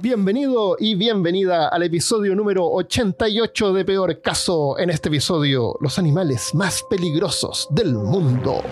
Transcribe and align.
Bienvenido 0.00 0.76
y 0.78 0.94
bienvenida 0.94 1.66
al 1.66 1.82
episodio 1.82 2.36
número 2.36 2.64
88 2.70 3.72
de 3.72 3.84
Peor 3.84 4.20
Caso. 4.20 4.78
En 4.78 4.90
este 4.90 5.08
episodio, 5.08 5.76
los 5.80 5.98
animales 5.98 6.54
más 6.54 6.84
peligrosos 6.88 7.66
del 7.68 7.94
mundo. 7.94 8.62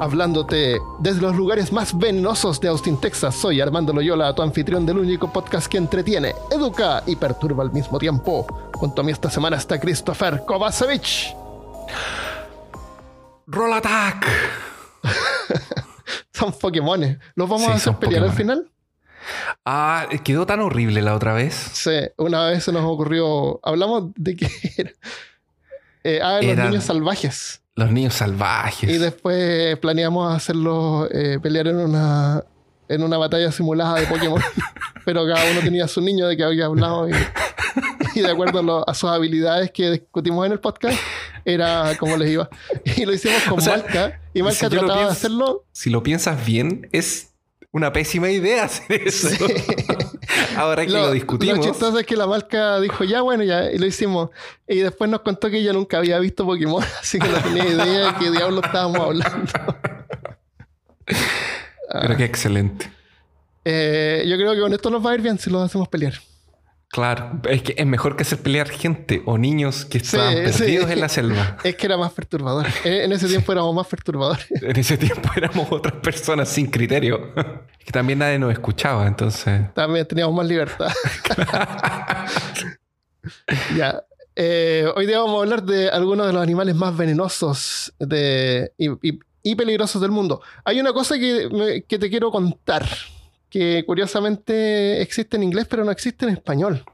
Hablándote 0.00 0.78
desde 1.00 1.20
los 1.20 1.34
lugares 1.34 1.72
más 1.72 1.98
venenosos 1.98 2.60
de 2.60 2.68
Austin, 2.68 3.00
Texas, 3.00 3.34
soy 3.34 3.60
Armando 3.60 3.92
Loyola, 3.92 4.36
tu 4.36 4.42
anfitrión 4.42 4.86
del 4.86 4.98
único 4.98 5.32
podcast 5.32 5.66
que 5.66 5.78
entretiene, 5.78 6.36
educa 6.52 7.02
y 7.06 7.16
perturba 7.16 7.64
al 7.64 7.72
mismo 7.72 7.98
tiempo. 7.98 8.46
Junto 8.72 9.00
a 9.00 9.04
mí 9.04 9.10
esta 9.10 9.30
semana 9.30 9.56
está 9.56 9.80
Christopher 9.80 10.44
Kovacevic. 10.46 11.34
Roll 13.48 13.72
Attack. 13.72 14.26
Son 16.40 16.52
Pokémones. 16.58 17.18
¿Los 17.36 17.48
vamos 17.48 17.66
Sí, 17.66 17.72
a 17.72 17.74
hacer 17.76 17.96
pelear 17.96 18.24
al 18.24 18.32
final? 18.32 18.70
Ah, 19.64 20.08
quedó 20.24 20.46
tan 20.46 20.60
horrible 20.60 21.02
la 21.02 21.14
otra 21.14 21.34
vez. 21.34 21.54
Sí, 21.54 21.90
una 22.16 22.46
vez 22.46 22.64
se 22.64 22.72
nos 22.72 22.84
ocurrió. 22.84 23.60
Hablamos 23.62 24.10
de 24.16 24.36
que 24.36 24.48
era. 24.76 24.90
Eh, 26.02 26.20
ah, 26.22 26.36
los 26.36 26.44
Eran- 26.52 26.70
niños 26.70 26.84
salvajes. 26.84 27.62
Los 27.76 27.92
niños 27.92 28.14
salvajes. 28.14 28.90
Y 28.90 28.98
después 28.98 29.78
planeamos 29.78 30.34
hacerlos 30.34 31.08
eh, 31.12 31.38
pelear 31.42 31.68
en 31.68 31.76
una, 31.76 32.42
en 32.88 33.02
una 33.02 33.16
batalla 33.18 33.52
simulada 33.52 34.00
de 34.00 34.06
Pokémon. 34.06 34.40
Pero 35.04 35.24
cada 35.26 35.50
uno 35.52 35.60
tenía 35.60 35.86
su 35.88 36.00
niño 36.00 36.26
de 36.26 36.36
que 36.36 36.44
había 36.44 36.66
hablado. 36.66 37.08
Y, 37.08 37.12
y 38.14 38.20
de 38.20 38.30
acuerdo 38.30 38.58
a, 38.58 38.62
lo- 38.62 38.88
a 38.88 38.94
sus 38.94 39.10
habilidades 39.10 39.70
que 39.70 39.90
discutimos 39.90 40.46
en 40.46 40.52
el 40.52 40.60
podcast, 40.60 40.98
era 41.44 41.96
como 41.98 42.16
les 42.16 42.30
iba. 42.30 42.48
Y 42.96 43.04
lo 43.04 43.12
hicimos 43.12 43.42
con 43.44 43.58
O 43.58 43.60
sea, 43.62 43.78
Malca. 43.78 44.20
Y 44.34 44.42
Malca 44.42 44.58
si 44.58 44.64
lo 44.64 44.70
trataba 44.70 45.04
de 45.06 45.10
hacerlo. 45.10 45.64
Si 45.72 45.90
lo 45.90 46.02
piensas 46.02 46.44
bien, 46.44 46.88
es 46.92 47.30
una 47.72 47.92
pésima 47.92 48.30
idea 48.30 48.64
hacer 48.64 49.02
eso. 49.06 49.28
Ahora 50.56 50.84
que 50.84 50.92
lo, 50.92 51.12
discutimos. 51.12 51.58
Lo 51.58 51.62
chistoso 51.64 51.98
es 51.98 52.06
que 52.06 52.16
la 52.16 52.26
marca 52.26 52.80
dijo, 52.80 53.04
ya 53.04 53.22
bueno, 53.22 53.44
ya, 53.44 53.70
y 53.70 53.78
lo 53.78 53.86
hicimos. 53.86 54.30
Y 54.66 54.78
después 54.78 55.08
nos 55.10 55.20
contó 55.20 55.48
que 55.50 55.58
ella 55.58 55.72
nunca 55.72 55.98
había 55.98 56.18
visto 56.18 56.44
Pokémon, 56.44 56.82
así 57.00 57.18
que 57.18 57.28
no 57.28 57.38
tenía 57.38 57.66
idea 57.66 58.12
de 58.12 58.18
qué 58.18 58.30
diablo 58.30 58.60
estábamos 58.64 59.00
hablando. 59.00 59.52
Pero 62.02 62.16
qué 62.16 62.24
excelente. 62.24 62.90
Eh, 63.64 64.24
yo 64.26 64.36
creo 64.36 64.54
que 64.54 64.60
con 64.60 64.72
esto 64.72 64.90
nos 64.90 65.04
va 65.04 65.10
a 65.12 65.14
ir 65.14 65.20
bien 65.22 65.38
si 65.38 65.50
los 65.50 65.62
hacemos 65.62 65.88
pelear. 65.88 66.14
Claro, 66.92 67.40
es 67.48 67.62
que 67.62 67.74
es 67.78 67.86
mejor 67.86 68.16
que 68.16 68.22
hacer 68.24 68.38
pelear 68.40 68.68
gente 68.68 69.22
o 69.24 69.38
niños 69.38 69.84
que 69.84 69.98
estaban 69.98 70.34
sí. 70.34 70.58
perdidos 70.58 70.90
en 70.90 71.00
la 71.00 71.08
selva. 71.08 71.56
Es 71.64 71.76
que 71.76 71.86
era 71.86 71.96
más 71.96 72.10
perturbador. 72.12 72.66
En, 72.82 73.12
ese 73.12 73.28
tiempo 73.28 73.52
éramos 73.52 73.72
más 73.76 73.86
perturbadores. 73.86 74.46
En 74.62 74.76
ese 74.76 74.96
tiempo 74.98 75.28
éramos 75.36 75.68
otras 75.70 75.94
personas 76.00 76.48
sin 76.48 76.66
criterio. 76.66 77.32
Es 77.78 77.84
que 77.86 77.92
también 77.92 78.18
nadie 78.18 78.38
nos 78.40 78.52
escuchaba, 78.52 79.06
entonces. 79.06 79.72
También 79.72 80.06
teníamos 80.06 80.34
más 80.34 80.46
libertad. 80.46 80.92
ya. 83.76 84.02
Eh, 84.36 84.86
hoy 84.96 85.06
día 85.06 85.18
vamos 85.18 85.38
a 85.38 85.42
hablar 85.42 85.62
de 85.62 85.88
algunos 85.90 86.26
de 86.26 86.32
los 86.32 86.42
animales 86.42 86.74
más 86.74 86.96
venenosos 86.96 87.92
de, 87.98 88.72
y, 88.78 88.88
y- 89.08 89.18
y 89.42 89.54
peligrosos 89.54 90.00
del 90.02 90.10
mundo. 90.10 90.42
Hay 90.64 90.80
una 90.80 90.92
cosa 90.92 91.18
que, 91.18 91.84
que 91.88 91.98
te 91.98 92.10
quiero 92.10 92.30
contar, 92.30 92.86
que 93.50 93.84
curiosamente 93.84 95.02
existe 95.02 95.36
en 95.36 95.42
inglés, 95.42 95.66
pero 95.68 95.84
no 95.84 95.90
existe 95.90 96.24
en 96.24 96.32
español. 96.32 96.84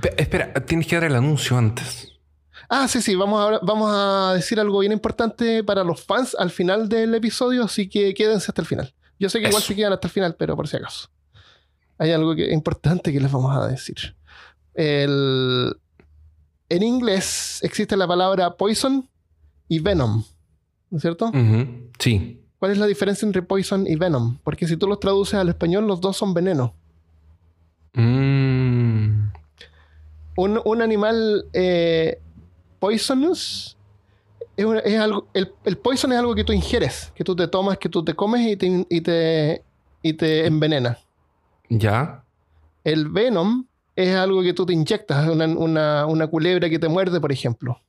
Pe- 0.00 0.14
Espera, 0.22 0.52
tienes 0.66 0.86
que 0.86 0.94
dar 0.96 1.04
el 1.04 1.16
anuncio 1.16 1.56
antes. 1.58 2.08
Ah, 2.68 2.86
sí, 2.88 3.02
sí, 3.02 3.14
vamos 3.16 3.40
a, 3.40 3.44
hablar- 3.44 3.60
vamos 3.64 3.90
a 3.92 4.34
decir 4.34 4.60
algo 4.60 4.78
bien 4.80 4.92
importante 4.92 5.64
para 5.64 5.82
los 5.84 6.02
fans 6.04 6.36
al 6.38 6.50
final 6.50 6.88
del 6.88 7.14
episodio, 7.14 7.64
así 7.64 7.88
que 7.88 8.14
quédense 8.14 8.46
hasta 8.50 8.62
el 8.62 8.66
final. 8.68 8.94
Yo 9.18 9.28
sé 9.28 9.40
que 9.40 9.48
igual 9.48 9.62
se 9.62 9.74
quedan 9.74 9.92
hasta 9.92 10.06
el 10.08 10.12
final, 10.12 10.36
pero 10.38 10.54
por 10.56 10.68
si 10.68 10.76
acaso. 10.76 11.08
Hay 11.98 12.10
algo 12.12 12.34
que, 12.34 12.52
importante 12.52 13.12
que 13.12 13.20
les 13.20 13.30
vamos 13.32 13.56
a 13.56 13.66
decir. 13.68 14.14
El- 14.74 15.74
en 16.68 16.82
inglés 16.82 17.58
existe 17.62 17.96
la 17.96 18.06
palabra 18.08 18.56
poison 18.56 19.08
y 19.68 19.78
venom, 19.80 20.24
¿no 20.90 20.96
es 20.96 21.02
cierto? 21.02 21.30
Sí. 21.98 22.41
¿Cuál 22.62 22.70
es 22.70 22.78
la 22.78 22.86
diferencia 22.86 23.26
entre 23.26 23.42
poison 23.42 23.88
y 23.88 23.96
venom? 23.96 24.38
Porque 24.44 24.68
si 24.68 24.76
tú 24.76 24.86
los 24.86 25.00
traduces 25.00 25.34
al 25.34 25.48
español, 25.48 25.84
los 25.84 26.00
dos 26.00 26.16
son 26.16 26.32
veneno. 26.32 26.72
Mm, 27.94 29.32
un, 30.36 30.60
un 30.64 30.80
animal 30.80 31.44
eh, 31.54 32.20
poisonous 32.78 33.76
es, 34.56 34.96
algo. 34.96 35.26
El, 35.34 35.52
el 35.64 35.76
poison 35.76 36.12
es 36.12 36.18
algo 36.20 36.36
que 36.36 36.44
tú 36.44 36.52
ingieres, 36.52 37.12
que 37.16 37.24
tú 37.24 37.34
te 37.34 37.48
tomas, 37.48 37.78
que 37.78 37.88
tú 37.88 38.04
te 38.04 38.14
comes 38.14 38.48
y 38.48 38.56
te, 38.56 38.86
y 38.88 39.00
te, 39.00 39.64
y 40.00 40.12
te 40.12 40.46
envenena. 40.46 40.96
ya. 41.68 42.22
El 42.84 43.08
venom 43.08 43.66
es 43.96 44.14
algo 44.14 44.40
que 44.40 44.52
tú 44.52 44.64
te 44.66 44.72
inyectas, 44.72 45.28
una, 45.28 45.46
una, 45.46 46.06
una 46.06 46.28
culebra 46.28 46.70
que 46.70 46.78
te 46.78 46.88
muerde, 46.88 47.20
por 47.20 47.32
ejemplo. 47.32 47.80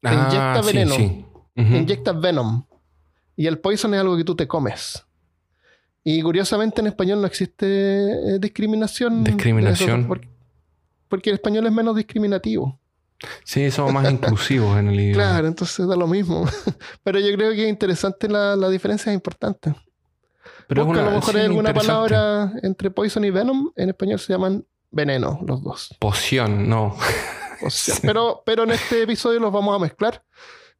Te 0.00 0.14
inyecta 0.14 0.60
Ah, 0.60 0.62
sí, 0.62 0.72
veneno. 0.72 0.94
sí. 0.94 1.26
Ujú. 1.56 1.72
Te 1.72 1.76
inyectas 1.76 2.18
venom. 2.18 2.64
Y 3.38 3.46
el 3.46 3.58
poison 3.60 3.94
es 3.94 4.00
algo 4.00 4.16
que 4.16 4.24
tú 4.24 4.34
te 4.34 4.48
comes. 4.48 5.04
Y 6.02 6.20
curiosamente 6.22 6.80
en 6.80 6.88
español 6.88 7.20
no 7.20 7.26
existe 7.28 7.66
eh, 7.66 8.38
discriminación. 8.40 9.22
Discriminación. 9.22 10.00
eso, 10.00 10.08
porque, 10.08 10.28
porque 11.06 11.30
el 11.30 11.34
español 11.34 11.64
es 11.66 11.72
menos 11.72 11.94
discriminativo. 11.94 12.80
Sí, 13.44 13.70
somos 13.70 13.92
más 13.92 14.10
inclusivos 14.10 14.76
en 14.78 14.88
el 14.88 14.98
idioma. 14.98 15.14
Claro, 15.22 15.46
entonces 15.46 15.86
da 15.86 15.94
lo 15.94 16.08
mismo. 16.08 16.46
Pero 17.04 17.20
yo 17.20 17.32
creo 17.36 17.52
que 17.52 17.62
es 17.62 17.68
interesante 17.68 18.28
la, 18.28 18.56
la 18.56 18.68
diferencia, 18.70 19.12
es 19.12 19.14
importante. 19.14 19.72
Pero 20.66 20.82
es 20.82 20.86
Busca, 20.88 21.00
una- 21.00 21.08
a 21.08 21.10
lo 21.12 21.16
mejor 21.20 21.32
sí, 21.34 21.38
hay 21.40 21.46
alguna 21.46 21.72
palabra 21.74 22.52
entre 22.64 22.90
poison 22.90 23.24
y 23.24 23.30
venom. 23.30 23.70
En 23.76 23.88
español 23.90 24.18
se 24.18 24.32
llaman 24.32 24.64
veneno, 24.90 25.38
los 25.46 25.62
dos. 25.62 25.94
Poción, 26.00 26.68
no. 26.68 26.96
Sea, 27.68 27.94
Sí. 27.96 28.00
pero, 28.02 28.42
pero 28.44 28.64
en 28.64 28.70
este 28.72 29.02
episodio 29.02 29.38
los 29.40 29.52
vamos 29.52 29.76
a 29.76 29.78
mezclar. 29.78 30.24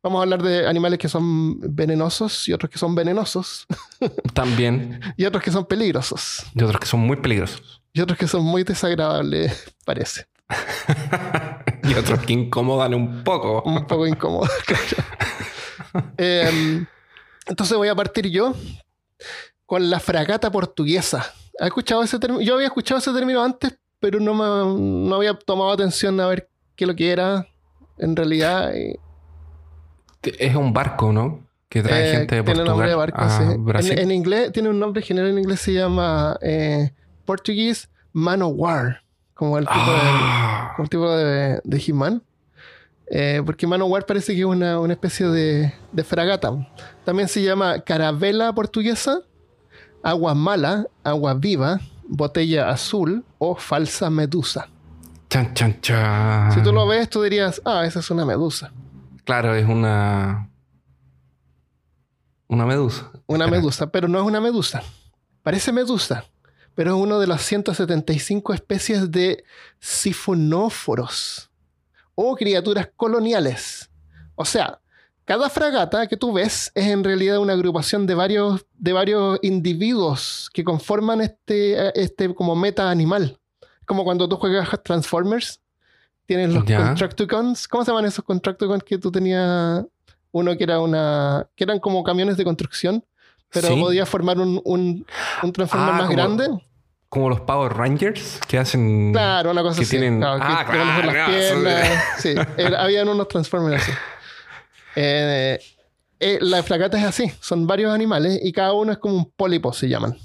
Vamos 0.02 0.20
a 0.20 0.22
hablar 0.22 0.42
de 0.42 0.66
animales 0.68 0.98
que 0.98 1.08
son 1.08 1.58
venenosos 1.74 2.46
y 2.48 2.52
otros 2.52 2.70
que 2.70 2.78
son 2.78 2.94
venenosos 2.94 3.66
También. 4.32 5.00
y 5.16 5.24
otros 5.24 5.42
que 5.42 5.50
son 5.50 5.66
peligrosos 5.66 6.44
Y 6.54 6.62
otros 6.62 6.80
que 6.80 6.86
son 6.86 7.00
muy 7.00 7.16
peligrosos. 7.16 7.82
y 7.92 8.00
otros 8.00 8.16
que 8.18 8.28
son 8.28 8.44
muy 8.44 8.62
desagradables, 8.62 9.74
parece. 9.84 10.26
y 11.82 11.94
otros 11.94 12.20
que 12.20 12.32
incomodan 12.32 12.94
un 12.94 13.22
poco. 13.24 13.62
Un 13.64 13.86
poco 13.86 14.06
incómodo. 14.06 14.48
claro. 14.66 16.08
Em, 16.16 16.86
entonces 17.46 17.76
voy 17.76 17.88
a 17.88 17.94
partir 17.94 18.28
yo 18.28 18.54
con 19.66 19.90
la 19.90 19.98
fragata 20.00 20.50
portuguesa. 20.50 21.18
¿Has 21.58 21.66
escuchado 21.66 22.02
ese 22.02 22.18
término? 22.18 22.40
Yo 22.42 22.54
había 22.54 22.66
escuchado 22.68 22.98
ese 22.98 23.12
término 23.12 23.42
antes, 23.42 23.76
pero 24.00 24.20
no, 24.20 24.32
me, 24.32 25.08
no 25.08 25.16
había 25.16 25.34
tomado 25.34 25.72
atención 25.72 26.20
a 26.20 26.28
ver 26.28 26.48
qué 26.76 26.86
lo 26.86 26.94
que 26.94 27.10
era 27.10 27.46
en 27.98 28.14
realidad. 28.14 28.72
y- 28.74 28.94
Es 30.38 30.54
un 30.54 30.72
barco, 30.72 31.12
¿no? 31.12 31.40
Que 31.68 31.82
trae 31.82 32.08
Eh, 32.08 32.12
gente 32.12 32.34
de 32.36 32.42
tiene 32.42 32.64
nombre 32.64 32.88
Portugal 32.88 32.88
de 32.88 32.94
barco, 32.94 33.20
a 33.76 33.82
sí. 33.82 33.92
En, 33.92 34.10
inglés, 34.10 34.52
tiene 34.52 34.70
un 34.70 34.78
nombre 34.78 35.02
general 35.02 35.30
en 35.30 35.38
inglés, 35.38 35.60
se 35.60 35.72
llama 35.74 36.38
eh, 36.40 36.92
Portuguese 37.24 37.88
Man 38.12 38.40
of 38.42 38.52
War, 38.56 39.02
como 39.34 39.58
el 39.58 39.66
tipo 39.66 39.78
de, 39.78 39.98
Ah, 40.02 40.72
como 40.76 40.84
el 40.84 40.90
tipo 40.90 41.10
de, 41.16 41.60
de 41.62 41.84
He-Man. 41.86 42.22
Eh, 43.10 43.42
porque 43.44 43.66
Man 43.66 43.82
of 43.82 43.90
War 43.90 44.04
parece 44.06 44.34
que 44.34 44.40
es 44.40 44.44
una, 44.46 44.78
una 44.80 44.92
especie 44.94 45.26
de, 45.26 45.72
de 45.92 46.04
fragata. 46.04 46.52
También 47.04 47.28
se 47.28 47.42
llama 47.42 47.80
carabela 47.80 48.52
portuguesa, 48.54 49.20
agua 50.02 50.34
mala, 50.34 50.86
agua 51.04 51.34
viva, 51.34 51.80
botella 52.06 52.70
azul 52.70 53.24
o 53.38 53.54
falsa 53.56 54.08
medusa. 54.10 54.68
chan, 55.28 55.52
chan, 55.54 55.80
chan. 55.82 56.52
Si 56.52 56.62
tú 56.62 56.72
lo 56.72 56.86
ves, 56.86 57.08
tú 57.10 57.22
dirías, 57.22 57.60
ah, 57.64 57.84
esa 57.84 58.00
es 58.00 58.10
una 58.10 58.24
medusa. 58.24 58.72
Claro, 59.28 59.54
es 59.54 59.66
una. 59.68 60.50
Una 62.46 62.64
medusa. 62.64 63.10
Una 63.26 63.44
Espera. 63.44 63.60
medusa, 63.60 63.92
pero 63.92 64.08
no 64.08 64.18
es 64.18 64.24
una 64.24 64.40
medusa. 64.40 64.82
Parece 65.42 65.70
medusa, 65.70 66.24
pero 66.74 66.96
es 66.96 67.02
una 67.02 67.18
de 67.18 67.26
las 67.26 67.42
175 67.42 68.54
especies 68.54 69.12
de 69.12 69.44
sifonóforos 69.80 71.50
o 72.14 72.36
criaturas 72.36 72.88
coloniales. 72.96 73.90
O 74.34 74.46
sea, 74.46 74.80
cada 75.26 75.50
fragata 75.50 76.06
que 76.06 76.16
tú 76.16 76.32
ves 76.32 76.72
es 76.74 76.86
en 76.86 77.04
realidad 77.04 77.38
una 77.38 77.52
agrupación 77.52 78.06
de 78.06 78.14
varios, 78.14 78.64
de 78.78 78.94
varios 78.94 79.40
individuos 79.42 80.48
que 80.54 80.64
conforman 80.64 81.20
este, 81.20 82.00
este 82.02 82.34
como 82.34 82.56
meta 82.56 82.90
animal. 82.90 83.38
Como 83.84 84.04
cuando 84.04 84.26
tú 84.26 84.36
juegas 84.36 84.70
Transformers, 84.82 85.60
tienes 86.28 86.52
los 86.52 86.64
Ya. 86.66 86.94
¿Cómo 87.70 87.84
se 87.84 87.90
llaman 87.90 88.04
esos 88.04 88.22
Contracticons 88.24 88.84
que 88.84 88.98
tú 88.98 89.10
tenías? 89.10 89.82
Uno 90.30 90.56
que 90.58 90.62
era 90.64 90.78
una. 90.78 91.48
que 91.56 91.64
eran 91.64 91.80
como 91.80 92.04
camiones 92.04 92.36
de 92.36 92.44
construcción, 92.44 93.02
pero 93.50 93.68
Sí. 93.68 93.80
podía 93.80 94.04
formar 94.04 94.38
un, 94.38 94.60
un, 94.64 95.06
un 95.42 95.52
Transformer 95.52 95.88
Ah, 95.88 95.92
más 95.92 96.02
como- 96.06 96.12
grande. 96.16 96.48
Como 97.08 97.30
los 97.30 97.40
Power 97.40 97.72
Rangers 97.72 98.38
que 98.46 98.58
hacen. 98.58 99.12
Claro, 99.12 99.50
una 99.52 99.62
cosa 99.62 99.76
que 99.78 99.82
así. 99.84 99.90
tienen- 99.98 100.18
Claro, 100.20 100.38
que 100.38 100.44
Ah, 100.46 100.66
tenían 100.70 101.06
las 101.06 101.14
claro, 101.14 101.32
piernas. 101.32 101.88
Sí, 102.18 102.34
era- 102.58 102.82
habían 102.84 103.08
unos 103.08 103.26
Transformers 103.28 103.82
así. 103.82 103.92
Eh, 104.96 105.58
eh, 106.20 106.38
la 106.42 106.62
fragata 106.62 106.98
es 106.98 107.04
así, 107.04 107.32
son 107.40 107.66
varios 107.66 107.94
animales 107.94 108.38
y 108.42 108.52
cada 108.52 108.74
uno 108.74 108.92
es 108.92 108.98
como 108.98 109.14
un 109.14 109.30
pólipo, 109.30 109.72
se 109.72 109.88
llaman. 109.88 110.18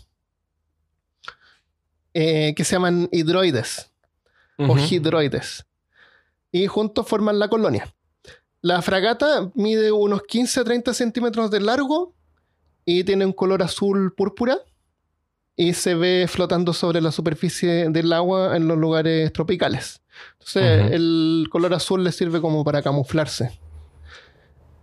eh, 2.14 2.54
que 2.56 2.64
se 2.64 2.76
llaman 2.76 3.10
hidroides 3.12 3.90
o 4.58 4.78
hidroides. 4.78 5.66
Y 6.54 6.68
juntos 6.68 7.06
forman 7.08 7.40
la 7.40 7.50
colonia. 7.50 7.94
La 8.62 8.82
fragata 8.82 9.52
mide 9.56 9.92
unos 9.92 10.22
15 10.24 10.62
a 10.62 10.64
30 10.64 10.94
centímetros 10.94 11.52
de 11.52 11.60
largo 11.60 12.14
y 12.86 13.04
tiene 13.04 13.26
un 13.26 13.34
color 13.34 13.62
azul 13.64 14.14
púrpura 14.14 14.60
y 15.56 15.74
se 15.74 15.96
ve 15.96 16.28
flotando 16.30 16.72
sobre 16.72 17.02
la 17.02 17.12
superficie 17.12 17.90
del 17.90 18.14
agua 18.14 18.56
en 18.56 18.68
los 18.68 18.78
lugares 18.78 19.34
tropicales. 19.34 20.02
Entonces, 20.34 20.92
el 20.92 21.48
color 21.52 21.74
azul 21.74 22.04
le 22.04 22.12
sirve 22.12 22.40
como 22.40 22.64
para 22.64 22.82
camuflarse. 22.82 23.60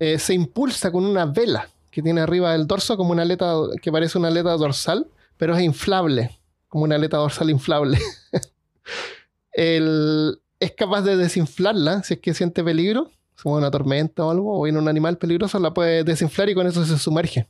Eh, 0.00 0.18
se 0.18 0.34
impulsa 0.34 0.90
con 0.90 1.04
una 1.06 1.24
vela 1.24 1.68
que 1.90 2.02
tiene 2.02 2.20
arriba 2.20 2.52
del 2.52 2.66
dorso 2.66 2.96
como 2.96 3.12
una 3.12 3.22
aleta 3.22 3.54
que 3.80 3.92
parece 3.92 4.18
una 4.18 4.28
aleta 4.28 4.56
dorsal, 4.56 5.06
pero 5.36 5.56
es 5.56 5.62
inflable, 5.62 6.36
como 6.68 6.84
una 6.84 6.96
aleta 6.96 7.16
dorsal 7.18 7.48
inflable. 7.50 7.98
El- 9.52 10.40
es 10.60 10.72
capaz 10.72 11.02
de 11.02 11.16
desinflarla 11.16 12.02
si 12.02 12.14
es 12.14 12.20
que 12.20 12.34
siente 12.34 12.62
peligro, 12.62 13.10
como 13.42 13.56
una 13.56 13.70
tormenta 13.70 14.24
o 14.24 14.30
algo, 14.30 14.58
o 14.60 14.62
viene 14.62 14.78
un 14.78 14.88
animal 14.88 15.18
peligroso, 15.18 15.58
la 15.58 15.72
puede 15.74 16.04
desinflar 16.04 16.48
y 16.50 16.54
con 16.54 16.66
eso 16.66 16.84
se 16.84 16.98
sumerge. 16.98 17.48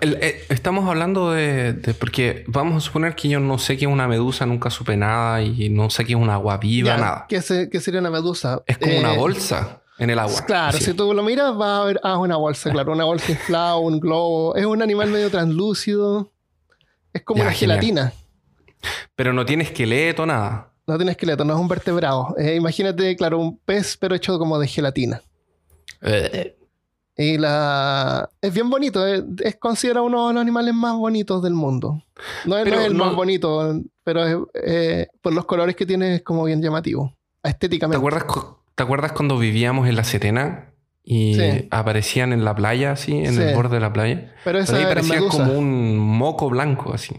El- 0.00 0.14
eh, 0.22 0.40
estamos 0.48 0.88
hablando 0.88 1.30
de, 1.30 1.74
de- 1.74 1.94
Porque 1.94 2.44
vamos 2.48 2.76
a 2.76 2.80
suponer 2.80 3.14
que 3.14 3.28
yo 3.28 3.38
no 3.40 3.58
sé 3.58 3.76
qué 3.76 3.84
es 3.84 3.90
una 3.90 4.08
medusa, 4.08 4.46
nunca 4.46 4.70
supe 4.70 4.96
nada 4.96 5.42
y 5.42 5.68
no 5.68 5.90
sé 5.90 6.04
qué 6.04 6.12
es 6.14 6.18
un 6.18 6.30
agua 6.30 6.56
viva, 6.56 6.88
Ya, 6.88 6.96
nada. 6.96 7.26
¿Qué, 7.28 7.42
se- 7.42 7.68
qué 7.68 7.80
sería 7.80 8.00
una 8.00 8.10
medusa? 8.10 8.62
Es 8.66 8.78
como 8.78 8.98
una 8.98 9.12
Eh, 9.14 9.18
bolsa 9.18 9.82
en 9.98 10.08
el 10.10 10.18
agua. 10.18 10.44
Claro, 10.46 10.76
así. 10.78 10.86
si 10.86 10.94
tú 10.94 11.12
lo 11.12 11.22
miras, 11.22 11.52
va 11.58 11.82
a 11.82 11.84
ver, 11.84 12.00
ah, 12.02 12.16
una 12.18 12.36
bolsa, 12.36 12.70
claro, 12.70 12.92
una 12.92 13.04
bolsa 13.04 13.30
inflada, 13.32 13.76
un 13.76 14.00
globo. 14.00 14.56
Es 14.56 14.64
un 14.64 14.80
animal 14.82 15.10
medio 15.10 15.30
translúcido. 15.30 16.32
Es 17.12 17.22
como 17.22 17.38
Ya, 17.38 17.44
una 17.44 17.52
genial. 17.52 17.78
gelatina. 17.80 18.12
Pero 19.14 19.32
no 19.34 19.44
tiene 19.44 19.64
esqueleto, 19.64 20.24
nada. 20.26 20.72
No 20.86 20.96
tiene 20.96 21.12
esqueleto, 21.12 21.44
no 21.44 21.54
es 21.54 21.60
un 21.60 21.68
vertebrado. 21.68 22.34
Eh, 22.38 22.54
imagínate, 22.54 23.16
claro, 23.16 23.38
un 23.38 23.58
pez, 23.58 23.96
pero 23.96 24.14
hecho 24.14 24.38
como 24.38 24.58
de 24.58 24.68
gelatina. 24.68 25.20
Eh, 26.02 26.56
Y 27.16 27.38
la... 27.38 28.28
es 28.42 28.52
bien 28.52 28.68
bonito, 28.70 29.06
eh, 29.06 29.24
es 29.42 29.56
considerado 29.56 30.04
uno 30.06 30.28
de 30.28 30.34
los 30.34 30.40
animales 30.42 30.74
más 30.74 30.94
bonitos 30.96 31.42
del 31.42 31.54
mundo. 31.54 32.02
No 32.44 32.58
es, 32.58 32.64
no 32.64 32.70
Pero 32.70 32.80
es 32.80 32.86
el 32.88 32.96
no- 32.96 33.04
más 33.06 33.14
bonito, 33.16 33.80
pero 34.04 34.24
es, 34.26 34.36
eh, 34.64 35.08
por 35.22 35.32
los 35.32 35.46
colores 35.46 35.74
que 35.76 35.86
tiene 35.86 36.16
es 36.16 36.22
como 36.22 36.44
bien 36.44 36.60
llamativo. 36.62 37.14
¿Te 37.42 37.50
Estéticamente. 37.50 37.96
acuerdas, 37.96 38.24
cu- 38.24 38.56
¿Te 38.74 38.82
acuerdas 38.82 39.12
cuando 39.12 39.38
vivíamos 39.38 39.88
en 39.88 39.96
La 39.96 40.04
Serena 40.04 40.72
y 41.02 41.34
Sí. 41.36 41.68
aparecían 41.70 42.34
en 42.34 42.44
la 42.44 42.54
playa, 42.54 42.92
así, 42.92 43.16
en 43.16 43.34
Sí. 43.34 43.40
el 43.42 43.54
borde 43.54 43.76
de 43.76 43.80
la 43.80 43.92
playa? 43.94 44.16
Pero 44.16 44.34
Pero 44.44 44.58
esa 44.58 44.76
ahí 44.76 44.82
era 44.82 44.90
parecía 44.90 45.14
medusa. 45.20 45.38
como 45.38 45.58
un 45.58 45.96
moco 45.96 46.50
blanco, 46.50 46.92
así. 46.92 47.14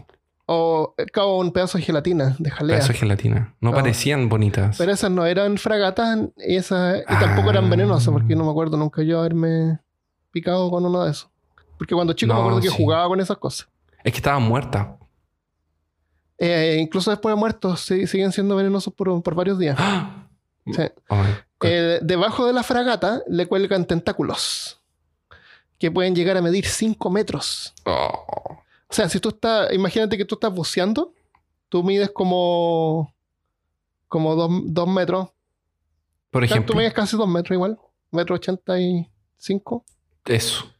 O 0.50 0.94
eh, 0.96 1.04
como 1.12 1.38
un 1.38 1.52
pedazo 1.52 1.76
de 1.76 1.84
gelatina, 1.84 2.34
de 2.38 2.50
jalea. 2.50 2.76
Pedazo 2.76 2.92
de 2.94 2.98
gelatina. 2.98 3.54
No 3.60 3.70
No. 3.70 3.76
parecían 3.76 4.28
bonitas. 4.30 4.78
Pero 4.78 4.92
esas 4.92 5.10
no 5.10 5.26
eran 5.26 5.58
fragatas 5.58 6.18
y, 6.38 6.56
esas, 6.56 7.02
y 7.02 7.14
tampoco 7.20 7.50
eran 7.50 7.66
Ah. 7.66 7.68
venenosas, 7.68 8.10
porque 8.12 8.34
no 8.34 8.44
me 8.44 8.50
acuerdo 8.50 8.76
nunca 8.78 9.02
yo 9.02 9.20
haberme 9.20 9.78
picado 10.30 10.70
con 10.70 10.86
uno 10.86 11.04
de 11.04 11.10
esos. 11.10 11.28
Porque 11.76 11.94
cuando 11.94 12.14
chico 12.14 12.32
me 12.32 12.40
acuerdo 12.40 12.60
que 12.60 12.68
sí. 12.70 12.74
jugaba 12.76 13.06
con 13.08 13.20
esas 13.20 13.36
cosas. 13.36 13.68
Es 14.02 14.12
que 14.12 14.18
estaban 14.18 14.42
muertas. 14.42 14.86
Eh, 16.38 16.78
incluso 16.80 17.10
después 17.10 17.34
de 17.34 17.38
muertos 17.38 17.80
sí- 17.80 18.06
siguen 18.06 18.32
siendo 18.32 18.54
venenosos 18.56 18.92
por, 18.94 19.22
por 19.22 19.34
varios 19.34 19.58
días. 19.58 19.76
¡Ah! 19.78 20.28
Sí. 20.66 20.82
Oh. 21.08 21.22
Eh, 21.62 21.98
debajo 22.02 22.46
de 22.46 22.52
la 22.52 22.62
fragata 22.62 23.22
le 23.26 23.46
cuelgan 23.46 23.84
tentáculos 23.86 24.80
que 25.78 25.90
pueden 25.90 26.14
llegar 26.14 26.36
a 26.36 26.42
medir 26.42 26.66
5 26.66 27.10
metros. 27.10 27.74
Oh. 27.84 28.58
O 28.88 28.94
sea, 28.94 29.08
si 29.08 29.20
tú 29.20 29.28
estás, 29.30 29.72
imagínate 29.72 30.16
que 30.16 30.24
tú 30.24 30.34
estás 30.36 30.52
buceando, 30.52 31.12
tú 31.68 31.82
mides 31.82 32.10
como 32.10 33.14
como 34.08 34.34
2 34.34 34.88
metros. 34.88 35.28
Por 36.30 36.42
Tú 36.42 36.44
ejemplo, 36.46 36.74
mides 36.74 36.94
casi 36.94 37.16
2 37.16 37.28
metros 37.28 37.54
igual, 37.54 37.78
metro 38.10 38.34
85. 38.36 39.84
eso. 40.24 40.72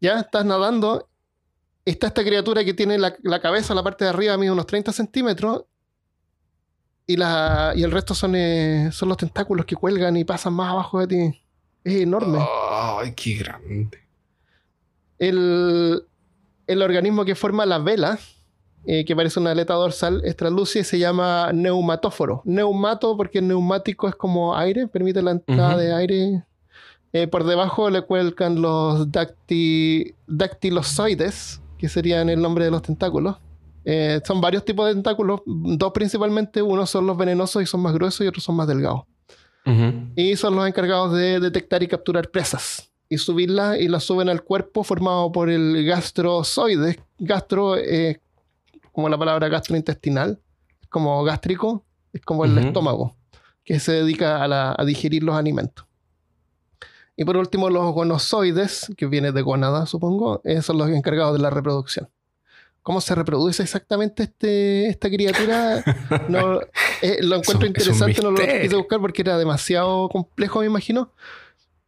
Ya 0.00 0.20
estás 0.20 0.44
nadando. 0.44 1.08
Está 1.84 2.08
esta 2.08 2.24
criatura 2.24 2.64
que 2.64 2.74
tiene 2.74 2.98
la, 2.98 3.16
la 3.22 3.40
cabeza, 3.40 3.72
la 3.74 3.82
parte 3.84 4.04
de 4.04 4.10
arriba 4.10 4.36
mide 4.36 4.50
unos 4.50 4.66
30 4.66 4.92
centímetros. 4.92 5.64
Y, 7.06 7.16
la, 7.16 7.72
y 7.76 7.84
el 7.84 7.92
resto 7.92 8.14
son, 8.14 8.34
eh, 8.34 8.90
son 8.90 9.08
los 9.08 9.16
tentáculos 9.16 9.64
que 9.64 9.76
cuelgan 9.76 10.16
y 10.16 10.24
pasan 10.24 10.54
más 10.54 10.72
abajo 10.72 10.98
de 10.98 11.06
ti. 11.06 11.42
Es 11.84 11.94
enorme. 12.00 12.44
Ay, 12.68 13.14
qué 13.14 13.34
grande. 13.34 14.02
El, 15.20 16.04
el 16.66 16.82
organismo 16.82 17.24
que 17.24 17.34
forma 17.34 17.66
la 17.66 17.78
vela, 17.78 18.18
eh, 18.86 19.04
que 19.04 19.16
parece 19.16 19.40
una 19.40 19.50
aleta 19.50 19.74
dorsal, 19.74 20.22
y 20.24 20.84
se 20.84 20.98
llama 20.98 21.50
neumatóforo. 21.52 22.42
Neumato 22.44 23.16
porque 23.16 23.38
el 23.38 23.48
neumático 23.48 24.08
es 24.08 24.14
como 24.14 24.56
aire, 24.56 24.86
permite 24.86 25.22
la 25.22 25.32
entrada 25.32 25.76
de 25.76 25.94
aire. 25.94 26.44
Eh, 27.12 27.26
por 27.26 27.44
debajo 27.44 27.88
le 27.90 28.02
cuelgan 28.02 28.60
los 28.60 29.08
dacti- 29.08 30.14
dactilozoides, 30.26 31.60
que 31.78 31.88
serían 31.88 32.28
el 32.28 32.40
nombre 32.40 32.64
de 32.64 32.70
los 32.70 32.82
tentáculos. 32.82 33.36
Eh, 33.84 34.20
son 34.24 34.40
varios 34.40 34.64
tipos 34.64 34.86
de 34.86 34.94
tentáculos, 34.94 35.40
dos 35.46 35.92
principalmente, 35.92 36.60
unos 36.60 36.90
son 36.90 37.06
los 37.06 37.16
venenosos 37.16 37.62
y 37.62 37.66
son 37.66 37.80
más 37.80 37.94
gruesos 37.94 38.22
y 38.22 38.28
otros 38.28 38.42
son 38.44 38.56
más 38.56 38.66
delgados. 38.66 39.02
Y 40.16 40.36
son 40.36 40.54
los 40.54 40.66
encargados 40.66 41.12
de 41.12 41.40
detectar 41.40 41.82
y 41.82 41.88
capturar 41.88 42.28
presas. 42.30 42.88
Y 43.08 43.18
subirlas 43.18 43.78
y 43.78 43.88
las 43.88 44.04
suben 44.04 44.28
al 44.28 44.42
cuerpo 44.42 44.82
formado 44.82 45.30
por 45.30 45.48
el 45.48 45.84
gastrozoide. 45.86 46.98
Gastro, 47.18 47.76
eh, 47.76 48.20
como 48.92 49.08
la 49.08 49.16
palabra 49.18 49.48
gastrointestinal, 49.48 50.40
es 50.82 50.88
como 50.88 51.22
gástrico, 51.22 51.84
es 52.12 52.20
como 52.22 52.44
el 52.44 52.58
estómago, 52.58 53.14
que 53.64 53.78
se 53.78 53.92
dedica 53.92 54.42
a, 54.42 54.48
la- 54.48 54.74
a 54.76 54.84
digerir 54.84 55.22
los 55.22 55.36
alimentos. 55.36 55.86
Y 57.16 57.24
por 57.24 57.36
último, 57.36 57.70
los 57.70 57.92
gonozoides, 57.94 58.92
que 58.96 59.06
viene 59.06 59.32
de 59.32 59.40
gónada, 59.42 59.86
supongo, 59.86 60.40
eh, 60.44 60.60
son 60.60 60.76
los 60.78 60.88
encargados 60.90 61.34
de 61.34 61.38
la 61.42 61.50
reproducción. 61.50 62.08
¿Cómo 62.82 63.00
se 63.00 63.14
reproduce 63.14 63.62
exactamente 63.62 64.24
este, 64.24 64.88
esta 64.88 65.08
criatura? 65.08 65.82
No, 66.28 66.60
eh, 67.02 67.18
lo 67.22 67.36
encuentro 67.36 67.66
un- 67.68 67.76
es 67.76 67.86
interesante, 67.86 68.22
no 68.22 68.30
lo 68.32 68.36
quise 68.62 68.76
buscar 68.76 69.00
porque 69.00 69.22
era 69.22 69.38
demasiado 69.38 70.08
complejo, 70.08 70.60
me 70.60 70.66
imagino. 70.66 71.12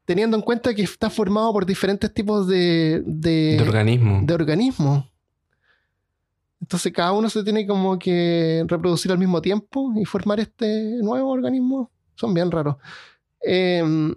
Teniendo 0.09 0.39
en 0.39 0.43
cuenta 0.43 0.73
que 0.75 0.81
está 0.81 1.11
formado 1.11 1.53
por 1.53 1.67
diferentes 1.67 2.11
tipos 2.15 2.49
de, 2.49 3.03
de, 3.05 3.59
de 3.59 3.63
organismo. 3.63 4.23
de 4.25 4.33
organismos. 4.33 5.05
Entonces 6.63 6.95
cada 6.95 7.13
uno 7.13 7.29
se 7.29 7.45
tiene 7.45 7.67
como 7.67 7.99
que 7.99 8.65
reproducir 8.69 9.13
al 9.13 9.19
mismo 9.19 9.43
tiempo 9.43 9.93
y 10.01 10.07
formar 10.07 10.41
este 10.41 10.97
nuevo 11.03 11.31
organismo. 11.31 11.91
Son 12.15 12.33
bien 12.33 12.51
raros. 12.51 12.77
Em, 13.43 14.15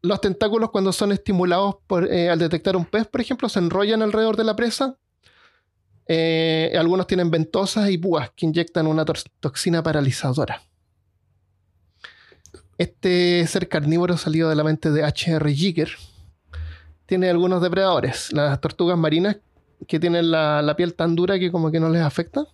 los 0.00 0.18
tentáculos 0.22 0.70
cuando 0.70 0.90
son 0.94 1.12
estimulados 1.12 1.76
por, 1.86 2.10
eh, 2.10 2.30
al 2.30 2.38
detectar 2.38 2.74
un 2.74 2.86
pez, 2.86 3.06
por 3.06 3.20
ejemplo, 3.20 3.50
se 3.50 3.58
enrollan 3.58 4.00
alrededor 4.00 4.38
de 4.38 4.44
la 4.44 4.56
presa. 4.56 4.96
Eh, 6.08 6.72
algunos 6.74 7.06
tienen 7.06 7.30
ventosas 7.30 7.90
y 7.90 7.98
púas 7.98 8.30
que 8.34 8.46
inyectan 8.46 8.86
una 8.86 9.04
toxina 9.04 9.82
paralizadora. 9.82 10.62
Este 12.78 13.46
ser 13.46 13.68
carnívoro 13.68 14.16
salido 14.16 14.48
de 14.48 14.56
la 14.56 14.64
mente 14.64 14.90
de 14.90 15.04
H.R. 15.04 15.54
Giger 15.54 15.90
tiene 17.06 17.30
algunos 17.30 17.62
depredadores. 17.62 18.32
Las 18.32 18.60
tortugas 18.60 18.98
marinas 18.98 19.36
que 19.86 20.00
tienen 20.00 20.30
la, 20.30 20.62
la 20.62 20.76
piel 20.76 20.94
tan 20.94 21.14
dura 21.14 21.38
que 21.38 21.50
como 21.50 21.70
que 21.70 21.80
no 21.80 21.88
les 21.88 22.02
afecta. 22.02 22.46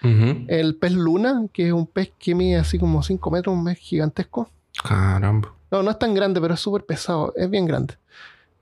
El 0.00 0.76
pez 0.76 0.92
luna, 0.92 1.46
que 1.52 1.66
es 1.66 1.72
un 1.72 1.86
pez 1.86 2.12
que 2.20 2.32
mide 2.32 2.58
así 2.58 2.78
como 2.78 3.02
5 3.02 3.30
metros, 3.32 3.56
un 3.56 3.64
pez 3.64 3.78
gigantesco. 3.78 4.48
Caramba. 4.80 5.52
No, 5.72 5.82
no 5.82 5.90
es 5.90 5.98
tan 5.98 6.14
grande, 6.14 6.40
pero 6.40 6.54
es 6.54 6.60
súper 6.60 6.84
pesado, 6.86 7.34
es 7.36 7.50
bien 7.50 7.66
grande. 7.66 7.94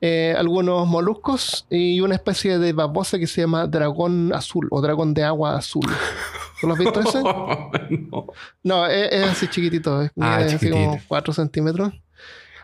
Eh, 0.00 0.34
algunos 0.36 0.86
moluscos 0.86 1.66
y 1.70 2.00
una 2.00 2.14
especie 2.16 2.58
de 2.58 2.72
babosa 2.74 3.18
que 3.18 3.26
se 3.26 3.40
llama 3.40 3.66
dragón 3.66 4.32
azul 4.34 4.68
o 4.70 4.80
dragón 4.82 5.14
de 5.14 5.24
agua 5.24 5.56
azul. 5.56 5.86
¿Tú 6.60 6.66
lo 6.66 6.74
has 6.74 6.78
visto 6.78 7.00
ese? 7.00 7.22
no. 8.10 8.26
No, 8.62 8.86
es, 8.86 9.12
es 9.12 9.24
así 9.26 9.48
chiquitito, 9.48 10.02
es 10.02 10.10
Ah, 10.20 10.36
así 10.36 10.68
como 10.68 10.82
chiquitito. 10.92 11.04
4 11.08 11.32
centímetros. 11.32 11.92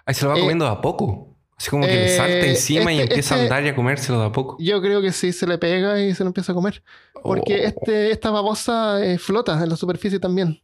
Ahí 0.05 0.15
se 0.15 0.25
lo 0.25 0.31
va 0.33 0.37
Eh, 0.37 0.41
comiendo 0.41 0.65
de 0.67 0.71
a 0.73 0.81
poco. 0.81 1.29
Así 1.57 1.71
como 1.71 1.85
que 1.87 1.93
le 1.95 2.07
eh, 2.15 2.17
salta 2.17 2.47
encima 2.47 2.93
y 2.93 2.97
este- 2.99 3.15
empieza 3.15 3.35
este- 3.37 3.41
a 3.41 3.45
andar 3.45 3.65
y 3.65 3.69
a 3.69 3.75
comérselo 3.77 4.21
de 4.21 4.27
a 4.27 4.33
poco. 4.33 4.57
Yo 4.59 4.83
creo 4.83 5.01
que 5.01 5.13
sí 5.13 5.33
se 5.33 5.47
le 5.47 5.57
pega 5.59 6.01
y 6.03 6.15
se 6.15 6.25
lo 6.25 6.29
empieza 6.29 6.53
a 6.53 6.55
comer. 6.55 6.83
Porque 7.23 7.55
Oh. 7.65 7.69
este, 7.69 8.11
esta 8.11 8.31
babosa 8.31 9.03
eh, 9.05 9.17
flota 9.19 9.63
en 9.63 9.69
la 9.71 9.77
superficie 9.77 10.19
también. 10.19 10.61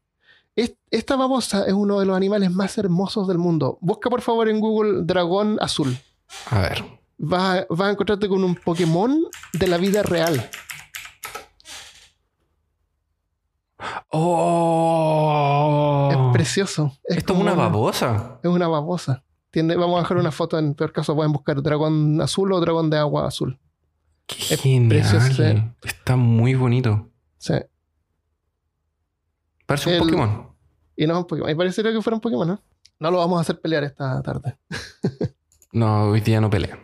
Es- 0.56 0.74
esta 0.90 1.14
babosa 1.16 1.64
es 1.66 1.72
uno 1.72 2.00
de 2.00 2.06
los 2.06 2.16
animales 2.16 2.50
más 2.50 2.76
hermosos 2.78 3.26
del 3.28 3.38
mundo. 3.38 3.78
Busca 3.80 4.10
por 4.10 4.20
favor 4.22 4.48
en 4.48 4.58
Google 4.60 5.02
dragón 5.04 5.56
azul. 5.60 5.96
A 6.50 6.60
ver. 6.60 6.84
Vas 7.18 7.60
a, 7.60 7.66
vas 7.68 7.88
a 7.88 7.90
encontrarte 7.92 8.28
con 8.28 8.42
un 8.44 8.54
Pokémon 8.54 9.24
de 9.52 9.66
la 9.66 9.76
vida 9.76 10.02
real. 10.02 10.48
¡Oh! 14.80 16.08
Es 16.10 16.18
precioso. 16.32 16.92
Es 17.04 17.18
Esto 17.18 17.32
es 17.32 17.38
como 17.38 17.40
una 17.40 17.54
babosa. 17.54 18.40
Es 18.42 18.50
una 18.50 18.68
babosa. 18.68 19.24
Tiene, 19.50 19.76
vamos 19.76 19.96
a 19.98 20.02
dejar 20.02 20.18
una 20.18 20.30
foto 20.30 20.58
en 20.58 20.74
peor 20.74 20.92
caso. 20.92 21.14
Pueden 21.14 21.32
buscar 21.32 21.62
dragón 21.62 22.20
azul 22.20 22.52
o 22.52 22.60
dragón 22.60 22.90
de 22.90 22.98
agua 22.98 23.26
azul. 23.26 23.58
Qué 24.26 24.54
Es 24.54 24.60
genial. 24.60 24.88
precioso. 24.88 25.42
Está 25.82 26.16
muy 26.16 26.54
bonito. 26.54 27.10
Sí. 27.38 27.54
Parece 29.66 29.94
un 29.94 30.06
Pokémon. 30.06 30.48
Y 30.96 31.06
no 31.06 31.14
es 31.14 31.18
un 31.20 31.26
Pokémon. 31.26 31.50
Y 31.50 31.54
parecería 31.54 31.92
que 31.92 32.02
fuera 32.02 32.16
un 32.16 32.20
Pokémon, 32.20 32.48
¿no? 32.48 32.62
No 33.00 33.10
lo 33.10 33.18
vamos 33.18 33.38
a 33.38 33.42
hacer 33.42 33.60
pelear 33.60 33.84
esta 33.84 34.20
tarde. 34.22 34.58
No, 35.72 36.10
hoy 36.10 36.20
día 36.20 36.40
no 36.40 36.48
pelea. 36.50 36.78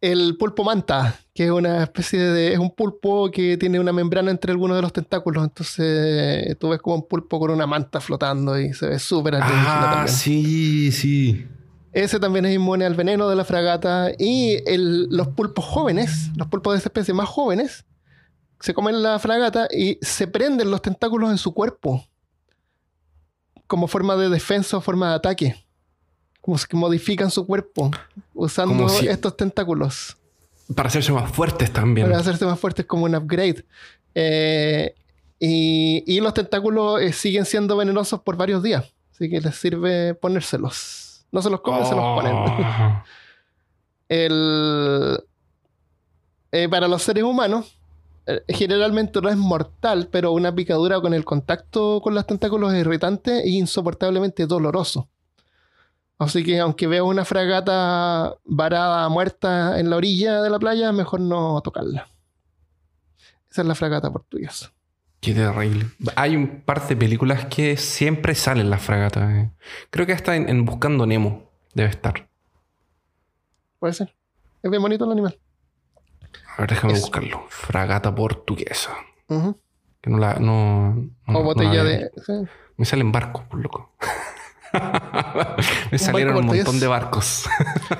El 0.00 0.36
pulpo 0.36 0.64
manta, 0.64 1.18
que 1.34 1.46
es 1.46 1.50
una 1.50 1.82
especie 1.84 2.20
de. 2.20 2.52
Es 2.52 2.58
un 2.58 2.70
pulpo 2.74 3.30
que 3.30 3.56
tiene 3.56 3.80
una 3.80 3.92
membrana 3.92 4.30
entre 4.30 4.52
algunos 4.52 4.76
de 4.76 4.82
los 4.82 4.92
tentáculos. 4.92 5.44
Entonces 5.44 6.58
tú 6.58 6.68
ves 6.70 6.80
como 6.80 6.96
un 6.96 7.08
pulpo 7.08 7.38
con 7.40 7.50
una 7.50 7.66
manta 7.66 8.00
flotando 8.00 8.58
y 8.60 8.74
se 8.74 8.86
ve 8.88 8.98
súper 8.98 9.36
Ah, 9.36 9.90
también. 9.90 10.08
sí, 10.08 10.92
sí. 10.92 11.46
Ese 11.92 12.18
también 12.20 12.44
es 12.44 12.54
inmune 12.54 12.84
al 12.84 12.94
veneno 12.94 13.28
de 13.30 13.36
la 13.36 13.44
fragata. 13.44 14.10
Y 14.18 14.58
el- 14.66 15.06
los 15.08 15.28
pulpos 15.28 15.64
jóvenes, 15.64 16.30
los 16.36 16.48
pulpos 16.48 16.74
de 16.74 16.78
esa 16.80 16.88
especie 16.88 17.14
más 17.14 17.28
jóvenes, 17.28 17.86
se 18.60 18.74
comen 18.74 19.02
la 19.02 19.18
fragata 19.18 19.68
y 19.74 19.98
se 20.02 20.26
prenden 20.26 20.70
los 20.70 20.82
tentáculos 20.82 21.30
en 21.30 21.38
su 21.38 21.54
cuerpo. 21.54 22.04
Como 23.66 23.86
forma 23.88 24.16
de 24.16 24.28
defensa 24.28 24.76
o 24.76 24.80
forma 24.82 25.08
de 25.10 25.14
ataque. 25.14 25.63
Como 26.44 26.58
que 26.68 26.76
modifican 26.76 27.30
su 27.30 27.46
cuerpo 27.46 27.90
usando 28.34 28.86
si- 28.90 29.08
estos 29.08 29.34
tentáculos. 29.34 30.18
Para 30.76 30.88
hacerse 30.88 31.10
más 31.10 31.30
fuertes 31.32 31.72
también. 31.72 32.06
Para 32.06 32.18
hacerse 32.20 32.44
más 32.44 32.60
fuertes 32.60 32.84
como 32.84 33.06
un 33.06 33.14
upgrade. 33.14 33.64
Eh, 34.14 34.94
y, 35.38 36.04
y 36.06 36.20
los 36.20 36.34
tentáculos 36.34 37.00
eh, 37.00 37.14
siguen 37.14 37.46
siendo 37.46 37.78
venenosos 37.78 38.20
por 38.20 38.36
varios 38.36 38.62
días. 38.62 38.84
Así 39.14 39.30
que 39.30 39.40
les 39.40 39.54
sirve 39.56 40.12
ponérselos. 40.12 41.24
No 41.32 41.40
se 41.40 41.48
los 41.48 41.62
comen, 41.62 41.86
se 41.86 41.94
los 41.94 42.04
ponen. 42.14 42.34
Oh. 42.34 43.02
El, 44.10 45.18
eh, 46.52 46.68
para 46.68 46.88
los 46.88 47.02
seres 47.02 47.24
humanos, 47.24 47.78
generalmente 48.48 49.18
no 49.22 49.30
es 49.30 49.36
mortal, 49.36 50.08
pero 50.12 50.32
una 50.32 50.54
picadura 50.54 51.00
con 51.00 51.14
el 51.14 51.24
contacto 51.24 52.02
con 52.02 52.14
los 52.14 52.26
tentáculos 52.26 52.74
es 52.74 52.80
irritante 52.80 53.40
e 53.40 53.48
insoportablemente 53.48 54.44
doloroso. 54.46 55.08
Así 56.18 56.44
que 56.44 56.60
aunque 56.60 56.86
veas 56.86 57.02
una 57.04 57.24
fragata 57.24 58.36
varada, 58.44 59.08
muerta 59.08 59.78
en 59.80 59.90
la 59.90 59.96
orilla 59.96 60.40
de 60.42 60.50
la 60.50 60.58
playa, 60.58 60.92
mejor 60.92 61.20
no 61.20 61.60
tocarla. 61.62 62.08
Esa 63.50 63.62
es 63.62 63.68
la 63.68 63.74
fragata 63.74 64.10
portuguesa. 64.12 64.72
Qué 65.20 65.32
terrible. 65.34 65.86
Hay 66.16 66.36
un 66.36 66.60
par 66.62 66.86
de 66.86 66.96
películas 66.96 67.46
que 67.46 67.76
siempre 67.76 68.34
salen 68.34 68.68
las 68.70 68.82
fragatas. 68.82 69.30
eh. 69.32 69.50
Creo 69.90 70.06
que 70.06 70.12
hasta 70.12 70.36
en, 70.36 70.48
en 70.48 70.64
Buscando 70.64 71.06
Nemo 71.06 71.50
debe 71.72 71.88
estar. 71.90 72.28
Puede 73.78 73.94
ser. 73.94 74.14
Es 74.62 74.70
bien 74.70 74.82
bonito 74.82 75.04
el 75.04 75.12
animal. 75.12 75.38
A 76.56 76.60
ver, 76.62 76.70
déjame 76.70 76.92
Eso. 76.94 77.02
buscarlo. 77.02 77.44
Fragata 77.48 78.14
portuguesa. 78.14 78.92
Ujú. 79.28 79.58
Que 80.00 80.10
no 80.10 80.18
la. 80.18 80.34
No, 80.34 80.94
no- 80.94 81.10
O 81.26 81.32
no 81.32 81.42
botella 81.42 81.74
la 81.74 81.84
de. 81.84 81.98
veo. 81.98 82.10
sí. 82.24 82.50
Me 82.76 82.84
salen 82.84 83.10
barcos, 83.12 83.44
por 83.44 83.60
loco. 83.60 83.92
Me 85.92 85.98
salieron 85.98 86.36
un 86.36 86.46
montón 86.46 86.78
de 86.80 86.86
barcos. 86.86 87.44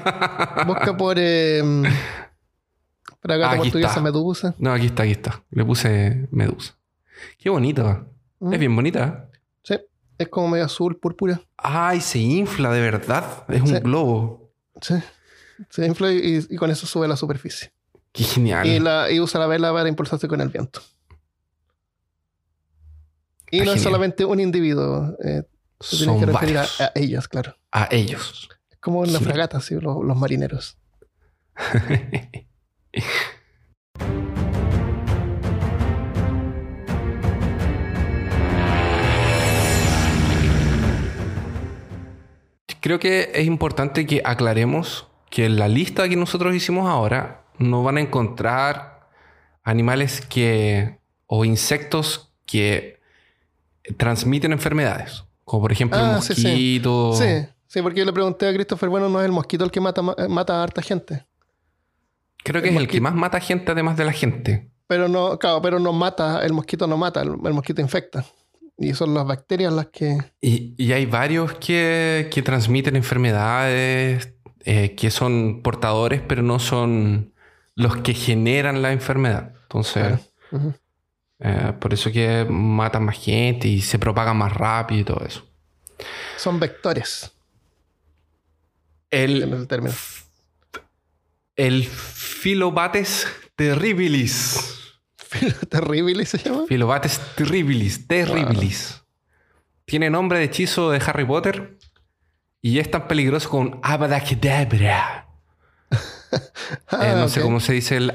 Busca 0.67 0.97
por. 0.97 1.17
eh, 1.19 1.63
fragata 3.21 3.53
Aquí 3.53 3.59
portuguesa 3.63 3.89
está. 3.91 4.01
medusa. 4.03 4.55
no, 4.59 4.73
aquí 4.73 4.87
está, 4.87 5.03
aquí 5.05 5.13
está. 5.13 5.43
Le 5.51 5.65
puse 5.65 6.29
medusa. 6.31 6.77
Qué 7.39 7.49
bonita. 7.51 8.07
Mm. 8.41 8.53
Es 8.53 8.59
bien 8.59 8.75
bonita. 8.77 9.31
Sí, 9.63 9.77
es 10.19 10.29
como 10.29 10.49
medio 10.49 10.65
azul, 10.67 10.99
púrpura. 10.99 11.41
Ay, 11.57 12.01
se 12.01 12.19
infla 12.19 12.71
de 12.71 12.81
verdad. 12.81 13.45
Es 13.49 13.63
un 13.63 13.81
globo. 13.81 14.53
Sí. 14.81 14.95
Se 15.71 15.87
infla 15.87 16.13
y, 16.13 16.45
y 16.51 16.57
con 16.57 16.71
eso 16.71 16.87
sube 16.87 17.07
a 17.07 17.09
la 17.09 17.17
superficie. 17.17 17.73
Qué 18.13 18.25
genial. 18.25 18.67
Y, 18.67 18.79
la, 18.81 19.11
y 19.11 19.21
usa 19.21 19.41
la 19.41 19.47
vela 19.47 19.73
para 19.73 19.89
impulsarse 19.89 20.29
con 20.29 20.41
el 20.41 20.49
viento. 20.49 20.81
Y 23.51 23.61
Ah, 23.61 23.65
no 23.65 23.73
es 23.73 23.83
solamente 23.83 24.25
un 24.25 24.41
individuo. 24.41 25.17
eh, 25.25 25.45
Son 25.81 26.19
que 26.19 26.27
referir 26.27 26.59
a, 26.59 26.63
a 26.63 26.93
ellos, 26.95 27.29
claro. 27.29 27.57
A 27.73 27.89
ellos. 27.91 28.49
Como 28.81 29.05
en 29.05 29.13
la 29.13 29.19
Genial. 29.19 29.33
fragata, 29.33 29.61
sí, 29.61 29.75
los, 29.75 30.05
los 30.05 30.17
marineros. 30.17 30.79
Creo 42.85 42.99
que 42.99 43.33
es 43.35 43.47
importante 43.47 44.07
que 44.07 44.21
aclaremos 44.27 45.09
que 45.31 45.47
en 45.47 45.57
la 45.57 45.69
lista 45.69 46.07
que 46.07 46.17
nosotros 46.17 46.55
hicimos 46.55 46.87
ahora 46.87 47.47
no 47.59 47.83
van 47.83 47.97
a 47.97 48.03
encontrar 48.03 49.09
animales 49.63 50.21
que 50.21 50.99
o 51.27 51.47
insectos 51.47 52.31
que 52.45 53.01
transmiten 53.97 54.53
enfermedades, 54.53 55.24
como 55.45 55.63
por 55.63 55.73
ejemplo 55.73 55.99
el 55.99 56.05
Ah, 56.05 56.21
sí, 56.23 56.35
sí. 56.35 56.47
mosquito. 56.47 57.13
Sí, 57.15 57.47
sí, 57.67 57.83
porque 57.83 58.01
yo 58.01 58.05
le 58.07 58.13
pregunté 58.13 58.49
a 58.49 58.53
Christopher, 58.55 58.89
bueno, 58.89 59.09
no 59.09 59.21
es 59.21 59.27
el 59.27 59.33
mosquito 59.33 59.65
el 59.65 59.71
que 59.71 59.81
mata, 59.81 60.03
ma- 60.03 60.17
mata 60.29 60.61
a 60.61 60.63
harta 60.65 60.83
gente. 60.83 61.27
Creo 62.43 62.61
que 62.63 62.69
El 62.69 62.75
es 62.77 62.81
el 62.83 62.89
que 62.89 63.01
más 63.01 63.15
mata 63.15 63.41
gente 63.41 63.73
además 63.73 63.97
de 63.97 64.05
la 64.05 64.13
gente. 64.13 64.71
Pero 64.87 65.09
no, 65.09 65.39
claro, 65.39 65.63
pero 65.63 65.79
no 65.79 65.93
mata, 65.93 66.45
el 66.45 66.53
mosquito 66.53 66.87
no 66.87 66.97
mata, 66.99 67.23
el, 67.23 67.31
el 67.45 67.53
mosquito 67.55 67.81
infecta. 67.81 68.25
Y 68.77 68.93
son 68.93 69.15
las 69.15 69.25
bacterias 69.27 69.73
las 69.73 69.87
que. 69.87 70.19
Y, 70.41 70.75
y 70.77 70.93
hay 70.93 71.07
varios 71.07 71.55
que, 71.55 72.29
que 72.33 72.43
transmiten 72.43 72.97
enfermedades, 72.97 74.35
eh, 74.65 74.95
que 74.97 75.11
son 75.11 75.63
portadores, 75.63 76.21
pero 76.27 76.43
no 76.43 76.59
son 76.59 77.33
los 77.77 77.97
que 77.99 78.15
generan 78.15 78.83
la 78.83 78.93
enfermedad. 78.93 79.53
Entonces, 79.63 80.03
Claro. 80.51 80.75
Eh, 81.45 81.73
por 81.79 81.93
eso 81.95 82.11
que 82.11 82.45
matan 82.49 83.05
más 83.05 83.17
gente 83.19 83.69
y 83.69 83.81
se 83.83 83.99
propagan 83.99 84.37
más 84.37 84.53
rápido 84.53 85.01
y 85.01 85.05
todo 85.05 85.25
eso. 85.25 85.47
Son 86.37 86.59
vectores, 86.59 87.31
El, 89.11 89.43
el 89.43 89.67
término. 89.69 89.95
el 91.57 91.85
Filobates 91.85 93.27
terribilis. 93.57 94.71
Terrible 95.69 96.25
se 96.27 96.39
llama. 96.39 96.65
Filobates 96.69 97.21
terribilis, 97.37 98.07
terribilis. 98.07 99.03
Tiene 99.85 100.09
nombre 100.11 100.39
de 100.39 100.45
hechizo 100.45 100.91
de 100.91 100.99
Harry 101.05 101.25
Potter 101.25 101.77
y 102.63 102.79
es 102.79 102.91
tan 102.91 103.07
peligroso 103.09 103.49
como 103.51 103.81
Avada 103.83 104.21
Kedavra. 104.23 105.27
Ah, 106.89 107.13
Eh, 107.13 107.15
no 107.15 107.29
sé 107.29 107.41
cómo 107.43 107.61
se 107.61 107.73
dice 107.75 107.97
el 107.97 108.13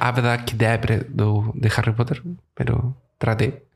do- 1.09 1.51
de 1.55 1.71
Harry 1.75 1.93
Potter, 1.93 2.21
pero 2.53 2.97
traté. 3.19 3.69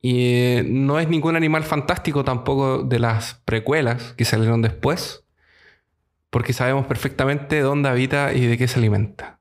Y 0.00 0.32
eh, 0.34 0.64
no 0.64 1.00
es 1.00 1.08
ningún 1.08 1.34
animal 1.34 1.64
fantástico 1.64 2.22
tampoco 2.22 2.84
de 2.84 3.00
las 3.00 3.34
precuelas 3.44 4.14
que 4.16 4.24
salieron 4.24 4.62
después, 4.62 5.24
porque 6.30 6.52
sabemos 6.52 6.86
perfectamente 6.86 7.60
dónde 7.60 7.88
habita 7.88 8.32
y 8.32 8.46
de 8.46 8.56
qué 8.56 8.68
se 8.68 8.78
alimenta. 8.78 9.40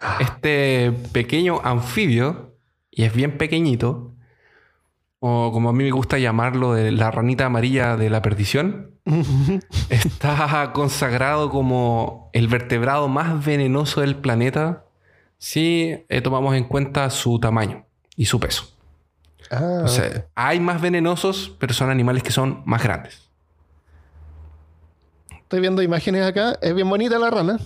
Ah. 0.00 0.18
Este 0.20 0.92
pequeño 1.12 1.60
anfibio, 1.64 2.54
y 2.90 3.04
es 3.04 3.14
bien 3.14 3.38
pequeñito, 3.38 4.12
o 5.20 5.50
como 5.52 5.70
a 5.70 5.72
mí 5.72 5.84
me 5.84 5.90
gusta 5.90 6.18
llamarlo, 6.18 6.74
de 6.74 6.92
la 6.92 7.10
ranita 7.10 7.46
amarilla 7.46 7.96
de 7.96 8.10
la 8.10 8.20
perdición, 8.20 8.90
está 9.88 10.70
consagrado 10.74 11.48
como 11.48 12.28
el 12.34 12.48
vertebrado 12.48 13.08
más 13.08 13.42
venenoso 13.44 14.02
del 14.02 14.16
planeta 14.16 14.84
si 15.38 16.04
eh, 16.08 16.20
tomamos 16.20 16.54
en 16.54 16.64
cuenta 16.64 17.08
su 17.10 17.38
tamaño 17.38 17.86
y 18.16 18.26
su 18.26 18.38
peso. 18.40 18.68
Ah, 19.50 19.82
O 19.84 19.88
sea, 19.88 20.26
hay 20.34 20.60
más 20.60 20.80
venenosos, 20.80 21.54
pero 21.58 21.74
son 21.74 21.90
animales 21.90 22.22
que 22.22 22.30
son 22.32 22.62
más 22.64 22.82
grandes. 22.82 23.20
estoy 25.42 25.60
viendo 25.60 25.82
imágenes 25.82 26.24
acá. 26.24 26.58
Es 26.62 26.74
bien 26.74 26.88
bonita 26.88 27.18
la 27.18 27.30
rana. 27.30 27.58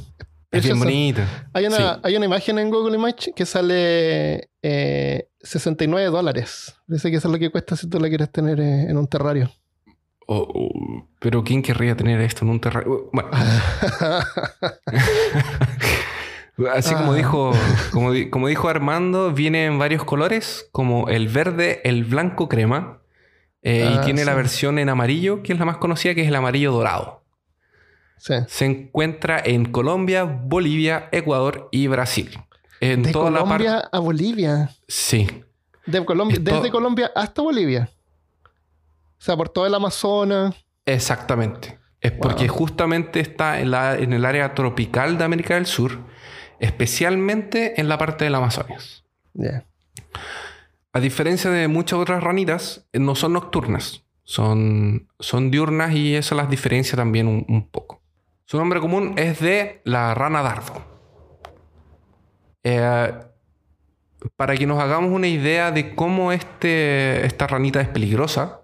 Es 0.51 0.65
bien 0.65 0.79
bonita. 0.79 1.27
Hay 1.53 1.67
una, 1.67 1.77
Sí. 1.77 2.01
hay 2.03 2.17
una 2.17 2.27
imagen 2.27 2.59
en 2.59 2.71
Google 2.71 2.97
Image 2.97 3.33
que 3.35 3.47
sale 3.47 4.51
eh, 4.63 5.29
69 5.43 6.11
dólares. 6.11 6.75
Dice 6.87 7.11
que 7.11 7.19
eso 7.19 7.29
es 7.29 7.33
lo 7.33 7.39
que 7.39 7.51
cuesta 7.51 7.77
si 7.77 7.89
tú 7.89 8.01
la 8.01 8.09
quieres 8.09 8.31
tener 8.33 8.59
eh, 8.61 8.91
en 8.91 8.97
un 8.97 9.07
terrario. 9.07 9.51
Oh, 10.27 10.47
oh, 10.55 11.09
pero 11.21 11.43
¿quién 11.45 11.63
querría 11.63 11.97
tener 11.97 12.21
esto 12.21 12.45
en 12.45 12.51
un 12.51 12.61
terrario? 12.61 13.09
Bueno, 13.13 13.31
así 16.73 16.95
como 16.95 17.13
Ah. 17.13 17.17
dijo, 17.17 17.53
como, 17.93 18.13
di- 18.13 18.31
como 18.31 18.49
dijo 18.49 18.69
Armando, 18.69 19.33
viene 19.33 19.67
en 19.67 19.79
varios 19.79 20.05
colores, 20.05 20.69
como 20.73 21.09
el 21.09 21.29
verde, 21.29 21.81
el 21.85 22.05
blanco 22.05 22.49
crema, 22.49 22.99
eh, 23.63 23.91
y 23.93 23.97
Ah, 23.99 24.01
tiene 24.03 24.25
la 24.25 24.35
versión 24.35 24.79
en 24.79 24.89
amarillo, 24.89 25.43
que 25.43 25.53
es 25.53 25.59
la 25.59 25.65
más 25.65 25.77
conocida, 25.79 26.15
que 26.15 26.23
es 26.23 26.29
el 26.29 26.35
amarillo 26.37 26.73
dorado. 26.73 27.23
sí. 28.19 28.35
Se 28.49 28.65
encuentra 28.65 29.41
en 29.45 29.67
Colombia, 29.67 30.25
Bolivia, 30.25 31.09
Ecuador 31.13 31.69
y 31.71 31.87
Brasil. 31.87 32.37
En 32.81 33.03
De 33.05 33.13
toda 33.13 33.31
Colombia 33.41 33.89
a 33.93 33.99
Bolivia. 34.01 34.71
Sí. 34.89 35.29
De 35.87 36.05
Colombia, 36.05 36.39
Desde 36.41 36.71
Colombia 36.71 37.11
hasta 37.15 37.43
Bolivia. 37.43 37.91
O 39.19 39.21
sea, 39.23 39.37
por 39.37 39.49
todo 39.49 39.67
el 39.67 39.75
Amazonas. 39.75 40.55
Exactamente. 40.87 41.79
Es 42.01 42.13
Wow. 42.13 42.21
porque 42.21 42.47
justamente 42.49 43.19
está 43.21 43.61
en, 43.61 43.71
la- 43.73 43.97
en 43.97 44.13
el 44.13 44.25
área 44.25 44.55
tropical 44.55 45.19
de 45.19 45.25
América 45.25 45.55
del 45.55 45.67
Sur, 45.67 45.99
especialmente 46.61 47.81
en 47.81 47.89
la 47.89 47.99
parte 47.99 48.25
del 48.25 48.35
Amazonas. 48.35 49.05
Ya. 49.35 49.65
a 50.93 51.01
diferencia 51.01 51.51
de 51.51 51.69
muchas 51.69 51.99
otras 51.99 52.23
ranitas, 52.23 52.87
eh, 52.93 52.99
no 52.99 53.15
son 53.15 53.35
nocturnas. 53.35 54.03
Son, 54.25 55.09
son 55.21 55.51
diurnas 55.51 55.95
y 55.95 56.15
eso 56.15 56.35
las 56.35 56.51
diferencia 56.51 56.97
también 56.97 57.29
un, 57.29 57.47
un 57.49 57.69
poco. 57.69 58.03
Su 58.45 58.59
nombre 58.59 58.81
común 58.81 59.15
es 59.17 59.41
de 59.41 59.81
la 59.85 60.15
rana 60.15 60.43
dardo. 60.43 60.85
Eh, 62.65 63.13
para 64.37 64.57
que 64.57 64.67
nos 64.67 64.81
hagamos 64.81 65.13
una 65.13 65.29
idea 65.29 65.71
de 65.71 65.95
cómo 65.95 66.33
este, 66.33 67.25
esta 67.25 67.47
ranita 67.47 67.81
es 67.81 67.89
peligrosa, 67.89 68.63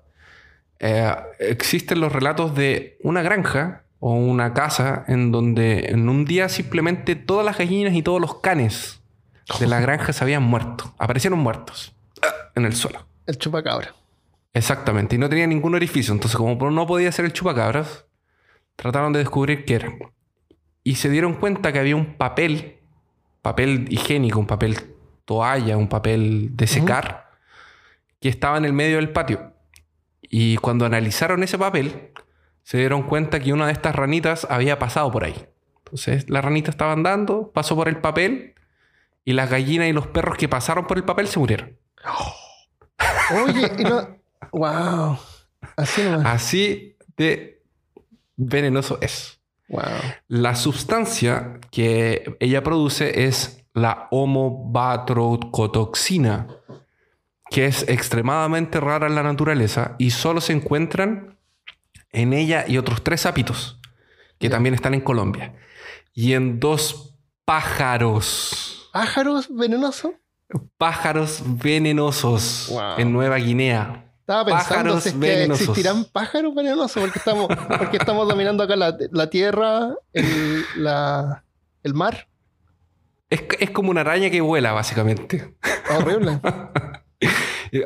eh, 0.81 1.15
existen 1.39 2.01
los 2.01 2.13
relatos 2.13 2.55
de 2.55 2.99
una 3.03 3.23
granja 3.23 3.84
o 4.07 4.13
una 4.13 4.53
casa 4.53 5.03
en 5.09 5.33
donde 5.33 5.87
en 5.87 6.11
un 6.11 6.27
día 6.27 6.51
simplemente 6.51 7.17
todas 7.17 7.43
las 7.43 7.57
gallinas 7.57 7.95
y 7.95 8.03
todos 8.03 8.21
los 8.21 8.35
canes 8.35 9.01
de 9.59 9.67
la 9.67 9.81
granja 9.81 10.13
se 10.13 10.23
habían 10.23 10.43
muerto. 10.43 10.95
Aparecieron 10.99 11.39
muertos 11.39 11.97
en 12.55 12.67
el 12.67 12.75
suelo. 12.75 13.07
El 13.25 13.39
chupacabra. 13.39 13.95
Exactamente. 14.53 15.17
Y 15.17 15.19
no 15.19 15.31
tenía 15.31 15.47
ningún 15.47 15.75
orificio. 15.75 16.13
Entonces, 16.13 16.37
como 16.37 16.71
no 16.71 16.87
podía 16.87 17.11
ser 17.13 17.25
el 17.25 17.33
chupacabras, 17.33 18.05
trataron 18.77 19.15
de 19.15 19.21
descubrir 19.21 19.65
qué 19.65 19.77
era. 19.77 19.91
Y 20.83 20.97
se 20.97 21.09
dieron 21.09 21.33
cuenta 21.33 21.73
que 21.73 21.79
había 21.79 21.97
un 21.97 22.19
papel, 22.19 22.81
papel 23.41 23.87
higiénico, 23.89 24.39
un 24.39 24.47
papel 24.47 24.77
toalla, 25.25 25.79
un 25.79 25.89
papel 25.89 26.51
de 26.53 26.67
secar, 26.67 27.31
que 28.21 28.29
estaba 28.29 28.59
en 28.59 28.67
el 28.67 28.75
medio 28.75 28.97
del 28.97 29.09
patio. 29.09 29.55
Y 30.21 30.59
cuando 30.59 30.85
analizaron 30.85 31.43
ese 31.43 31.57
papel, 31.57 32.13
se 32.65 32.79
dieron 32.79 33.03
cuenta 33.03 33.39
que 33.41 33.53
una 33.53 33.67
de 33.67 33.73
estas 33.73 33.95
ranitas 33.95 34.47
había 34.51 34.79
pasado 34.79 35.13
por 35.13 35.25
ahí. 35.25 35.35
Entonces 35.85 36.31
la 36.31 36.41
ranita 36.41 36.71
estaba 36.71 36.93
andando, 36.93 37.53
pasó 37.53 37.77
por 37.77 37.89
el 37.89 37.99
papel 37.99 38.55
y 39.25 39.35
las 39.35 39.51
gallinas 39.51 39.87
y 39.87 39.93
los 39.93 40.09
perros 40.09 40.39
que 40.39 40.49
pasaron 40.49 40.87
por 40.87 40.97
el 40.97 41.05
papel 41.05 41.29
se 41.29 41.39
murieron. 41.39 41.79
Oye, 43.45 43.71
y 43.79 43.85
no... 43.85 44.17
¡Wow! 44.51 45.19
Así 45.77 46.03
nomás. 46.03 46.27
Así 46.27 46.97
de 47.17 47.63
venenoso 48.37 48.99
es. 49.01 49.39
Wow. 49.69 49.85
La 50.29 50.57
sustancia 50.57 51.61
que 51.71 52.37
ella 52.41 52.63
produce 52.63 53.25
es 53.27 53.65
la 53.75 54.09
homobatrocotoxina, 54.11 56.47
que 57.51 57.67
es 57.67 57.87
extremadamente 57.89 58.81
rara 58.81 59.07
en 59.07 59.15
la 59.15 59.23
naturaleza 59.23 59.97
y 59.99 60.11
solo 60.11 60.41
se 60.41 60.55
encuentran 60.55 61.34
en 62.15 62.33
ella 62.33 62.65
y 62.67 62.79
otros 62.79 63.03
tres 63.05 63.27
hábitos 63.27 63.79
que 64.39 64.49
también 64.51 64.75
están 64.75 64.95
en 64.95 65.01
Colombia. 65.01 65.55
Y 66.13 66.33
en 66.35 66.61
dos 66.61 67.15
pájaros. 67.45 68.89
¿Pájaros 68.93 69.49
venenosos? 69.51 70.13
Pájaros 70.79 71.43
venenosos 71.45 72.69
Wow. 72.71 72.99
en 72.99 73.13
Nueva 73.13 73.37
Guinea. 73.37 74.01
Estaba 74.21 74.45
pensando 74.47 75.01
si 75.01 75.11
es 75.11 75.15
que 75.17 75.45
existirán 75.45 76.05
pájaros 76.07 76.55
venenosos 76.55 77.03
porque 77.03 77.19
estamos, 77.19 77.49
porque 77.79 77.97
estamos 77.99 78.27
dominando 78.27 78.63
acá 78.65 78.75
la, 78.77 78.97
la 79.11 79.29
tierra, 79.29 79.95
el, 80.13 80.65
la- 80.77 81.45
el 81.83 81.93
mar. 81.95 82.29
Es, 83.29 83.43
es 83.59 83.71
como 83.71 83.91
una 83.91 84.01
araña 84.03 84.31
que 84.31 84.41
vuela, 84.41 84.73
básicamente. 84.73 85.55
Horrible. 85.99 86.41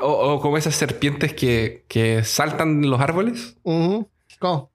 O, 0.03 0.09
o 0.35 0.41
como 0.41 0.59
esas 0.59 0.75
serpientes 0.75 1.33
que, 1.33 1.87
que 1.89 2.23
saltan 2.23 2.85
en 2.85 2.91
los 2.91 3.01
árboles. 3.01 3.57
Ujú. 3.63 4.11
¿Cómo? 4.39 4.71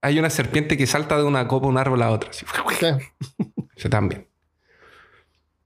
Hay 0.00 0.18
una 0.18 0.30
serpiente 0.30 0.76
que 0.76 0.86
salta 0.86 1.16
de 1.16 1.24
una 1.24 1.46
copa 1.48 1.66
un 1.66 1.78
árbol 1.78 2.02
a 2.02 2.10
otra. 2.10 2.30
así. 2.30 2.46
Sí. 2.78 2.86
Ese 3.76 3.88
también. 3.88 4.26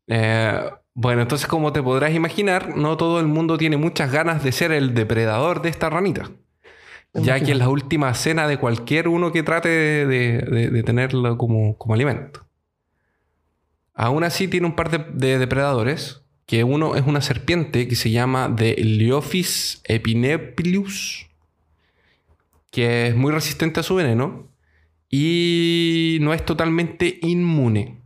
Eh, 0.06 0.70
bueno, 0.94 1.22
entonces 1.22 1.46
como 1.46 1.72
te 1.72 1.82
podrás 1.82 2.12
imaginar, 2.14 2.76
no 2.76 2.96
todo 2.96 3.20
el 3.20 3.26
mundo 3.26 3.58
tiene 3.58 3.76
muchas 3.76 4.10
ganas 4.10 4.42
de 4.42 4.52
ser 4.52 4.72
el 4.72 4.94
depredador 4.94 5.62
de 5.62 5.68
esta 5.68 5.90
ranita. 5.90 6.30
Ya 7.14 7.40
que 7.40 7.52
es 7.52 7.58
la 7.58 7.68
última 7.68 8.12
cena 8.14 8.46
de 8.46 8.58
cualquier 8.58 9.08
uno 9.08 9.32
que 9.32 9.42
trate 9.42 9.68
de, 9.68 10.06
de- 10.06 10.38
de- 10.42 10.70
de 10.70 10.82
tenerlo 10.82 11.36
como, 11.38 11.76
como 11.78 11.94
alimento. 11.94 12.46
Aún 13.94 14.24
así 14.24 14.46
tiene 14.46 14.66
un 14.66 14.76
par 14.76 14.90
de, 14.90 14.98
de 15.14 15.38
depredadores, 15.38 16.22
que 16.46 16.64
uno 16.64 16.94
es 16.96 17.06
una 17.06 17.20
serpiente 17.20 17.88
que 17.88 17.96
se 17.96 18.10
llama 18.10 18.48
de 18.48 18.74
Leophis 18.76 19.80
epinephilus, 19.84 21.27
que 22.70 23.08
es 23.08 23.16
muy 23.16 23.32
resistente 23.32 23.80
a 23.80 23.82
su 23.82 23.94
veneno 23.94 24.52
y 25.08 26.18
no 26.20 26.34
es 26.34 26.44
totalmente 26.44 27.18
inmune. 27.22 28.02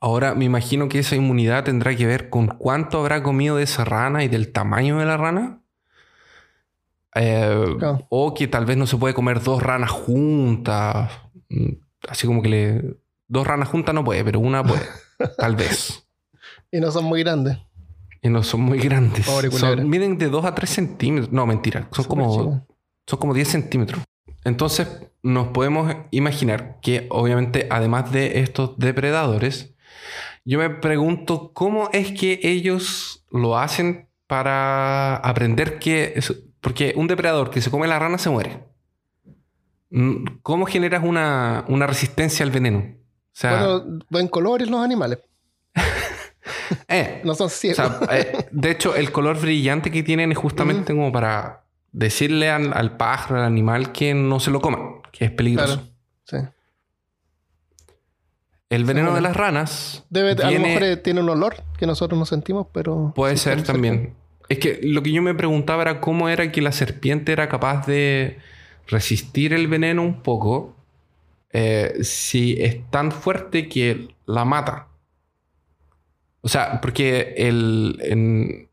Ahora 0.00 0.34
me 0.34 0.44
imagino 0.44 0.88
que 0.88 0.98
esa 0.98 1.16
inmunidad 1.16 1.64
tendrá 1.64 1.94
que 1.96 2.06
ver 2.06 2.30
con 2.30 2.48
cuánto 2.48 2.98
habrá 2.98 3.22
comido 3.22 3.56
de 3.56 3.64
esa 3.64 3.84
rana 3.84 4.24
y 4.24 4.28
del 4.28 4.52
tamaño 4.52 4.98
de 4.98 5.06
la 5.06 5.16
rana. 5.16 5.60
Eh. 7.14 7.76
O 8.08 8.34
que 8.34 8.46
tal 8.46 8.66
vez 8.66 8.76
no 8.76 8.86
se 8.86 8.96
puede 8.96 9.14
comer 9.14 9.42
dos 9.42 9.62
ranas 9.62 9.90
juntas. 9.90 11.10
Mm, 11.48 11.72
Así 12.08 12.26
como 12.26 12.42
que 12.42 12.48
le... 12.48 12.96
Dos 13.28 13.46
ranas 13.46 13.68
juntas 13.68 13.94
no 13.94 14.04
puede, 14.04 14.24
pero 14.24 14.38
una 14.38 14.62
puede. 14.62 14.86
tal 15.38 15.56
vez. 15.56 16.06
Y 16.70 16.78
no 16.78 16.92
son 16.92 17.04
muy 17.04 17.22
grandes. 17.22 17.58
Y 18.22 18.28
no 18.28 18.42
son 18.42 18.60
muy 18.60 18.78
grandes. 18.78 19.26
Son, 19.26 19.88
miden 19.88 20.18
de 20.18 20.28
2 20.28 20.44
a 20.44 20.54
3 20.54 20.70
centímetros. 20.70 21.32
No, 21.32 21.46
mentira. 21.46 21.88
Son 21.90 22.04
como. 22.04 22.64
Son 23.06 23.18
como 23.18 23.34
10 23.34 23.48
centímetros. 23.48 24.02
Entonces 24.44 24.88
nos 25.22 25.48
podemos 25.48 25.94
imaginar 26.10 26.78
que 26.80 27.06
obviamente 27.10 27.66
además 27.70 28.12
de 28.12 28.40
estos 28.40 28.78
depredadores, 28.78 29.74
yo 30.44 30.58
me 30.58 30.70
pregunto 30.70 31.52
cómo 31.52 31.88
es 31.92 32.12
que 32.12 32.38
ellos 32.42 33.24
lo 33.30 33.58
hacen 33.58 34.08
para 34.26 35.16
aprender 35.16 35.78
que... 35.78 36.20
Porque 36.60 36.94
un 36.96 37.06
depredador 37.06 37.50
que 37.50 37.60
se 37.60 37.70
come 37.70 37.86
la 37.86 37.98
rana 37.98 38.18
se 38.18 38.30
muere. 38.30 38.64
Mm, 39.90 40.38
¿Cómo 40.42 40.66
generas 40.66 41.02
una, 41.04 41.64
una 41.68 41.86
resistencia 41.86 42.44
al 42.44 42.50
veneno? 42.50 42.78
O 42.78 42.92
sea, 43.32 43.50
Bueno, 43.66 43.98
ven 44.10 44.28
colores 44.28 44.68
los 44.68 44.80
animales. 44.84 45.18
eh, 46.88 47.20
No 47.24 47.34
son 47.34 47.46
O 47.46 47.50
ciegos. 47.50 47.76
sea, 47.76 48.00
eh, 48.10 48.48
de 48.50 48.70
hecho, 48.70 48.96
el 48.96 49.12
color 49.12 49.40
brillante 49.40 49.90
que 49.90 50.02
tienen 50.02 50.32
es 50.32 50.38
justamente 50.38 50.92
como 50.92 51.12
para 51.12 51.65
decirle 51.92 52.50
al, 52.50 52.72
al 52.72 52.96
pájaro, 52.96 53.40
al 53.40 53.46
animal, 53.46 53.92
que 53.92 54.14
no 54.14 54.40
se 54.40 54.50
lo 54.50 54.60
coma, 54.60 55.00
que 55.12 55.26
es 55.26 55.30
peligroso. 55.30 55.82
Claro. 56.26 56.46
Sí. 56.46 56.48
El 58.68 58.84
veneno 58.84 59.14
de 59.14 59.20
las 59.20 59.36
ranas 59.36 60.04
Debe, 60.10 60.32
A 60.42 60.50
lo 60.50 60.58
mejor 60.60 60.82
eh, 60.82 60.96
tiene 60.96 61.20
un 61.20 61.28
olor 61.28 61.54
que 61.78 61.86
nosotros 61.86 62.18
no 62.18 62.26
sentimos, 62.26 62.66
pero. 62.72 63.12
puede 63.14 63.36
sí 63.36 63.44
ser 63.44 63.62
también. 63.62 64.14
Es 64.48 64.58
que 64.58 64.80
lo 64.82 65.02
que 65.02 65.12
yo 65.12 65.22
me 65.22 65.34
preguntaba 65.34 65.82
era 65.82 66.00
cómo 66.00 66.28
era 66.28 66.50
que 66.52 66.60
la 66.62 66.72
serpiente 66.72 67.32
era 67.32 67.48
capaz 67.48 67.86
de 67.86 68.38
resistir 68.88 69.52
el 69.52 69.66
veneno 69.68 70.02
un 70.02 70.22
poco 70.22 70.76
eh, 71.50 71.94
si 72.02 72.60
es 72.60 72.88
tan 72.90 73.12
fuerte 73.12 73.68
que 73.68 74.14
la 74.26 74.44
mata. 74.44 74.88
O 76.42 76.48
sea, 76.48 76.80
porque 76.80 77.34
el, 77.36 77.98
en- 78.02 78.65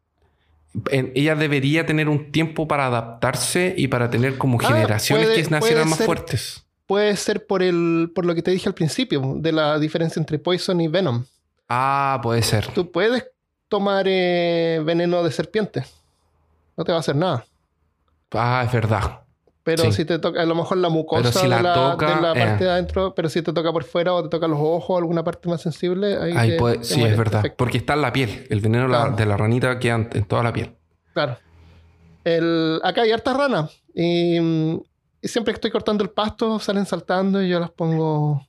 en- 0.91 1.11
ella 1.15 1.35
debería 1.35 1.85
tener 1.85 2.09
un 2.09 2.31
tiempo 2.31 2.67
para 2.67 2.87
adaptarse 2.87 3.73
y 3.77 3.87
para 3.87 4.09
tener 4.09 4.37
como 4.37 4.57
Ah, 4.61 4.67
generaciones 4.69 5.27
puede- 5.27 5.43
que 5.43 5.49
nacieran 5.49 5.89
más 5.89 5.97
ser- 5.97 6.05
fuertes. 6.05 6.63
Puede 6.87 7.15
ser 7.15 7.45
por 7.47 7.63
el, 7.63 8.11
por 8.13 8.25
lo 8.25 8.35
que 8.35 8.41
te 8.41 8.51
dije 8.51 8.67
al 8.67 8.75
principio, 8.75 9.35
de 9.37 9.51
la 9.51 9.79
diferencia 9.79 10.19
entre 10.19 10.37
Poison 10.39 10.79
y 10.81 10.87
Venom. 10.87 11.25
Ah, 11.69 12.19
puede 12.21 12.43
ser. 12.43 12.67
Tú 12.67 12.91
puedes 12.91 13.25
tomar 13.69 14.05
eh, 14.07 14.81
veneno 14.83 15.23
de 15.23 15.31
serpiente. 15.31 15.85
No 16.75 16.83
te 16.83 16.91
va 16.91 16.97
a 16.97 17.01
hacer 17.01 17.15
nada. 17.15 17.45
Ah, 18.31 18.63
es 18.65 18.71
verdad. 18.71 19.21
Pero 19.63 19.83
Sí. 19.83 19.91
si 19.93 20.05
te 20.05 20.19
toca, 20.19 20.41
a 20.41 20.45
lo 20.45 20.55
mejor 20.55 20.77
la 20.77 20.89
mucosa 20.89 21.41
de, 21.41 21.47
la 21.47 21.73
toca, 21.73 22.15
de 22.15 22.21
la 22.21 22.31
eh. 22.33 22.45
parte 22.45 22.63
de 22.65 22.69
adentro, 22.69 23.15
pero 23.15 23.29
si 23.29 23.41
te 23.41 23.53
toca 23.53 23.71
por 23.71 23.85
fuera 23.85 24.13
o 24.13 24.21
te 24.23 24.27
toca 24.29 24.45
los 24.47 24.59
ojos 24.59 24.89
o 24.89 24.97
alguna 24.97 25.23
parte 25.23 25.47
más 25.47 25.61
sensible, 25.61 26.17
ahí, 26.17 26.33
Ahí 26.35 26.49
te- 26.51 26.57
puede- 26.57 26.77
te 26.79 26.83
sí, 26.83 26.95
mueres. 26.97 27.13
es 27.13 27.17
verdad. 27.17 27.31
Perfecto. 27.41 27.57
Porque 27.57 27.77
está 27.77 27.93
en 27.93 28.01
la 28.01 28.11
piel. 28.11 28.45
El 28.49 28.59
veneno 28.59 28.83
de 28.83 28.89
la- 28.89 29.01
Claro. 29.03 29.15
de 29.15 29.25
la 29.25 29.37
ranita 29.37 29.79
queda 29.79 29.95
en- 30.11 30.25
toda 30.25 30.43
la 30.43 30.51
piel. 30.51 30.75
Claro. 31.13 31.37
El, 32.25 32.79
acá 32.83 33.01
hay 33.03 33.11
hartas 33.11 33.37
ranas. 33.37 33.81
Y, 33.93 34.39
mm, 34.39 34.81
y 35.21 35.27
siempre 35.29 35.53
que 35.53 35.57
estoy 35.57 35.71
cortando 35.71 36.03
el 36.03 36.09
pasto, 36.09 36.59
salen 36.59 36.85
saltando 36.85 37.41
y 37.41 37.47
yo 37.49 37.59
las 37.59 37.71
pongo. 37.71 38.45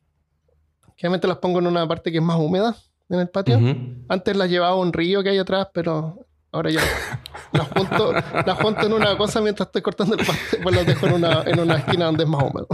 Generalmente 0.97 1.29
las 1.29 1.39
pongo 1.39 1.59
en 1.61 1.67
una 1.69 1.87
parte 1.87 2.11
que 2.11 2.19
es 2.19 2.25
más 2.25 2.39
húmeda 2.39 2.75
en 3.09 3.21
el 3.21 3.29
patio. 3.29 3.61
Antes 4.09 4.37
las 4.37 4.49
llevaba 4.51 4.73
a 4.73 4.79
un 4.79 4.93
río 4.93 5.23
que 5.23 5.29
hay 5.31 5.39
atrás, 5.39 5.69
pero 5.73 6.24
ahora 6.55 6.71
ya 6.71 6.81
las 7.53 7.69
junto, 7.69 8.13
las 8.13 8.59
junto 8.61 8.87
en 8.87 8.93
una 8.93 9.17
cosa 9.17 9.41
mientras 9.41 9.67
estoy 9.69 9.83
cortando 9.83 10.17
el 10.17 10.25
pasto. 10.27 10.57
Pues 10.63 10.75
las 10.75 10.87
dejo 10.87 11.07
en 11.07 11.13
una, 11.15 11.43
en 11.43 11.61
una 11.61 11.77
esquina 11.77 12.07
donde 12.07 12.25
es 12.25 12.29
más 12.31 12.43
húmedo. 12.43 12.69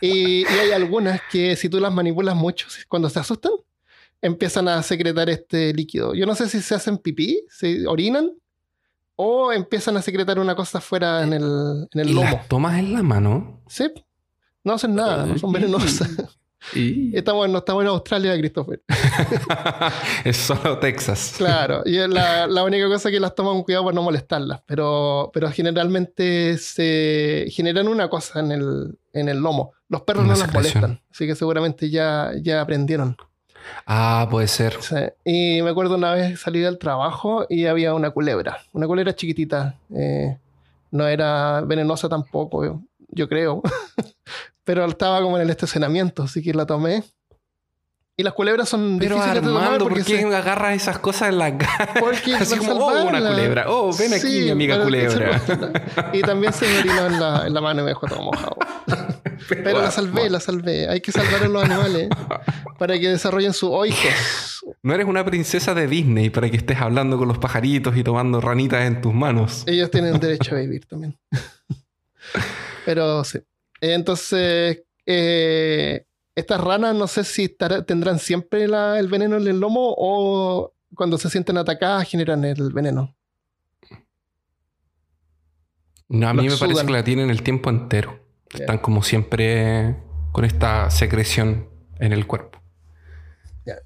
Y, 0.00 0.42
y 0.42 0.58
hay 0.58 0.72
algunas 0.72 1.20
que 1.30 1.56
si 1.56 1.68
tú 1.68 1.80
las 1.80 1.92
manipulas 1.92 2.36
mucho, 2.36 2.66
cuando 2.88 3.10
se 3.10 3.18
asustan, 3.18 3.52
empiezan 4.22 4.68
a 4.68 4.82
secretar 4.82 5.28
este 5.30 5.72
líquido. 5.74 6.14
Yo 6.14 6.26
no 6.26 6.34
sé 6.34 6.48
si 6.48 6.60
se 6.60 6.74
hacen 6.74 6.98
pipí, 6.98 7.44
se 7.50 7.86
orinan, 7.86 8.30
o 9.16 9.52
empiezan 9.52 9.96
a 9.96 10.02
secretar 10.02 10.38
una 10.38 10.54
cosa 10.54 10.78
afuera 10.78 11.22
en 11.22 11.32
el, 11.34 11.88
en 11.92 12.00
el 12.00 12.08
¿Y 12.10 12.12
lomo. 12.14 12.30
las 12.30 12.48
tomas 12.48 12.78
en 12.78 12.92
la 12.94 13.02
mano? 13.02 13.62
Sí, 13.68 13.90
no 14.64 14.74
hacen 14.74 14.94
nada, 14.94 15.26
no 15.26 15.38
son 15.38 15.52
venenosas. 15.52 16.08
Y 16.74 17.16
Estamos, 17.16 17.48
no 17.48 17.58
estamos 17.58 17.82
en 17.82 17.88
Australia, 17.88 18.36
Christopher. 18.38 18.82
es 20.24 20.36
solo 20.36 20.78
Texas. 20.78 21.34
Claro, 21.36 21.82
y 21.84 21.98
es 21.98 22.08
la, 22.08 22.46
la 22.46 22.64
única 22.64 22.86
cosa 22.88 23.10
que 23.10 23.20
las 23.20 23.34
toman 23.34 23.62
cuidado 23.62 23.84
por 23.84 23.94
no 23.94 24.02
molestarlas, 24.02 24.62
pero, 24.66 25.30
pero 25.32 25.50
generalmente 25.50 26.58
se 26.58 27.46
generan 27.50 27.88
una 27.88 28.08
cosa 28.08 28.40
en 28.40 28.52
el, 28.52 28.98
en 29.12 29.28
el 29.28 29.38
lomo. 29.38 29.72
Los 29.88 30.02
perros 30.02 30.24
Una 30.24 30.34
no 30.34 30.40
las 30.40 30.52
molestan, 30.52 31.00
así 31.10 31.26
que 31.26 31.34
seguramente 31.34 31.90
ya, 31.90 32.32
ya 32.40 32.60
aprendieron. 32.60 33.16
Ah, 33.86 34.26
puede 34.30 34.48
ser. 34.48 34.76
Sí. 34.80 34.96
Y 35.24 35.62
me 35.62 35.70
acuerdo 35.70 35.96
una 35.96 36.12
vez 36.12 36.40
salí 36.40 36.60
del 36.60 36.78
trabajo 36.78 37.46
y 37.48 37.66
había 37.66 37.94
una 37.94 38.10
culebra, 38.10 38.58
una 38.72 38.86
culebra 38.86 39.14
chiquitita. 39.14 39.76
eh, 39.94 40.38
no 40.92 41.06
era 41.06 41.60
venenosa 41.60 42.08
tampoco, 42.08 42.82
yo 43.10 43.28
creo. 43.28 43.62
Pero 44.70 44.84
estaba 44.84 45.20
como 45.20 45.36
en 45.36 45.42
el 45.42 45.50
estacionamiento, 45.50 46.22
así 46.22 46.40
que 46.40 46.54
la 46.54 46.64
tomé. 46.64 47.02
Y 48.16 48.22
las 48.22 48.34
culebras 48.34 48.68
son 48.68 48.98
Pero 49.00 49.16
difíciles 49.16 49.42
de 49.42 49.48
tomar 49.48 49.62
Armando, 49.64 49.84
¿por 49.86 49.94
porque, 49.94 50.04
qué 50.04 50.20
se- 50.20 50.36
agarras 50.36 50.76
esas 50.76 51.00
cosas 51.00 51.30
en 51.30 51.38
la 51.38 51.58
cara? 51.58 51.92
porque 51.98 52.34
Así 52.40 52.56
como, 52.56 52.74
oh, 52.74 53.02
una 53.08 53.18
culebra. 53.18 53.64
Oh, 53.66 53.92
ven 53.92 54.12
aquí, 54.14 54.20
Sí, 54.20 54.40
mi 54.42 54.50
amiga 54.50 54.80
culebra. 54.80 55.42
Y 56.12 56.20
también 56.20 56.52
se 56.52 56.68
me 56.68 56.78
orinó 56.78 57.06
en 57.06 57.18
la, 57.18 57.46
en 57.48 57.54
la 57.54 57.60
mano 57.60 57.80
y 57.80 57.82
me 57.82 57.88
dejó 57.88 58.06
todo 58.06 58.22
mojado. 58.22 58.56
Pero 59.48 59.82
la 59.82 59.90
salvé, 59.90 60.30
la 60.30 60.38
salvé. 60.38 60.88
Hay 60.88 61.00
que 61.00 61.10
salvar 61.10 61.42
a 61.42 61.48
los 61.48 61.64
animales 61.64 62.08
para 62.78 62.96
que 62.96 63.08
desarrollen 63.08 63.52
sus 63.52 63.70
oikos. 63.72 64.62
No 64.84 64.94
eres 64.94 65.06
una 65.08 65.24
princesa 65.24 65.74
de 65.74 65.88
Disney 65.88 66.30
para 66.30 66.48
que 66.48 66.58
estés 66.58 66.78
hablando 66.80 67.18
con 67.18 67.26
los 67.26 67.38
pajaritos 67.38 67.96
y 67.96 68.04
tomando 68.04 68.40
ranitas 68.40 68.86
en 68.86 69.00
tus 69.00 69.12
manos. 69.14 69.64
Ellos 69.66 69.90
tienen 69.90 70.20
derecho 70.20 70.54
a 70.54 70.58
vivir 70.60 70.86
también. 70.86 71.18
Pero 72.84 73.24
sí. 73.24 73.40
Entonces, 73.80 74.82
eh, 75.06 76.04
estas 76.34 76.60
ranas 76.60 76.94
no 76.94 77.06
sé 77.06 77.24
si 77.24 77.44
estará- 77.44 77.84
tendrán 77.84 78.18
siempre 78.18 78.68
la- 78.68 78.98
el 78.98 79.08
veneno 79.08 79.36
en 79.36 79.46
el 79.46 79.58
lomo 79.60 79.94
o 79.96 80.72
cuando 80.94 81.18
se 81.18 81.30
sienten 81.30 81.56
atacadas 81.58 82.08
generan 82.08 82.44
el 82.44 82.72
veneno. 82.72 83.16
No, 86.08 86.28
a 86.28 86.34
mí 86.34 86.48
me 86.48 86.56
parece 86.56 86.84
que 86.86 86.92
la 86.92 87.04
tienen 87.04 87.30
el 87.30 87.42
tiempo 87.42 87.70
entero. 87.70 88.18
Están 88.52 88.78
como 88.78 89.02
siempre 89.02 89.96
con 90.32 90.44
esta 90.44 90.90
secreción 90.90 91.68
en 92.00 92.12
el 92.12 92.26
cuerpo. 92.26 92.60
Ya. 93.64 93.76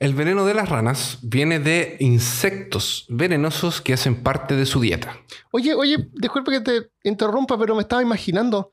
El 0.00 0.14
veneno 0.14 0.44
de 0.46 0.54
las 0.54 0.68
ranas 0.68 1.18
viene 1.22 1.58
de 1.60 1.96
insectos 2.00 3.04
venenosos 3.08 3.80
que 3.82 3.92
hacen 3.92 4.22
parte 4.22 4.56
de 4.56 4.64
su 4.66 4.80
dieta. 4.80 5.16
Oye, 5.52 5.74
oye, 5.74 6.08
disculpe 6.14 6.50
que 6.52 6.60
te 6.60 6.90
interrumpa, 7.04 7.58
pero 7.58 7.74
me 7.74 7.82
estaba 7.82 8.00
imaginando. 8.02 8.72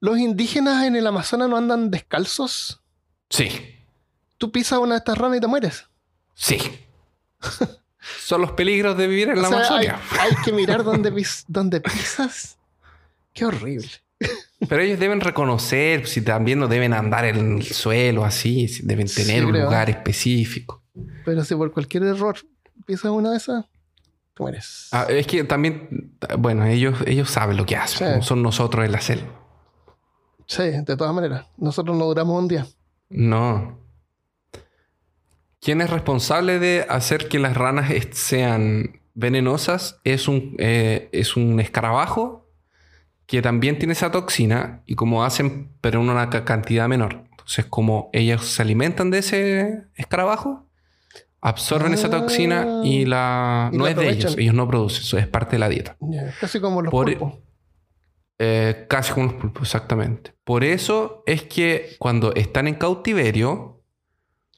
¿Los 0.00 0.18
indígenas 0.18 0.84
en 0.84 0.94
el 0.94 1.06
Amazonas 1.06 1.48
no 1.48 1.56
andan 1.56 1.90
descalzos? 1.90 2.80
Sí, 3.28 3.74
Tú 4.38 4.52
pisas 4.52 4.78
una 4.78 4.94
de 4.94 4.98
estas 4.98 5.18
ranas 5.18 5.38
y 5.38 5.40
te 5.40 5.46
mueres. 5.48 5.84
sí. 6.34 6.58
Son 8.24 8.40
los 8.40 8.52
peligros 8.52 8.96
de 8.96 9.06
vivir 9.06 9.28
en 9.30 9.38
O 9.38 9.42
la 9.42 9.48
sea, 9.48 9.58
hay, 9.76 9.86
Amazonia. 9.88 10.00
hay 10.22 10.30
que 10.44 10.52
mirar 10.52 10.82
dónde, 10.84 11.10
pis- 11.12 11.44
dónde 11.48 11.80
pisas. 11.80 12.56
Qué 13.34 13.44
horrible. 13.44 13.90
Pero 14.68 14.82
ellos 14.82 14.98
deben 14.98 15.20
reconocer 15.20 16.06
si 16.06 16.20
también 16.22 16.58
no 16.58 16.66
deben 16.68 16.92
andar 16.92 17.24
en 17.24 17.58
el 17.58 17.62
suelo 17.62 18.24
así, 18.24 18.66
si 18.68 18.84
deben 18.84 19.06
Sí, 19.08 19.24
tener 19.24 19.44
un 19.44 19.52
creo. 19.52 19.64
lugar 19.66 19.88
específico. 19.88 20.82
Pero 21.24 21.44
si 21.44 21.54
por 21.54 21.70
cualquier 21.72 22.02
error 22.02 22.36
pisas 22.84 23.10
una 23.12 23.30
de 23.30 23.36
esas, 23.36 23.64
te 24.34 24.42
mueres. 24.42 24.88
Ah, 24.92 25.06
es 25.08 25.26
que 25.28 25.44
también, 25.44 26.12
bueno, 26.38 26.64
ellos, 26.66 26.98
ellos 27.06 27.30
saben 27.30 27.56
lo 27.56 27.66
que 27.66 27.76
hacen, 27.76 27.98
Sí. 27.98 28.12
como 28.12 28.22
son 28.22 28.42
nosotros 28.42 28.84
en 28.84 28.92
la 28.92 29.00
selva. 29.00 29.28
Sí, 30.46 30.62
de 30.64 30.96
todas 30.96 31.14
maneras. 31.14 31.46
Nosotros 31.56 31.96
no 31.96 32.06
duramos 32.06 32.36
un 32.40 32.48
día. 32.48 32.66
No. 33.10 33.78
¿Quién 35.60 35.80
es 35.80 35.90
responsable 35.90 36.58
de 36.58 36.86
hacer 36.88 37.28
que 37.28 37.38
las 37.38 37.56
ranas 37.56 37.90
sean 38.12 39.00
venenosas? 39.14 40.00
Es 40.04 40.26
un, 40.28 40.56
eh, 40.58 41.08
es 41.12 41.36
un 41.36 41.60
escarabajo 41.60 42.47
que 43.28 43.42
también 43.42 43.78
tiene 43.78 43.92
esa 43.92 44.10
toxina 44.10 44.82
y 44.86 44.94
como 44.96 45.22
hacen, 45.22 45.70
pero 45.80 46.00
en 46.00 46.08
una 46.08 46.30
ca- 46.30 46.44
cantidad 46.44 46.88
menor. 46.88 47.24
Entonces, 47.30 47.66
como 47.66 48.10
ellos 48.12 48.44
se 48.46 48.62
alimentan 48.62 49.10
de 49.10 49.18
ese 49.18 49.84
escarabajo, 49.94 50.66
absorben 51.40 51.92
esa 51.92 52.10
toxina 52.10 52.66
y 52.84 53.04
la... 53.04 53.70
Y 53.72 53.76
no 53.76 53.84
la 53.84 53.90
es 53.90 53.96
de 53.96 54.08
ellos, 54.08 54.36
ellos 54.38 54.54
no 54.54 54.66
producen, 54.66 55.02
eso 55.02 55.18
es 55.18 55.26
parte 55.28 55.52
de 55.56 55.58
la 55.60 55.68
dieta. 55.68 55.96
Casi 56.40 56.58
como 56.58 56.82
los 56.82 56.90
Por- 56.90 57.16
pulpos. 57.16 57.38
Eh, 58.40 58.86
casi 58.88 59.12
como 59.12 59.26
los 59.26 59.34
pulpos, 59.34 59.62
exactamente. 59.62 60.32
Por 60.44 60.64
eso 60.64 61.22
es 61.26 61.42
que 61.42 61.96
cuando 61.98 62.34
están 62.34 62.66
en 62.66 62.74
cautiverio, 62.76 63.74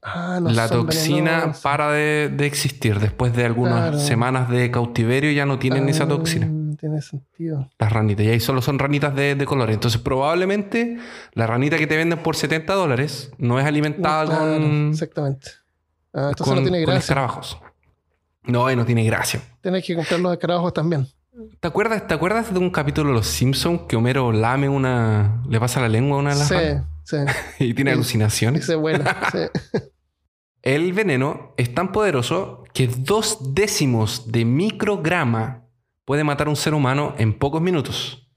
Ah, 0.02 0.38
no 0.40 0.48
la 0.50 0.66
toxina 0.68 1.52
para 1.62 1.92
de, 1.92 2.30
de 2.32 2.46
existir. 2.46 2.98
Después 3.00 3.34
de 3.36 3.44
algunas 3.44 3.80
Claro. 3.90 3.98
semanas 3.98 4.48
de 4.48 4.70
cautiverio 4.70 5.30
ya 5.32 5.44
no 5.44 5.58
tienen 5.58 5.90
esa 5.90 6.04
Ah, 6.04 6.08
toxina. 6.08 6.46
Tiene 6.80 7.02
sentido. 7.02 7.68
Las 7.78 7.92
ranitas. 7.92 8.24
Y 8.24 8.30
ahí 8.30 8.40
solo 8.40 8.62
son 8.62 8.78
ranitas 8.78 9.14
de, 9.14 9.34
de 9.34 9.44
color. 9.44 9.70
Entonces 9.70 10.00
probablemente 10.00 10.96
la 11.34 11.46
ranita 11.46 11.76
que 11.76 11.86
te 11.86 11.96
venden 11.96 12.20
por 12.22 12.36
70 12.36 12.72
dólares 12.72 13.30
no 13.38 13.60
es 13.60 13.66
alimentada 13.66 14.24
Claro, 14.24 14.40
con, 14.54 14.88
Exactamente. 14.90 15.50
Ah, 16.14 16.28
entonces 16.30 16.46
con, 16.46 16.56
no 16.56 16.62
tiene 16.62 16.78
con 16.78 16.92
gracia. 16.94 16.98
escarabajos. 17.00 17.60
No, 18.44 18.74
no 18.74 18.84
tiene 18.86 19.04
gracia. 19.04 19.42
Tienes 19.60 19.84
que 19.84 19.94
comprar 19.94 20.18
los 20.20 20.32
escarabajos 20.32 20.72
también. 20.72 21.06
¿Te 21.60 21.68
acuerdas, 21.68 22.06
¿Te 22.06 22.14
acuerdas 22.14 22.52
de 22.52 22.58
un 22.58 22.70
capítulo 22.70 23.10
de 23.10 23.14
Los 23.16 23.26
Simpsons 23.26 23.82
que 23.88 23.96
Homero 23.96 24.32
lame 24.32 24.68
una... 24.68 25.42
le 25.48 25.60
pasa 25.60 25.80
la 25.80 25.88
lengua 25.88 26.16
a 26.16 26.20
una 26.20 26.30
de 26.32 26.38
las 26.38 26.48
Sí, 26.48 26.54
ranas 26.54 26.86
sí. 27.04 27.16
y 27.64 27.74
tiene 27.74 27.90
Y- 27.90 27.94
alucinaciones? 27.94 28.62
Y 28.64 28.66
se 28.66 28.74
vuela. 28.74 29.16
sí. 29.30 29.38
El 30.62 30.92
veneno 30.92 31.54
es 31.56 31.74
tan 31.74 31.92
poderoso 31.92 32.64
que 32.74 32.86
dos 32.88 33.54
décimos 33.54 34.30
de 34.32 34.44
micrograma 34.44 35.59
puede 36.10 36.24
matar 36.24 36.48
a 36.48 36.50
un 36.50 36.56
ser 36.56 36.74
humano 36.74 37.14
en 37.18 37.38
pocos 37.38 37.62
minutos. 37.62 38.28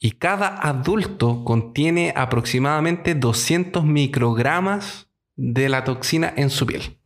Y 0.00 0.10
cada 0.10 0.48
adulto 0.58 1.44
contiene 1.44 2.12
aproximadamente 2.16 3.14
200 3.14 3.84
microgramas 3.84 5.06
de 5.36 5.68
la 5.68 5.84
toxina 5.84 6.34
en 6.36 6.50
su 6.50 6.66
piel. 6.66 6.98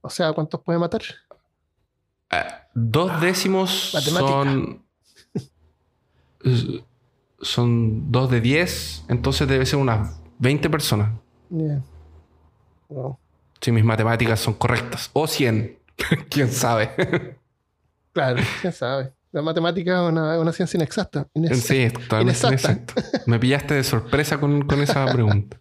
O 0.00 0.08
sea, 0.08 0.32
¿cuántos 0.32 0.62
puede 0.62 0.78
matar? 0.78 1.02
Eh, 2.30 2.44
dos 2.72 3.20
décimos 3.20 3.90
Matemática. 3.92 4.32
son... 4.32 4.82
Son 7.42 8.10
dos 8.10 8.30
de 8.30 8.40
10, 8.40 9.04
entonces 9.08 9.46
debe 9.46 9.66
ser 9.66 9.78
unas 9.80 10.18
20 10.38 10.70
personas. 10.70 11.10
Yeah. 11.50 11.82
Wow. 12.88 13.18
Si 13.60 13.70
mis 13.70 13.84
matemáticas 13.84 14.40
son 14.40 14.54
correctas. 14.54 15.10
O 15.12 15.26
100. 15.26 15.78
¿Quién 16.30 16.50
sabe? 16.50 17.36
Claro, 18.16 18.42
quién 18.62 18.72
sabe. 18.72 19.12
La 19.30 19.42
matemática 19.42 20.02
es 20.06 20.10
una, 20.10 20.52
ciencia 20.54 20.78
inexacta. 20.78 21.28
Inex- 21.34 21.56
Sí, 21.56 21.90
totalmente 21.90 22.46
Inexacta. 22.46 22.94
Me 23.26 23.38
pillaste 23.38 23.74
de 23.74 23.84
sorpresa 23.84 24.40
con, 24.40 24.62
con 24.66 24.80
esa 24.80 25.04
pregunta. 25.12 25.58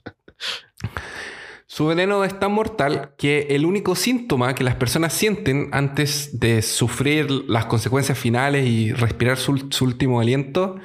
Su 1.67 1.87
veneno 1.87 2.23
es 2.23 2.39
tan 2.39 2.53
mortal 2.53 3.13
que 3.17 3.47
el 3.49 3.65
único 3.65 3.95
síntoma 3.95 4.55
que 4.55 4.63
las 4.63 4.75
personas 4.75 5.11
sienten 5.11 5.67
antes 5.73 6.39
de 6.39 6.61
sufrir 6.61 7.29
las 7.49 7.65
consecuencias 7.65 8.17
finales 8.17 8.65
y 8.65 8.93
respirar 8.93 9.35
su, 9.37 9.67
su 9.71 9.83
último 9.83 10.21
aliento 10.21 10.77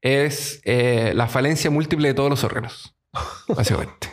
es 0.00 0.60
eh, 0.64 1.12
la 1.14 1.28
falencia 1.28 1.70
múltiple 1.70 2.08
de 2.08 2.14
todos 2.14 2.30
los 2.30 2.42
órganos. 2.42 2.96
Básicamente. 3.48 4.08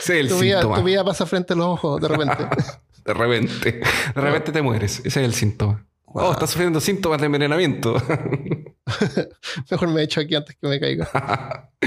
Ese 0.00 0.20
es 0.20 0.20
el 0.20 0.28
Tu 0.28 0.38
vida, 0.38 0.60
síntoma. 0.60 0.76
tu 0.78 0.84
vida 0.84 1.02
pasa 1.04 1.26
frente 1.26 1.54
a 1.54 1.56
los 1.56 1.66
ojos 1.66 2.00
de 2.00 2.06
repente. 2.08 2.36
De 3.04 3.12
repente. 3.12 3.80
De 4.14 4.20
repente 4.22 4.50
te 4.52 4.62
mueres. 4.62 5.00
Ese 5.00 5.08
es 5.08 5.16
el 5.26 5.34
síntoma. 5.34 5.86
Wow. 6.14 6.26
Oh, 6.26 6.32
estás 6.32 6.50
sufriendo 6.50 6.80
síntomas 6.80 7.18
de 7.18 7.26
envenenamiento. 7.26 7.94
Mejor 9.70 9.88
me 9.88 10.02
echo 10.02 10.20
aquí 10.20 10.36
antes 10.36 10.56
que 10.56 10.66
me 10.66 10.80
caiga. 10.80 11.70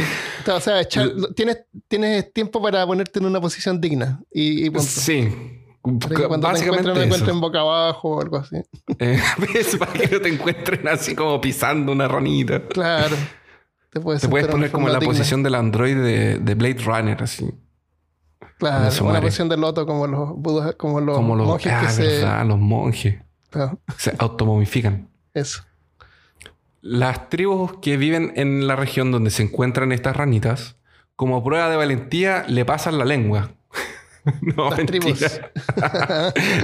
O 0.49 0.61
sea, 0.61 0.79
echar- 0.79 1.11
tienes, 1.35 1.65
tienes 1.89 2.31
tiempo 2.31 2.61
para 2.61 2.87
ponerte 2.87 3.19
en 3.19 3.25
una 3.25 3.41
posición 3.41 3.81
digna 3.81 4.21
y, 4.31 4.65
y 4.65 4.79
sí. 4.79 5.27
Para 5.99 6.15
que 6.15 6.23
cuando 6.25 6.49
te 6.53 6.63
encuentren, 6.63 6.97
me 6.97 7.03
encuentren 7.03 7.41
boca 7.41 7.59
abajo 7.59 8.11
o 8.11 8.21
algo 8.21 8.37
así. 8.37 8.55
Eh. 8.97 9.19
Para 9.77 9.91
que 9.91 10.07
no 10.07 10.21
te 10.21 10.29
encuentren 10.29 10.87
así 10.87 11.15
como 11.15 11.41
pisando 11.41 11.91
una 11.91 12.07
ranita. 12.07 12.65
Claro. 12.67 13.17
Te 13.91 13.99
puedes, 13.99 14.21
Te 14.21 14.29
puedes 14.29 14.47
poner 14.47 14.71
como 14.71 14.87
en 14.87 14.93
la 14.93 14.99
digna. 14.99 15.13
posición 15.13 15.43
del 15.43 15.55
androide 15.55 15.99
de, 15.99 16.39
de 16.39 16.55
Blade 16.55 16.81
Runner, 16.81 17.21
así. 17.21 17.53
Claro, 18.57 19.05
una 19.05 19.19
posición 19.19 19.49
de 19.49 19.57
loto 19.57 19.85
como 19.85 20.07
los 20.07 20.29
budas, 20.33 20.75
como 20.75 21.01
los 21.01 21.17
como 21.17 21.35
los, 21.35 21.45
monjes 21.45 21.73
ah, 21.73 21.81
que 21.81 21.89
se. 21.89 22.01
verdad, 22.03 22.45
los 22.45 22.57
monjes. 22.57 23.15
Se 23.97 24.15
automomifican. 24.19 25.09
eso. 25.33 25.63
Las 26.81 27.29
tribus 27.29 27.77
que 27.81 27.97
viven 27.97 28.33
en 28.35 28.67
la 28.67 28.75
región 28.75 29.11
donde 29.11 29.29
se 29.31 29.43
encuentran 29.43 29.91
estas 29.91 30.15
ranitas, 30.15 30.77
como 31.15 31.43
prueba 31.43 31.69
de 31.69 31.75
valentía, 31.75 32.45
le 32.47 32.63
pasan 32.65 32.97
la 32.97 33.05
lengua. 33.05 33.51
no, 34.41 34.69
Las 34.69 34.85
tribus. 34.85 35.19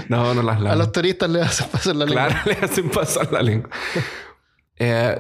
No, 0.10 0.34
no 0.34 0.44
las 0.44 0.58
A 0.58 0.60
lavan. 0.60 0.78
los 0.78 0.92
turistas 0.92 1.30
les 1.30 1.44
hacen 1.44 1.68
pasar 1.70 1.96
la 1.96 2.06
lengua. 2.06 2.28
Claro, 2.28 2.42
le 2.46 2.66
hacen 2.66 2.90
pasar 2.90 3.32
la 3.34 3.42
lengua. 3.42 3.70
Eh, 4.78 5.18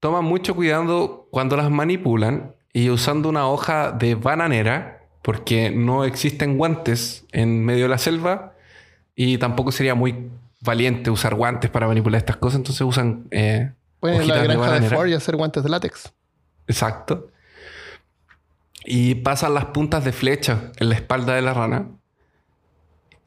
toman 0.00 0.24
mucho 0.24 0.54
cuidado 0.54 1.28
cuando 1.30 1.56
las 1.56 1.70
manipulan 1.70 2.54
y 2.72 2.90
usando 2.90 3.28
una 3.28 3.46
hoja 3.46 3.92
de 3.92 4.14
bananera, 4.14 5.02
porque 5.22 5.70
no 5.70 6.04
existen 6.04 6.56
guantes 6.58 7.24
en 7.32 7.64
medio 7.64 7.84
de 7.84 7.88
la 7.90 7.98
selva 7.98 8.54
y 9.14 9.38
tampoco 9.38 9.70
sería 9.70 9.94
muy 9.94 10.30
valiente 10.64 11.10
usar 11.10 11.34
guantes 11.34 11.70
para 11.70 11.86
manipular 11.86 12.18
estas 12.18 12.36
cosas, 12.36 12.56
entonces 12.56 12.80
usan 12.80 13.28
eh, 13.30 13.72
Pueden 14.00 14.22
ir 14.22 14.32
a 14.32 14.36
la 14.36 14.44
granja 14.44 14.80
de. 14.80 14.90
Ford 14.90 15.08
y 15.08 15.14
hacer 15.14 15.36
guantes 15.36 15.62
de 15.62 15.68
látex. 15.68 16.12
Exacto. 16.66 17.28
Y 18.84 19.14
pasan 19.16 19.54
las 19.54 19.66
puntas 19.66 20.04
de 20.04 20.12
flecha 20.12 20.72
en 20.76 20.90
la 20.90 20.94
espalda 20.94 21.34
de 21.34 21.42
la 21.42 21.54
rana. 21.54 21.88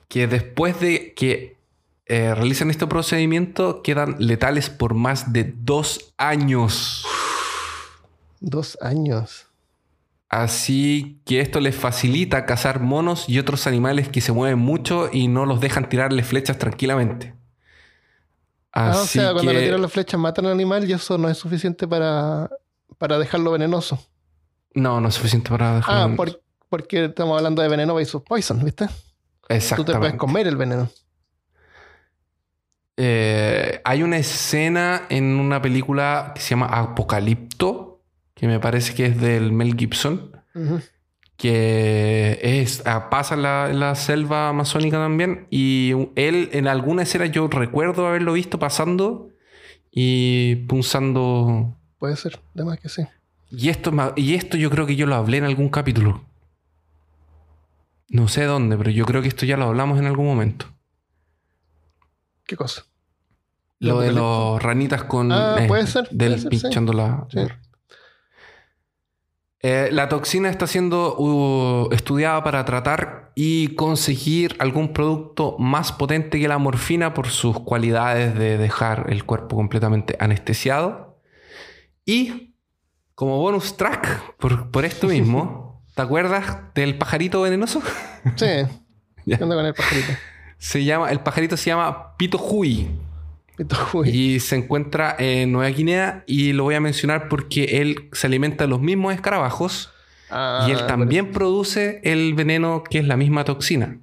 Que 0.08 0.28
después 0.28 0.80
de 0.80 1.14
que 1.16 1.58
eh, 2.06 2.34
realizan 2.36 2.70
este 2.70 2.86
procedimiento 2.86 3.82
quedan 3.82 4.16
letales 4.20 4.70
por 4.70 4.94
más 4.94 5.34
de 5.34 5.54
dos 5.58 6.14
años. 6.18 7.04
Dos 8.40 8.78
años. 8.82 9.47
Así 10.30 11.22
que 11.26 11.40
esto 11.40 11.60
les 11.62 11.76
facilita 11.76 12.46
cazar 12.46 12.82
monos 12.82 13.30
y 13.30 13.40
otros 13.40 13.66
animales 13.66 14.10
que 14.10 14.20
se 14.22 14.34
mueven 14.34 14.60
mucho 14.60 15.10
y 15.12 15.28
no 15.30 15.46
los 15.46 15.62
dejan 15.62 15.88
tirarle 15.88 16.22
flechas 16.24 16.58
tranquilamente. 16.58 17.34
Ah, 18.74 18.92
o 19.02 19.06
sea, 19.06 19.32
cuando 19.34 19.54
le 19.54 19.64
tiran 19.64 19.82
las 19.82 19.92
flechas 19.92 20.20
matan 20.20 20.46
al 20.46 20.52
animal 20.52 20.88
y 20.88 20.94
eso 20.94 21.18
no 21.18 21.30
es 21.30 21.38
suficiente 21.38 21.88
para, 21.88 22.50
para 22.98 23.18
dejarlo 23.18 23.52
venenoso. 23.52 24.00
No, 24.76 25.00
no 25.02 25.08
es 25.08 25.16
suficiente 25.16 25.50
para 25.50 25.78
Ah, 25.78 25.80
dejarlo- 25.80 26.16
por- 26.18 26.42
porque 26.70 27.06
estamos 27.06 27.38
hablando 27.38 27.62
de 27.62 27.70
veneno 27.70 27.96
versus 27.96 28.22
poison, 28.22 28.64
¿viste? 28.64 28.86
Tú 28.88 28.94
te 29.48 29.56
Exactamente. 29.56 29.98
puedes 30.00 30.16
comer 30.18 30.48
el 30.48 30.58
veneno. 30.58 30.90
Eh, 32.98 33.80
hay 33.84 34.04
una 34.04 34.18
escena 34.18 35.04
en 35.10 35.40
una 35.40 35.62
película 35.62 36.32
que 36.36 36.42
se 36.42 36.50
llama 36.52 36.66
Apocalipto, 36.68 37.97
que 38.38 38.48
me 38.48 38.60
parece 38.60 38.94
que 38.94 39.08
es 39.08 39.20
del 39.20 39.52
Mel 39.52 39.76
Gibson, 39.76 40.32
que 41.38 42.40
es, 42.42 42.84
ah, 42.86 43.10
pasa 43.10 43.34
en 43.34 43.42
la, 43.42 43.70
en 43.70 43.80
la 43.80 43.96
selva 43.96 44.50
amazónica 44.50 44.98
también, 44.98 45.48
y 45.50 45.94
él 46.16 46.50
en 46.54 46.68
alguna 46.68 47.02
escena 47.04 47.26
yo 47.26 47.48
recuerdo 47.48 48.08
haberlo 48.08 48.34
visto 48.34 48.60
pasando 48.60 49.30
y 49.92 50.68
punzando... 50.68 51.76
Puede 51.98 52.16
ser, 52.16 52.40
además 52.56 52.80
que 52.80 52.90
sí. 52.90 53.04
Y 53.50 53.70
esto, 53.70 53.92
y 54.16 54.36
esto 54.36 54.56
yo 54.56 54.70
creo 54.70 54.86
que 54.86 54.96
yo 54.96 55.08
lo 55.08 55.16
hablé 55.16 55.38
en 55.38 55.46
algún 55.46 55.70
capítulo. 55.70 56.24
No 58.10 58.28
sé 58.28 58.44
dónde, 58.44 58.78
pero 58.78 58.92
yo 58.92 59.06
creo 59.06 59.24
que 59.24 59.30
esto 59.30 59.46
ya 59.48 59.58
lo 59.58 59.66
hablamos 59.66 59.98
en 60.00 60.06
algún 60.06 60.28
momento. 60.28 60.68
¿Qué 62.46 62.56
cosa? 62.56 62.84
Lo 63.80 64.00
de 64.00 64.12
los 64.12 64.62
ranitas 64.62 65.04
con. 65.04 65.32
Ah, 65.32 65.58
eh, 65.60 65.68
puede 65.68 65.86
ser, 65.88 66.08
Del 66.10 66.34
puede 66.34 66.42
ser, 66.42 66.52
sí. 66.52 66.62
pinchando 66.62 66.94
la. 66.94 67.28
Sí. 67.30 67.40
Eh, 69.64 69.90
la 69.92 70.08
toxina 70.08 70.50
está 70.50 70.68
siendo 70.68 71.18
uh, 71.18 71.92
estudiada 71.92 72.44
para 72.44 72.64
tratar 72.64 73.32
y 73.34 73.70
conseguir 73.76 74.56
algún 74.60 74.94
producto 74.94 75.58
más 75.58 75.92
potente 75.92 76.40
que 76.40 76.48
la 76.48 76.60
morfina 76.60 77.14
por 77.14 77.30
sus 77.30 77.60
cualidades 77.60 78.38
de 78.38 78.58
dejar 78.58 79.08
el 79.10 79.26
cuerpo 79.26 79.56
completamente 79.56 80.16
anestesiado. 80.20 81.20
Y 82.06 82.56
como 83.16 83.40
bonus 83.40 83.78
track, 83.78 84.36
por, 84.38 84.70
por 84.70 84.86
esto 84.86 85.08
mismo, 85.08 85.84
¿te 85.96 86.02
acuerdas 86.04 86.58
del 86.76 86.98
pajarito 86.98 87.42
venenoso? 87.42 87.82
Sí. 88.36 88.46
¿Qué 89.26 89.44
onda 89.44 89.56
con 89.56 89.66
el 89.66 89.74
pajarito? 89.74 90.14
Se 90.60 90.84
llama, 90.84 91.12
el 91.12 91.20
pajarito 91.20 91.58
se 91.58 91.72
llama 91.72 92.16
Pito 92.16 92.38
Hui. 92.38 92.90
Y 94.06 94.40
se 94.40 94.56
encuentra 94.56 95.16
en 95.18 95.52
Nueva 95.52 95.70
Guinea 95.70 96.24
y 96.28 96.54
lo 96.54 96.64
voy 96.64 96.76
a 96.76 96.80
mencionar 96.80 97.28
porque 97.30 97.82
él 97.82 98.10
se 98.12 98.28
alimenta 98.28 98.66
de 98.66 98.70
los 98.70 98.82
mismos 98.82 99.14
escarabajos 99.14 99.92
Ah, 100.30 100.66
y 100.68 100.72
él 100.72 100.86
también 100.88 101.32
produce 101.32 102.02
el 102.04 102.34
veneno 102.34 102.84
que 102.84 103.00
es 103.00 103.06
la 103.06 103.18
misma 103.18 103.44
toxina. 103.44 104.02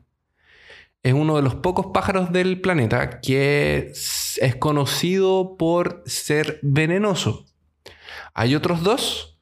Es 1.02 1.12
uno 1.12 1.36
de 1.36 1.42
los 1.42 1.54
pocos 1.56 1.88
pájaros 1.92 2.32
del 2.32 2.60
planeta 2.60 3.20
que 3.20 3.92
es 3.92 4.56
conocido 4.58 5.56
por 5.58 6.02
ser 6.06 6.60
venenoso. 6.62 7.44
Hay 8.32 8.54
otros 8.54 8.82
dos 8.82 9.38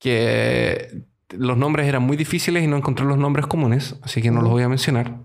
que 0.00 1.04
los 1.28 1.56
nombres 1.56 1.86
eran 1.86 2.02
muy 2.02 2.16
difíciles 2.16 2.64
y 2.64 2.66
no 2.66 2.76
encontré 2.76 3.06
los 3.06 3.18
nombres 3.18 3.46
comunes, 3.46 3.96
así 4.02 4.20
que 4.20 4.32
no 4.32 4.42
los 4.42 4.50
voy 4.50 4.64
a 4.64 4.68
mencionar. 4.68 5.20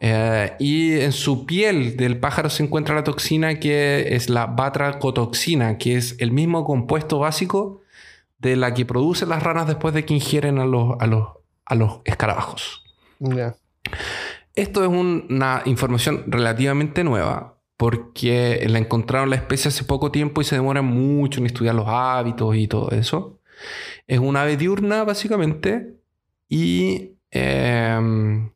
Eh, 0.00 0.52
y 0.60 0.92
en 1.00 1.10
su 1.12 1.44
piel 1.44 1.96
del 1.96 2.18
pájaro 2.20 2.50
se 2.50 2.62
encuentra 2.62 2.94
la 2.94 3.02
toxina 3.04 3.58
que 3.58 4.14
es 4.14 4.28
la 4.30 4.46
batracotoxina, 4.46 5.76
que 5.78 5.96
es 5.96 6.14
el 6.20 6.30
mismo 6.30 6.64
compuesto 6.64 7.18
básico 7.18 7.80
de 8.38 8.54
la 8.56 8.74
que 8.74 8.86
producen 8.86 9.28
las 9.30 9.42
ranas 9.42 9.66
después 9.66 9.92
de 9.94 10.04
que 10.04 10.14
ingieren 10.14 10.58
a 10.58 10.64
los, 10.66 10.94
a 11.00 11.06
los, 11.06 11.28
a 11.64 11.74
los 11.74 12.00
escarabajos. 12.04 12.84
Esto 14.54 14.82
es 14.82 14.88
un- 14.88 15.26
una 15.30 15.62
información 15.64 16.24
relativamente 16.28 17.02
nueva 17.04 17.58
porque 17.76 18.64
la 18.68 18.78
encontraron 18.78 19.30
la 19.30 19.36
especie 19.36 19.68
hace 19.68 19.84
poco 19.84 20.10
tiempo 20.10 20.40
y 20.40 20.44
se 20.44 20.56
demora 20.56 20.82
mucho 20.82 21.40
en 21.40 21.46
estudiar 21.46 21.74
los 21.74 21.86
hábitos 21.88 22.56
y 22.56 22.66
todo 22.68 22.90
eso. 22.90 23.40
Es 24.06 24.18
una 24.20 24.42
ave 24.42 24.56
diurna 24.56 25.04
básicamente 25.04 25.94
y 26.48 27.12
em, 27.30 28.50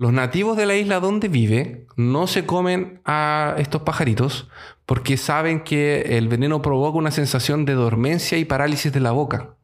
los 0.00 0.14
nativos 0.14 0.56
de 0.56 0.64
la 0.64 0.76
isla 0.76 0.98
donde 0.98 1.28
vive 1.28 1.84
no 1.94 2.26
se 2.26 2.46
comen 2.46 3.02
a 3.04 3.54
estos 3.58 3.82
pajaritos 3.82 4.48
porque 4.86 5.18
saben 5.18 5.60
que 5.62 6.16
el 6.16 6.26
veneno 6.26 6.62
provoca 6.62 6.96
una 6.96 7.10
sensación 7.10 7.66
de 7.66 7.74
dormencia 7.74 8.38
y 8.38 8.46
parálisis 8.46 8.94
de 8.94 9.00
la 9.00 9.10
boca. 9.10 9.56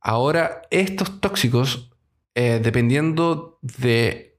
Ahora, 0.00 0.62
estos 0.72 1.20
tóxicos, 1.20 1.92
eh, 2.34 2.58
dependiendo 2.60 3.60
de 3.62 4.36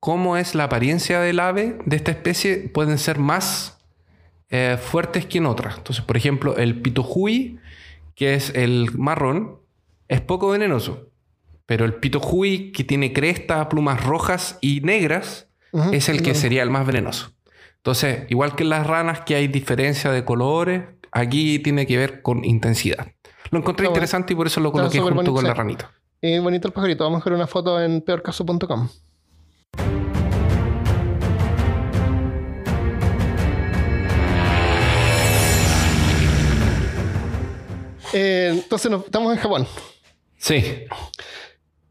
cómo 0.00 0.36
es 0.36 0.54
la 0.54 0.64
apariencia 0.64 1.20
del 1.20 1.40
ave 1.40 1.78
de 1.86 1.96
esta 1.96 2.10
especie, 2.10 2.68
pueden 2.68 2.98
ser 2.98 3.18
más 3.18 3.78
eh, 4.50 4.76
fuertes 4.78 5.24
que 5.24 5.38
en 5.38 5.46
otras. 5.46 5.78
Entonces, 5.78 6.04
por 6.04 6.18
ejemplo, 6.18 6.58
el 6.58 6.82
pitojuy, 6.82 7.58
que 8.14 8.34
es 8.34 8.54
el 8.54 8.90
marrón, 8.98 9.56
es 10.08 10.20
poco 10.20 10.50
venenoso. 10.50 11.09
Pero 11.70 11.84
el 11.84 11.94
pitojuy, 11.94 12.72
que 12.72 12.82
tiene 12.82 13.12
cresta, 13.12 13.68
plumas 13.68 14.02
rojas 14.02 14.58
y 14.60 14.80
negras, 14.80 15.46
es 15.92 16.08
el 16.08 16.20
que 16.20 16.34
sería 16.34 16.64
el 16.64 16.70
más 16.70 16.84
venenoso. 16.84 17.30
Entonces, 17.76 18.24
igual 18.28 18.56
que 18.56 18.64
en 18.64 18.70
las 18.70 18.84
ranas, 18.88 19.20
que 19.20 19.36
hay 19.36 19.46
diferencia 19.46 20.10
de 20.10 20.24
colores, 20.24 20.82
aquí 21.12 21.60
tiene 21.60 21.86
que 21.86 21.96
ver 21.96 22.22
con 22.22 22.44
intensidad. 22.44 23.12
Lo 23.52 23.58
encontré 23.60 23.84
Está 23.84 23.90
bueno. 23.90 23.98
interesante 23.98 24.32
y 24.32 24.36
por 24.36 24.48
eso 24.48 24.58
lo 24.60 24.72
coloqué 24.72 24.98
junto 24.98 25.14
bonito, 25.14 25.32
con 25.32 25.44
la 25.44 25.54
ranita. 25.54 25.92
Y 26.20 26.40
bonito 26.40 26.66
el 26.66 26.74
pajarito. 26.74 27.04
Vamos 27.04 27.22
a 27.22 27.24
ver 27.26 27.34
una 27.34 27.46
foto 27.46 27.80
en 27.80 28.00
peorcaso.com. 28.00 28.88
Eh, 38.12 38.48
entonces 38.52 38.90
nos- 38.90 39.04
estamos 39.04 39.32
en 39.32 39.38
Japón. 39.38 39.66
Sí. 40.36 40.84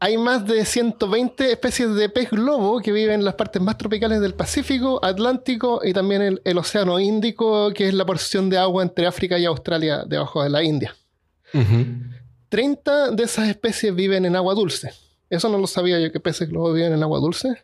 Hay 0.02 0.16
más 0.16 0.46
de 0.46 0.64
120 0.64 1.52
especies 1.52 1.94
de 1.94 2.08
pez 2.08 2.30
globo 2.30 2.80
que 2.80 2.90
viven 2.90 3.16
en 3.20 3.24
las 3.24 3.34
partes 3.34 3.60
más 3.60 3.76
tropicales 3.76 4.20
del 4.20 4.32
Pacífico, 4.32 4.98
Atlántico 5.04 5.82
y 5.84 5.92
también 5.92 6.22
el, 6.22 6.42
el 6.42 6.56
Océano 6.56 6.98
Índico, 6.98 7.70
que 7.74 7.88
es 7.88 7.94
la 7.94 8.06
porción 8.06 8.48
de 8.48 8.56
agua 8.56 8.82
entre 8.82 9.06
África 9.06 9.38
y 9.38 9.44
Australia, 9.44 10.04
debajo 10.06 10.42
de 10.42 10.48
la 10.48 10.62
India. 10.64 10.96
Ujú. 11.52 11.84
30 12.48 13.10
de 13.10 13.22
esas 13.22 13.48
especies 13.48 13.94
viven 13.94 14.24
en 14.24 14.36
agua 14.36 14.54
dulce. 14.54 14.90
Eso 15.28 15.48
no 15.48 15.58
lo 15.58 15.66
sabía 15.66 16.00
yo 16.00 16.10
que 16.10 16.18
peces 16.18 16.48
globo 16.48 16.72
viven 16.72 16.92
en 16.92 17.02
agua 17.02 17.20
dulce. 17.20 17.62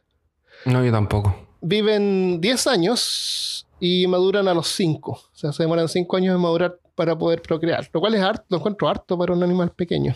No, 0.66 0.84
yo 0.84 0.92
tampoco. 0.92 1.34
Viven 1.60 2.40
10 2.40 2.66
años 2.68 3.66
y 3.80 4.06
maduran 4.06 4.46
a 4.46 4.54
los 4.54 4.68
5. 4.68 5.10
O 5.10 5.20
sea, 5.32 5.52
se 5.52 5.62
demoran 5.62 5.88
5 5.88 6.16
años 6.16 6.34
en 6.34 6.40
madurar 6.40 6.78
para 6.94 7.16
poder 7.16 7.42
procrear. 7.42 7.88
Lo 7.92 8.00
cual 8.00 8.14
es 8.14 8.22
harto, 8.22 8.44
lo 8.50 8.58
encuentro 8.58 8.88
harto 8.88 9.18
para 9.18 9.32
un 9.32 9.42
animal 9.42 9.70
pequeño. 9.70 10.14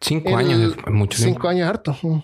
Cinco 0.00 0.30
El- 0.30 0.34
años 0.36 0.76
es 0.86 0.92
mucho 0.92 1.18
tiempo. 1.18 1.34
5 1.40 1.48
años 1.48 1.68
harto. 1.68 1.96
Mm. 2.02 2.18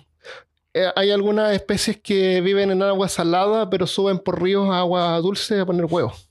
Eh, 0.74 0.88
hay 0.94 1.10
algunas 1.10 1.52
especies 1.54 1.98
que 2.02 2.40
viven 2.40 2.70
en 2.70 2.82
agua 2.82 3.08
salada, 3.08 3.68
pero 3.70 3.86
suben 3.86 4.18
por 4.18 4.42
ríos 4.42 4.68
a 4.70 4.80
agua 4.80 5.18
dulce 5.20 5.58
a 5.60 5.66
poner 5.66 5.86
huevos. 5.86 6.28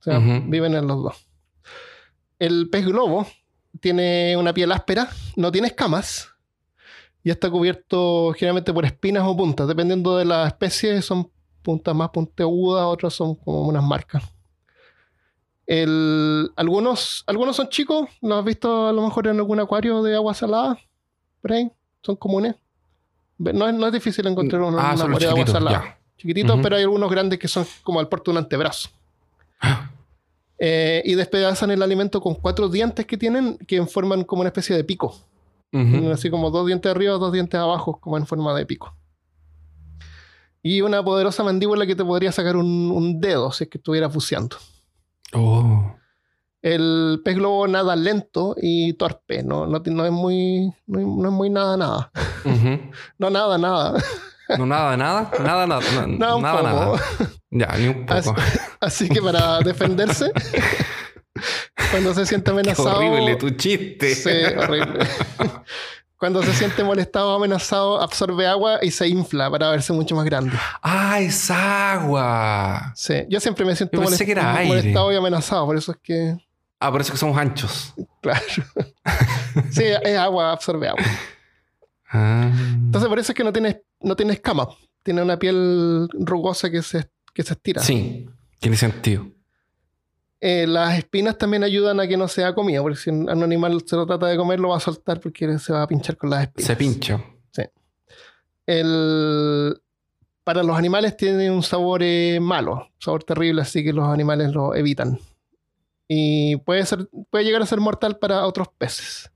O 0.00 0.02
sea, 0.02 0.18
viven 0.18 0.74
en 0.74 0.86
los 0.86 1.02
dos. 1.02 1.26
El 2.38 2.68
pez 2.70 2.86
globo 2.86 3.26
tiene 3.80 4.36
una 4.36 4.52
piel 4.52 4.70
áspera, 4.72 5.08
no 5.36 5.50
tiene 5.50 5.68
escamas 5.68 6.28
y 7.24 7.30
está 7.30 7.50
cubierto 7.50 8.32
generalmente 8.34 8.72
por 8.72 8.84
espinas 8.84 9.24
o 9.26 9.36
puntas. 9.36 9.66
Dependiendo 9.66 10.16
de 10.16 10.26
la 10.26 10.46
especie, 10.46 11.00
son 11.02 11.30
puntas 11.62 11.94
más 11.94 12.10
puntiagudas, 12.10 12.84
otras 12.84 13.14
son 13.14 13.34
como 13.34 13.62
unas 13.62 13.82
marcas. 13.82 14.22
El- 15.66 16.52
algunos, 16.56 17.24
algunos 17.26 17.56
son 17.56 17.68
chicos, 17.68 18.08
los 18.20 18.38
has 18.38 18.44
visto 18.44 18.86
a 18.88 18.92
lo 18.92 19.02
mejor 19.02 19.26
en 19.26 19.36
algún 19.38 19.58
acuario 19.58 20.02
de 20.02 20.14
agua 20.14 20.32
salada, 20.34 20.78
por 21.46 21.52
ahí, 21.52 21.70
son 22.02 22.16
comunes. 22.16 22.56
No 23.38 23.68
es, 23.68 23.74
no 23.74 23.86
es 23.86 23.92
difícil 23.92 24.26
encontrar 24.26 24.62
Ah, 24.62 24.66
en 24.66 24.74
un 24.74 24.80
son 24.80 24.82
los 24.82 25.00
acuario 25.00 25.18
de 25.18 25.26
agua 25.26 25.44
chiquititos, 25.44 25.52
salada. 25.52 25.98
Chiquititos, 26.16 26.58
pero 26.60 26.76
hay 26.76 26.82
algunos 26.82 27.08
grandes 27.08 27.38
que 27.38 27.46
son 27.46 27.64
como 27.84 28.00
al 28.00 28.08
porte 28.08 28.30
de 28.30 28.32
un 28.32 28.38
antebrazo. 28.38 28.88
Eh, 30.58 31.02
y 31.04 31.14
despedazan 31.14 31.70
el 31.70 31.82
alimento 31.82 32.20
con 32.20 32.34
cuatro 32.34 32.68
dientes 32.68 33.06
que 33.06 33.16
tienen 33.16 33.58
que 33.58 33.84
forman 33.86 34.24
como 34.24 34.40
una 34.40 34.48
especie 34.48 34.74
de 34.74 34.82
pico. 34.82 35.14
Tienen 35.70 36.10
Así 36.10 36.30
como 36.30 36.50
dos 36.50 36.66
dientes 36.66 36.90
arriba, 36.90 37.12
dos 37.14 37.32
dientes 37.32 37.60
abajo, 37.60 37.98
como 38.00 38.16
en 38.16 38.26
forma 38.26 38.54
de 38.54 38.64
pico. 38.66 38.96
Y 40.62 40.80
una 40.80 41.04
poderosa 41.04 41.44
mandíbula 41.44 41.86
que 41.86 41.94
te 41.94 42.04
podría 42.04 42.32
sacar 42.32 42.56
un, 42.56 42.90
un 42.90 43.20
dedo 43.20 43.52
si 43.52 43.64
es 43.64 43.70
que 43.70 43.78
estuvieras 43.78 44.12
buceando. 44.12 44.56
Oh. 45.32 45.94
El 46.68 47.20
pez 47.24 47.36
globo 47.36 47.68
nada 47.68 47.94
lento 47.94 48.56
y 48.60 48.94
torpe, 48.94 49.42
no, 49.44 49.66
no, 49.66 49.80
no 49.84 50.04
es 50.04 50.10
muy 50.10 50.72
no, 50.88 50.98
es- 50.98 51.06
no 51.06 51.28
es 51.28 51.32
muy 51.32 51.48
nada 51.50 51.76
nada. 51.76 52.10
No 53.18 53.30
nada 53.30 53.56
nada. 53.56 53.94
No, 54.58 54.66
nada, 54.66 54.96
nada, 54.96 55.30
nada, 55.42 55.66
nada, 55.66 55.80
na- 55.92 56.06
Nada 56.18 56.36
un 56.36 56.42
nada, 56.42 56.56
poco. 56.60 56.96
nada. 56.96 57.00
Ya, 57.50 57.78
ni 57.78 57.88
un 57.88 58.04
poco. 58.06 58.34
así 58.80 59.08
que 59.08 59.20
para 59.22 59.58
defenderse, 59.64 60.32
cuando 61.90 62.14
se 62.14 62.26
siente 62.26 62.46
Qué 62.46 62.50
amenazado. 62.50 62.96
horrible 62.96 63.36
tu 63.36 63.50
chiste. 63.50 64.14
Sí, 64.14 64.30
horrible. 64.56 65.06
Cuando 66.18 66.42
se 66.42 66.52
siente 66.54 66.82
molestado 66.82 67.32
o 67.32 67.36
amenazado, 67.36 68.00
absorbe 68.00 68.46
agua 68.46 68.78
y 68.82 68.90
se 68.90 69.06
infla 69.06 69.50
para 69.50 69.70
verse 69.70 69.92
mucho 69.92 70.16
más 70.16 70.24
grande. 70.24 70.56
Ah, 70.82 71.20
es 71.20 71.50
agua. 71.50 72.92
Sí, 72.96 73.24
yo 73.28 73.38
siempre 73.38 73.64
me 73.66 73.76
siento 73.76 74.00
molest- 74.00 74.66
molestado 74.66 75.12
y 75.12 75.16
amenazado, 75.16 75.66
por 75.66 75.76
eso 75.76 75.92
es 75.92 75.98
que, 76.02 76.36
Ah, 76.78 76.92
por 76.92 77.00
eso 77.00 77.12
que 77.12 77.18
somos 77.18 77.36
anchos. 77.36 77.94
claro. 78.20 78.44
Sí, 79.70 79.84
es 79.84 80.18
agua, 80.18 80.52
absorbe 80.52 80.88
agua. 80.88 81.02
Ah. 82.10 82.52
Entonces, 82.74 83.08
por 83.08 83.18
eso 83.18 83.32
es 83.32 83.36
que 83.36 83.42
no 83.42 83.52
tiene, 83.52 83.82
no 84.00 84.14
tiene 84.14 84.34
escamas. 84.34 84.68
Tiene 85.02 85.22
una 85.22 85.38
piel 85.38 86.08
rugosa 86.12 86.70
que 86.70 86.82
se, 86.82 87.08
que 87.32 87.42
se 87.42 87.54
estira. 87.54 87.80
Sí, 87.82 88.28
tiene 88.60 88.76
sentido. 88.76 89.26
Eh, 90.40 90.66
las 90.66 90.98
espinas 90.98 91.38
también 91.38 91.64
ayudan 91.64 92.00
a 92.00 92.06
que 92.06 92.18
no 92.18 92.28
sea 92.28 92.54
comida, 92.54 92.82
porque 92.82 92.98
si 92.98 93.08
un 93.08 93.30
un 93.30 93.42
animal 93.42 93.82
se 93.86 93.96
lo 93.96 94.06
trata 94.06 94.26
de 94.26 94.36
comer, 94.36 94.60
lo 94.60 94.68
va 94.68 94.76
a 94.76 94.80
soltar 94.80 95.20
porque 95.20 95.58
se 95.58 95.72
va 95.72 95.82
a 95.82 95.86
pinchar 95.86 96.18
con 96.18 96.28
las 96.28 96.42
espinas. 96.42 96.66
Se 96.66 96.76
pincha. 96.76 97.24
El, 98.66 99.80
para 100.42 100.64
los 100.64 100.76
animales 100.76 101.16
tiene 101.16 101.50
un 101.50 101.62
sabor 101.62 102.02
eh, 102.02 102.40
malo, 102.40 102.88
sabor 102.98 103.22
terrible, 103.22 103.62
así 103.62 103.84
que 103.84 103.92
los 103.92 104.08
animales 104.08 104.52
lo 104.52 104.74
evitan. 104.74 105.18
Y 106.08 106.56
puede, 106.56 106.84
ser, 106.86 107.08
puede 107.30 107.44
llegar 107.44 107.62
a 107.62 107.66
ser 107.66 107.80
mortal 107.80 108.18
para 108.18 108.46
otros 108.46 108.68
peces. 108.78 109.30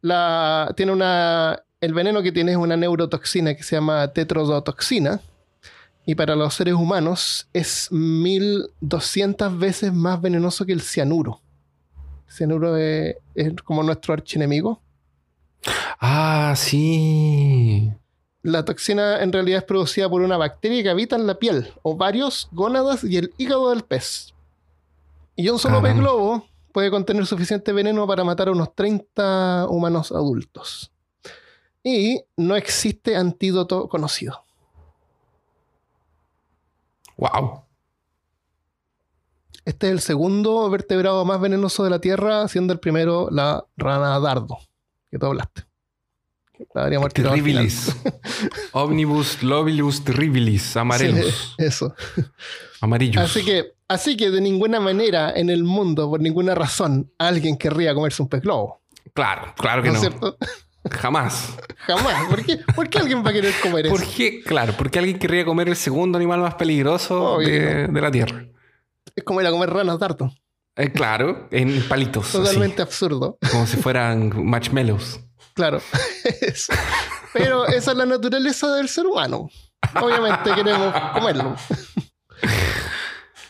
La, 0.00 0.72
tiene 0.76 0.92
una, 0.92 1.62
el 1.80 1.94
veneno 1.94 2.22
que 2.22 2.32
tiene 2.32 2.52
es 2.52 2.58
una 2.58 2.76
neurotoxina 2.76 3.54
que 3.54 3.62
se 3.62 3.76
llama 3.76 4.08
tetrodotoxina. 4.08 5.20
Y 6.06 6.14
para 6.14 6.36
los 6.36 6.54
seres 6.54 6.74
humanos 6.74 7.48
es 7.52 7.90
1200 7.90 9.58
veces 9.58 9.92
más 9.92 10.20
venenoso 10.20 10.66
que 10.66 10.72
el 10.72 10.82
cianuro. 10.82 11.40
El 12.26 12.34
cianuro 12.34 12.76
es, 12.76 13.16
es 13.34 13.54
como 13.62 13.82
nuestro 13.82 14.12
archienemigo. 14.12 14.82
Ah, 16.00 16.54
sí. 16.56 17.90
La 18.42 18.64
toxina 18.66 19.22
en 19.22 19.32
realidad 19.32 19.60
es 19.60 19.64
producida 19.64 20.10
por 20.10 20.20
una 20.20 20.36
bacteria 20.36 20.82
que 20.82 20.90
habita 20.90 21.16
en 21.16 21.26
la 21.26 21.38
piel, 21.38 21.72
ovarios, 21.82 22.48
gónadas 22.52 23.02
y 23.02 23.16
el 23.16 23.32
hígado 23.38 23.70
del 23.70 23.84
pez. 23.84 24.33
Y 25.36 25.48
un 25.48 25.58
solo 25.58 25.82
pez 25.82 25.96
globo 25.96 26.46
puede 26.72 26.90
contener 26.90 27.26
suficiente 27.26 27.72
veneno 27.72 28.06
para 28.06 28.24
matar 28.24 28.48
a 28.48 28.52
unos 28.52 28.74
30 28.74 29.66
humanos 29.68 30.12
adultos. 30.12 30.92
Y 31.82 32.22
no 32.36 32.56
existe 32.56 33.16
antídoto 33.16 33.88
conocido. 33.88 34.44
Wow. 37.16 37.62
Este 39.64 39.86
es 39.86 39.92
el 39.92 40.00
segundo 40.00 40.68
vertebrado 40.68 41.24
más 41.24 41.40
venenoso 41.40 41.84
de 41.84 41.90
la 41.90 42.00
Tierra, 42.00 42.48
siendo 42.48 42.72
el 42.72 42.80
primero 42.80 43.28
la 43.30 43.64
rana 43.76 44.18
dardo, 44.20 44.58
que 45.10 45.18
tú 45.18 45.26
hablaste. 45.26 45.64
La. 46.72 47.08
Terribilis. 47.08 47.94
Omnibus 48.72 49.42
lobilus 49.42 50.04
terribilis. 50.04 50.76
Amarelus. 50.76 51.54
Sí, 51.56 51.64
eso. 51.64 51.94
Amarillos. 52.80 53.24
Así 53.24 53.44
que, 53.44 53.73
así 53.88 54.16
que 54.16 54.30
de 54.30 54.40
ninguna 54.40 54.80
manera 54.80 55.32
en 55.34 55.50
el 55.50 55.64
mundo, 55.64 56.08
por 56.10 56.20
ninguna 56.20 56.54
razón, 56.54 57.12
alguien 57.18 57.56
querría 57.56 57.94
comerse 57.94 58.22
un 58.22 58.28
pez 58.28 58.42
globo. 58.42 58.82
Claro, 59.14 59.54
claro 59.56 59.82
que 59.82 59.88
¿No 59.88 59.94
no. 59.94 60.00
es 60.00 60.08
cierto? 60.08 60.36
Jamás. 60.90 61.54
Jamás. 61.86 62.28
¿Por 62.28 62.44
qué, 62.44 62.58
¿Por 62.74 62.88
qué 62.90 62.98
alguien 62.98 63.24
va 63.24 63.30
a 63.30 63.32
querer 63.32 63.54
comer 63.62 63.86
eso? 63.86 63.94
¿Por 63.94 64.04
qué? 64.06 64.42
Claro, 64.42 64.74
porque 64.76 64.98
alguien 64.98 65.18
querría 65.18 65.44
comer 65.44 65.68
el 65.68 65.76
segundo 65.76 66.18
animal 66.18 66.40
más 66.40 66.54
peligroso 66.56 67.38
de, 67.38 67.86
de 67.88 68.00
la 68.00 68.10
Tierra. 68.10 68.44
Es 69.16 69.24
como 69.24 69.40
ir 69.40 69.46
a 69.46 69.50
comer 69.50 69.70
ranas 69.70 69.98
dardo. 69.98 70.30
Eh, 70.76 70.90
claro, 70.90 71.48
en 71.52 71.86
palitos. 71.88 72.26
así, 72.26 72.38
Totalmente 72.38 72.82
absurdo. 72.82 73.38
como 73.52 73.66
si 73.66 73.76
fueran 73.76 74.32
marshmallows. 74.44 75.20
Claro. 75.54 75.80
Eso. 76.40 76.72
Pero 77.32 77.66
esa 77.68 77.92
es 77.92 77.96
la 77.96 78.06
naturaleza 78.06 78.74
del 78.74 78.88
ser 78.88 79.06
humano. 79.06 79.48
Obviamente 80.02 80.52
queremos 80.54 80.92
comerlo. 81.12 81.54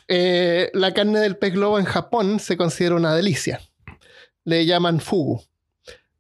Eh, 0.09 0.71
la 0.75 0.93
carne 0.93 1.19
del 1.21 1.37
pez 1.37 1.53
globo 1.53 1.79
en 1.79 1.85
Japón 1.85 2.41
se 2.41 2.57
considera 2.57 2.95
una 2.95 3.15
delicia. 3.15 3.61
Le 4.45 4.67
llaman 4.67 5.01
fugu. 5.01 5.43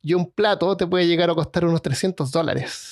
Y 0.01 0.15
un 0.15 0.31
plato 0.31 0.77
te 0.77 0.87
puede 0.87 1.07
llegar 1.07 1.31
a 1.31 1.35
costar 1.35 1.65
unos 1.65 1.81
300 1.83 2.31
dólares. 2.31 2.91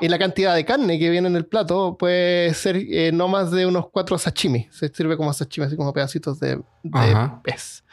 Y 0.00 0.08
la 0.08 0.18
cantidad 0.18 0.54
de 0.54 0.64
carne 0.64 0.98
que 0.98 1.10
viene 1.10 1.28
en 1.28 1.36
el 1.36 1.46
plato 1.46 1.96
puede 1.98 2.52
ser 2.54 2.76
eh, 2.76 3.12
no 3.12 3.28
más 3.28 3.50
de 3.50 3.66
unos 3.66 3.88
cuatro 3.90 4.18
sashimi. 4.18 4.68
Se 4.70 4.88
sirve 4.88 5.16
como 5.16 5.32
sashimi, 5.32 5.66
así 5.66 5.76
como 5.76 5.92
pedacitos 5.92 6.40
de, 6.40 6.60
de 6.82 7.30
pez. 7.44 7.84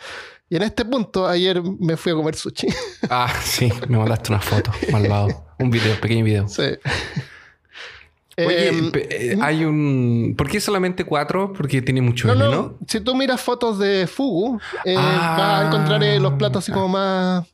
Y 0.50 0.56
en 0.56 0.64
este 0.64 0.84
punto, 0.84 1.28
ayer 1.28 1.62
me 1.62 1.96
fui 1.96 2.12
a 2.12 2.16
comer 2.16 2.36
sushi. 2.36 2.68
Ah, 3.12 3.32
sí, 3.44 3.72
me 3.88 3.98
mandaste 3.98 4.32
una 4.32 4.42
foto, 4.42 4.72
malvado. 4.92 5.46
Un 5.60 5.70
video, 5.70 6.00
pequeño 6.00 6.24
video. 6.24 6.48
Sí. 6.48 6.64
Oye, 8.48 8.68
Em, 8.70 8.92
eh, 8.96 9.38
hay 9.42 9.66
un. 9.66 10.36
¿Por 10.38 10.50
qué 10.50 10.60
solamente 10.60 11.04
cuatro? 11.04 11.52
Porque 11.54 11.82
tiene 11.82 12.02
mucho 12.02 12.28
no, 12.34 12.50
no, 12.52 12.78
si 12.88 13.00
tú 13.02 13.16
miras 13.16 13.42
fotos 13.42 13.80
de 13.80 14.08
Fugu, 14.08 14.60
eh, 14.86 14.96
Ah. 14.98 15.36
vas 15.38 15.64
a 15.64 15.68
encontrar 15.68 16.04
eh, 16.04 16.20
los 16.20 16.34
platos 16.34 16.64
así 16.64 16.72
como 16.72 16.88
más 16.90 17.46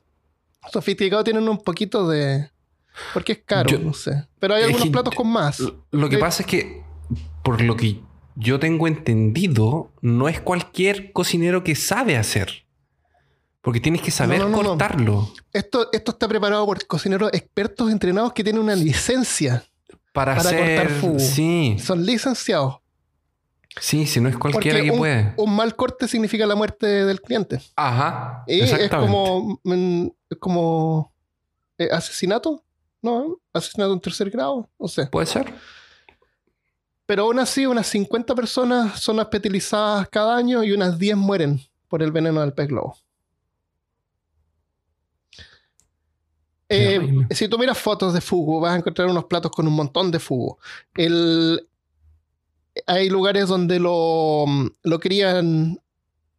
sofisticados, 0.72 1.24
tienen 1.24 1.48
un 1.48 1.58
poquito 1.64 2.08
de... 2.08 2.50
Porque 3.14 3.34
es 3.34 3.40
caro, 3.46 3.70
Yo- 3.70 3.80
no 3.80 3.94
sé. 3.94 4.26
Pero 4.40 4.56
hay 4.56 4.64
algunos 4.64 4.86
que- 4.86 4.92
platos 4.92 5.14
con 5.14 5.28
más. 5.28 5.62
Lo 5.92 6.10
que 6.10 6.18
pasa 6.18 6.44
es 6.44 6.48
que, 6.48 6.82
por 7.44 7.62
lo 7.62 7.76
que 7.76 8.00
yo 8.36 8.60
tengo 8.60 8.88
entendido, 8.88 9.92
no 10.02 10.28
es 10.28 10.40
cualquier 10.42 11.12
cocinero 11.12 11.64
que 11.64 11.76
sabe 11.76 12.18
hacer. 12.18 12.64
Porque 13.62 13.80
tienes 13.80 14.02
que 14.02 14.12
saber 14.12 14.40
no, 14.42 14.50
no. 14.50 14.58
cortarlo. 14.62 15.32
Esto, 15.52 15.90
esto 15.92 16.12
está 16.12 16.28
preparado 16.28 16.66
por 16.66 16.86
cocineros 16.86 17.32
expertos 17.34 17.92
entrenados 17.92 18.32
que 18.34 18.44
tienen 18.44 18.62
una 18.62 18.76
licencia. 18.76 19.64
Para, 20.16 20.36
Para 20.36 20.50
hacer. 20.50 20.78
cortar 20.80 21.00
fugu. 21.00 21.20
Sí, 21.20 21.78
Son 21.80 22.04
licenciados. 22.04 22.78
sí, 23.80 24.08
si 24.08 24.20
no 24.22 24.30
es 24.30 24.38
cualquiera 24.38 24.78
Porque 24.80 24.86
que 24.90 24.92
un, 24.94 24.98
puede. 24.98 25.34
un 25.38 25.56
mal 25.56 25.76
corte 25.76 26.08
significa 26.08 26.48
la 26.48 26.56
muerte 26.56 26.88
del 26.88 27.22
cliente. 27.22 27.62
Ajá. 27.76 28.44
Y 28.48 28.62
es 28.62 28.72
exactamente. 28.72 29.12
como, 29.12 29.60
mm, 29.64 30.08
es 30.32 30.38
como 30.40 31.14
eh, 31.78 31.90
asesinato, 31.92 32.64
¿no? 33.02 33.38
Asesinato 33.54 33.94
en 33.94 34.00
tercer 34.00 34.30
grado, 34.32 34.68
no 34.80 34.88
sé. 34.88 35.06
Puede 35.08 35.28
ser. 35.28 35.54
Pero 37.06 37.24
aún 37.24 37.38
así, 37.38 37.66
unas 37.68 37.86
50 37.88 38.34
personas 38.34 39.00
son 39.00 39.20
hospitalizadas 39.20 40.08
cada 40.10 40.36
año 40.36 40.64
y 40.64 40.72
unas 40.72 40.98
10 40.98 41.18
mueren 41.18 41.60
por 41.88 42.02
el 42.02 42.12
veneno 42.12 42.42
del 42.42 42.54
pez 42.54 42.68
globo. 42.70 42.98
Eh, 46.70 47.28
si 47.32 47.48
tú 47.48 47.60
miras 47.60 47.78
fotos 47.78 48.14
de 48.14 48.22
fugu, 48.22 48.60
vas 48.60 48.74
a 48.74 48.78
encontrar 48.78 49.08
unos 49.08 49.26
platos 49.26 49.52
con 49.52 49.68
un 49.68 49.74
montón 49.74 50.10
de 50.12 50.20
fugu. 50.20 50.58
El- 50.96 51.68
hay 52.88 53.10
lugares 53.10 53.48
donde 53.48 53.80
lo, 53.80 54.46
lo 54.84 55.00
crían 55.00 55.80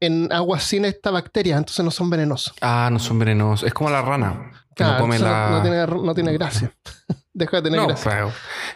en 0.01 0.33
agua 0.33 0.61
sin 0.61 0.85
esta 0.85 1.11
bacteria, 1.11 1.57
entonces 1.57 1.83
no 1.85 1.90
son 1.90 2.11
venenosos. 2.11 2.55
Ah, 2.61 2.88
no 2.92 2.98
son 2.98 3.19
venenosos. 3.19 3.67
Es 3.67 3.73
como 3.73 3.88
la 3.90 4.03
rana. 4.03 4.53
Que 4.75 4.85
no 4.85 4.90
Claro, 4.90 5.00
come 5.00 5.19
la. 5.19 5.50
no, 5.50 5.63
tiene, 5.63 5.87
no 5.87 6.15
tiene 6.15 6.33
gracia. 6.35 6.75
Deja 7.33 7.57
de 7.59 7.63
tener 7.63 7.81
No, 7.81 7.87
gracia. 7.87 8.25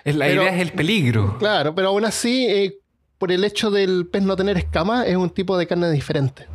la 0.05 0.24
Pero- 0.27 0.43
idea 0.43 0.55
es 0.55 0.61
el 0.62 0.72
peligro. 0.72 1.37
Claro, 1.39 1.74
pero 1.74 1.89
aún 1.89 2.05
así, 2.07 2.47
eh, 2.47 2.79
por 3.18 3.33
el 3.33 3.45
hecho 3.45 3.70
del 3.70 4.07
pez 4.07 4.22
no 4.22 4.37
tener 4.37 4.57
escamas, 4.57 5.07
es 5.07 5.16
un 5.16 5.29
tipo 5.31 5.59
de 5.59 5.66
carne 5.66 5.91
diferente. 5.91 6.47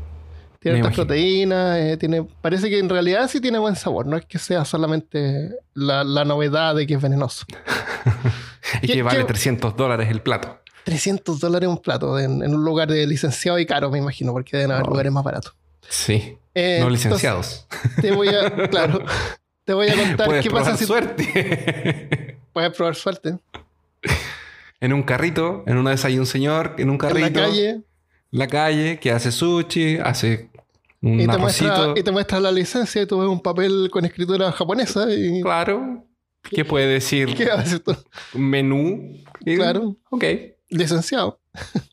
Tiene 0.66 0.78
Me 0.80 0.86
imagino. 0.86 0.95
proteínas, 1.05 1.78
eh, 1.78 1.95
tiene, 1.97 2.24
parece 2.41 2.72
que 2.72 2.80
en 2.80 2.89
realidad 2.89 3.30
sí 3.30 3.39
tiene 3.39 3.59
buen 3.59 3.76
sabor, 3.76 4.07
no 4.07 4.18
es 4.18 4.26
que 4.26 4.39
sea 4.39 4.66
solamente 4.66 5.51
la, 5.76 6.03
la 6.03 6.26
novedad 6.26 6.74
de 6.74 6.88
que 6.88 6.95
es 6.95 7.01
venenoso. 7.03 7.45
¿Qué- 8.82 8.88
que 8.88 9.03
vale 9.03 9.20
qué- 9.20 9.26
300 9.26 9.76
dólares 9.78 10.09
el 10.09 10.22
plato. 10.24 10.59
300 10.86 11.39
dólares 11.39 11.70
un 11.70 11.78
plato 11.78 12.18
en, 12.18 12.41
en 12.41 12.55
un 12.55 12.66
lugar 12.66 12.88
de 12.89 13.05
licenciado 13.05 13.59
y 13.59 13.68
caro, 13.68 13.91
me 13.91 13.99
imagino, 13.99 14.32
porque 14.34 14.57
deben 14.57 14.72
haber 14.72 14.86
Oh. 14.88 14.89
lugares 14.89 15.11
más 15.11 15.24
baratos. 15.24 15.53
Sí. 15.88 16.36
Eh, 16.55 16.78
no 16.80 16.88
entonces, 16.88 17.05
licenciados. 17.05 17.68
Te 18.01 18.11
voy 18.11 18.30
a, 18.30 18.68
claro, 18.70 19.03
te 19.66 19.74
voy 19.76 19.88
a 19.89 19.95
contar 19.95 20.26
Puedes 20.26 20.41
qué 20.43 20.49
probar 20.49 20.66
pasa 20.66 20.78
si 20.78 20.86
suerte. 20.86 22.39
puedes 22.53 22.72
probar 22.74 22.95
suerte. 22.95 23.38
en 24.82 24.93
un 24.93 25.03
carrito, 25.03 25.63
en 25.68 25.78
una 25.78 25.93
esas 25.93 26.05
hay 26.05 26.18
un 26.18 26.26
señor 26.26 26.74
en 26.80 26.89
un 26.89 26.95
En 26.95 27.01
la 27.01 27.07
carrito. 27.07 27.39
calle, 27.39 27.82
la 28.32 28.47
calle 28.47 28.99
que 28.99 29.11
hace 29.11 29.32
sushi, 29.32 29.97
hace 29.99 30.49
Y 31.08 31.28
te, 31.28 31.38
muestra, 31.38 31.93
y 31.95 32.01
te 32.01 32.12
muestra 32.12 32.39
la 32.39 32.51
licencia 32.51 32.99
y 33.01 33.06
tú 33.06 33.20
ves 33.20 33.30
un 33.30 33.39
papel 33.39 33.89
con 33.91 34.06
escritura 34.06 34.51
japonesa 34.51 35.06
y... 35.14 35.39
Claro. 35.41 36.03
¿Qué 36.41 36.66
puede 36.66 36.88
decir? 36.88 37.36
¿Qué 37.36 37.45
haces 37.51 37.84
tú? 37.84 37.95
Menú. 38.34 39.16
Y- 39.41 39.56
Claro. 39.56 39.95
Ok, 40.10 40.24
Licenciado. 40.70 41.39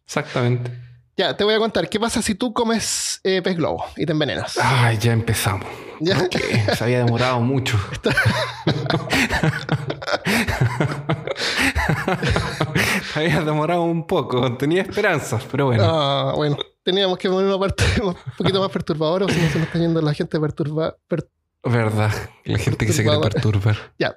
exactamente. 0.07 0.71
Ya, 1.15 1.37
te 1.37 1.45
voy 1.45 1.53
a 1.55 1.59
contar. 1.59 1.91
¿Qué 1.91 2.01
pasa 2.01 2.23
si 2.23 2.35
tú 2.35 2.55
comes 2.55 3.21
eh, 3.23 3.43
pez 3.43 3.55
globo 3.57 3.85
y 3.99 4.07
te 4.07 4.13
envenenas? 4.13 4.59
Ay, 4.61 4.97
ya 4.99 5.13
empezamos. 5.13 5.67
¿Ya? 6.01 6.27
Se 6.75 6.85
había 6.85 7.05
demorado 7.05 7.39
mucho. 7.41 7.79
Se 13.13 13.21
había 13.21 13.41
demorado 13.43 13.83
un 13.83 14.07
poco. 14.07 14.57
Tenía 14.57 14.83
esperanzas, 14.83 15.45
pero 15.51 15.67
bueno. 15.67 15.85
Ah, 15.87 16.33
bueno. 16.35 16.57
Teníamos 16.83 17.19
que 17.19 17.29
poner 17.29 17.47
una 17.49 17.59
parte 17.59 17.85
un 18.03 18.17
poquito 18.37 18.61
más 18.61 18.71
perturbadora, 18.71 19.27
o 19.27 19.29
si 19.29 19.41
no 19.41 19.49
se 19.49 19.59
nos 19.59 19.67
está 19.69 19.79
yendo 19.79 20.01
la 20.03 20.15
gente 20.15 20.39
perturba. 20.41 20.97
per- 21.09 21.29
Verdad. 21.65 22.11
La 22.45 22.59
gente 22.59 22.87
que 22.87 22.93
se 22.93 23.03
quiere 23.05 23.21
perturbar. 23.21 23.77
Ya. 23.99 24.17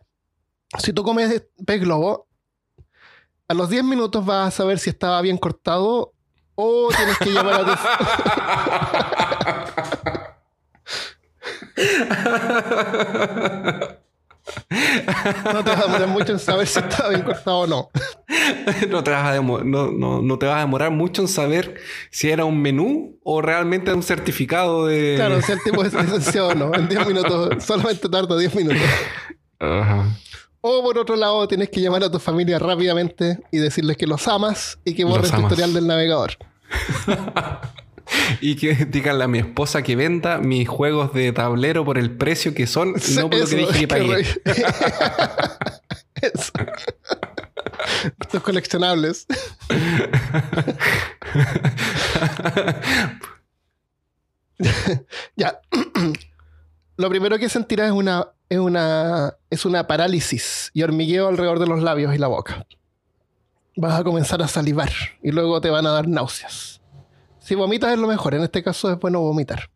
Si 0.80 0.92
tú 0.94 1.04
comes 1.04 1.44
pez 1.66 1.80
globo, 1.80 2.28
a 3.48 3.54
los 3.54 3.70
10 3.70 3.84
minutos 3.84 4.26
vas 4.26 4.48
a 4.48 4.52
saber 4.52 4.80
si 4.80 4.90
estaba 4.90 5.22
bien 5.22 5.38
cortado 5.38 6.14
o 6.56 6.90
tienes 6.96 7.18
que 7.20 7.30
llamar 7.32 7.62
a 7.62 7.66
tu... 7.66 7.72
No 15.54 15.64
te 15.64 15.70
vas 15.72 15.80
a 15.80 15.84
demorar 15.86 16.08
mucho 16.08 16.32
en 16.34 16.40
saber 16.40 16.68
si 16.68 16.80
estaba 16.80 17.10
bien 17.10 17.22
cortado 17.24 17.58
o 17.60 17.68
no. 17.68 17.90
no, 18.90 19.04
te 19.04 19.12
vas 19.12 19.26
a 19.28 19.34
demo- 19.34 19.64
no, 19.64 19.92
no- 19.92 20.22
no 20.22 20.38
te 20.40 20.46
vas 20.46 20.58
a 20.58 20.60
demorar 20.62 20.92
mucho 20.92 21.22
en 21.22 21.28
saber 21.28 21.76
si 22.12 22.30
era 22.30 22.46
un 22.46 22.62
menú 22.62 23.18
o 23.24 23.42
realmente 23.42 23.92
un 23.94 24.04
certificado 24.04 24.86
de. 24.86 25.14
Claro, 25.16 25.42
si 25.42 25.52
el 25.52 25.62
tipo 25.64 25.84
es 25.84 25.94
licenciado 25.94 26.50
o 26.50 26.56
no. 26.56 26.74
En 26.76 26.88
10 26.88 27.08
minutos, 27.08 27.64
solamente 27.64 28.08
tarda 28.10 28.38
10 28.38 28.56
minutos. 28.56 28.82
Ajá. 29.60 30.06
O 30.62 30.82
por 30.84 30.98
otro 30.98 31.16
lado, 31.16 31.48
tienes 31.48 31.70
que 31.70 31.80
llamar 31.82 32.04
a 32.04 32.12
tu 32.12 32.18
familia 32.20 32.58
rápidamente 32.60 33.40
y 33.52 33.58
decirles 33.60 33.98
que 33.98 34.08
los 34.08 34.28
amas 34.28 34.80
y 34.84 34.96
que 34.96 35.04
Los 35.04 35.12
borren 35.12 35.32
tu 35.32 35.42
historial 35.42 35.74
del 35.74 35.86
navegador. 35.88 36.32
Y 38.42 38.56
que 38.56 38.74
díganle 38.86 39.24
a 39.24 39.28
mi 39.28 39.40
esposa 39.40 39.82
que 39.82 39.96
venda 39.96 40.38
mis 40.40 40.68
juegos 40.68 41.14
de 41.14 41.32
tablero 41.32 41.86
por 41.86 41.98
el 41.98 42.12
precio 42.12 42.54
que 42.54 42.68
son 42.68 42.90
y 42.90 43.16
no 43.16 43.30
por 43.30 43.40
lo 43.40 43.48
que 43.48 43.56
Eso, 43.56 43.68
dije 43.68 43.80
que 43.80 43.88
pagué. 43.88 44.22
Eso. 46.22 46.52
Estos 48.20 48.42
coleccionables. 48.42 49.26
ya. 55.36 55.60
Lo 56.98 57.10
primero 57.10 57.38
que 57.38 57.50
sentirás 57.50 57.88
es 57.88 57.94
una, 57.94 58.30
es 58.50 58.60
una, 58.60 59.36
es 59.50 59.66
una 59.66 59.88
parálisis 59.88 60.72
y 60.74 60.84
hormigueo 60.84 61.28
alrededor 61.28 61.60
de 61.60 61.68
los 61.68 61.82
labios 61.82 62.16
y 62.16 62.18
la 62.18 62.28
boca. 62.28 62.66
Vas 63.76 64.00
a 64.00 64.04
comenzar 64.04 64.42
a 64.42 64.48
salivar 64.48 64.92
y 65.22 65.32
luego 65.32 65.60
te 65.60 65.70
van 65.70 65.86
a 65.86 65.92
dar 65.92 66.08
náuseas. 66.08 66.75
Si 67.46 67.54
vomitas 67.54 67.94
es 67.94 68.00
lo 68.00 68.08
mejor, 68.08 68.34
en 68.34 68.42
este 68.42 68.64
caso 68.64 68.92
es 68.92 69.00
bueno 69.00 69.22
vomitar. 69.22 69.70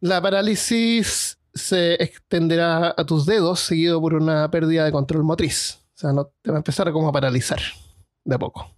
La 0.00 0.20
parálisis 0.20 1.38
se 1.54 1.94
extenderá 2.02 2.92
a 2.96 3.06
tus 3.06 3.26
dedos 3.26 3.60
seguido 3.60 4.00
por 4.00 4.14
una 4.14 4.50
pérdida 4.50 4.84
de 4.84 4.90
control 4.90 5.22
motriz. 5.22 5.78
O 5.94 5.98
sea, 6.00 6.12
no, 6.12 6.32
te 6.42 6.50
va 6.50 6.56
a 6.56 6.58
empezar 6.58 6.88
a 6.88 6.92
como 6.92 7.08
a 7.08 7.12
paralizar 7.12 7.60
de 8.24 8.34
a 8.34 8.38
poco. 8.40 8.74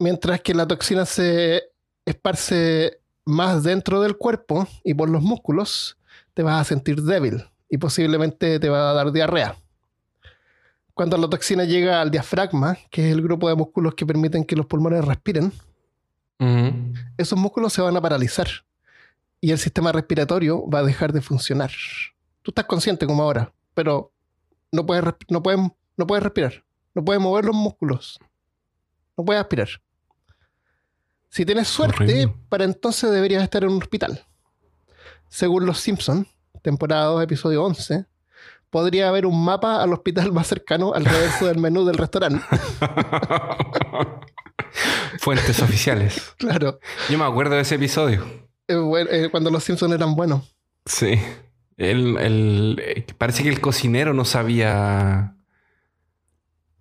Mientras 0.00 0.40
que 0.40 0.52
la 0.52 0.66
toxina 0.66 1.06
se 1.06 1.62
esparce 2.04 2.98
más 3.24 3.62
dentro 3.62 4.00
del 4.00 4.16
cuerpo 4.16 4.66
y 4.82 4.94
por 4.94 5.08
los 5.08 5.22
músculos, 5.22 5.96
te 6.34 6.42
vas 6.42 6.60
a 6.60 6.64
sentir 6.64 7.02
débil 7.02 7.44
y 7.68 7.78
posiblemente 7.78 8.58
te 8.58 8.68
va 8.68 8.90
a 8.90 8.94
dar 8.94 9.12
diarrea. 9.12 9.56
Cuando 10.92 11.16
la 11.18 11.30
toxina 11.30 11.62
llega 11.62 12.00
al 12.00 12.10
diafragma, 12.10 12.78
que 12.90 13.06
es 13.06 13.14
el 13.14 13.22
grupo 13.22 13.48
de 13.48 13.54
músculos 13.54 13.94
que 13.94 14.04
permiten 14.04 14.42
que 14.42 14.56
los 14.56 14.66
pulmones 14.66 15.04
respiren, 15.04 15.52
Esos 17.16 17.38
músculos 17.38 17.72
se 17.72 17.80
van 17.80 17.96
a 17.96 18.00
paralizar 18.00 18.48
y 19.40 19.50
el 19.52 19.58
sistema 19.58 19.92
respiratorio 19.92 20.68
va 20.68 20.80
a 20.80 20.82
dejar 20.82 21.12
de 21.12 21.20
funcionar. 21.20 21.70
Tú 22.42 22.50
estás 22.50 22.64
consciente 22.64 23.06
como 23.06 23.22
ahora, 23.22 23.52
pero 23.74 24.12
no 24.72 24.84
puedes, 24.84 25.04
no 25.28 25.42
puedes, 25.42 25.60
no 25.96 26.06
puedes 26.06 26.22
respirar, 26.22 26.64
no 26.94 27.04
puedes 27.04 27.22
mover 27.22 27.44
los 27.44 27.54
músculos, 27.54 28.18
no 29.16 29.24
puedes 29.24 29.40
aspirar. 29.40 29.68
Si 31.28 31.44
tienes 31.44 31.68
suerte, 31.68 32.02
Horrible. 32.04 32.34
para 32.48 32.64
entonces 32.64 33.10
deberías 33.10 33.42
estar 33.42 33.64
en 33.64 33.70
un 33.70 33.82
hospital. 33.82 34.24
Según 35.28 35.66
Los 35.66 35.80
Simpsons, 35.80 36.28
temporada 36.62 37.06
2, 37.06 37.24
episodio 37.24 37.64
11, 37.64 38.06
podría 38.70 39.08
haber 39.08 39.26
un 39.26 39.44
mapa 39.44 39.82
al 39.82 39.92
hospital 39.92 40.32
más 40.34 40.46
cercano 40.46 40.94
al 40.94 41.04
reverso 41.04 41.46
del 41.46 41.58
menú 41.58 41.84
del 41.84 41.96
restaurante. 41.96 42.44
Fuentes 45.20 45.60
oficiales. 45.62 46.34
claro, 46.38 46.78
Yo 47.08 47.18
me 47.18 47.24
acuerdo 47.24 47.54
de 47.54 47.62
ese 47.62 47.76
episodio. 47.76 48.24
eh, 48.68 48.74
bueno, 48.76 49.10
eh, 49.10 49.28
cuando 49.30 49.50
Los 49.50 49.64
Simpsons 49.64 49.92
eran 49.94 50.14
buenos. 50.14 50.54
Sí. 50.86 51.18
El, 51.76 52.16
el- 52.18 52.82
eh, 52.84 53.06
parece 53.18 53.42
que 53.42 53.48
el 53.48 53.60
cocinero 53.60 54.14
no 54.14 54.24
sabía 54.24 55.34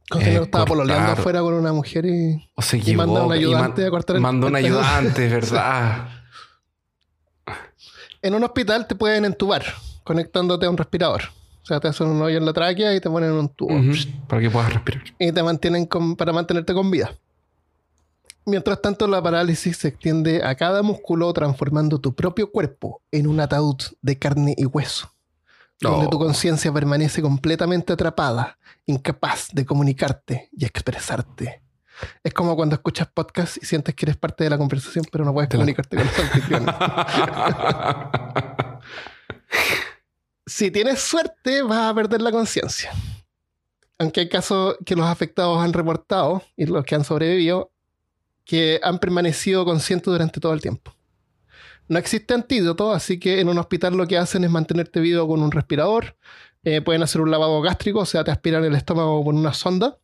Cocinero 0.09 0.41
Eh, 0.41 0.45
estaba 0.45 0.65
pololeando 0.65 1.05
cortar. 1.05 1.19
afuera 1.19 1.39
con 1.41 1.53
una 1.55 1.73
mujer 1.73 2.05
y, 2.05 2.49
o 2.55 2.61
se 2.61 2.77
y 2.77 2.81
equivocó. 2.81 3.07
manda 3.07 3.21
a 3.21 3.25
un 3.25 3.31
ayudante 3.33 3.81
man- 3.81 3.87
a 3.87 3.91
cortar 3.91 4.15
el 4.17 4.21
Mandó 4.21 4.47
un 4.47 4.55
el 4.57 4.65
ayudante, 4.65 5.27
¿verdad? 5.29 6.09
En 8.21 8.33
un 8.35 8.43
hospital 8.43 8.87
te 8.87 8.95
pueden 8.95 9.25
entubar 9.25 9.63
conectándote 10.03 10.65
a 10.65 10.69
un 10.69 10.77
respirador. 10.77 11.23
O 11.61 11.65
sea, 11.65 11.79
te 11.79 11.87
hacen 11.87 12.07
un 12.07 12.21
hoyo 12.21 12.37
en 12.37 12.45
la 12.45 12.53
tráquea 12.53 12.93
y 12.93 12.99
te 12.99 13.09
ponen 13.09 13.31
un 13.31 13.49
tubo. 13.49 13.73
Para 14.27 14.41
que 14.41 14.49
puedas 14.49 14.73
respirar. 14.73 15.03
Y 15.17 15.31
te 15.31 15.41
mantienen 15.43 15.85
con- 15.85 16.15
para 16.15 16.31
mantenerte 16.33 16.73
con 16.73 16.91
vida. 16.91 17.15
Mientras 18.45 18.81
tanto, 18.81 19.07
la 19.07 19.21
parálisis 19.21 19.77
se 19.77 19.87
extiende 19.89 20.43
a 20.43 20.55
cada 20.55 20.81
músculo, 20.83 21.31
transformando 21.33 21.99
tu 21.99 22.13
propio 22.13 22.51
cuerpo 22.51 23.01
en 23.11 23.27
un 23.27 23.39
ataúd 23.39 23.77
de 24.01 24.19
carne 24.19 24.53
y 24.57 24.65
hueso. 24.65 25.09
Donde 25.79 26.07
Oh. 26.07 26.09
tu 26.09 26.19
conciencia 26.19 26.71
permanece 26.71 27.21
completamente 27.21 27.93
atrapada, 27.93 28.57
incapaz 28.85 29.47
de 29.53 29.65
comunicarte 29.65 30.49
y 30.51 30.65
expresarte. 30.65 31.61
Es 32.23 32.33
como 32.33 32.55
cuando 32.55 32.75
escuchas 32.75 33.07
podcast 33.13 33.57
y 33.61 33.65
sientes 33.65 33.93
que 33.95 34.05
eres 34.05 34.17
parte 34.17 34.43
de 34.43 34.49
la 34.49 34.57
conversación, 34.57 35.05
pero 35.11 35.23
no 35.25 35.33
puedes 35.33 35.49
comunicarte 35.49 35.95
con 35.97 36.05
los 36.05 36.19
anfitriones. 36.19 36.75
si 40.45 40.71
tienes 40.71 40.99
suerte, 41.01 41.61
vas 41.63 41.91
a 41.91 41.95
perder 41.95 42.21
la 42.21 42.31
conciencia. 42.31 42.91
Aunque 43.99 44.21
hay 44.21 44.29
casos 44.29 44.75
que 44.85 44.95
los 44.95 45.05
afectados 45.05 45.63
han 45.63 45.71
reportado, 45.73 46.41
y 46.57 46.65
los 46.65 46.83
que 46.83 46.95
han 46.95 47.03
sobrevivido, 47.03 47.71
que 48.45 48.79
han 48.83 48.99
permanecido 48.99 49.65
conscientes 49.65 50.11
durante 50.11 50.39
todo 50.39 50.53
el 50.53 50.61
tiempo. 50.61 50.93
No 51.87 51.99
existe 51.99 52.33
antídoto, 52.33 52.91
así 52.91 53.19
que 53.19 53.39
en 53.41 53.49
un 53.49 53.57
hospital 53.57 53.95
lo 53.95 54.07
que 54.07 54.17
hacen 54.17 54.43
es 54.43 54.49
mantenerte 54.49 54.99
vivo 54.99 55.27
con 55.27 55.41
un 55.41 55.51
respirador. 55.51 56.15
eh, 56.65 56.79
pueden 56.81 57.03
hacer 57.03 57.19
un 57.19 57.29
lavado 57.29 57.61
gástrico, 57.61 57.99
o 57.99 58.05
sea, 58.05 58.23
te 58.23 58.31
aspiran 58.31 58.63
el 58.63 58.73
estómago 58.75 59.23
con 59.25 59.37
una 59.37 59.53
sonda 59.53 59.97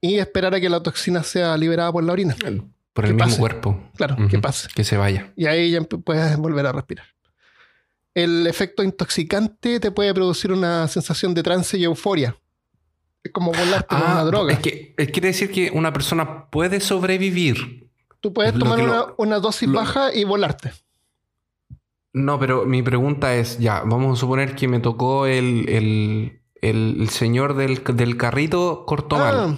y 0.00 0.18
esperar 0.18 0.54
a 0.54 0.60
que 0.60 0.68
la 0.68 0.82
toxina 0.82 1.22
sea 1.22 1.56
liberada 1.56 1.92
por 1.92 2.02
la 2.04 2.12
orina. 2.12 2.34
Por 2.92 3.06
el 3.06 3.14
mismo 3.14 3.26
pase. 3.28 3.38
cuerpo. 3.38 3.90
Claro, 3.96 4.16
que 4.28 4.38
pase. 4.38 4.68
Que 4.74 4.84
se 4.84 4.96
vaya. 4.96 5.32
Y 5.36 5.46
ahí 5.46 5.70
ya 5.70 5.80
puedes 5.82 6.36
volver 6.36 6.66
a 6.66 6.72
respirar. 6.72 7.06
El 8.14 8.46
efecto 8.46 8.82
intoxicante 8.82 9.80
te 9.80 9.90
puede 9.90 10.12
producir 10.12 10.52
una 10.52 10.86
sensación 10.88 11.34
de 11.34 11.42
trance 11.42 11.78
y 11.78 11.84
euforia. 11.84 12.36
Es 13.24 13.30
como 13.32 13.52
volarte 13.52 13.86
con 13.86 13.98
una 14.02 14.24
droga. 14.24 14.52
Ah, 14.54 14.56
Es 14.56 14.60
que 14.60 14.94
quiere 15.12 15.28
decir 15.28 15.50
que 15.50 15.70
una 15.72 15.92
persona 15.92 16.46
puede 16.50 16.80
sobrevivir. 16.80 17.88
Tú 18.20 18.32
puedes 18.32 18.56
tomar 18.58 18.78
lo- 18.78 18.84
una, 18.84 19.06
una 19.16 19.38
dosis 19.38 19.68
lo- 19.68 19.78
baja 19.78 20.14
y 20.14 20.24
volarte. 20.24 20.72
No, 22.12 22.38
pero 22.38 22.66
mi 22.66 22.82
pregunta 22.82 23.34
es, 23.34 23.58
ya, 23.58 23.80
vamos 23.80 24.18
a 24.18 24.20
suponer 24.20 24.54
que 24.54 24.68
me 24.68 24.80
tocó 24.80 25.26
el, 25.26 25.68
el, 25.68 26.40
el- 26.60 27.08
señor 27.08 27.54
del, 27.56 27.82
del 27.94 28.16
carrito 28.16 28.84
cortó 28.86 29.16
mal. 29.18 29.34
Ah, 29.38 29.56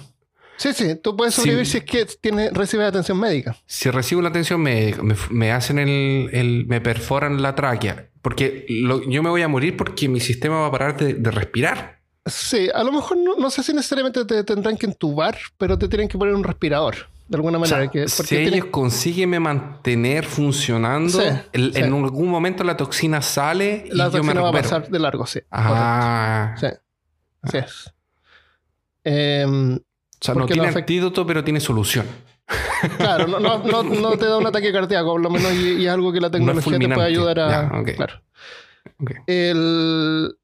sí, 0.57 0.71
sí, 0.73 0.95
tú 0.95 1.17
puedes 1.17 1.33
sobrevivir 1.35 1.65
si 1.65 1.77
es 1.79 1.83
que 1.83 2.05
tiene, 2.05 2.49
recibes 2.51 2.87
atención 2.87 3.19
médica. 3.19 3.57
Si 3.65 3.89
recibo 3.89 4.21
la 4.21 4.29
atención 4.29 4.61
médica, 4.61 5.03
me, 5.03 5.15
me 5.31 5.51
hacen 5.51 5.79
el, 5.79 6.29
el- 6.31 6.65
me 6.67 6.79
perforan 6.81 7.41
la 7.41 7.55
tráquea, 7.55 8.09
porque 8.21 8.65
lo- 8.69 9.03
yo 9.09 9.21
me 9.21 9.29
voy 9.29 9.41
a 9.41 9.47
morir 9.49 9.75
porque 9.75 10.07
mi 10.07 10.19
sistema 10.21 10.61
va 10.61 10.67
a 10.67 10.71
parar 10.71 10.97
de, 10.97 11.13
de 11.15 11.31
respirar. 11.31 11.99
Sí, 12.25 12.67
a 12.73 12.83
lo 12.83 12.91
mejor 12.91 13.17
no, 13.17 13.35
no 13.35 13.49
sé 13.51 13.61
si 13.61 13.71
necesariamente 13.73 14.25
te 14.25 14.43
tendrán 14.43 14.77
que 14.77 14.87
entubar, 14.87 15.37
pero 15.57 15.77
te 15.77 15.87
tienen 15.87 16.07
que 16.07 16.17
poner 16.17 16.33
un 16.33 16.43
respirador. 16.43 16.95
De 17.27 17.37
alguna 17.37 17.57
O 17.57 17.61
manera. 17.61 17.79
sea, 17.81 17.87
que, 17.89 18.07
si 18.07 18.23
tienen- 18.23 18.53
ellos 18.53 18.65
consiguen 18.71 19.41
mantener 19.41 20.25
funcionando, 20.25 21.09
Sí, 21.19 21.27
el- 21.53 21.73
sí. 21.73 21.79
en 21.79 21.85
algún 21.93 22.29
momento 22.29 22.63
la 22.63 22.77
toxina 22.77 23.21
sale 23.21 23.85
y 23.91 23.95
la 23.95 24.05
yo 24.05 24.11
me 24.11 24.17
toxina 24.33 24.41
va 24.41 24.49
a 24.49 24.51
recupero. 24.51 24.63
pasar 24.63 24.89
de 24.91 24.99
largo, 24.99 25.25
sí. 25.25 25.39
Ah. 25.51 26.55
Sí, 26.59 26.67
así 27.41 27.57
es. 27.57 27.93
Em, 29.03 29.75
o 29.75 29.79
sea, 30.21 30.33
no 30.35 30.45
tiene 30.45 30.67
afect- 30.69 30.77
antídoto, 30.77 31.25
pero 31.27 31.43
tiene 31.43 31.59
solución. 31.59 32.05
Claro, 32.97 33.25
no, 33.27 33.39
no, 33.39 33.57
no, 33.63 33.83
no 33.83 34.17
te 34.17 34.25
da 34.25 34.37
un 34.37 34.45
ataque 34.45 34.71
cardíaco, 34.71 35.13
por 35.13 35.21
lo 35.21 35.29
menos, 35.31 35.51
y, 35.53 35.73
y 35.81 35.85
es 35.87 35.91
algo 35.91 36.11
que 36.13 36.21
la 36.21 36.29
tecnología 36.29 36.77
te 36.77 36.89
puede 36.89 37.07
ayudar 37.07 37.39
a. 37.39 37.49
Ya, 37.71 37.79
ok. 37.79 37.89
Claro. 37.95 38.21
El, 39.25 40.35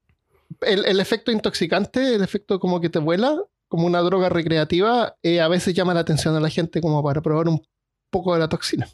el, 0.60 0.84
el 0.84 1.00
efecto 1.00 1.30
intoxicante, 1.32 2.14
el 2.14 2.22
efecto 2.22 2.60
como 2.60 2.80
que 2.80 2.88
te 2.90 2.98
vuela, 2.98 3.36
como 3.68 3.86
una 3.86 4.00
droga 4.00 4.28
recreativa, 4.28 5.16
eh, 5.22 5.40
a 5.40 5.48
veces 5.48 5.74
llama 5.74 5.94
la 5.94 6.00
atención 6.00 6.36
a 6.36 6.40
la 6.40 6.50
gente 6.50 6.80
como 6.80 7.02
para 7.02 7.20
probar 7.22 7.48
un 7.48 7.62
poco 8.10 8.34
de 8.34 8.40
la 8.40 8.48
toxina. 8.48 8.88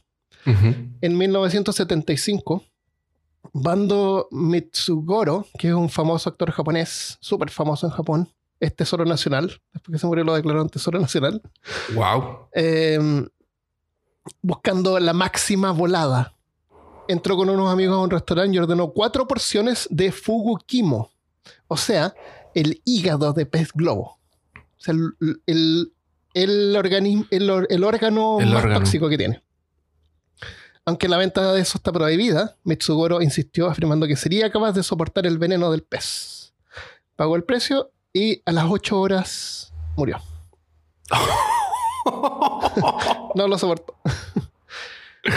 Ujú. 0.47 0.75
En 1.01 1.19
1975, 1.19 2.63
Bando 3.53 4.29
Mitsugoro, 4.31 5.47
que 5.59 5.69
es 5.69 5.75
un 5.75 5.89
famoso 5.89 6.29
actor 6.31 6.51
japonés, 6.53 7.19
súper 7.21 7.51
famoso 7.51 7.87
en 7.87 7.93
Japón, 7.93 8.29
es 8.61 8.75
tesoro 8.75 9.05
nacional, 9.05 9.61
después 9.73 9.93
que 9.95 9.99
se 9.99 10.07
murió 10.07 10.25
lo 10.25 10.35
declararon 10.35 10.69
tesoro 10.69 10.99
nacional, 11.01 11.41
Wow. 11.95 12.49
eh, 12.53 13.27
buscando 14.43 14.99
la 14.99 15.13
máxima 15.13 15.71
volada. 15.73 16.35
Entró 17.09 17.37
con 17.37 17.49
unos 17.49 17.73
amigos 17.73 17.97
a 17.97 18.01
un 18.03 18.11
restaurante 18.11 18.55
y 18.55 18.59
ordenó 18.59 18.91
cuatro 18.93 19.27
porciones 19.27 19.87
de 19.91 20.13
fugu 20.13 20.59
kimo, 20.67 21.11
o 21.69 21.77
sea, 21.77 22.15
el 22.55 22.81
hígado 22.85 23.33
de 23.33 23.47
pez 23.47 23.73
globo. 23.73 24.19
O 24.55 24.81
sea, 24.81 24.95
el, 24.95 25.13
el, 25.47 25.93
el, 26.35 26.77
organismo, 26.77 27.27
el, 27.31 27.67
el 27.69 27.85
órgano 27.85 28.39
El 28.41 28.47
más 28.51 28.63
órgano. 28.63 28.81
tóxico 28.81 29.09
que 29.09 29.19
tiene. 29.19 29.43
Aunque 30.85 31.09
la 31.09 31.19
venta 31.19 31.53
de 31.53 31.61
eso 31.61 31.77
está 31.79 31.93
prohibida, 31.93 32.57
Mitsugoro 32.65 33.21
insistió 33.21 33.69
afirmando 33.69 34.07
que 34.07 34.17
sería 34.17 34.51
capaz 34.51 34.73
de 34.73 34.83
soportar 34.83 35.27
el 35.27 35.37
veneno 35.37 35.71
del 35.71 35.83
pez. 35.83 36.55
Pagó 37.17 37.37
el 37.37 37.45
precio 37.45 37.91
y 38.13 38.41
a 38.47 38.53
las 38.53 38.65
8 38.69 38.99
horas 39.01 39.73
murió. 39.97 40.19
No 43.35 43.47
lo 43.47 43.59
soportó. 43.59 43.95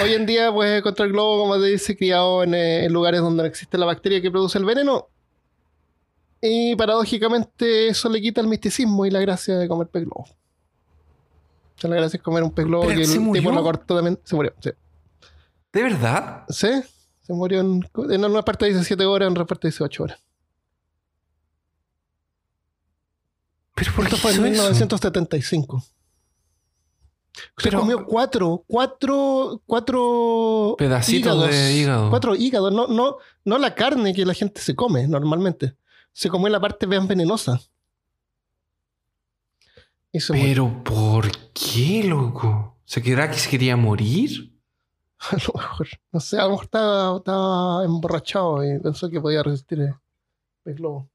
Hoy 0.01 0.13
en 0.13 0.25
día 0.25 0.51
puedes 0.53 0.79
encontrar 0.79 1.09
globo, 1.09 1.39
como 1.41 1.59
te 1.59 1.65
dice, 1.65 1.97
criado 1.97 2.43
en, 2.43 2.53
eh, 2.53 2.85
en 2.85 2.93
lugares 2.93 3.19
donde 3.21 3.43
no 3.43 3.47
existe 3.49 3.77
la 3.77 3.85
bacteria 3.85 4.21
que 4.21 4.31
produce 4.31 4.57
el 4.57 4.65
veneno. 4.65 5.09
Y 6.41 6.75
paradójicamente 6.75 7.87
eso 7.89 8.09
le 8.09 8.19
quita 8.21 8.41
el 8.41 8.47
misticismo 8.47 9.05
y 9.05 9.11
la 9.11 9.19
gracia 9.19 9.57
de 9.57 9.67
comer 9.67 9.87
pez 9.87 10.03
globo. 10.05 10.23
O 10.23 11.79
sea, 11.81 11.89
la 11.89 11.97
gracia 11.97 12.17
es 12.17 12.23
comer 12.23 12.43
un 12.43 12.51
pez 12.51 12.65
globo 12.65 12.83
¿Pero 12.87 12.95
que 12.99 13.03
el 13.05 13.31
tipo 13.33 13.51
no 13.51 13.61
cortó 13.63 13.95
también. 13.95 14.19
Se 14.23 14.35
murió, 14.35 14.53
sí. 14.59 14.71
¿De 15.71 15.83
verdad? 15.83 16.43
¿Sí? 16.49 16.67
Se 17.21 17.33
murió 17.33 17.59
en, 17.61 17.87
en 18.09 18.25
una 18.25 18.41
parte 18.43 18.65
dice 18.65 18.83
7 18.83 19.05
horas, 19.05 19.27
en 19.27 19.31
otra 19.33 19.45
parte 19.45 19.67
dice 19.67 19.83
8 19.83 20.03
horas. 20.03 20.19
¿Pero 23.75 23.91
por 23.93 24.05
qué 24.07 24.15
Esto 24.15 24.17
fue 24.27 24.31
en 24.31 24.37
hizo 24.53 24.63
eso? 24.63 24.71
1975. 24.71 25.83
Se 27.33 27.43
Pero- 27.63 27.79
comió 27.79 28.05
cuatro, 28.05 28.63
cuatro, 28.67 29.61
cuatro 29.65 30.75
Pedacitos 30.77 31.49
de 31.49 31.73
hígado. 31.73 32.09
Cuatro 32.09 32.35
hígados, 32.35 32.73
no, 32.73 32.87
no, 32.87 33.17
no 33.45 33.57
la 33.57 33.73
carne 33.73 34.13
que 34.13 34.25
la 34.25 34.33
gente 34.33 34.59
se 34.61 34.75
come 34.75 35.07
normalmente. 35.07 35.75
Se 36.13 36.29
comió 36.29 36.49
la 36.49 36.59
parte 36.59 36.87
más 36.87 37.07
venenosa. 37.07 37.61
Murió. 40.13 40.43
¿Pero 40.43 40.83
por 40.83 41.31
qué, 41.53 42.03
loco? 42.03 42.77
¿Se 42.83 43.01
quedará 43.01 43.31
que 43.31 43.37
se 43.37 43.49
quería 43.49 43.77
morir? 43.77 44.51
A 45.19 45.35
lo 45.35 45.53
mejor, 45.55 45.87
no 46.11 46.19
sé, 46.19 46.39
a 46.39 46.43
lo 46.45 46.49
mejor 46.49 46.65
estaba, 46.65 47.17
estaba 47.17 47.85
emborrachado 47.85 48.65
y 48.65 48.79
pensó 48.79 49.07
que 49.07 49.21
podía 49.21 49.43
resistir 49.43 49.79
el, 49.79 49.93
pez 50.63 50.75
globo. 50.77 51.07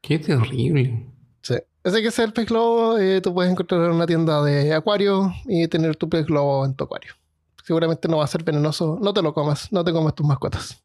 Qué 0.00 0.18
terrible. 0.18 1.06
Sí. 1.42 1.56
Ese 1.82 2.00
que 2.00 2.08
es 2.08 2.18
el 2.18 2.32
pez 2.32 2.46
globo, 2.48 2.96
eh, 2.96 3.20
tú 3.20 3.34
puedes 3.34 3.52
encontrar 3.52 3.84
en 3.84 3.90
una 3.90 4.06
tienda 4.06 4.42
de 4.42 4.72
acuario 4.72 5.34
y 5.44 5.68
tener 5.68 5.96
tu 5.96 6.08
pez 6.08 6.24
globo 6.24 6.64
en 6.64 6.74
tu 6.74 6.84
acuario. 6.84 7.12
Seguramente 7.62 8.08
no 8.08 8.16
va 8.16 8.24
a 8.24 8.28
ser 8.28 8.42
venenoso. 8.42 8.98
No 9.00 9.12
te 9.12 9.20
lo 9.20 9.34
comas, 9.34 9.70
no 9.70 9.84
te 9.84 9.92
comas 9.92 10.14
tus 10.14 10.26
mascotas. 10.26 10.82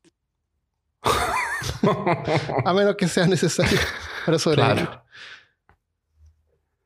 A 2.66 2.74
menos 2.74 2.96
que 2.96 3.08
sea 3.08 3.28
necesario 3.28 3.78
para 4.26 4.40
sobrevivir. 4.40 4.86
claro. 4.86 5.04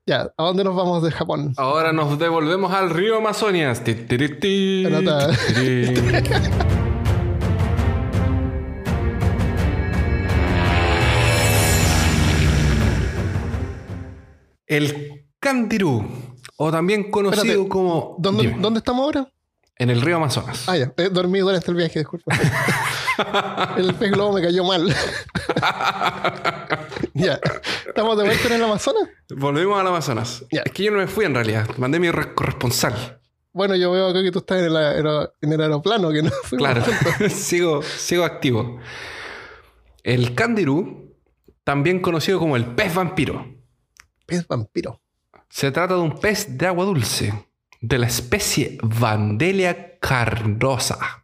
Ya, 0.05 0.33
¿a 0.35 0.43
dónde 0.43 0.65
nos 0.65 0.75
vamos 0.75 1.01
de 1.01 1.11
Japón? 1.11 1.53
Ahora 1.55 1.93
nos 1.93 2.19
devolvemos 2.19 2.73
al 2.73 2.89
río 2.89 3.21
tiri. 4.05 4.83
El 14.67 15.27
candirú, 15.39 16.05
o 16.57 16.71
también 16.71 17.11
conocido 17.11 17.43
Espérate, 17.43 17.69
como... 17.69 18.15
¿Dónde. 18.17 18.55
¿Dónde 18.59 18.79
estamos 18.79 19.03
ahora? 19.03 19.27
En 19.77 19.89
el 19.89 20.01
río 20.01 20.17
Amazonas. 20.17 20.67
Ah, 20.67 20.77
ya, 20.77 20.93
he 20.97 21.09
dormido 21.09 21.47
durante 21.47 21.71
el 21.71 21.77
viaje, 21.77 21.99
disculpa. 21.99 22.35
el 23.77 23.93
pez 23.95 24.11
globo 24.11 24.33
me 24.33 24.41
cayó 24.41 24.63
mal. 24.63 24.87
ya, 27.13 27.39
¿estamos 27.87 28.17
de 28.17 28.23
vuelta 28.23 28.47
en 28.47 28.53
el 28.53 28.63
Amazonas? 28.63 29.09
Volvemos 29.35 29.79
al 29.79 29.87
Amazonas. 29.87 30.45
Ya. 30.51 30.61
Es 30.65 30.71
que 30.71 30.83
yo 30.83 30.91
no 30.91 30.97
me 30.97 31.07
fui 31.07 31.25
en 31.25 31.33
realidad. 31.35 31.67
Mandé 31.77 31.99
mi 31.99 32.09
re- 32.11 32.33
corresponsal. 32.33 33.19
Bueno, 33.53 33.75
yo 33.75 33.91
veo 33.91 34.07
acá 34.09 34.21
que 34.23 34.31
tú 34.31 34.39
estás 34.39 34.59
en 34.59 34.65
el, 34.65 34.75
aero- 34.77 35.33
en 35.41 35.53
el 35.53 35.61
aeroplano, 35.61 36.11
que 36.11 36.23
no 36.23 36.31
Claro, 36.57 36.83
sigo, 37.29 37.81
sigo 37.83 38.23
activo. 38.23 38.79
El 40.03 40.33
candirú, 40.35 41.15
también 41.63 42.01
conocido 42.01 42.39
como 42.39 42.55
el 42.57 42.65
pez 42.65 42.93
vampiro, 42.95 43.45
Pez 44.25 44.47
vampiro. 44.47 45.01
se 45.49 45.71
trata 45.71 45.93
de 45.95 45.99
un 46.01 46.17
pez 46.19 46.57
de 46.57 46.65
agua 46.67 46.85
dulce 46.85 47.47
de 47.79 47.97
la 47.99 48.07
especie 48.07 48.77
Vandelia 48.81 49.99
carnosa, 49.99 51.22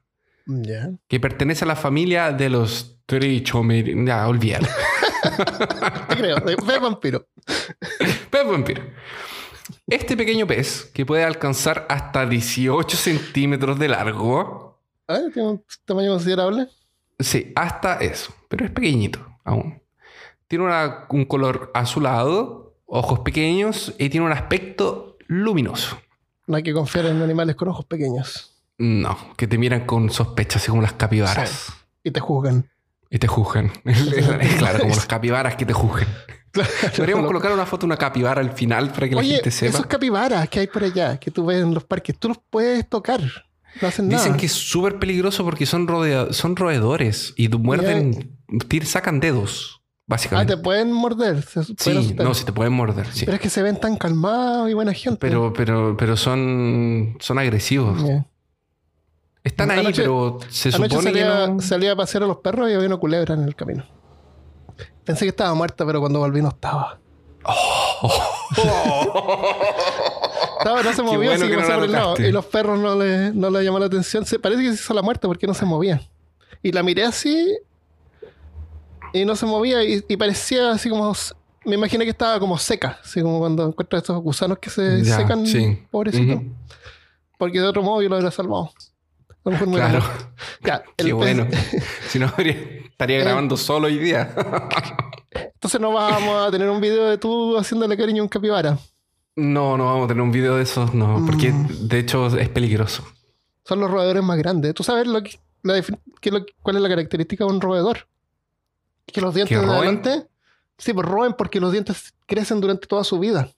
Que 1.07 1.19
pertenece 1.19 1.63
a 1.65 1.67
la 1.67 1.75
familia 1.75 2.31
de 2.31 2.49
los 2.49 2.97
trichomir... 3.05 3.95
Ya, 4.05 4.27
olvídalo. 4.27 4.67
Te 6.09 6.15
creo, 6.15 6.43
pez 6.43 6.81
vampiro. 6.81 7.27
pez 8.29 8.45
vampiro. 8.47 8.83
Este 9.87 10.15
pequeño 10.17 10.47
pez, 10.47 10.85
que 10.93 11.05
puede 11.05 11.23
alcanzar 11.23 11.85
hasta 11.89 12.25
18 12.25 12.97
centímetros 12.97 13.77
de 13.79 13.87
largo, 13.89 14.67
Ah, 15.07 15.19
tiene 15.33 15.49
un 15.49 15.63
tamaño 15.85 16.11
considerable. 16.11 16.67
Sí, 17.17 17.51
hasta 17.55 17.95
eso, 17.95 18.31
pero 18.47 18.63
es 18.65 18.69
pequeñito 18.71 19.25
aún. 19.43 19.81
Tiene 20.47 20.65
una- 20.65 21.05
un 21.09 21.25
color 21.25 21.71
azulado, 21.73 22.75
ojos 22.85 23.19
pequeños 23.21 23.93
y 23.97 24.09
tiene 24.09 24.25
un 24.27 24.31
aspecto 24.31 25.17
luminoso. 25.27 25.99
No 26.45 26.57
hay 26.57 26.63
que 26.63 26.73
confiar 26.73 27.07
en 27.07 27.21
animales 27.23 27.55
con 27.55 27.69
ojos 27.69 27.85
pequeños. 27.85 28.48
No, 28.79 29.17
que 29.35 29.45
te 29.47 29.57
miran 29.57 29.85
con 29.85 30.09
sospecha, 30.09 30.57
así 30.57 30.69
como 30.69 30.81
las 30.81 30.93
capibaras. 30.93 31.67
Y 32.03 32.11
te 32.11 32.19
juzgan. 32.19 32.67
Y 33.09 33.19
te 33.19 33.27
juzgan. 33.27 33.71
claro, 34.57 34.79
como 34.79 34.95
las 34.95 35.05
capibaras 35.05 35.55
que 35.55 35.65
te 35.65 35.73
juzgan. 35.73 36.07
Podríamos 36.97 37.27
colocar 37.27 37.51
una 37.51 37.65
foto 37.65 37.81
de 37.81 37.87
una 37.87 37.97
capibara 37.97 38.41
al 38.41 38.51
final 38.51 38.89
para 38.91 39.07
que 39.07 39.15
la 39.15 39.23
gente 39.23 39.51
sepa. 39.51 39.69
esos 39.77 39.85
capibaras 39.85 40.49
que 40.49 40.61
hay 40.61 40.67
por 40.67 40.83
allá, 40.83 41.17
que 41.19 41.29
tú 41.29 41.45
ves 41.45 41.61
en 41.61 41.73
los 41.73 41.83
parques, 41.83 42.17
tú 42.17 42.29
los 42.29 42.39
puedes 42.49 42.87
tocar. 42.89 43.21
No 43.81 43.87
hacen 43.87 44.09
Dicen 44.09 44.29
nada. 44.29 44.37
que 44.37 44.47
es 44.47 44.51
súper 44.53 44.97
peligroso 44.97 45.43
porque 45.43 45.67
son, 45.67 45.87
rodea- 45.87 46.33
son 46.33 46.55
roedores 46.55 47.33
y 47.37 47.49
muerden, 47.49 48.35
sacan 48.83 49.19
dedos, 49.19 49.75
Ah, 49.77 49.83
básicamente. 50.07 50.55
te 50.55 50.61
pueden 50.61 50.91
morder. 50.91 51.43
se 51.43 51.63
sí, 51.63 52.15
no, 52.17 52.33
si 52.33 52.45
te 52.45 52.51
pueden 52.51 52.73
morder, 52.73 53.05
sí. 53.13 53.25
Pero 53.25 53.35
es 53.35 53.41
que 53.41 53.49
se 53.51 53.61
ven 53.61 53.79
tan 53.79 53.95
calmados 53.95 54.71
y 54.71 54.73
buena 54.73 54.91
gente. 54.93 55.19
Pero, 55.19 55.53
pero, 55.53 55.95
pero 55.95 56.17
son, 56.17 57.15
son 57.19 57.37
agresivos. 57.37 58.01
Están 59.49 59.71
ahí, 59.71 59.79
Anoche- 59.79 60.01
pero 60.03 60.39
se 60.49 60.71
supone 60.71 60.89
que 60.89 61.01
salía, 61.01 61.47
no. 61.47 61.61
salía 61.61 61.91
a 61.91 61.95
pasear 61.95 62.23
a 62.23 62.27
los 62.27 62.37
perros 62.37 62.69
y 62.69 62.73
había 62.73 62.87
una 62.87 62.97
culebra 62.97 63.33
en 63.35 63.43
el 63.43 63.55
camino. 63.55 63.85
Pensé 65.03 65.25
que 65.25 65.29
estaba 65.29 65.53
muerta, 65.53 65.85
pero 65.85 65.99
cuando 65.99 66.19
volví 66.19 66.41
no 66.41 66.49
estaba. 66.49 66.99
Estaba, 70.59 70.83
no 70.83 70.93
se 70.93 71.01
movía, 71.03 71.17
bueno 71.17 71.31
así 71.35 71.43
que 71.43 71.49
que 71.55 71.61
no 71.61 71.67
por 71.75 71.83
el 71.85 71.91
lado. 71.91 72.15
Y 72.19 72.31
los 72.31 72.45
perros 72.45 72.77
no 72.79 72.95
le, 72.95 73.31
no 73.31 73.49
le 73.49 73.63
llamó 73.63 73.79
la 73.79 73.85
atención. 73.85 74.25
Se, 74.25 74.39
parece 74.39 74.61
que 74.61 74.67
se 74.69 74.75
hizo 74.75 74.93
la 74.93 75.01
muerta 75.01 75.27
porque 75.27 75.47
no 75.47 75.53
se 75.53 75.65
movía. 75.65 76.01
Y 76.61 76.71
la 76.73 76.83
miré 76.83 77.05
así 77.05 77.57
y 79.13 79.23
no 79.25 79.35
se 79.37 79.45
movía 79.45 79.83
y, 79.83 80.03
y 80.07 80.17
parecía 80.17 80.71
así 80.71 80.89
como... 80.89 81.13
Me 81.65 81.75
imaginé 81.75 82.03
que 82.05 82.11
estaba 82.11 82.39
como 82.39 82.57
seca, 82.57 82.99
así 83.03 83.21
como 83.21 83.39
cuando 83.39 83.67
encuentras 83.67 84.01
estos 84.01 84.21
gusanos 84.21 84.59
que 84.59 84.69
se 84.69 85.03
Ya, 85.03 85.17
secan, 85.17 85.45
sí. 85.45 85.81
pobrecito. 85.91 86.41
Porque 87.37 87.59
de 87.59 87.65
otro 87.67 87.81
modo 87.81 88.01
yo 88.01 88.09
lo 88.09 88.15
hubiera 88.15 88.31
salvado. 88.31 88.71
A 89.45 89.49
lo 89.49 89.51
mejor 89.51 89.67
me 89.67 89.73
hubiera 89.75 90.03
Claro. 90.61 90.83
el 90.97 91.05
Qué 91.05 91.13
bueno. 91.13 91.47
si 92.09 92.19
no, 92.19 92.31
estaría 92.37 93.19
grabando 93.19 93.55
solo 93.57 93.87
hoy 93.87 93.97
día. 93.97 94.33
Entonces 95.53 95.79
no 95.79 95.93
vamos 95.93 96.47
a 96.47 96.51
tener 96.51 96.69
un 96.69 96.81
video 96.81 97.09
de 97.09 97.17
tú 97.17 97.57
haciéndole 97.57 97.95
cariño 97.97 98.21
a 98.21 98.25
un 98.25 98.29
capibara. 98.29 98.77
no, 99.35 99.77
no 99.77 99.85
vamos 99.85 100.05
a 100.05 100.07
tener 100.09 100.21
un 100.23 100.31
video 100.31 100.55
de 100.57 100.63
esos, 100.63 100.93
no. 100.93 101.23
Porque 101.25 101.51
Mm. 101.51 101.87
de 101.87 101.99
hecho 101.99 102.27
es 102.37 102.49
peligroso. 102.49 103.03
Son 103.65 103.79
los 103.79 103.89
roedores 103.91 104.23
más 104.23 104.37
grandes. 104.37 104.73
¿Tú 104.73 104.83
sabes 104.83 105.05
lo 105.07 105.21
que, 105.21 105.39
la 105.63 105.75
lo- 105.77 106.45
cuál 106.61 106.75
es 106.77 106.81
la 106.81 106.89
característica 106.89 107.45
de 107.45 107.51
un 107.51 107.61
roedor? 107.61 108.07
Que 109.05 109.21
los 109.21 109.33
dientes 109.33 109.57
¿Que 109.59 109.65
de 109.65 109.71
adelante... 109.71 110.27
Sí, 110.77 110.93
pues 110.93 111.05
roen 111.05 111.33
porque 111.33 111.59
los 111.59 111.71
dientes 111.73 112.13
crecen 112.25 112.61
durante 112.61 112.87
toda 112.87 113.03
su 113.03 113.19
vida. 113.19 113.49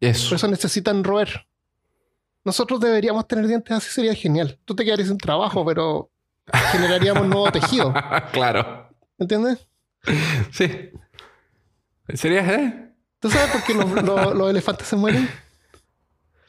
Eso. 0.00 0.30
Por 0.30 0.36
eso 0.36 0.48
necesitan 0.48 1.04
roer. 1.04 1.45
Nosotros 2.46 2.80
deberíamos 2.80 3.26
tener 3.28 3.46
dientes 3.46 3.76
así, 3.76 3.90
sería 3.90 4.14
genial. 4.14 4.58
Tú 4.64 4.74
te 4.74 4.84
quedarías 4.84 5.08
sin 5.08 5.18
trabajo, 5.18 5.64
pero 5.66 6.10
generaríamos 6.72 7.26
nuevo 7.26 7.50
tejido. 7.52 7.92
claro. 8.32 8.88
¿Entiendes? 9.18 9.66
Sí. 10.52 10.90
Sería, 12.14 12.40
¿eh? 12.54 12.92
¿Tú 13.18 13.28
sabes 13.30 13.50
por 13.50 13.62
qué 13.64 13.74
los, 13.74 13.90
los- 14.04 14.34
los 14.34 14.50
elefantes 14.50 14.86
se 14.86 14.96
mueren? 14.96 15.28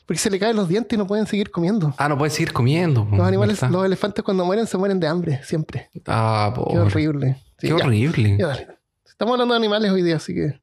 Porque 0.05 0.19
se 0.19 0.29
le 0.29 0.39
caen 0.39 0.55
los 0.55 0.69
dientes 0.69 0.95
y 0.95 0.97
no 0.97 1.05
pueden 1.07 1.27
seguir 1.27 1.51
comiendo. 1.51 1.93
Ah, 1.97 2.07
no 2.07 2.17
puedes 2.17 2.33
seguir 2.33 2.53
comiendo. 2.53 3.05
Los 3.11 3.27
animales, 3.27 3.59
¿verdad? 3.59 3.73
los 3.73 3.85
elefantes 3.85 4.23
cuando 4.23 4.45
mueren 4.45 4.65
se 4.67 4.77
mueren 4.77 4.99
de 5.01 5.07
hambre, 5.07 5.41
siempre. 5.43 5.89
Ah, 6.05 6.51
Qué 6.53 6.61
pobre. 6.61 6.79
horrible. 6.79 7.43
Sí, 7.57 7.67
Qué 7.67 7.67
ya, 7.69 7.75
horrible. 7.85 8.37
ya, 8.39 8.47
dale. 8.47 8.67
Estamos 9.05 9.33
hablando 9.33 9.53
de 9.55 9.57
animales 9.57 9.91
hoy 9.91 10.03
día, 10.03 10.17
así 10.17 10.33
que 10.33 10.61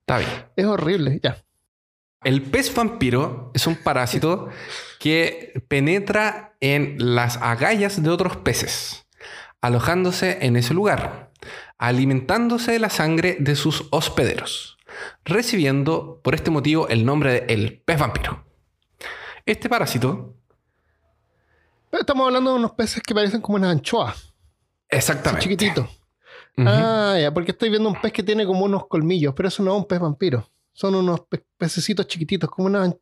Está 0.00 0.18
bien. 0.18 0.30
es 0.56 0.64
horrible. 0.64 1.20
Ya. 1.22 1.36
El 2.22 2.42
pez 2.42 2.74
vampiro 2.74 3.50
es 3.54 3.66
un 3.66 3.76
parásito 3.76 4.48
que 4.98 5.62
penetra 5.68 6.56
en 6.60 6.96
las 7.14 7.38
agallas 7.38 8.02
de 8.02 8.10
otros 8.10 8.36
peces, 8.36 9.06
alojándose 9.60 10.44
en 10.44 10.56
ese 10.56 10.74
lugar, 10.74 11.32
alimentándose 11.78 12.72
de 12.72 12.78
la 12.78 12.90
sangre 12.90 13.36
de 13.40 13.56
sus 13.56 13.86
hospederos, 13.90 14.76
recibiendo 15.24 16.20
por 16.22 16.34
este 16.34 16.50
motivo 16.50 16.88
el 16.88 17.06
nombre 17.06 17.32
de 17.32 17.54
el 17.54 17.80
pez 17.82 17.98
vampiro. 17.98 18.44
Este 19.46 19.68
parásito, 19.68 20.36
Estamos 21.92 22.26
hablando 22.26 22.52
de 22.52 22.58
unos 22.60 22.72
peces 22.72 23.02
que 23.02 23.14
parecen 23.14 23.40
como 23.40 23.56
unas 23.56 23.72
anchoas, 23.72 24.32
exactamente. 24.88 25.42
chiquititos. 25.42 25.86
Ujú. 26.56 26.68
Ah, 26.68 27.16
ya, 27.20 27.34
porque 27.34 27.50
estoy 27.50 27.68
viendo 27.68 27.88
un 27.88 28.00
pez 28.00 28.12
que 28.12 28.22
tiene 28.22 28.46
como 28.46 28.64
unos 28.64 28.86
colmillos, 28.86 29.34
pero 29.34 29.48
eso 29.48 29.62
no 29.62 29.72
es 29.72 29.78
un 29.78 29.86
pez 29.86 29.98
vampiro. 29.98 30.48
Son 30.72 30.94
unos 30.94 31.20
pe- 31.22 31.44
pececitos 31.58 32.06
chiquititos, 32.06 32.48
como, 32.50 32.66
una, 32.68 32.92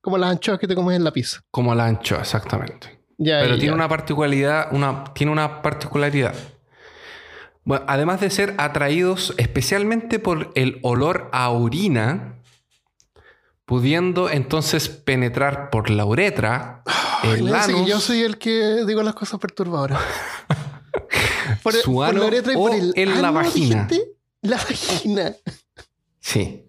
como 0.00 0.16
las 0.18 0.30
anchoas 0.30 0.58
que 0.58 0.66
te 0.68 0.74
comes 0.74 0.96
en 0.96 1.04
la 1.04 1.12
pizza. 1.12 1.40
Como 1.50 1.74
la 1.74 1.86
anchoa, 1.86 2.20
exactamente. 2.20 3.00
Ya, 3.18 3.40
Pero 3.40 3.54
ya, 3.54 3.60
tiene 3.60 3.74
una 3.74 3.88
particularidad, 3.88 4.68
una, 4.72 5.04
tiene 5.14 5.32
una 5.32 5.60
particularidad. 5.62 6.34
Bueno, 7.64 7.84
además 7.88 8.20
de 8.20 8.30
ser 8.30 8.54
atraídos 8.58 9.34
especialmente 9.36 10.18
por 10.18 10.50
el 10.54 10.78
olor 10.82 11.28
a 11.32 11.50
orina, 11.50 12.36
pudiendo 13.66 14.30
entonces 14.30 14.88
penetrar 14.88 15.70
por 15.70 15.90
la 15.90 16.04
uretra, 16.04 16.82
Ay, 17.22 17.40
el 17.40 17.54
anus, 17.54 17.86
yo 17.88 18.00
soy 18.00 18.22
el 18.22 18.38
que 18.38 18.84
digo 18.86 19.02
las 19.02 19.14
cosas 19.14 19.38
perturbadoras. 19.38 20.00
Por, 21.62 21.74
Su 21.74 21.94
por 21.94 22.06
ano 22.08 22.20
la 22.20 22.26
uretra 22.26 22.52
y 22.52 22.56
o 22.56 22.58
por 22.60 22.74
el 22.74 22.92
en 22.96 23.20
la 23.20 23.30
vagina. 23.32 23.84
dijiste. 23.88 24.12
La 24.42 24.56
vagina. 24.56 25.36
sí, 26.20 26.64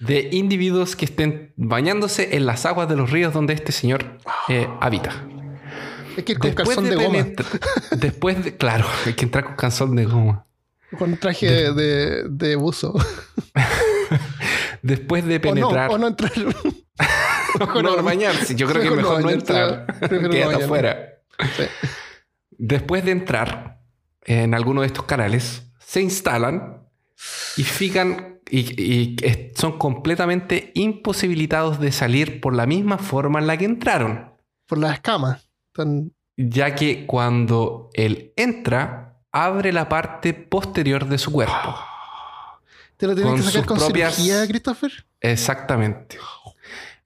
de 0.00 0.28
individuos 0.32 0.94
que 0.96 1.04
estén 1.06 1.52
bañándose 1.56 2.36
en 2.36 2.46
las 2.46 2.66
aguas 2.66 2.88
de 2.88 2.96
los 2.96 3.10
ríos 3.10 3.32
donde 3.32 3.54
este 3.54 3.72
señor 3.72 4.18
eh, 4.48 4.68
habita. 4.80 5.24
Es 6.16 6.24
que 6.24 6.32
ir 6.32 6.38
con 6.38 6.52
calzón 6.52 6.84
de, 6.88 6.96
goma. 6.96 7.10
penetra- 7.18 7.46
después 7.96 8.44
de, 8.44 8.56
claro, 8.56 8.86
hay 9.06 9.14
que 9.14 9.24
entrar 9.24 9.44
con 9.44 9.56
calzón 9.56 9.96
de 9.96 10.04
goma. 10.04 10.46
Con 10.98 11.16
traje 11.18 11.50
de, 11.50 11.72
de- 11.74 12.28
de 12.28 12.56
buzo. 12.56 12.94
Después 14.82 15.24
de 15.26 15.36
O 15.36 15.38
no, 15.38 15.42
penetrar. 15.54 15.90
o 15.90 15.98
no 15.98 16.06
entrar. 16.08 16.32
Mejor 17.60 17.82
no 17.84 17.96
no. 17.96 18.02
bañarse. 18.02 18.54
Yo 18.54 18.66
creo 18.68 18.82
que 18.82 18.90
Mejor 18.90 19.02
no 19.02 19.08
mejor 19.16 19.22
no 19.24 19.30
entrar. 19.30 19.86
no 20.00 20.08
Quédate 20.08 20.28
bañarme. 20.44 20.64
afuera. 20.64 21.08
Sí. 21.56 21.64
Después 22.50 23.04
de 23.04 23.10
entrar 23.12 23.80
en 24.24 24.54
alguno 24.54 24.82
de 24.82 24.86
estos 24.88 25.04
canales, 25.04 25.62
se 25.80 26.00
instalan 26.02 26.84
y 27.56 27.64
fijan 27.64 28.37
y, 28.50 29.16
son 29.56 29.78
completamente 29.78 30.72
imposibilitados 30.74 31.80
de 31.80 31.92
salir 31.92 32.40
por 32.40 32.54
la 32.54 32.66
misma 32.66 32.98
forma 32.98 33.38
en 33.38 33.46
la 33.46 33.56
que 33.56 33.64
entraron. 33.64 34.32
Por 34.66 34.78
las 34.78 34.94
escamas. 34.94 35.48
Tan- 35.72 36.12
Ya 36.36 36.74
que 36.74 37.06
cuando 37.06 37.90
él 37.94 38.32
entra, 38.36 39.20
abre 39.32 39.72
la 39.72 39.88
parte 39.88 40.32
posterior 40.34 41.06
de 41.08 41.18
su 41.18 41.32
cuerpo. 41.32 41.74
¿Te 42.96 43.06
lo 43.06 43.14
tienes 43.14 43.34
que 43.34 43.42
sacar 43.42 43.66
con 43.66 43.78
propias- 43.78 44.14
cirugía, 44.14 44.46
Christopher? 44.46 44.92
Exactamente. 45.20 46.18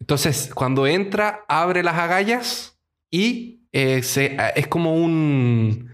Entonces, 0.00 0.50
cuando 0.54 0.86
entra, 0.86 1.44
abre 1.48 1.82
las 1.82 1.96
agallas 1.96 2.78
y 3.10 3.60
eh, 3.72 4.02
se- 4.02 4.36
es 4.54 4.66
como 4.68 4.94
un. 4.94 5.90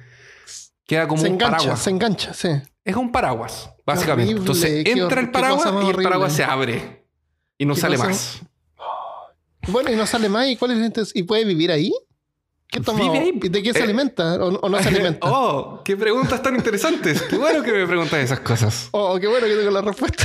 Queda 0.87 1.07
como 1.07 1.21
se 1.23 1.29
un 1.29 1.35
engancha, 1.35 1.57
paraguas. 1.59 1.81
se 1.81 1.91
engancha, 1.91 2.33
sí. 2.35 2.49
Es 2.85 2.97
un 2.97 3.13
paraguas, 3.13 3.71
básicamente. 3.95 4.33
horrible, 4.35 4.41
Entonces 4.53 4.87
entra 4.87 5.21
el 5.21 5.31
paraguas 5.31 5.69
y 5.85 5.91
el 5.91 5.97
paraguas 6.03 6.33
se 6.33 6.45
abre. 6.45 7.05
Y 7.59 7.67
no 7.67 7.75
sale 7.75 7.97
cosa- 7.97 8.09
más. 8.09 8.41
Bueno, 9.69 9.93
y 9.93 9.97
no 9.97 10.07
sale 10.07 10.29
más. 10.29 10.47
¿Y 10.49 10.57
cuál 10.57 10.71
es 10.73 10.79
entonces? 10.79 11.15
¿Y 11.17 11.25
puede 11.25 11.45
vivir 11.45 11.71
ahí? 11.73 11.93
¿Qué 12.71 12.81
toma? 12.81 13.01
Vive 13.01 13.19
ahí. 13.19 13.41
¿Y 13.43 13.49
de 13.49 13.63
qué 13.63 13.73
se 13.73 13.81
Eh, 13.81 13.83
alimenta? 13.83 14.35
¿O, 14.37 14.49
o 14.61 14.69
no 14.69 14.83
se 14.83 14.89
alimenta? 14.91 15.27
oh, 15.31 15.83
qué 15.85 15.97
preguntas 15.97 16.43
tan 16.43 16.55
interesantes. 16.55 17.23
Qué 17.23 17.37
bueno 17.37 17.63
que 17.63 17.73
me 17.73 17.87
preguntas 17.87 18.19
esas 18.21 18.41
cosas. 18.41 18.89
Oh, 18.93 19.19
qué 19.19 19.27
bueno 19.27 19.47
que 19.47 19.55
tengo 19.57 19.71
la 19.71 19.81
respuesta. 19.83 20.25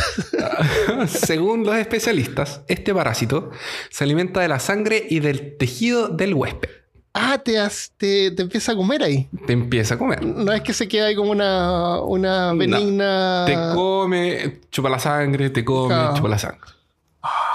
Según 1.07 1.65
los 1.65 1.75
especialistas, 1.75 2.61
este 2.67 2.93
parásito 2.93 3.51
se 3.89 4.03
alimenta 4.03 4.41
de 4.41 4.47
la 4.49 4.59
sangre 4.59 5.05
y 5.09 5.19
del 5.19 5.57
tejido 5.57 6.09
del 6.09 6.33
huésped. 6.33 6.69
Ah, 7.15 7.37
te, 7.37 7.59
has- 7.59 7.91
te, 7.97 8.31
te 8.31 8.41
empieza 8.41 8.71
a 8.71 8.75
comer 8.75 9.03
ahí. 9.03 9.29
Te 9.45 9.53
empieza 9.53 9.93
a 9.95 9.97
comer. 9.99 10.25
No 10.25 10.51
es 10.51 10.61
que 10.61 10.73
se 10.73 10.87
queda 10.87 11.05
ahí 11.07 11.15
como 11.15 11.31
una, 11.31 11.99
una 12.01 12.51
No. 12.53 12.57
benigna. 12.57 13.43
Te 13.45 13.53
come, 13.75 14.61
chupa 14.71 14.89
la 14.89 14.97
sangre, 14.99 15.49
te 15.51 15.63
come, 15.63 15.93
Ah. 15.93 16.13
chupa 16.15 16.27
la 16.29 16.39
sangre. 16.39 16.71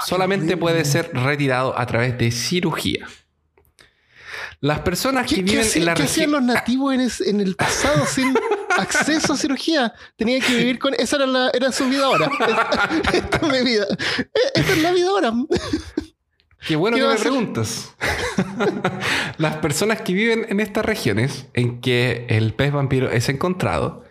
Solamente 0.05 0.45
horrible. 0.53 0.61
puede 0.61 0.85
ser 0.85 1.11
retirado 1.13 1.77
a 1.77 1.85
través 1.85 2.17
de 2.17 2.31
cirugía. 2.31 3.05
Las 4.61 4.79
personas 4.79 5.25
que 5.27 5.35
¿Qué, 5.35 5.43
qué 5.45 5.51
viven 5.57 5.67
en 5.75 5.85
la 5.85 5.93
qué 5.93 6.03
hacían 6.03 6.31
los 6.31 6.41
nativos 6.41 6.93
en, 6.93 7.01
es- 7.01 7.21
en 7.21 7.39
el 7.41 7.55
pasado 7.55 8.05
sin 8.05 8.33
acceso 8.77 9.33
a 9.33 9.37
cirugía? 9.37 9.93
Tenían 10.15 10.41
que 10.41 10.55
vivir 10.55 10.79
con. 10.79 10.93
Esa 10.95 11.17
era, 11.17 11.25
la, 11.27 11.49
era 11.53 11.71
su 11.73 11.85
vida 11.87 12.05
ahora. 12.05 12.29
Esta, 12.31 12.89
esta 13.13 13.37
es 13.37 13.43
mi 13.51 13.61
vida. 13.63 13.85
Eh, 14.17 14.27
Esta 14.55 14.71
es 14.71 14.77
la 14.81 14.91
vida 14.93 15.09
ahora. 15.09 15.33
Qué 16.67 16.75
bueno 16.75 16.97
¿Qué 16.97 17.01
que 17.01 17.07
me 17.07 17.13
hacer? 17.13 17.27
preguntas. 17.27 17.95
Las 19.37 19.57
personas 19.57 20.01
que 20.01 20.13
viven 20.13 20.45
en 20.49 20.59
estas 20.59 20.85
regiones 20.85 21.47
en 21.53 21.81
que 21.81 22.25
el 22.29 22.53
pez 22.53 22.71
vampiro 22.71 23.09
es 23.09 23.29
encontrado 23.29 24.03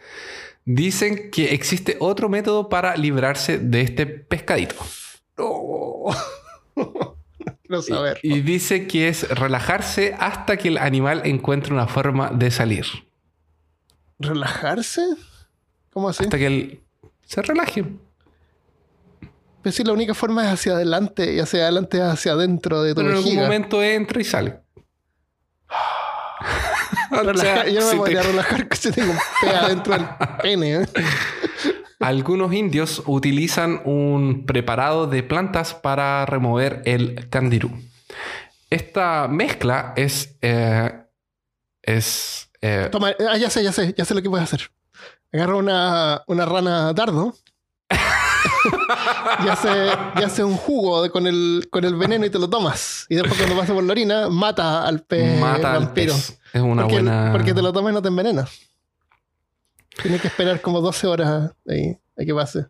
dicen 0.64 1.30
que 1.30 1.54
existe 1.54 1.96
otro 2.00 2.28
método 2.28 2.68
para 2.68 2.96
librarse 2.96 3.58
de 3.58 3.80
este 3.80 4.06
pescadito. 4.06 4.74
No. 5.36 6.04
Quiero 7.62 7.82
saber. 7.82 8.18
Y 8.22 8.40
dice 8.40 8.86
que 8.86 9.08
es 9.08 9.28
relajarse 9.28 10.14
hasta 10.18 10.56
que 10.56 10.68
el 10.68 10.78
animal 10.78 11.22
encuentre 11.24 11.72
una 11.72 11.86
forma 11.86 12.30
de 12.30 12.50
salir. 12.50 12.86
¿Relajarse? 14.18 15.02
¿Cómo 15.92 16.08
así? 16.08 16.24
Hasta 16.24 16.38
que 16.38 16.46
él 16.46 16.80
se 17.26 17.42
relaje. 17.42 17.84
Pues 19.62 19.74
si 19.74 19.84
la 19.84 19.92
única 19.92 20.14
forma 20.14 20.44
es 20.46 20.52
hacia 20.52 20.72
adelante 20.72 21.32
y 21.34 21.40
hacia 21.40 21.62
adelante 21.62 21.98
es 21.98 22.04
hacia 22.04 22.32
adentro 22.32 22.82
de 22.82 22.94
tu 22.94 23.00
Pero 23.00 23.10
en 23.10 23.16
algún 23.16 23.34
momento 23.36 23.82
entra 23.82 24.20
y 24.20 24.24
sale. 24.24 24.60
O 27.10 27.16
Relajar- 27.16 27.64
sea, 27.64 27.68
yo 27.68 27.80
no 27.80 27.86
me 27.86 27.90
si 27.90 27.90
te- 27.92 27.96
podría 27.98 28.22
relajar 28.22 28.68
si 28.76 28.90
tengo 28.92 29.12
un 29.12 29.18
pez 29.40 29.54
adentro 29.54 29.94
del 29.94 30.06
pene. 30.42 30.74
¿eh? 30.82 30.86
Algunos 32.00 32.52
indios 32.52 33.02
utilizan 33.06 33.82
un 33.84 34.46
preparado 34.46 35.06
de 35.06 35.22
plantas 35.24 35.74
para 35.74 36.24
remover 36.26 36.82
el 36.84 37.28
candirú. 37.28 37.70
Esta 38.70 39.26
mezcla 39.28 39.94
es. 39.96 40.36
eh, 40.42 40.92
es. 41.82 42.50
eh, 42.60 42.88
Toma, 42.92 43.12
ah, 43.30 43.36
ya 43.36 43.50
sé, 43.50 43.64
ya 43.64 43.72
sé, 43.72 43.94
ya 43.96 44.04
sé 44.04 44.14
lo 44.14 44.22
que 44.22 44.30
puedes 44.30 44.44
hacer. 44.44 44.70
Agarra 45.32 45.56
una, 45.56 46.22
una 46.28 46.44
rana 46.46 46.92
dardo. 46.92 47.34
Y, 49.44 49.48
hace, 49.48 49.68
y 50.20 50.22
hace 50.22 50.44
un 50.44 50.56
jugo 50.56 51.02
de- 51.02 51.10
con, 51.10 51.26
el, 51.26 51.68
con 51.70 51.84
el 51.84 51.94
veneno 51.96 52.24
y 52.26 52.30
te 52.30 52.38
lo 52.38 52.48
tomas. 52.48 53.06
Y 53.08 53.14
después 53.16 53.36
cuando 53.38 53.56
pasa 53.56 53.74
por 53.74 53.84
la 53.84 53.92
orina, 53.92 54.28
mata 54.28 54.86
al 54.86 55.02
pez 55.02 55.38
mata 55.40 55.74
al 55.74 55.84
vampiro. 55.86 56.14
pez. 56.14 56.40
Es 56.52 56.62
una 56.62 56.82
porque, 56.82 56.94
buena. 56.96 57.28
porque 57.32 57.54
te 57.54 57.62
lo 57.62 57.72
tomas 57.72 57.92
y 57.92 57.94
no 57.94 58.02
te 58.02 58.08
envenenas. 58.08 58.50
Tienes 60.02 60.20
que 60.20 60.28
esperar 60.28 60.60
como 60.60 60.80
12 60.80 61.06
horas 61.06 61.52
ahí 61.68 61.96
a 62.18 62.24
que 62.24 62.34
pase. 62.34 62.66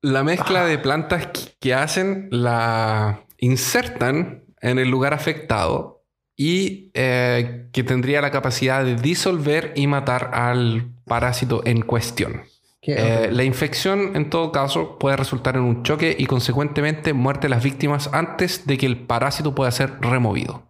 La 0.00 0.22
mezcla 0.24 0.64
de 0.64 0.78
plantas 0.78 1.26
que- 1.28 1.54
que 1.60 1.74
hacen 1.74 2.28
la 2.30 3.24
insertan 3.38 4.44
en 4.60 4.78
el 4.78 4.88
lugar 4.88 5.14
afectado 5.14 6.02
y 6.36 6.90
eh, 6.94 7.68
que 7.72 7.82
tendría 7.84 8.20
la 8.20 8.30
capacidad 8.30 8.84
de 8.84 8.96
disolver 8.96 9.72
y 9.76 9.86
matar 9.86 10.30
al 10.34 10.90
parásito 11.04 11.62
en 11.64 11.82
cuestión. 11.82 12.42
Eh, 12.84 13.28
la 13.30 13.44
infección, 13.44 14.16
en 14.16 14.28
todo 14.28 14.50
caso, 14.50 14.98
puede 14.98 15.16
resultar 15.16 15.54
en 15.56 15.62
un 15.62 15.82
choque 15.84 16.16
y 16.18 16.26
consecuentemente 16.26 17.12
muerte 17.12 17.46
de 17.46 17.50
las 17.50 17.62
víctimas 17.62 18.10
antes 18.12 18.66
de 18.66 18.76
que 18.76 18.86
el 18.86 18.98
parásito 19.06 19.54
pueda 19.54 19.70
ser 19.70 20.00
removido. 20.00 20.64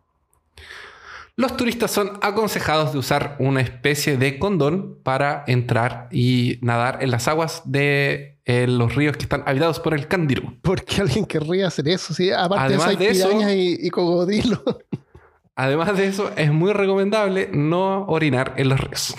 Los 1.37 1.57
turistas 1.57 1.91
son 1.91 2.19
aconsejados 2.21 2.93
de 2.93 2.99
usar 2.99 3.37
una 3.39 3.63
especie 3.63 4.19
de 4.19 4.39
condón 4.39 4.99
para 5.03 5.45
entrar 5.47 6.09
y 6.13 6.59
nadar 6.61 6.99
en 7.03 7.11
las 7.11 7.27
aguas 7.29 7.63
de 7.65 8.39
en 8.45 8.77
los 8.77 8.95
ríos 8.97 9.17
que 9.17 9.23
están 9.23 9.45
habitados 9.47 9.79
por 9.81 9.95
el 9.95 10.09
cándido. 10.09 10.43
¿Por 10.63 10.85
qué 10.85 11.01
alguien 11.01 11.25
querría 11.25 11.69
hacer 11.69 11.89
eso? 11.89 12.13
Sí, 12.13 12.31
aparte 12.31 12.75
Además 12.75 12.89
de 12.89 12.93
eso, 12.93 12.99
de 12.99 13.07
hay 13.07 13.17
eso- 13.17 13.29
pirañas 13.29 13.53
y, 13.55 13.87
y 13.87 13.91
cocodrilos. 13.91 14.61
Además 15.55 15.97
de 15.99 16.07
eso, 16.07 16.31
es 16.37 16.51
muy 16.51 16.73
recomendable 16.73 17.51
no 17.53 18.07
orinar 18.07 18.55
en 18.57 18.71
los 18.71 18.81
ríos. 18.81 19.15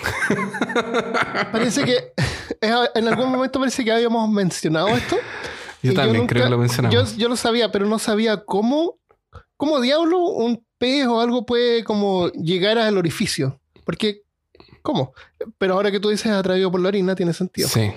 Parece 1.52 1.84
que 1.84 2.12
en 2.60 3.08
algún 3.08 3.30
momento 3.30 3.58
parece 3.60 3.84
que 3.84 3.92
habíamos 3.92 4.28
mencionado 4.30 4.88
esto. 4.88 5.16
Yo 5.82 5.94
también 5.94 6.18
nunca- 6.18 6.32
creo 6.34 6.44
que 6.44 6.50
lo 6.50 6.58
mencionamos. 6.58 7.12
Yo, 7.12 7.18
yo 7.18 7.28
lo 7.28 7.36
sabía, 7.36 7.70
pero 7.70 7.86
no 7.86 7.98
sabía 7.98 8.44
cómo, 8.44 8.98
cómo 9.56 9.80
diablo 9.80 10.18
un 10.18 10.64
pez 10.78 11.06
o 11.06 11.20
algo 11.20 11.46
puede 11.46 11.84
como 11.84 12.28
llegar 12.32 12.78
al 12.78 12.98
orificio. 12.98 13.60
Porque, 13.84 14.22
¿cómo? 14.82 15.12
Pero 15.58 15.74
ahora 15.74 15.90
que 15.90 16.00
tú 16.00 16.08
dices 16.08 16.32
atraído 16.32 16.70
por 16.72 16.80
la 16.80 16.88
orina, 16.88 17.14
tiene 17.14 17.32
sentido. 17.32 17.68
Sí. 17.68 17.92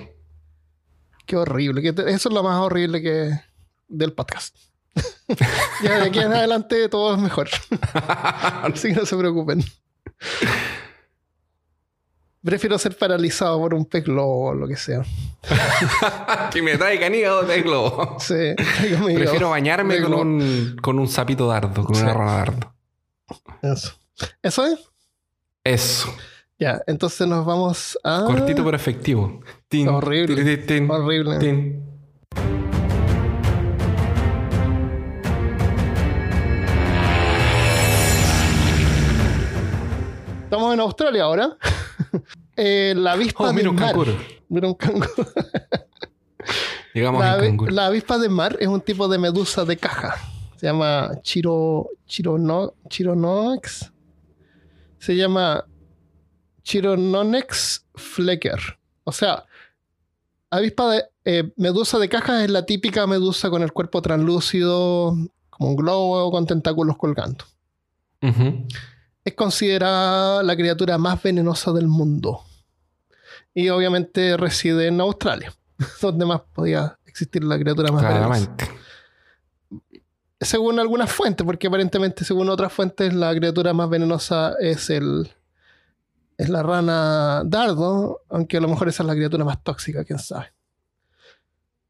Qué 1.25 1.35
horrible. 1.37 1.87
eso 1.87 2.29
es 2.29 2.33
lo 2.33 2.43
más 2.43 2.59
horrible 2.59 3.01
que 3.01 3.31
del 3.87 4.13
podcast. 4.13 4.55
ya 5.83 5.99
de 5.99 6.07
aquí 6.07 6.19
en 6.19 6.33
adelante 6.33 6.89
todo 6.89 7.15
es 7.15 7.21
mejor. 7.21 7.49
Así 7.93 8.89
que 8.89 8.95
no 8.95 9.05
se 9.05 9.17
preocupen. 9.17 9.63
Prefiero 12.43 12.77
ser 12.77 12.97
paralizado 12.97 13.59
por 13.59 13.73
un 13.73 13.85
pez 13.85 14.05
globo 14.05 14.49
o 14.49 14.53
lo 14.53 14.67
que 14.67 14.77
sea. 14.77 15.03
que 16.53 16.61
me 16.61 16.77
traigan 16.77 17.13
hígado 17.13 17.43
de 17.43 17.61
globo. 17.61 18.17
Sí, 18.19 18.55
Prefiero 19.15 19.49
bañarme 19.49 20.01
con 20.01 20.13
un, 20.13 20.77
con 20.81 20.99
un 20.99 21.07
sapito 21.07 21.47
dardo, 21.47 21.83
con 21.83 21.97
una 21.97 22.13
rana 22.13 22.33
dardo. 22.33 22.73
Eso. 23.61 23.93
¿Eso 24.41 24.65
es? 24.65 24.79
Eso. 25.63 26.13
Ya, 26.59 26.81
entonces 26.87 27.27
nos 27.27 27.45
vamos 27.45 27.99
a. 28.03 28.23
Cortito 28.25 28.63
pero 28.63 28.77
efectivo. 28.77 29.41
Tin, 29.67 29.89
Horrible. 29.89 30.35
tiri, 30.35 30.65
tin, 30.65 30.89
Horrible. 30.89 31.37
Estamos 40.47 40.73
en 40.73 40.79
Australia 40.79 41.23
ahora. 41.23 41.57
Eh, 42.59 42.95
la 42.97 43.11
avispa 43.11 43.49
Oh, 43.49 43.53
mira 43.53 43.65
de 43.65 43.69
un 43.69 43.75
mar. 43.75 43.85
canguro. 43.89 44.13
Mira 44.49 44.67
un 44.67 44.73
canguro. 44.73 45.07
Llegamos 46.95 47.21
La, 47.21 47.37
avi- 47.37 47.45
canguro. 47.49 47.71
la 47.71 47.85
avispa 47.85 48.17
de 48.17 48.29
mar 48.29 48.57
es 48.59 48.67
un 48.67 48.81
tipo 48.81 49.07
de 49.07 49.19
medusa 49.19 49.63
de 49.63 49.77
caja. 49.77 50.15
Se 50.55 50.65
llama 50.65 51.11
Chiro, 51.21 51.87
Chirono, 52.07 52.73
Chirononex. 52.89 53.91
Se 54.97 55.15
llama 55.15 55.65
Chirononex 56.63 57.85
flecker. 57.93 58.59
O 59.03 59.11
sea, 59.11 59.45
avispa 60.49 60.89
de 60.93 61.03
eh, 61.25 61.51
medusa 61.57 61.99
de 61.99 62.09
caja 62.09 62.43
es 62.43 62.49
la 62.49 62.65
típica 62.65 63.05
medusa 63.05 63.51
con 63.51 63.61
el 63.61 63.71
cuerpo 63.71 64.01
translúcido, 64.01 65.15
como 65.51 65.69
un 65.69 65.75
globo 65.75 66.31
con 66.31 66.47
tentáculos 66.47 66.97
colgando. 66.97 67.45
Ujú. 68.23 68.65
Es 69.27 69.33
considerada 69.33 70.41
la 70.41 70.55
criatura 70.55 70.97
más 70.97 71.21
venenosa 71.21 71.73
del 71.73 71.87
mundo. 71.87 72.45
Y 73.53 73.67
obviamente 73.67 74.37
reside 74.37 74.87
en 74.87 75.01
Australia, 75.01 75.53
donde 76.01 76.25
más 76.25 76.43
podía 76.53 76.97
existir 77.05 77.43
la 77.43 77.59
criatura 77.59 77.91
más 77.91 78.03
venenosa. 78.03 78.25
Claramente. 78.25 78.71
Según 80.39 80.79
algunas 80.79 81.11
fuentes, 81.11 81.45
porque 81.45 81.67
aparentemente 81.67 82.23
según 82.23 82.47
otras 82.47 82.71
fuentes 82.71 83.13
la 83.13 83.35
criatura 83.35 83.73
más 83.73 83.89
venenosa 83.89 84.53
es 84.61 84.89
el 84.89 85.29
es 86.37 86.47
la 86.47 86.63
rana 86.63 87.43
dardo, 87.45 88.21
aunque 88.29 88.55
a 88.55 88.61
lo 88.61 88.69
mejor 88.69 88.87
esa 88.87 89.03
es 89.03 89.07
la 89.07 89.15
criatura 89.15 89.43
más 89.43 89.61
tóxica, 89.61 90.05
quién 90.05 90.19
sabe. 90.19 90.53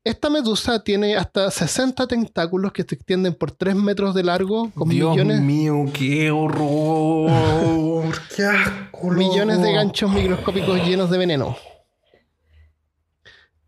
Esta 0.08 0.30
medusa 0.30 0.80
tiene 0.84 1.16
hasta 1.18 1.52
60 1.52 2.08
tentáculos 2.08 2.72
que 2.72 2.84
se 2.84 2.96
extienden 2.96 3.34
por 3.36 3.52
3 3.52 3.76
metros 3.76 4.16
de 4.16 4.24
largo, 4.24 4.72
con 4.74 4.90
Dios 4.90 5.12
millones, 5.12 5.42
mío, 5.42 5.86
qué 5.94 6.32
horror. 6.32 7.32
qué 8.36 8.44
asco. 8.46 9.10
millones 9.12 9.62
de 9.62 9.74
ganchos 9.74 10.10
microscópicos 10.12 10.78
llenos 10.88 11.10
de 11.10 11.18
veneno. 11.18 11.56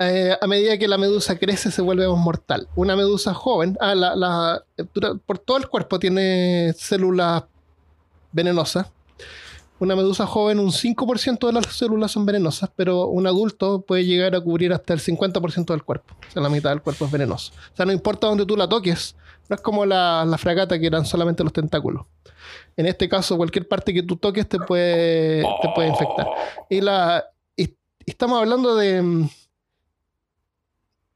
Eh, 0.02 0.34
a 0.40 0.48
medida 0.48 0.78
que 0.78 0.88
la 0.88 0.98
medusa 0.98 1.38
crece, 1.38 1.72
se 1.72 1.82
vuelve 1.82 2.08
más 2.08 2.18
mortal. 2.18 2.70
Una 2.76 2.96
medusa 2.96 3.34
joven, 3.34 3.78
ah, 3.82 3.94
la, 3.96 4.16
la- 4.16 4.64
dura- 4.94 5.16
por 5.26 5.40
todo 5.40 5.58
el 5.58 5.68
cuerpo 5.68 6.00
tiene 6.00 6.74
células 6.78 7.44
venenosas. 8.32 8.88
Una 9.80 9.96
medusa 9.96 10.28
joven, 10.28 10.60
un 10.60 10.72
5% 10.72 11.48
de 11.48 11.54
las 11.54 11.66
células 11.68 12.12
son 12.12 12.26
venenosas, 12.26 12.70
pero 12.76 13.08
un 13.08 13.26
adulto 13.28 13.82
puede 13.82 14.06
llegar 14.06 14.36
a 14.36 14.42
cubrir 14.42 14.74
hasta 14.74 14.94
el 14.94 15.00
50% 15.00 15.66
del 15.68 15.84
cuerpo. 15.84 16.16
O 16.28 16.32
sea, 16.32 16.42
la 16.42 16.50
mitad 16.50 16.70
del 16.72 16.82
cuerpo 16.82 17.06
es 17.06 17.12
venenoso. 17.12 17.54
O 17.74 17.76
sea, 17.76 17.86
no 17.86 17.94
importa 17.94 18.28
dónde 18.28 18.46
tú 18.46 18.58
la 18.58 18.68
toques, 18.68 19.16
no 19.48 19.56
es 19.56 19.62
como 19.62 19.86
la, 19.86 20.26
la 20.26 20.38
fragata 20.38 20.78
que 20.78 20.88
eran 20.88 21.06
solamente 21.06 21.44
los 21.44 21.54
tentáculos. 21.54 22.06
En 22.76 22.86
este 22.86 23.08
caso, 23.08 23.38
cualquier 23.38 23.68
parte 23.68 23.94
que 23.94 24.04
tú 24.04 24.18
toques 24.18 24.48
te 24.48 24.60
puede, 24.60 25.44
te 25.62 25.70
puede 25.74 25.88
infectar. 25.88 26.28
Y, 26.70 26.82
la, 26.82 27.26
estamos 28.06 28.40
hablando 28.40 28.76
de, 28.76 29.30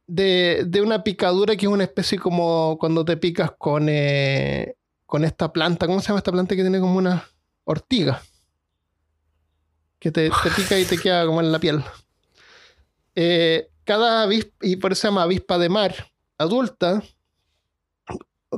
de, 0.07 0.63
de 0.65 0.81
una 0.81 1.03
picadura 1.03 1.55
que 1.55 1.65
es 1.65 1.71
una 1.71 1.83
especie 1.83 2.19
como 2.19 2.77
cuando 2.79 3.03
te 3.03 3.17
picas 3.17 3.51
con, 3.57 3.87
eh, 3.89 4.75
con 5.05 5.23
esta 5.23 5.51
planta. 5.51 5.85
¿Cómo 5.85 5.99
se 5.99 6.07
llama 6.07 6.19
esta 6.19 6.31
planta 6.31 6.55
que 6.55 6.61
tiene 6.61 6.79
como 6.79 6.97
una 6.97 7.23
ortiga? 7.65 8.21
Que 10.03 10.11
te, 10.11 10.29
te 10.29 10.51
pica 10.55 10.77
y 10.77 10.83
te 10.85 10.97
queda 10.97 11.25
como 11.25 11.39
en 11.39 11.49
la 11.51 11.59
piel. 11.59 11.81
Eh, 13.15 13.69
cada 13.85 14.23
avispa, 14.23 14.51
y 14.61 14.75
por 14.75 14.91
eso 14.91 15.01
se 15.03 15.07
llama 15.07 15.23
avispa 15.23 15.57
de 15.57 15.69
mar 15.69 15.95
adulta, 16.37 17.01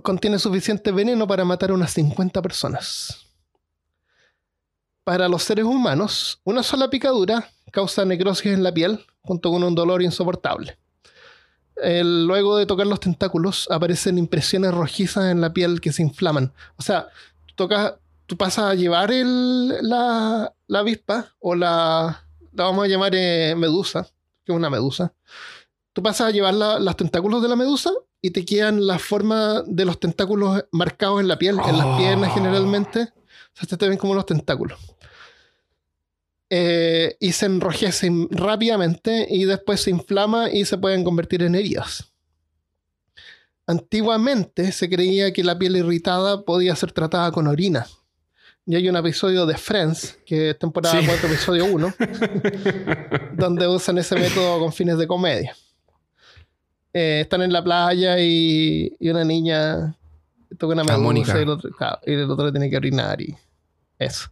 contiene 0.03 0.39
suficiente 0.39 0.91
veneno 0.91 1.27
para 1.27 1.45
matar 1.45 1.69
a 1.69 1.75
unas 1.75 1.91
50 1.93 2.41
personas. 2.41 3.27
Para 5.03 5.27
los 5.29 5.43
seres 5.43 5.65
humanos, 5.65 6.39
una 6.43 6.63
sola 6.63 6.89
picadura 6.89 7.47
causa 7.71 8.05
necrosis 8.05 8.47
en 8.53 8.63
la 8.63 8.73
piel 8.73 9.05
junto 9.21 9.51
con 9.51 9.63
un 9.63 9.75
dolor 9.75 10.01
insoportable. 10.01 10.77
El- 11.75 12.25
luego 12.25 12.57
de 12.57 12.65
tocar 12.65 12.87
los 12.87 12.99
tentáculos 12.99 13.67
aparecen 13.69 14.17
impresiones 14.17 14.73
rojizas 14.73 15.25
en 15.31 15.41
la 15.41 15.53
piel 15.53 15.79
que 15.79 15.91
se 15.91 16.01
inflaman. 16.01 16.51
O 16.77 16.81
sea, 16.81 17.07
tocas, 17.55 17.93
tú 18.25 18.37
pasas 18.37 18.65
a 18.65 18.75
llevar 18.75 19.11
el- 19.11 19.67
la, 19.87 20.53
la 20.67 20.79
avispa 20.79 21.33
o 21.39 21.55
la, 21.55 22.25
la 22.53 22.63
vamos 22.63 22.85
a 22.85 22.87
llamar 22.87 23.13
eh, 23.15 23.53
medusa, 23.57 24.03
que 24.43 24.51
es 24.51 24.55
una 24.55 24.69
medusa. 24.69 25.13
Tú 25.93 26.01
pasas 26.03 26.27
a 26.27 26.31
llevar 26.31 26.53
la- 26.53 26.79
los 26.79 26.95
tentáculos 26.97 27.41
de 27.41 27.47
la 27.49 27.55
medusa 27.55 27.91
y 28.21 28.31
te 28.31 28.43
quedan 28.45 28.85
la 28.87 28.97
forma 28.99 29.61
de 29.67 29.85
los 29.85 29.99
tentáculos 29.99 30.65
marcados 30.71 31.21
en 31.21 31.27
la 31.27 31.37
piel, 31.37 31.57
en 31.65 31.77
las 31.77 31.85
Oh. 31.87 31.97
piernas 31.97 32.33
generalmente. 32.33 33.13
O 33.61 33.65
sea, 33.65 33.77
te 33.77 33.87
ven 33.87 33.97
como 33.97 34.15
los 34.15 34.25
tentáculos. 34.25 34.79
Eh, 36.49 37.17
y 37.19 37.31
se 37.31 37.45
enrojecen 37.47 38.27
rápidamente 38.31 39.25
y 39.29 39.45
después 39.45 39.81
se 39.81 39.89
inflama 39.91 40.49
y 40.51 40.65
se 40.65 40.77
pueden 40.77 41.03
convertir 41.03 41.41
en 41.43 41.55
heridas. 41.55 42.11
Antiguamente 43.67 44.71
se 44.71 44.89
creía 44.89 45.33
que 45.33 45.43
la 45.43 45.57
piel 45.57 45.75
irritada 45.77 46.43
podía 46.45 46.75
ser 46.75 46.91
tratada 46.91 47.31
con 47.31 47.47
orina. 47.47 47.87
Y 48.67 48.75
hay 48.75 48.89
un 48.89 48.95
episodio 48.95 49.45
de 49.45 49.55
Friends, 49.57 50.17
que 50.25 50.49
es 50.51 50.59
temporada 50.59 50.99
Sí. 50.99 51.05
4, 51.05 51.27
episodio 51.27 51.65
1, 51.65 51.93
donde 53.33 53.67
usan 53.67 53.97
ese 53.99 54.15
método 54.15 54.59
con 54.59 54.73
fines 54.73 54.97
de 54.97 55.05
comedia. 55.05 55.55
Eh, 56.93 57.19
están 57.21 57.41
en 57.43 57.53
la 57.53 57.63
playa 57.63 58.17
y, 58.19 58.95
y 58.99 59.09
una 59.09 59.23
niña 59.23 59.95
toca 60.57 60.73
una 60.73 60.83
Ah, 60.93 60.97
medusa 60.97 61.37
y 61.37 61.41
el, 61.43 61.49
otro, 61.49 61.69
claro, 61.71 61.99
y 62.05 62.13
el 62.13 62.29
otro 62.31 62.51
tiene 62.51 62.69
que 62.69 62.77
orinar 62.77 63.21
y 63.21 63.35
eso. 63.99 64.29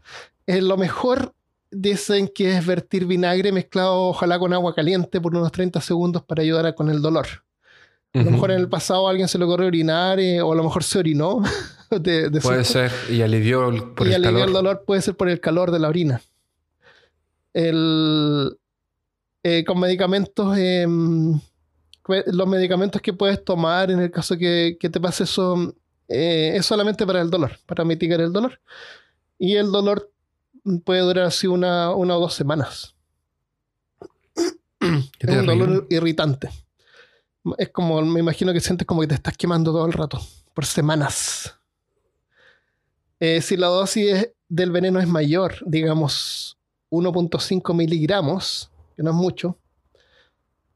Eh, 0.48 0.62
lo 0.62 0.78
mejor 0.78 1.34
dicen 1.70 2.28
que 2.34 2.56
es 2.58 2.66
vertir 2.66 3.06
vinagre 3.06 3.52
mezclado 3.52 4.02
ojalá 4.10 4.40
con 4.40 4.54
agua 4.54 4.74
caliente 4.74 5.20
por 5.22 5.36
unos 5.36 5.52
30 5.52 5.82
segundos 5.82 6.24
para 6.24 6.42
ayudar 6.42 6.66
a- 6.68 6.74
con 6.74 6.90
el 6.90 7.02
dolor. 7.02 7.28
A 8.14 8.18
lo 8.20 8.24
Ujú. 8.24 8.32
mejor 8.32 8.52
en 8.52 8.60
el 8.62 8.70
pasado 8.70 9.08
a 9.08 9.12
alguien 9.12 9.28
se 9.28 9.38
le 9.38 9.44
ocurrió 9.46 9.68
orinar 9.68 10.20
eh, 10.20 10.42
o 10.42 10.54
a 10.54 10.56
lo 10.56 10.64
mejor 10.64 10.84
se 10.84 11.00
orinó 11.00 11.42
de, 12.02 12.30
de 12.30 12.42
Puede 12.42 12.64
susto. 12.64 12.88
ser. 12.88 12.92
Y 13.10 13.22
alivió 13.22 13.70
el, 13.70 13.84
por 13.94 14.08
y 14.08 14.14
el 14.14 14.24
calor. 14.24 14.48
el 14.48 14.54
dolor 14.54 14.84
puede 14.86 15.02
ser 15.02 15.16
por 15.16 15.30
el 15.30 15.40
calor 15.40 15.72
de 15.72 15.80
la 15.80 15.90
orina. 15.90 16.22
El, 17.54 18.58
eh, 19.44 19.64
con 19.66 19.80
medicamentos, 19.80 20.58
em, 20.58 21.40
los 22.28 22.48
medicamentos 22.48 23.02
que 23.02 23.14
puedes 23.14 23.44
tomar 23.44 23.92
en 23.92 24.00
el 24.00 24.12
caso 24.12 24.38
que, 24.38 24.78
que 24.80 24.90
te 24.90 25.00
pase 25.00 25.24
eso 25.26 25.76
eh, 26.08 26.54
es 26.56 26.66
solamente 26.66 27.06
para 27.06 27.22
el 27.22 27.30
dolor, 27.30 27.58
para 27.66 27.84
mitigar 27.86 28.22
el 28.22 28.34
dolor. 28.34 28.60
Y 29.38 29.56
el 29.56 29.72
dolor 29.72 30.12
puede 30.86 31.02
durar 31.02 31.26
así 31.26 31.48
una, 31.48 31.92
una 31.92 32.18
o 32.18 32.20
dos 32.20 32.34
semanas. 32.34 32.96
Es 35.20 35.30
un 35.30 35.46
dolor 35.46 35.88
irritante. 35.90 36.50
Es 37.58 37.70
como, 37.70 38.02
me 38.02 38.20
imagino 38.20 38.54
que 38.54 38.60
sientes 38.60 38.86
como 38.86 39.02
que 39.02 39.08
te 39.08 39.16
estás 39.16 39.36
quemando 39.38 39.72
todo 39.72 39.86
el 39.86 39.94
rato, 39.94 40.20
por 40.54 40.66
semanas. 40.66 41.56
Eh, 43.26 43.42
si 43.42 43.56
la 43.56 43.68
dosis 43.68 44.32
del 44.50 44.72
veneno 44.72 45.00
es 45.00 45.08
mayor, 45.08 45.56
digamos 45.66 46.58
1.5 46.90 47.74
miligramos, 47.74 48.70
que 48.98 49.02
no 49.02 49.12
es 49.12 49.16
mucho, 49.16 49.58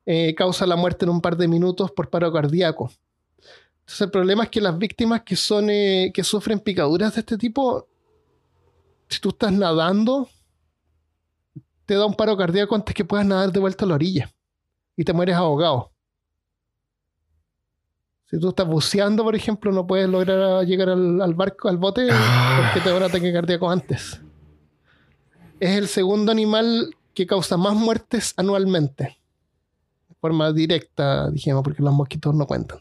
eh, 0.05 0.33
causa 0.33 0.65
la 0.65 0.77
muerte 0.77 1.03
en 1.03 1.11
un 1.11 1.19
par 1.19 1.35
de 1.35 1.49
minutos 1.49 1.91
por 1.91 2.09
paro 2.09 2.31
cardíaco. 2.31 2.89
Entonces 3.79 3.99
el 3.99 4.11
problema 4.11 4.45
es 4.45 4.49
que 4.49 4.61
las 4.61 4.77
víctimas 4.77 5.23
que 5.23 5.35
son 5.35 5.69
eh, 5.69 6.09
que 6.13 6.23
sufren 6.23 6.61
picaduras 6.61 7.15
de 7.15 7.19
este 7.19 7.37
tipo, 7.37 7.85
si 9.09 9.19
tú 9.19 9.27
estás 9.27 9.51
nadando, 9.51 10.29
te 11.85 11.95
da 11.95 12.05
un 12.05 12.15
paro 12.15 12.37
cardíaco 12.37 12.75
antes 12.75 12.95
que 12.95 13.03
puedas 13.03 13.25
nadar 13.25 13.51
de 13.51 13.59
vuelta 13.59 13.83
a 13.83 13.89
la 13.89 13.95
orilla 13.95 14.33
y 14.95 15.03
te 15.03 15.11
mueres 15.11 15.35
ahogado. 15.35 15.91
Si 18.29 18.39
tú 18.39 18.49
estás 18.49 18.67
buceando, 18.67 19.23
por 19.23 19.35
ejemplo, 19.35 19.71
no 19.71 19.87
puedes 19.87 20.09
lograr 20.09 20.65
llegar 20.65 20.89
al, 20.89 21.21
al 21.21 21.33
barco, 21.33 21.69
al 21.69 21.77
bote, 21.77 22.07
Ah. 22.11 22.61
porque 22.73 22.81
te 22.83 22.89
da 22.89 22.97
un 22.97 23.03
ataque 23.03 23.31
cardíaco 23.31 23.69
antes. 23.69 24.19
Es 25.59 25.71
el 25.77 25.87
segundo 25.87 26.31
animal 26.31 26.93
que 27.13 27.25
causa 27.25 27.57
más 27.57 27.73
muertes 27.75 28.33
anualmente. 28.37 29.17
De 30.09 30.15
forma 30.19 30.51
directa, 30.51 31.29
dijimos, 31.31 31.63
porque 31.63 31.81
los 31.81 31.93
mosquitos 31.93 32.35
no 32.35 32.45
cuentan. 32.45 32.79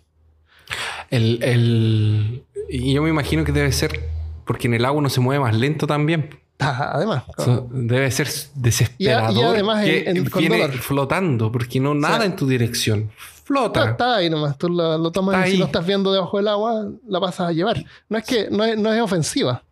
El, 1.10 1.42
el- 1.42 2.44
y 2.68 2.92
yo 2.92 3.02
me 3.02 3.08
imagino 3.10 3.44
que 3.44 3.52
debe 3.52 3.70
ser 3.70 4.00
porque 4.44 4.66
en 4.66 4.74
el 4.74 4.84
agua 4.84 4.98
uno 4.98 5.08
se 5.08 5.20
mueve 5.20 5.40
más 5.40 5.54
lento 5.56 5.86
también. 5.86 6.30
Ah, 6.58 6.90
Además, 6.94 7.22
debe 7.70 8.10
ser 8.10 8.28
desesperador 8.56 9.32
Y 9.32 9.38
a- 9.38 9.40
y 9.40 9.44
además 9.44 9.84
que 9.84 10.10
en- 10.10 10.16
en- 10.16 10.30
con 10.30 10.40
viene 10.40 10.58
dolor. 10.60 10.76
flotando 10.78 11.52
porque 11.52 11.78
no 11.78 11.94
nada 11.94 12.24
en 12.24 12.34
tu 12.34 12.46
dirección. 12.48 13.10
Flota. 13.46 13.90
está 13.90 14.16
ahí 14.16 14.28
nomás. 14.28 14.58
Tú 14.58 14.68
lo, 14.68 14.98
lo 14.98 15.10
tomas 15.12 15.36
Está 15.36 15.46
y 15.46 15.50
si 15.50 15.54
ahí. 15.54 15.58
lo 15.60 15.66
estás 15.66 15.86
viendo 15.86 16.12
debajo 16.12 16.36
del 16.36 16.48
agua, 16.48 16.90
la 17.06 17.20
pasas 17.20 17.48
a 17.48 17.52
llevar. 17.52 17.84
No 18.08 18.18
es 18.18 18.24
que 18.24 18.48
no 18.50 18.64
es, 18.64 18.76
no 18.76 18.92
es 18.92 19.00
ofensiva. 19.00 19.62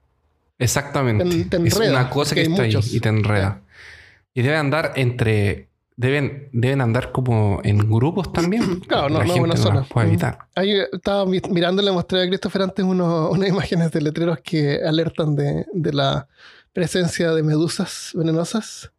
Exactamente. 0.58 1.24
Te- 1.24 1.44
te 1.58 1.66
es 1.68 1.74
enreda, 1.74 1.90
una 2.00 2.10
cosa 2.10 2.34
que 2.34 2.42
está 2.42 2.62
muchos. 2.62 2.86
ahí 2.86 2.96
y 2.96 3.00
te 3.00 3.08
enreda. 3.08 3.60
Y 4.32 4.42
debe 4.42 4.56
andar 4.56 4.92
entre. 4.96 5.68
Deben, 5.96 6.48
deben 6.52 6.80
andar 6.80 7.12
como 7.12 7.60
en 7.62 7.78
grupos 7.88 8.32
también. 8.32 8.80
Claro, 8.88 9.08
no- 9.08 9.22
no 9.24 9.34
una 9.36 9.56
sola. 9.56 9.82
puede 9.88 10.06
Mm. 10.06 10.10
evitar. 10.10 10.38
Ahí 10.56 10.72
estaba 10.92 11.24
mi- 11.24 11.40
mirando, 11.50 11.82
le 11.82 11.92
mostré 11.92 12.22
a 12.22 12.26
Christopher 12.28 12.62
antes 12.62 12.84
uno- 12.84 13.30
unas 13.30 13.48
imágenes 13.76 13.92
de 13.92 14.00
letreros 14.00 14.38
que 14.42 14.80
alertan 14.84 15.36
de, 15.36 15.66
de 15.72 15.92
la 15.92 16.26
presencia 16.72 17.32
de 17.32 17.42
medusas 17.44 18.10
venenosas. 18.14 18.90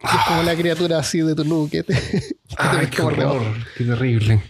Es 0.00 0.10
como 0.28 0.40
una 0.40 0.54
criatura 0.54 0.98
así 0.98 1.20
de 1.20 1.34
Tulu 1.34 1.68
que 1.70 1.82
te, 1.82 1.94
que 2.10 2.20
te 2.20 2.36
Ay, 2.58 2.78
pesca 2.86 2.96
qué 2.96 3.02
horror. 3.02 3.42
Qué 3.76 3.84
terrible. 3.84 4.42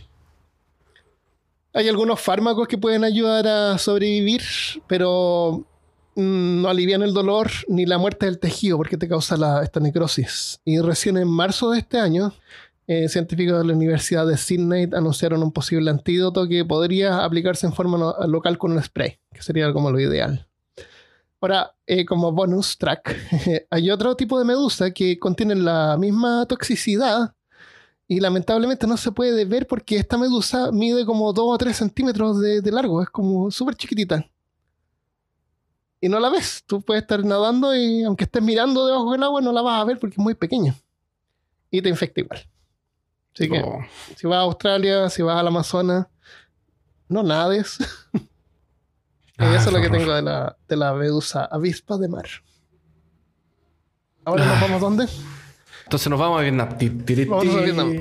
Hay 1.73 1.89
algunos 1.89 2.21
fármacos 2.21 2.69
que 2.69 2.79
pueden 2.79 3.03
ayudar 3.05 3.47
a 3.49 3.79
sobrevivir, 3.79 4.43
pero 4.87 5.67
mm, 6.15 6.63
no 6.63 6.69
alivian 6.69 7.03
el 7.03 7.13
dolor 7.13 7.51
ni 7.69 7.85
la 7.85 7.99
muerte 7.99 8.27
del 8.27 8.39
tejido 8.39 8.77
porque 8.77 8.97
te 8.97 9.09
causa 9.09 9.37
la, 9.37 9.63
esta 9.63 9.81
necrosis. 9.81 10.61
Y 10.65 10.79
recién 10.81 11.17
en 11.17 11.29
marzo 11.29 11.71
de 11.73 11.81
este 11.81 11.99
año, 11.99 12.33
eh, 12.87 13.09
científicos 13.09 13.59
de 13.59 13.65
la 13.65 13.73
Universidad 13.73 14.25
de 14.27 14.37
Sydney 14.37 14.89
anunciaron 14.93 15.43
un 15.43 15.51
posible 15.51 15.91
antídoto 15.91 16.47
que 16.47 16.65
podría 16.65 17.25
aplicarse 17.25 17.67
en 17.67 17.73
forma 17.73 17.99
no- 17.99 18.15
local 18.29 18.57
con 18.57 18.71
un 18.73 18.83
spray, 18.83 19.19
que 19.33 19.43
sería 19.43 19.73
como 19.73 19.91
lo 19.91 19.99
ideal. 19.99 20.47
Ahora, 21.45 21.75
eh, 21.87 22.07
como 22.07 22.33
bonus 22.33 22.79
track, 22.79 23.15
hay 23.71 23.91
otro 23.91 24.17
tipo 24.17 24.39
de 24.39 24.47
medusa 24.47 24.91
que 24.93 25.19
contienen 25.19 25.63
la 25.63 25.95
misma 25.99 26.47
toxicidad 26.47 27.35
y 28.09 28.19
lamentablemente 28.19 28.87
no 28.87 28.97
se 28.97 29.13
puede 29.13 29.45
ver 29.45 29.67
porque 29.67 29.97
esta 29.99 30.17
medusa 30.17 30.73
mide 30.73 31.05
como 31.05 31.31
2 31.35 31.45
o 31.47 31.59
3 31.59 31.77
centímetros 31.77 32.41
de, 32.41 32.63
de 32.63 32.73
largo, 32.73 33.03
es 33.03 33.11
como 33.11 33.51
súper 33.51 33.75
chiquitita. 33.75 34.27
Y 36.01 36.09
no 36.09 36.19
la 36.19 36.31
ves, 36.31 36.65
tú 36.67 36.81
puedes 36.81 37.03
estar 37.03 37.23
nadando 37.23 37.77
y 37.77 38.05
aunque 38.05 38.25
estés 38.25 38.43
mirando 38.43 38.87
debajo 38.87 39.13
del 39.13 39.23
agua 39.23 39.43
no 39.43 39.53
la 39.53 39.61
vas 39.61 39.83
a 39.83 39.85
ver 39.85 39.99
porque 39.99 40.15
es 40.15 40.19
muy 40.25 40.35
pequeña. 40.35 40.75
Y 41.71 41.83
te 41.83 41.91
infecta 41.91 42.23
igual. 42.23 42.41
Así 43.35 43.51
que 43.51 43.61
Oh. 43.63 43.81
si 44.17 44.27
vas 44.27 44.39
a 44.39 44.41
Australia, 44.41 45.11
si 45.11 45.21
vas 45.21 45.37
al 45.39 45.49
Amazonas, 45.49 46.07
no 47.07 47.23
nades. 47.23 47.77
Y 49.39 49.43
Ah, 49.45 49.57
eso 49.57 49.68
es 49.68 49.72
lo 49.72 49.80
que 49.80 49.87
horror. 49.87 49.99
tengo 49.99 50.14
de 50.14 50.22
la, 50.22 50.57
de 50.68 50.76
la 50.76 50.93
medusa 50.95 51.45
avispa 51.45 51.97
de 51.99 52.09
mar. 52.09 52.26
Ahora 54.24 54.47
nos 54.47 54.61
vamos 54.61 54.80
dónde? 54.80 55.07
Entonces 55.85 56.09
nos 56.09 56.18
vamos 56.18 56.39
a 56.39 56.43
Vietnam. 56.43 56.68
Vamos 57.28 57.55
a. 57.57 57.61
Vietnam. 57.61 57.99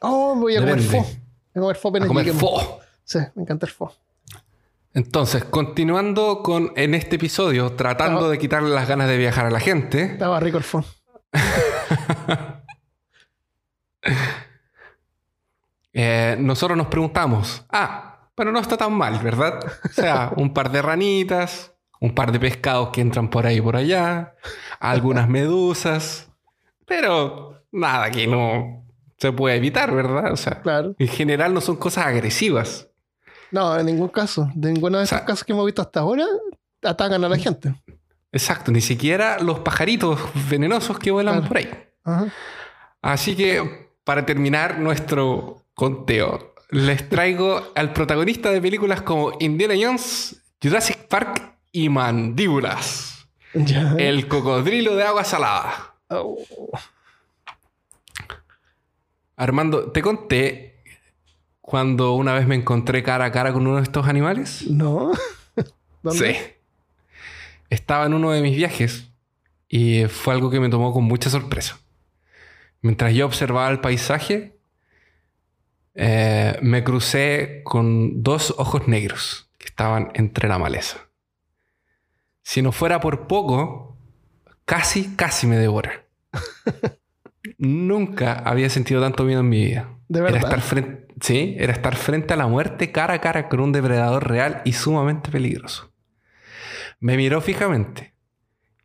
Oh, 0.00 0.36
voy 0.36 0.56
a 0.56 0.60
comer 0.60 0.80
pho. 0.80 1.06
Voy 1.54 1.74
a 1.74 1.80
comer 1.80 2.02
A 2.02 2.06
lleguemos. 2.24 2.40
pho. 2.40 2.80
Sí, 3.04 3.18
me 3.34 3.42
encanta 3.42 3.66
el 3.66 3.72
pho. 3.72 3.92
Entonces, 4.94 5.44
continuando 5.44 6.42
con 6.42 6.72
en 6.76 6.94
este 6.94 7.16
episodio, 7.16 7.72
tratando 7.72 8.26
Ah. 8.26 8.30
de 8.30 8.38
quitarle 8.38 8.70
las 8.70 8.88
ganas 8.88 9.08
de 9.08 9.16
viajar 9.16 9.46
a 9.46 9.50
la 9.50 9.60
gente, 9.60 10.02
Estaba 10.04 10.40
rico 10.40 10.58
el 10.58 10.64
pho. 10.64 10.84
eh, 15.92 16.36
nosotros 16.38 16.76
nos 16.76 16.86
preguntamos, 16.88 17.64
ah, 17.70 18.30
pero 18.34 18.52
no 18.52 18.60
está 18.60 18.76
tan 18.76 18.92
mal, 18.92 19.18
¿verdad? 19.20 19.60
O 19.84 19.88
sea, 19.88 20.32
un 20.36 20.52
par 20.52 20.70
de 20.70 20.82
ranitas, 20.82 21.72
un 22.00 22.14
par 22.14 22.30
de 22.32 22.38
pescados 22.40 22.90
que 22.90 23.00
entran 23.00 23.28
por 23.30 23.46
ahí 23.46 23.56
y 23.58 23.60
por 23.60 23.76
allá, 23.76 24.34
algunas 24.80 25.28
medusas, 25.28 26.28
pero 26.86 27.62
nada 27.72 28.10
que 28.10 28.26
no 28.26 28.84
se 29.18 29.32
puede 29.32 29.56
evitar, 29.56 29.92
¿verdad? 29.94 30.32
O 30.32 30.36
sea, 30.36 30.60
Claro. 30.62 30.94
en 30.98 31.08
general 31.08 31.52
no 31.52 31.60
son 31.60 31.76
cosas 31.76 32.06
agresivas. 32.06 32.88
No, 33.50 33.76
en 33.78 33.86
ningún 33.86 34.08
caso. 34.08 34.48
De 34.54 34.70
ninguno 34.72 34.98
de 34.98 35.04
O 35.04 35.06
sea- 35.06 35.24
casos 35.24 35.42
que 35.42 35.52
hemos 35.52 35.64
visto 35.64 35.80
hasta 35.82 36.00
ahora, 36.00 36.24
atacan 36.82 37.24
a 37.24 37.28
la 37.28 37.36
gente. 37.38 37.74
Exacto, 38.32 38.70
ni 38.72 38.80
siquiera 38.80 39.38
los 39.40 39.60
pajaritos 39.60 40.20
venenosos 40.50 40.98
que 40.98 41.10
vuelan 41.10 41.34
Claro. 41.36 41.48
por 41.48 41.56
ahí. 41.58 41.70
Ajá. 42.04 42.26
Así 43.02 43.34
que, 43.36 43.88
para 44.04 44.26
terminar 44.26 44.78
nuestro 44.80 45.64
conteo, 45.74 46.54
les 46.70 47.08
traigo 47.08 47.62
al 47.74 47.92
protagonista 47.92 48.50
de 48.50 48.60
películas 48.60 49.00
como 49.02 49.32
Indiana 49.40 49.74
Jones, 49.80 50.42
Jurassic 50.62 51.06
Park 51.08 51.54
y 51.72 51.88
Mandíbulas. 51.88 53.28
Ya. 53.54 53.94
El 53.98 54.28
cocodrilo 54.28 54.94
de 54.96 55.04
agua 55.04 55.24
salada. 55.24 55.94
Oh. 56.08 56.36
Armando, 59.36 59.90
¿te 59.92 60.02
conté 60.02 60.82
cuando 61.60 62.12
una 62.14 62.34
vez 62.34 62.46
me 62.46 62.56
encontré 62.56 63.02
cara 63.02 63.26
a 63.26 63.32
cara 63.32 63.52
con 63.52 63.66
uno 63.66 63.76
de 63.76 63.82
estos 63.84 64.06
animales? 64.08 64.64
No. 64.68 65.12
¿Dónde? 66.02 66.34
Sí. 66.34 66.40
Estaba 67.70 68.06
en 68.06 68.14
uno 68.14 68.30
de 68.30 68.42
mis 68.42 68.56
viajes 68.56 69.12
y 69.68 70.06
fue 70.06 70.34
algo 70.34 70.50
que 70.50 70.60
me 70.60 70.68
tomó 70.70 70.92
con 70.92 71.04
mucha 71.04 71.30
sorpresa. 71.30 71.78
Mientras 72.80 73.12
yo 73.14 73.26
observaba 73.26 73.68
el 73.70 73.80
paisaje, 73.80 74.56
eh, 75.94 76.58
me 76.62 76.84
crucé 76.84 77.62
con 77.64 78.22
dos 78.22 78.54
ojos 78.58 78.86
negros 78.88 79.50
que 79.58 79.66
estaban 79.66 80.10
entre 80.14 80.48
la 80.48 80.58
maleza. 80.58 81.08
Si 82.42 82.62
no 82.62 82.72
fuera 82.72 83.00
por 83.00 83.26
poco, 83.26 83.98
casi, 84.64 85.14
casi 85.16 85.46
me 85.46 85.56
devora. 85.58 86.06
Nunca 87.58 88.34
había 88.34 88.70
sentido 88.70 89.00
tanto 89.02 89.24
miedo 89.24 89.40
en 89.40 89.48
mi 89.48 89.64
vida. 89.64 89.90
¿De 90.08 90.20
Era 90.26 90.38
verdad? 90.38 90.42
estar 90.44 90.60
frente, 90.62 91.14
sí, 91.20 91.56
era 91.58 91.72
estar 91.72 91.96
frente 91.96 92.32
a 92.34 92.36
la 92.36 92.46
muerte 92.46 92.92
cara 92.92 93.14
a 93.14 93.20
cara 93.20 93.48
con 93.48 93.60
un 93.60 93.72
depredador 93.72 94.28
real 94.28 94.62
y 94.64 94.72
sumamente 94.72 95.30
peligroso. 95.30 95.87
Me 97.00 97.16
miró 97.16 97.40
fijamente 97.40 98.14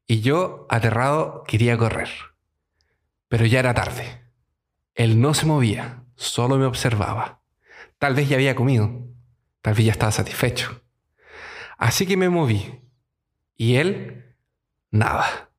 y 0.05 0.21
yo, 0.21 0.67
aterrado, 0.69 1.43
quería 1.47 1.77
correr. 1.77 2.09
Pero 3.27 3.45
ya 3.45 3.59
era 3.59 3.73
tarde. 3.73 4.21
Él 4.93 5.19
no 5.19 5.33
se 5.33 5.45
movía, 5.45 6.03
solo 6.15 6.57
me 6.57 6.65
observaba. 6.65 7.41
Tal 7.97 8.13
vez 8.13 8.29
ya 8.29 8.35
había 8.35 8.55
comido, 8.55 9.07
tal 9.61 9.73
vez 9.73 9.85
ya 9.85 9.91
estaba 9.91 10.11
satisfecho. 10.11 10.83
Así 11.77 12.05
que 12.05 12.17
me 12.17 12.29
moví 12.29 12.81
y 13.55 13.75
él, 13.75 14.35
nada. 14.91 15.51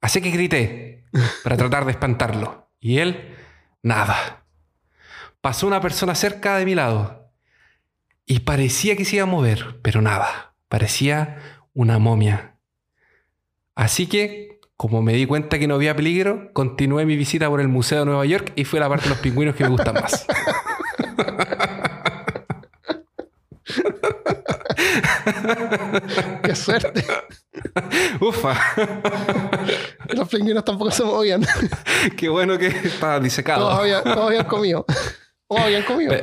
Así 0.00 0.20
que 0.20 0.30
grité 0.30 1.04
para 1.44 1.56
tratar 1.56 1.84
de 1.84 1.92
espantarlo 1.92 2.70
y 2.80 2.98
él, 2.98 3.36
nada. 3.82 4.44
Pasó 5.40 5.66
una 5.66 5.80
persona 5.80 6.14
cerca 6.14 6.56
de 6.56 6.64
mi 6.64 6.74
lado 6.74 7.30
y 8.26 8.40
parecía 8.40 8.96
que 8.96 9.04
se 9.04 9.16
iba 9.16 9.22
a 9.22 9.26
mover, 9.26 9.80
pero 9.82 10.02
nada. 10.02 10.56
Parecía 10.68 11.53
una 11.74 11.98
momia. 11.98 12.56
Así 13.74 14.06
que, 14.06 14.60
como 14.76 15.02
me 15.02 15.12
di 15.12 15.26
cuenta 15.26 15.58
que 15.58 15.66
no 15.66 15.74
había 15.74 15.94
peligro, 15.94 16.50
continué 16.52 17.04
mi 17.04 17.16
visita 17.16 17.48
por 17.48 17.60
el 17.60 17.68
Museo 17.68 18.00
de 18.00 18.04
Nueva 18.06 18.24
York 18.24 18.52
y 18.56 18.64
fue 18.64 18.80
la 18.80 18.88
parte 18.88 19.04
de 19.04 19.10
los 19.10 19.18
pingüinos 19.18 19.54
que 19.54 19.64
me 19.64 19.70
gustan 19.70 19.94
más. 19.94 20.26
Qué 26.42 26.54
suerte. 26.54 27.04
Ufa, 28.20 28.54
Los 30.08 30.28
pingüinos 30.28 30.64
tampoco 30.64 30.90
se 30.90 31.04
movían. 31.04 31.44
qué 32.16 32.28
bueno 32.28 32.58
que 32.58 32.68
estaba 32.68 33.20
disecado. 33.20 33.66
Todos 33.66 33.80
habían, 33.80 34.02
todos 34.04 34.26
habían 34.26 34.46
comido. 34.46 34.86
O 35.48 35.58
habían 35.58 35.82
comido. 35.82 36.14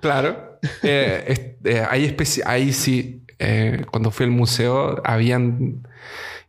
Claro. 0.00 0.58
Eh, 0.82 1.56
eh, 1.64 1.86
hay, 1.88 2.16
hay 2.44 2.72
sí 2.72 3.24
eh, 3.38 3.84
cuando 3.90 4.10
fui 4.10 4.24
al 4.24 4.30
museo, 4.32 5.00
habían. 5.04 5.86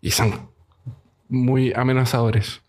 Y 0.02 0.12
son 0.12 0.50
muy 1.28 1.74
amenazadores. 1.74 2.62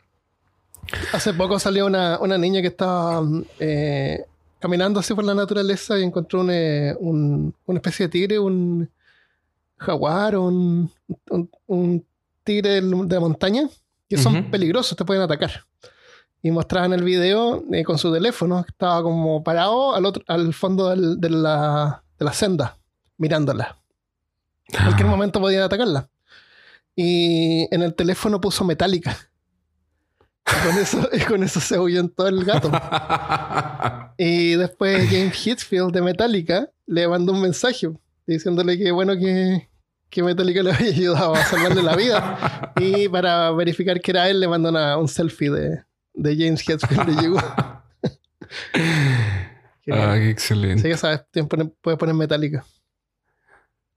Hace 1.13 1.33
poco 1.35 1.59
salió 1.59 1.87
una, 1.87 2.19
una 2.21 2.37
niña 2.37 2.61
que 2.61 2.67
estaba 2.69 3.23
eh, 3.61 4.25
caminando 4.59 4.99
así 5.01 5.15
por 5.15 5.25
la 5.25 5.35
naturaleza 5.35 5.99
y 5.99 6.03
encontró 6.03 6.41
un, 6.41 6.51
eh, 6.51 6.95
un- 6.99 7.55
una 7.67 7.79
especie 7.79 8.07
de 8.07 8.11
tigre, 8.11 8.39
un 8.39 8.91
jaguar, 9.77 10.37
un, 10.37 10.91
un, 11.67 12.05
tigre 12.43 12.81
de 12.81 13.21
montaña, 13.21 13.69
que 14.09 14.17
son 14.19 14.51
peligrosos, 14.51 14.97
te 14.97 15.05
pueden 15.05 15.23
atacar. 15.23 15.65
Y 16.43 16.51
mostraban 16.51 16.93
el 16.93 17.05
video 17.05 17.63
eh, 17.71 17.85
con 17.85 17.97
su 17.99 18.13
teléfono, 18.13 18.65
que 18.65 18.71
estaba 18.73 19.03
como 19.03 19.43
parado 19.45 19.95
al, 19.95 20.05
otro, 20.07 20.23
al 20.27 20.53
fondo 20.55 20.89
del- 20.89 21.21
de, 21.21 21.31
la, 21.31 22.03
de 22.19 22.25
la 22.25 22.33
senda, 22.33 22.77
mirándola. 23.19 23.77
En 24.73 24.85
cualquier 24.85 25.09
momento 25.09 25.41
podían 25.41 25.63
atacarla. 25.63 26.09
Y 26.97 27.67
en 27.75 27.83
el 27.83 27.95
teléfono 27.95 28.41
puso 28.41 28.65
metálica. 28.65 29.17
Y 30.47 30.67
con 30.69 30.79
eso, 30.79 31.09
con 31.29 31.43
eso 31.45 31.61
se 31.61 31.77
ahuyentó 31.77 32.27
el 32.29 32.45
gato. 32.45 32.71
Y 34.23 34.55
después 34.57 35.09
James 35.09 35.47
Hetfield 35.47 35.93
de 35.95 36.03
Metallica 36.03 36.69
le 36.87 37.09
mandó 37.09 37.33
un 37.33 37.41
mensaje 37.41 37.89
diciéndole 38.27 38.77
que 38.77 38.91
bueno 38.93 39.15
que, 39.17 39.71
que 40.11 40.23
Metallica 40.23 40.63
le 40.63 40.73
había 40.75 40.89
ayudado 40.91 41.35
a 41.35 41.43
salvarle 41.45 41.83
la 41.83 41.97
vida. 41.97 42.73
Y 42.79 43.09
para 43.09 43.51
verificar 43.53 43.99
que 44.03 44.11
era 44.11 44.29
él, 44.29 44.41
le 44.41 44.47
mandó 44.49 44.69
una- 44.69 44.99
un 44.99 45.09
selfie 45.09 45.51
de, 45.51 45.85
de 46.13 46.37
James 46.37 46.69
Hetfield 46.69 47.07
de 47.17 47.25
You. 47.25 47.39
Que- 49.83 49.93
Ah, 49.93 50.15
qué 50.17 50.31
excelente. 50.31 50.83
Sí, 50.93 50.99
sabes, 50.99 51.23
que 51.33 51.43
poner- 51.45 51.73
puedes 51.81 51.99
poner 51.99 52.15
Metallica. 52.15 52.65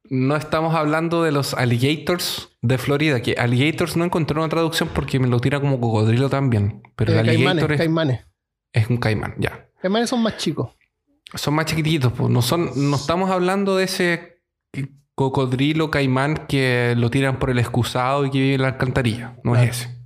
No 0.09 0.35
estamos 0.35 0.75
hablando 0.75 1.23
de 1.23 1.31
los 1.31 1.53
alligators 1.53 2.49
de 2.61 2.77
Florida, 2.77 3.21
que 3.21 3.35
alligators 3.37 3.95
no 3.95 4.03
encontré 4.03 4.37
una 4.37 4.49
traducción 4.49 4.89
porque 4.93 5.19
me 5.19 5.27
lo 5.27 5.39
tira 5.39 5.59
como 5.59 5.79
cocodrilo 5.79 6.29
también. 6.29 6.83
Pero 6.95 7.13
Eh, 7.13 7.19
el 7.19 7.25
caimanes, 7.25 7.63
es, 7.69 7.77
caimanes. 7.77 8.25
es 8.73 8.89
un 8.89 8.97
caimán, 8.97 9.35
ya. 9.37 9.69
Caimanes 9.81 10.09
son 10.09 10.21
más 10.21 10.37
chicos. 10.37 10.71
Son 11.33 11.53
más 11.55 11.65
chiquititos, 11.65 12.11
pues. 12.13 12.29
No, 12.29 12.41
son, 12.41 12.69
no 12.75 12.95
estamos 12.97 13.29
hablando 13.31 13.75
de 13.77 13.85
ese 13.85 14.41
cocodrilo 15.15 15.89
caimán 15.91 16.47
que 16.47 16.95
lo 16.97 17.09
tiran 17.09 17.39
por 17.39 17.49
el 17.49 17.59
excusado 17.59 18.25
y 18.25 18.31
que 18.31 18.39
vive 18.39 18.55
en 18.55 18.61
la 18.63 18.67
alcantarilla. 18.69 19.37
No 19.43 19.53
Claro. 19.53 19.69
es 19.69 19.77
ese. 19.81 19.97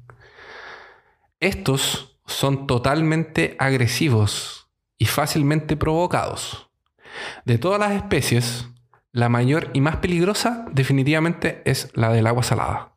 Estos 1.39 2.19
son 2.25 2.67
totalmente 2.67 3.55
agresivos 3.59 4.69
y 4.97 5.05
fácilmente 5.05 5.75
provocados. 5.77 6.69
De 7.45 7.57
todas 7.57 7.79
las 7.79 7.91
especies, 7.93 8.67
la 9.17 9.29
mayor 9.29 9.71
y 9.73 9.81
más 9.81 9.95
peligrosa 9.97 10.65
definitivamente 10.71 11.63
es 11.65 11.89
la 11.95 12.11
del 12.11 12.27
agua 12.27 12.43
salada. 12.43 12.91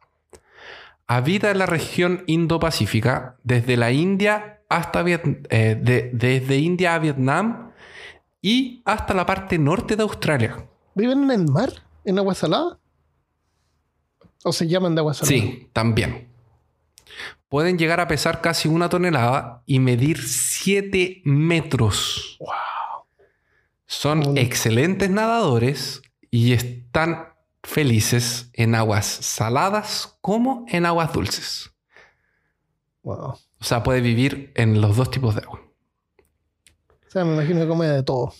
Habita 1.07 1.51
en 1.51 1.59
la 1.59 1.66
región 1.66 2.25
Indo-Pacífica, 2.27 3.37
desde 3.43 3.77
la 3.79 3.91
India 3.91 4.61
hasta 4.68 5.03
Viet- 5.03 5.47
eh, 5.49 5.79
de- 5.81 6.11
desde 6.12 6.59
India 6.59 6.95
a 6.95 6.99
Vietnam 6.99 7.71
y 8.43 8.83
hasta 8.85 9.14
la 9.14 9.25
parte 9.25 9.59
norte 9.59 9.97
de 9.97 10.03
Australia. 10.03 10.59
¿Viven 10.95 11.25
en 11.25 11.31
el 11.31 11.47
mar? 11.51 11.71
¿En 12.05 12.18
agua 12.18 12.35
salada? 12.35 12.79
¿O 14.45 14.53
se 14.53 14.68
llaman 14.68 14.95
de 14.95 15.01
agua 15.01 15.14
salada? 15.14 15.29
Sí, 15.35 15.68
también. 15.73 16.29
Pueden 17.49 17.79
llegar 17.79 17.99
a 18.01 18.07
pesar 18.09 18.43
casi 18.43 18.68
una 18.68 18.91
tonelada 18.91 19.62
y 19.66 19.81
medir 19.81 20.18
7 20.23 21.23
metros. 21.25 22.37
Wow. 22.41 22.49
Son 23.87 24.37
excelentes 24.37 25.11
nadadores 25.11 26.03
y 26.31 26.53
están 26.53 27.31
felices 27.62 28.51
en 28.55 28.74
aguas 28.74 29.07
saladas 29.07 30.16
como 30.20 30.64
en 30.68 30.87
aguas 30.87 31.12
dulces. 31.12 31.70
Wow. 33.03 33.37
O 33.61 33.64
sea, 33.64 33.83
puede 33.83 34.01
vivir 34.01 34.53
en 34.55 34.81
los 34.81 34.97
dos 34.97 35.11
tipos 35.11 35.35
de 35.35 35.43
agua. 35.43 35.61
O 37.07 37.11
sea, 37.11 37.24
me 37.24 37.35
imagino 37.35 37.61
que 37.61 37.68
come 37.68 37.87
de 37.87 38.03
todo. 38.03 38.33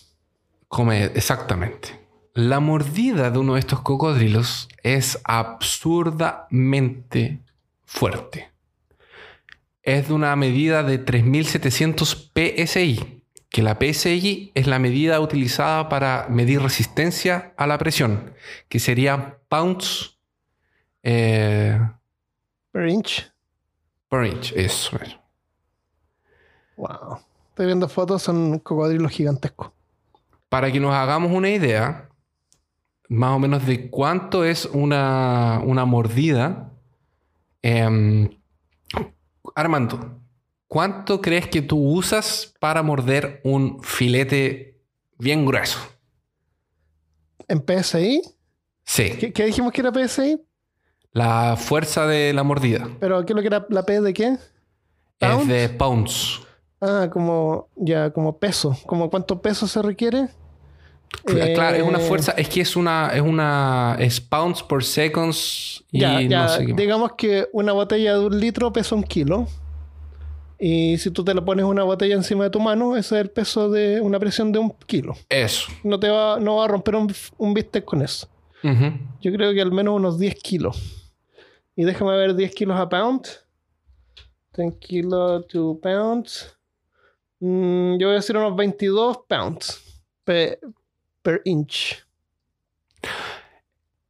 Come 0.67 1.05
exactamente. 1.05 2.01
La 2.33 2.59
mordida 2.61 3.29
de 3.29 3.39
uno 3.39 3.55
de 3.55 3.59
estos 3.59 3.81
cocodrilos 3.81 4.69
es 4.83 5.19
absurdamente 5.25 7.41
fuerte. 7.83 8.49
Es 9.83 10.07
de 10.07 10.13
una 10.13 10.33
medida 10.37 10.83
de 10.83 10.97
3700 10.97 12.31
PSI, 12.33 13.20
que 13.51 13.61
la 13.61 13.77
PSI 13.79 14.51
es 14.55 14.65
la 14.65 14.79
medida 14.79 15.19
utilizada 15.19 15.89
para 15.89 16.25
medir 16.29 16.61
resistencia 16.61 17.53
a 17.57 17.67
la 17.67 17.77
presión, 17.77 18.33
que 18.69 18.79
sería 18.79 19.37
pounds 19.49 20.17
eh, 21.03 21.77
Per 22.71 22.87
inch. 22.87 23.29
per 24.09 24.25
inch. 24.25 24.53
Eso 24.55 24.97
es. 25.03 25.17
Wow. 26.77 27.19
Estoy 27.49 27.65
viendo 27.65 27.89
fotos, 27.89 28.23
son 28.23 28.59
cocodrilos 28.59 29.11
gigantescos. 29.11 29.71
para 30.49 30.71
que 30.71 30.79
nos 30.79 30.93
hagamos 30.93 31.31
una 31.31 31.49
idea, 31.49 32.09
más 33.09 33.31
o 33.35 33.39
menos 33.39 33.65
de 33.65 33.89
cuánto 33.89 34.43
es 34.45 34.65
una, 34.65 35.61
una 35.63 35.83
mordida. 35.85 36.71
em, 37.61 38.29
Armando, 39.55 40.20
¿cuánto 40.71 41.21
crees 41.21 41.47
que 41.47 41.61
tú 41.61 41.77
usas 41.77 42.53
para 42.59 42.81
morder 42.83 43.41
un 43.43 43.83
filete 43.83 44.81
bien 45.17 45.45
grueso? 45.45 45.79
¿En 47.47 47.59
PSI? 47.61 48.21
Sí, 48.85 49.09
¿Qué, 49.19 49.33
qué 49.33 49.45
dijimos 49.45 49.71
que 49.73 49.81
era 49.81 49.91
PSI? 49.91 50.39
la 51.13 51.55
fuerza 51.57 52.05
de 52.07 52.33
la 52.33 52.43
mordida 52.43 52.87
¿Pero 52.99 53.25
qué 53.25 53.33
es 53.33 53.35
lo 53.35 53.41
que 53.41 53.47
era 53.47 53.65
la 53.69 53.85
P 53.85 54.01
de 54.01 54.13
qué? 54.13 54.37
es 55.19 55.47
de 55.47 55.69
pounds. 55.69 56.41
Ah, 56.81 57.09
como 57.11 57.69
ya, 57.75 58.11
como 58.11 58.39
peso. 58.39 58.75
¿Como 58.87 59.09
cuánto 59.09 59.41
peso 59.41 59.67
se 59.67 59.81
requiere? 59.81 60.29
Cl- 61.25 61.53
Claro, 61.53 61.77
es 61.77 61.83
una 61.83 61.99
Eh, 61.99 62.07
fuerza, 62.07 62.31
es 62.33 62.49
que 62.49 62.61
es 62.61 62.75
una, 62.75 63.11
es 63.13 63.21
una, 63.21 63.95
es 63.99 64.19
pounds 64.21 64.63
per 64.63 64.83
seconds 64.83 65.83
y 65.91 65.99
Ya, 65.99 66.21
ya, 66.21 66.41
no 66.43 66.49
sé 66.49 66.65
qué 66.65 66.73
digamos 66.73 67.11
que 67.17 67.47
una 67.53 67.73
botella 67.73 68.13
de 68.17 68.25
un 68.25 68.39
litro 68.39 68.71
pesa 68.73 68.95
un 68.95 69.03
kilo. 69.03 69.47
Y 70.63 70.99
si 70.99 71.09
tú 71.09 71.23
te 71.23 71.33
le 71.33 71.41
pones 71.41 71.65
una 71.65 71.81
botella 71.83 72.13
encima 72.13 72.43
de 72.43 72.51
tu 72.51 72.59
mano, 72.59 72.95
ese 72.95 73.15
es 73.15 73.21
el 73.21 73.31
peso 73.31 73.67
de 73.71 73.99
una 73.99 74.19
presión 74.19 74.51
de 74.51 74.59
un 74.59 74.69
kilo. 74.85 75.15
Eso. 75.27 75.71
No 75.83 75.99
te 75.99 76.07
va, 76.07 76.39
no 76.39 76.57
va 76.57 76.65
a 76.65 76.67
romper 76.67 76.95
un, 76.95 77.11
un 77.39 77.53
bistec 77.55 77.83
con 77.83 78.03
eso. 78.03 78.27
Yo 79.21 79.33
creo 79.33 79.53
que 79.55 79.61
al 79.61 79.71
menos 79.71 79.95
unos 79.95 80.19
10 80.19 80.35
kilos. 80.35 80.79
Y 81.75 81.83
déjame 81.83 82.15
ver 82.15 82.35
10 82.35 82.53
kilos 82.53 82.79
a 82.79 82.87
pound. 82.87 83.25
10 84.55 84.75
kilos 84.79 85.47
to 85.47 85.79
pounds. 85.81 86.55
Mm, 87.39 87.97
yo 87.97 88.07
voy 88.07 88.11
a 88.13 88.19
decir 88.19 88.37
unos 88.37 88.55
22 88.55 89.17
pounds 89.27 89.81
pe- 90.23 90.59
per 91.23 91.41
inch. 91.45 91.95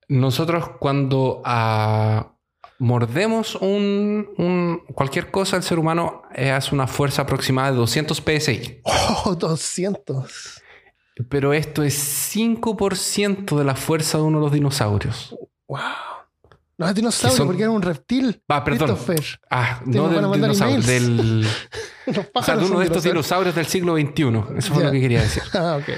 Nosotros 0.10 0.68
cuando 0.80 1.42
ah, 1.46 2.31
mordemos 2.82 3.56
un, 3.56 4.28
un- 4.38 4.82
cualquier 4.96 5.30
cosa, 5.30 5.56
el 5.56 5.64
ser 5.64 5.78
humano 5.78 6.24
hace 6.36 6.74
una 6.74 6.88
fuerza 6.88 7.22
aproximada 7.22 7.72
de 7.72 7.78
200 7.78 8.18
PSI. 8.22 8.82
Oh, 9.24 9.36
200. 9.36 10.62
Pero 11.30 11.54
esto 11.54 11.84
es 11.84 11.94
5% 12.36 13.56
de 13.58 13.64
la 13.64 13.76
fuerza 13.76 14.18
de 14.18 14.24
uno 14.24 14.40
de 14.40 14.44
los 14.46 14.52
dinosaurios. 14.54 15.36
Wow. 15.68 15.80
No 16.82 16.90
es 16.90 16.96
dinosaurio 16.96 17.38
son- 17.38 17.48
porque 17.48 17.62
era 17.64 17.72
un 17.72 17.82
reptil. 17.82 18.42
Ah, 18.50 18.64
perdón. 18.64 18.98
Ah, 19.50 19.82
no 19.86 20.10
del 20.10 20.42
dinosaurio, 20.42 20.82
del... 20.82 21.48
O 22.34 22.42
sea, 22.44 22.58
de 22.58 22.66
uno 22.66 22.80
de 22.80 22.86
estos 22.86 23.04
dinosaurios. 23.04 23.54
del 23.56 23.68
siglo 23.68 23.96
XXI. 23.96 24.58
Eso 24.58 24.74
fue 24.74 24.82
Ya. 24.82 24.88
lo 24.88 24.92
que 24.92 25.00
quería 25.02 25.22
decir. 25.22 25.44
Ah, 25.54 25.78
ok. 25.80 25.90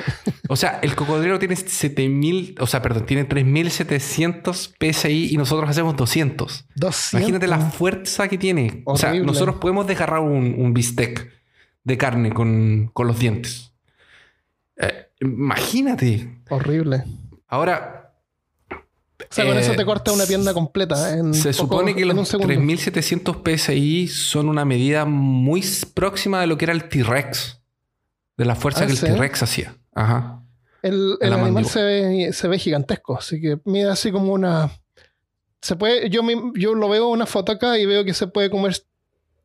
O 0.49 0.55
sea, 0.57 0.79
el 0.84 0.95
cocodrilo 0.95 1.39
tiene 1.39 1.55
7000, 1.55 2.55
o 2.59 2.67
sea, 2.67 2.81
perdón, 2.81 3.05
tiene 3.05 3.23
3700 3.23 4.73
PSI 4.79 5.29
y 5.34 5.38
nosotros 5.38 5.69
hacemos 5.69 5.95
200. 5.95 6.65
200. 6.75 7.13
Imagínate 7.13 7.47
la 7.47 7.59
fuerza 7.59 8.27
que 8.27 8.38
tiene. 8.38 8.81
O 8.86 8.97
sea, 8.97 9.09
Horrible. 9.09 9.27
nosotros 9.27 9.55
podemos 9.55 9.88
desgarrar 9.88 10.19
un, 10.19 10.55
un 10.57 10.73
bistec 10.73 11.31
de 11.86 11.97
carne 11.97 12.31
con, 12.34 12.89
con 12.93 13.07
los 13.07 13.17
dientes. 13.19 13.71
Eh, 14.77 15.07
imagínate. 15.21 16.41
Horrible. 16.49 17.03
Ahora, 17.47 18.03
O 19.30 19.34
sea, 19.34 19.45
con 19.45 19.57
Eh, 19.57 19.61
eso 19.61 19.74
te 19.76 19.86
corta 19.86 20.11
una 20.11 20.26
pierna 20.26 20.53
completa. 20.53 21.17
En 21.17 21.34
se 21.34 21.51
poco- 21.53 21.76
supone 21.76 21.95
que 21.95 22.01
en 22.03 22.15
los 22.15 22.28
segundo. 22.28 22.47
3700 22.53 23.38
PSI 23.43 24.07
son 24.07 24.49
una 24.49 24.65
medida 24.65 25.05
muy 25.05 25.63
próxima 25.93 26.41
de 26.41 26.47
lo 26.47 26.57
que 26.57 26.65
era 26.65 26.74
el 26.74 26.88
T-Rex. 26.89 27.61
De 28.38 28.45
la 28.45 28.55
fuerza 28.55 28.84
Ah, 28.84 28.88
que 28.88 28.93
el. 28.93 28.99
T-Rex 28.99 29.43
hacía. 29.43 29.76
Ajá. 29.93 30.41
El, 30.82 31.17
el 31.21 31.34
animal 31.34 31.53
mandíbula. 31.53 31.74
se 31.74 31.82
ve, 31.84 32.34
se 32.34 32.47
ve 32.47 32.59
gigantesco, 32.59 33.17
así 33.17 33.39
que 33.39 33.59
mide 33.65 33.89
así 33.89 34.11
como 34.11 34.34
una. 34.34 34.69
Se 35.61 35.76
puede, 35.78 36.09
yo, 36.09 36.24
me- 36.24 36.51
yo 36.55 36.74
lo 36.76 36.89
veo 36.89 37.07
una 37.07 37.26
foto 37.26 37.51
acá 37.53 37.78
y 37.78 37.86
veo 37.86 38.03
que 38.03 38.13
se 38.13 38.28
puede 38.28 38.49
comer 38.49 38.76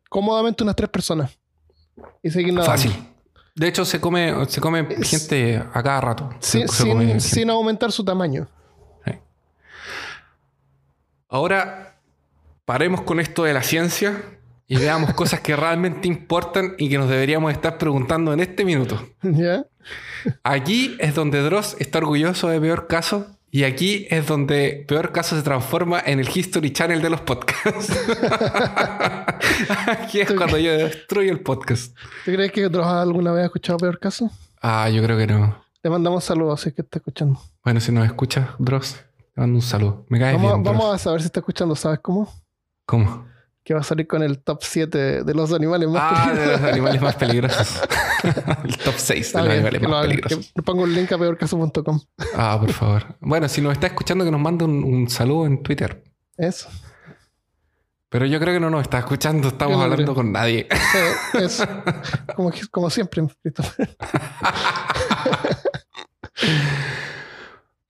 cómodamente 0.09 0.65
unas 0.65 0.75
tres 0.75 0.91
personas. 0.91 1.31
Y 2.23 2.31
seguir. 2.31 2.59
Fácil. 2.63 2.93
De 3.55 3.69
hecho, 3.69 3.85
se 3.85 4.01
come, 4.01 4.35
se 4.49 4.61
come 4.61 4.87
Es- 4.99 5.11
gente 5.11 5.57
a 5.59 5.83
cada 5.83 6.01
rato. 6.01 6.31
Sin, 6.41 6.67
se 6.69 7.21
sin 7.21 7.51
aumentar 7.51 7.93
su 7.93 8.05
tamaño. 8.05 8.49
Ahora 11.29 12.01
paremos 12.65 13.03
con 13.03 13.21
esto 13.21 13.45
de 13.45 13.53
la 13.53 13.63
ciencia 13.63 14.23
y 14.67 14.77
veamos 14.77 15.13
cosas 15.15 15.41
que 15.41 15.57
realmente 15.57 16.09
importan 16.09 16.75
y 16.79 16.89
que 16.89 16.97
nos 16.97 17.09
deberíamos 17.09 17.53
estar 17.53 17.77
preguntando 17.77 18.33
en 18.33 18.41
este 18.41 18.65
minuto. 18.65 19.09
¿Ya? 19.23 19.65
Aquí 20.43 20.97
es 20.99 21.15
donde 21.15 21.43
Dross 21.43 21.77
está 21.79 21.99
orgulloso 21.99 22.49
de 22.49 22.61
Peor 22.61 22.87
Caso 22.87 23.27
y 23.51 23.65
aquí 23.65 24.07
es 24.11 24.27
donde 24.27 24.85
Peor 24.89 25.13
Caso 25.13 25.37
se 25.37 25.43
transforma 25.43 26.01
en 26.05 26.19
el 26.19 26.29
History 26.35 26.73
Channel 26.73 27.03
de 27.03 27.11
los 27.11 27.21
podcasts. 27.21 27.91
aquí 29.87 30.21
es 30.21 30.33
cuando 30.33 30.57
yo 30.59 30.73
destruyo 30.73 31.31
el 31.31 31.41
podcast. 31.41 31.95
¿Tú 32.25 32.33
crees 32.33 32.53
que 32.53 32.65
otros 32.65 32.87
alguna 32.87 33.33
vez 33.33 33.43
ha 33.43 33.47
escuchado 33.47 33.79
peor 33.79 33.99
caso? 33.99 34.31
Ah, 34.63 34.89
yo 34.89 35.03
creo 35.03 35.17
que 35.19 35.27
no. 35.27 35.63
Le 35.83 35.91
mandamos 35.91 36.25
saludos, 36.25 36.63
si 36.63 36.71
es 36.71 36.75
que 36.75 36.83
está 36.83 36.99
escuchando. 36.99 37.41
Bueno, 37.65 37.81
si 37.81 37.93
nos 37.93 38.05
escucha, 38.05 38.55
Dross, 38.59 38.97
te 39.39 39.43
mando 39.43 39.57
un 39.59 39.63
saludo. 39.63 40.05
Me 40.09 40.19
Vamos, 40.19 40.43
bien, 40.43 40.63
vamos 40.65 40.93
a 40.95 40.99
saber 40.99 41.21
si 41.21 41.27
está 41.27 41.39
escuchando, 41.39 41.77
¿sabes 41.77 42.01
cómo? 42.03 42.29
¿Cómo? 42.87 43.25
Que 43.63 43.73
va 43.73 43.81
a 43.81 43.85
salir 43.85 44.09
con 44.09 44.21
el 44.25 44.41
top 44.43 44.59
7 44.63 45.23
de 45.23 45.35
los 45.35 45.53
animales 45.53 45.89
más 45.89 46.03
Ah, 46.05 46.31
de 46.33 46.35
peligrosos. 46.35 46.61
los 46.63 46.73
animales 46.73 47.03
más 47.03 47.15
peligrosos. 47.15 47.81
el 48.65 48.77
top 48.79 48.95
6 48.97 49.33
de 49.33 49.39
los 49.39 49.47
bien, 49.47 49.53
animales 49.59 49.83
lo 49.83 49.89
más 49.91 50.07
peligrosos. 50.07 50.53
le 50.57 50.63
pongo 50.65 50.83
un 50.83 50.93
link 50.95 51.13
a 51.13 51.19
peorcaso.com. 51.19 52.01
Ah, 52.35 52.57
por 52.61 52.73
favor. 52.73 53.17
Bueno, 53.21 53.49
si 53.49 53.61
nos 53.61 53.75
está 53.75 53.87
escuchando, 53.87 54.25
que 54.25 54.31
nos 54.33 54.41
mande 54.41 54.65
un, 54.65 54.83
un 54.83 55.09
saludo 55.09 55.47
en 55.47 55.63
Twitter. 55.63 56.03
Eso. 56.37 56.69
Pero 58.09 58.27
yo 58.27 58.41
creo 58.41 58.55
que 58.55 58.61
no 58.61 58.71
nos 58.71 58.83
está 58.83 58.99
escuchando, 58.99 59.49
estamos 59.49 59.81
hablando 59.81 60.15
con 60.15 60.33
nadie. 60.33 60.67
Sí, 61.33 61.39
eso. 61.45 61.65
Como, 62.35 62.51
como 62.73 62.91
siempre. 62.91 63.23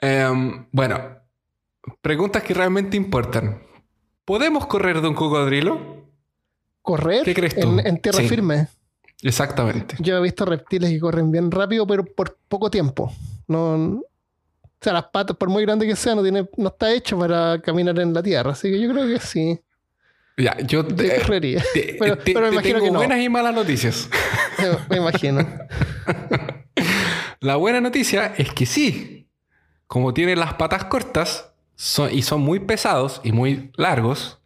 Em, 0.01 0.66
bueno, 0.72 1.01
preguntas 2.01 2.42
que 2.42 2.55
realmente 2.55 2.96
importan. 2.96 3.62
¿Podemos 4.24 4.66
correr 4.66 5.01
de 5.01 5.09
un 5.09 5.14
cocodrilo? 5.14 6.07
Correr 6.82 7.22
¿Qué 7.24 7.34
crees 7.34 7.55
tú? 7.59 7.78
En, 7.78 7.86
en 7.86 8.01
tierra 8.01 8.18
Sí. 8.20 8.28
firme. 8.28 8.68
Exactamente. 9.22 9.96
Yo 9.99 10.16
he 10.16 10.20
visto 10.22 10.44
reptiles 10.44 10.90
que 10.90 11.01
corren 11.01 11.30
bien 11.32 11.51
rápido, 11.51 11.86
pero 11.86 12.05
por 12.05 12.38
poco 12.49 12.70
tiempo. 12.70 13.12
No, 13.49 13.72
o 13.74 14.03
sea, 14.80 14.92
las 14.92 15.05
patas, 15.07 15.36
por 15.36 15.49
muy 15.49 15.64
grande 15.64 15.86
que 15.86 15.96
sea, 15.96 16.14
no, 16.14 16.22
tiene, 16.22 16.49
no 16.57 16.68
está 16.68 16.92
hecho 16.92 17.18
para 17.18 17.61
caminar 17.61 17.99
en 17.99 18.14
la 18.14 18.22
tierra. 18.22 18.53
Así 18.53 18.70
que 18.70 18.80
yo 18.80 18.90
creo 18.92 19.07
que 19.07 19.18
sí. 19.18 19.59
Ya, 20.36 20.57
yo 20.59 20.86
Yo 20.86 20.94
te, 20.94 21.20
correría. 21.20 21.64
te- 21.74 21.96
pero- 21.99 22.16
te- 22.18 22.32
pero 22.32 22.42
me 22.42 22.49
te 22.49 22.55
imagino 22.55 22.74
tengo 22.74 22.84
que 22.86 22.90
no. 22.92 22.99
buenas 22.99 23.20
y 23.20 23.28
malas 23.28 23.55
noticias. 23.55 24.09
Me, 24.90 24.96
imagino. 24.99 25.44
La 27.40 27.57
buena 27.57 27.80
noticia 27.80 28.34
es 28.36 28.53
que 28.53 28.66
sí. 28.66 29.28
Como 29.86 30.12
tienen 30.14 30.38
las 30.38 30.55
patas 30.55 30.84
cortas 30.84 31.47
son- 31.81 32.12
y 32.12 32.22
son 32.22 32.41
muy 32.41 32.59
pesados 32.59 33.20
y 33.22 33.31
muy 33.31 33.70
largos, 33.76 34.41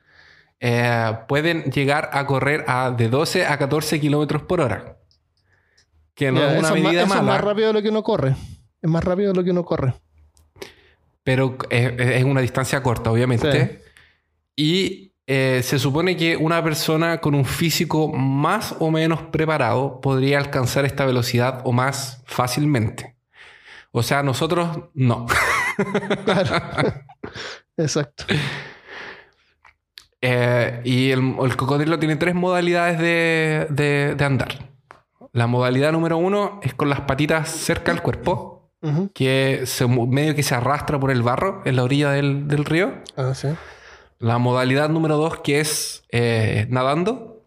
eh, 0.60 1.16
pueden 1.28 1.64
llegar 1.72 2.10
a 2.12 2.26
correr 2.26 2.64
a 2.68 2.90
de 2.90 3.08
12 3.08 3.46
a 3.46 3.56
14 3.58 3.98
kilómetros 4.00 4.42
por 4.42 4.60
hora. 4.60 4.98
Que 6.14 6.30
no 6.30 6.40
es 6.42 6.50
una 6.50 6.56
es 6.56 6.62
más- 6.62 6.72
medida 6.74 6.90
eso 6.90 7.02
es 7.02 7.08
mala, 7.08 7.22
más 7.22 7.40
rápido 7.40 7.68
de 7.68 7.72
lo 7.72 7.82
que 7.82 7.88
uno 7.88 8.02
corre. 8.02 8.36
Es 8.82 8.90
más 8.90 9.02
rápido 9.02 9.28
de 9.32 9.34
lo 9.34 9.42
que 9.44 9.50
uno 9.50 9.64
corre. 9.64 9.94
pero 11.24 11.56
es, 11.70 11.92
es 11.98 12.24
una 12.24 12.40
distancia 12.40 12.82
corta, 12.82 13.10
obviamente. 13.12 13.80
Y 14.56 15.12
eh, 15.26 15.60
se 15.62 15.78
supone 15.78 16.16
que 16.16 16.36
una 16.36 16.62
persona 16.64 17.20
con 17.20 17.34
un 17.36 17.44
físico 17.44 18.08
más 18.12 18.74
o 18.80 18.90
menos 18.90 19.22
preparado 19.22 20.00
podría 20.00 20.38
alcanzar 20.38 20.84
esta 20.84 21.06
velocidad 21.06 21.60
o 21.64 21.70
más 21.72 22.22
fácilmente. 22.26 23.14
O 23.92 24.02
sea, 24.02 24.22
nosotros 24.24 24.68
no. 24.94 25.26
Claro. 26.24 26.56
Exacto. 27.76 28.24
Eh, 30.20 30.80
y 30.84 31.10
el, 31.10 31.34
el 31.42 31.56
cocodrilo 31.56 31.98
tiene 31.98 32.16
tres 32.16 32.34
modalidades 32.34 32.98
de, 32.98 33.66
de- 33.70 34.14
de 34.16 34.24
andar. 34.24 34.70
La 35.32 35.46
modalidad 35.46 35.92
número 35.92 36.16
uno 36.18 36.60
es 36.62 36.74
con 36.74 36.88
las 36.90 37.00
patitas 37.02 37.48
cerca 37.48 37.90
al 37.90 38.02
cuerpo, 38.02 38.70
que 39.14 39.62
se 39.64 39.86
medio 39.86 40.34
que 40.34 40.42
se 40.42 40.54
arrastra 40.56 40.98
por 40.98 41.10
el 41.12 41.22
barro 41.22 41.62
en 41.64 41.76
la 41.76 41.84
orilla 41.84 42.10
del, 42.10 42.48
del 42.48 42.64
río. 42.64 42.92
Ah, 43.16 43.32
sí. 43.34 43.48
La 44.18 44.38
modalidad 44.38 44.88
número 44.88 45.16
dos 45.16 45.38
que 45.40 45.60
es 45.60 46.02
eh, 46.10 46.66
nadando. 46.68 47.44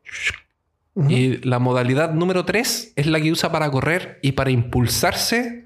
Y 1.10 1.38
la 1.46 1.60
modalidad 1.60 2.12
número 2.14 2.46
tres 2.46 2.94
es 2.96 3.06
la 3.08 3.20
que 3.20 3.30
usa 3.30 3.52
para 3.52 3.70
correr 3.70 4.18
y 4.22 4.32
para 4.32 4.50
impulsarse 4.50 5.65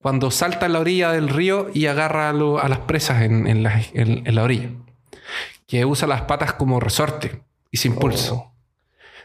cuando 0.00 0.30
salta 0.30 0.66
en 0.66 0.72
la 0.74 0.80
orilla 0.80 1.12
del 1.12 1.28
río 1.28 1.68
y 1.74 1.86
agarra 1.86 2.30
a, 2.30 2.32
lo- 2.32 2.58
a 2.60 2.68
las 2.68 2.78
presas 2.80 3.22
en, 3.22 3.46
en 3.46 3.62
la, 3.62 3.80
en- 3.92 4.26
en 4.26 4.34
la 4.34 4.42
orilla. 4.44 4.70
Que 5.66 5.84
usa 5.84 6.06
las 6.08 6.22
patas 6.22 6.52
como 6.54 6.80
resorte 6.80 7.42
y 7.70 7.76
se 7.78 7.88
impulsa. 7.88 8.34
Oh. 8.34 8.52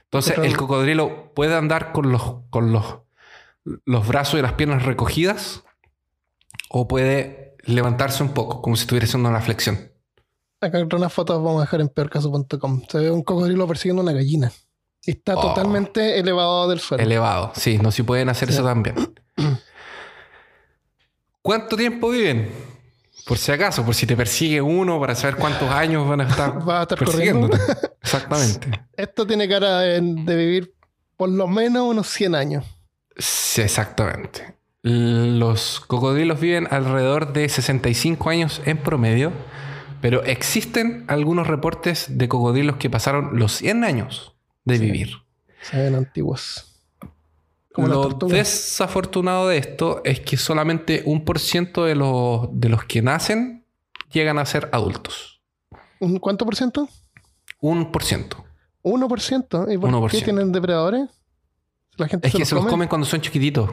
Entonces 0.05 0.37
el 0.37 0.55
cocodrilo 0.57 1.31
puede 1.33 1.55
andar 1.55 1.91
con 1.91 2.11
los, 2.11 2.35
con 2.49 2.71
los, 2.71 2.97
los 3.63 4.07
brazos 4.07 4.39
y 4.39 4.41
las 4.43 4.53
piernas 4.53 4.83
recogidas 4.83 5.63
o 6.69 6.87
puede 6.87 7.55
levantarse 7.63 8.21
un 8.23 8.29
poco, 8.33 8.61
como 8.61 8.75
si 8.75 8.81
estuviera 8.81 9.05
haciendo 9.05 9.29
una 9.29 9.41
flexión. 9.41 9.91
Acá 10.61 10.77
encontré 10.77 10.97
unas 10.97 11.13
fotos 11.13 11.37
vamos 11.43 11.59
a 11.61 11.65
dejar 11.65 11.81
en 11.81 11.89
peorcaso.com. 11.89 12.81
Se 12.89 12.97
ve 12.99 13.11
un 13.11 13.23
cocodrilo 13.23 13.67
persiguiendo 13.67 14.01
una 14.03 14.11
gallina. 14.13 14.51
Está 15.05 15.35
Oh. 15.35 15.41
totalmente 15.41 16.19
elevado 16.19 16.67
del 16.69 16.79
suelo. 16.79 17.03
Elevado, 17.03 17.51
sí, 17.55 17.77
no 17.79 17.91
si 17.91 18.03
pueden 18.03 18.29
hacer 18.29 18.49
Sí. 18.49 18.55
eso 18.55 18.63
también. 18.63 18.95
¿Cuánto 21.43 21.75
tiempo 21.77 22.09
viven? 22.09 22.49
Por 23.27 23.37
si 23.37 23.51
acaso, 23.51 23.85
por 23.85 23.93
si 23.93 24.07
te 24.07 24.17
persigue 24.17 24.59
uno, 24.61 24.99
para 24.99 25.13
saber 25.13 25.35
cuántos 25.35 25.69
años 25.69 26.07
van 26.07 26.21
a 26.21 26.27
estar, 26.27 26.67
Va 26.67 26.79
a 26.79 26.81
estar 26.83 26.97
persiguiéndote. 26.97 27.57
Exactamente. 28.01 28.71
Esto 28.97 29.27
tiene 29.27 29.47
cara 29.47 29.79
de, 29.81 30.01
de 30.01 30.35
vivir 30.35 30.73
por 31.15 31.29
lo 31.29 31.47
menos 31.47 31.83
unos 31.83 32.07
100 32.07 32.33
años. 32.35 32.65
Sí, 33.17 33.61
exactamente. 33.61 34.55
Los 34.81 35.79
cocodrilos 35.81 36.39
viven 36.39 36.67
alrededor 36.71 37.31
de 37.33 37.47
65 37.47 38.29
años 38.29 38.61
en 38.65 38.77
promedio, 38.77 39.31
pero 40.01 40.23
existen 40.23 41.05
algunos 41.07 41.47
reportes 41.47 42.05
de 42.17 42.27
cocodrilos 42.27 42.77
que 42.77 42.89
pasaron 42.89 43.37
los 43.37 43.53
100 43.53 43.83
años 43.83 44.33
de 44.65 44.77
Sí. 44.77 44.85
vivir. 44.85 45.09
Se 45.61 45.77
ven 45.77 45.95
antiguos. 45.95 46.72
Como 47.73 47.87
Lo 47.87 48.07
desafortunado 48.27 49.47
de 49.47 49.57
esto 49.57 50.01
es 50.05 50.19
que 50.19 50.37
solamente 50.37 51.01
un 51.05 51.25
por 51.25 51.39
ciento 51.39 51.85
de 51.85 51.95
los, 51.95 52.47
de 52.51 52.69
los 52.69 52.83
que 52.85 53.01
nacen 53.01 53.65
llegan 54.11 54.37
a 54.37 54.45
ser 54.45 54.69
adultos. 54.71 55.41
¿Un 55.99 56.19
¿Cuánto 56.19 56.45
por 56.45 56.55
ciento? 56.55 56.87
Un 57.59 57.91
por 57.91 58.03
ciento. 58.03 58.43
1%. 58.83 59.73
¿Y 59.73 59.77
por 59.77 59.89
1%. 59.89 60.09
qué 60.11 60.21
tienen 60.21 60.51
depredadores? 60.51 61.09
La 61.97 62.07
gente 62.07 62.27
Es 62.27 62.33
que 62.35 62.45
se 62.45 62.53
los 62.53 62.63
come? 62.63 62.71
comen 62.71 62.87
cuando 62.89 63.05
son 63.07 63.21
chiquititos. 63.21 63.69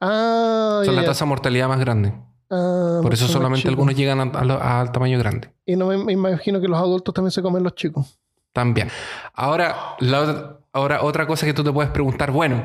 Ah, 0.00 0.82
Son 0.84 0.94
la 0.96 1.04
tasa 1.04 1.24
de 1.24 1.28
mortalidad 1.28 1.68
más 1.68 1.80
grande. 1.80 2.12
Ah, 2.50 2.98
Por 3.02 3.14
eso 3.14 3.26
solamente 3.28 3.68
algunos 3.68 3.94
llegan 3.94 4.20
a- 4.20 4.38
a 4.38 4.44
lo- 4.44 4.60
al 4.62 4.92
tamaño 4.92 5.18
grande. 5.18 5.50
Y 5.64 5.76
no 5.76 5.86
me, 5.86 5.96
me 5.96 6.12
imagino 6.12 6.60
que 6.60 6.68
los 6.68 6.78
adultos 6.78 7.14
también 7.14 7.30
se 7.30 7.40
comen 7.42 7.62
los 7.62 7.74
chicos. 7.74 8.18
También. 8.52 8.90
Ahora, 9.32 9.96
la 10.00 10.58
ahora, 10.72 11.02
otra 11.02 11.26
cosa 11.26 11.46
que 11.46 11.54
tú 11.54 11.64
te 11.64 11.72
puedes 11.72 11.90
preguntar, 11.90 12.30
bueno, 12.30 12.62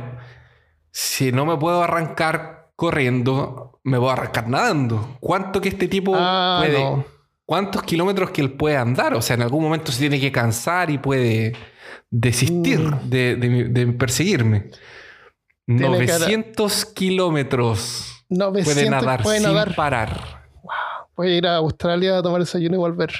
si 0.91 1.31
no 1.31 1.45
me 1.45 1.57
puedo 1.57 1.83
arrancar 1.83 2.69
corriendo, 2.75 3.79
me 3.83 3.97
voy 3.97 4.09
a 4.09 4.13
arrancar 4.13 4.47
nadando. 4.47 5.17
¿Cuánto 5.19 5.59
que 5.61 5.69
este 5.69 5.87
tipo 5.87 6.13
Ah, 6.17 6.61
puede? 6.65 6.79
no. 6.83 7.05
¿Cuántos 7.45 7.81
kilómetros 7.83 8.29
que 8.31 8.41
él 8.41 8.51
puede 8.53 8.77
andar? 8.77 9.13
O 9.15 9.21
sea, 9.21 9.35
en 9.35 9.41
algún 9.41 9.63
momento 9.63 9.91
se 9.91 9.99
tiene 9.99 10.19
que 10.19 10.31
cansar 10.31 10.89
y 10.91 10.97
puede 10.99 11.53
desistir 12.11 12.79
Mm. 12.79 13.09
de, 13.09 13.35
de- 13.35 13.63
de 13.69 13.87
perseguirme. 13.93 14.69
Tiene 15.65 16.05
cara- 16.05 16.19
900 16.19 16.85
kilómetros 16.85 18.23
900 18.29 18.73
puede 18.73 18.89
nadar 18.89 19.23
puede 19.23 19.37
sin 19.39 19.47
nadar. 19.47 19.75
parar 19.75 20.43
Voy 21.15 21.29
a 21.31 21.37
ir 21.37 21.47
a 21.47 21.55
Australia 21.57 22.17
a 22.19 22.23
tomar 22.23 22.39
desayuno 22.39 22.75
y 22.75 22.79
volver. 22.79 23.11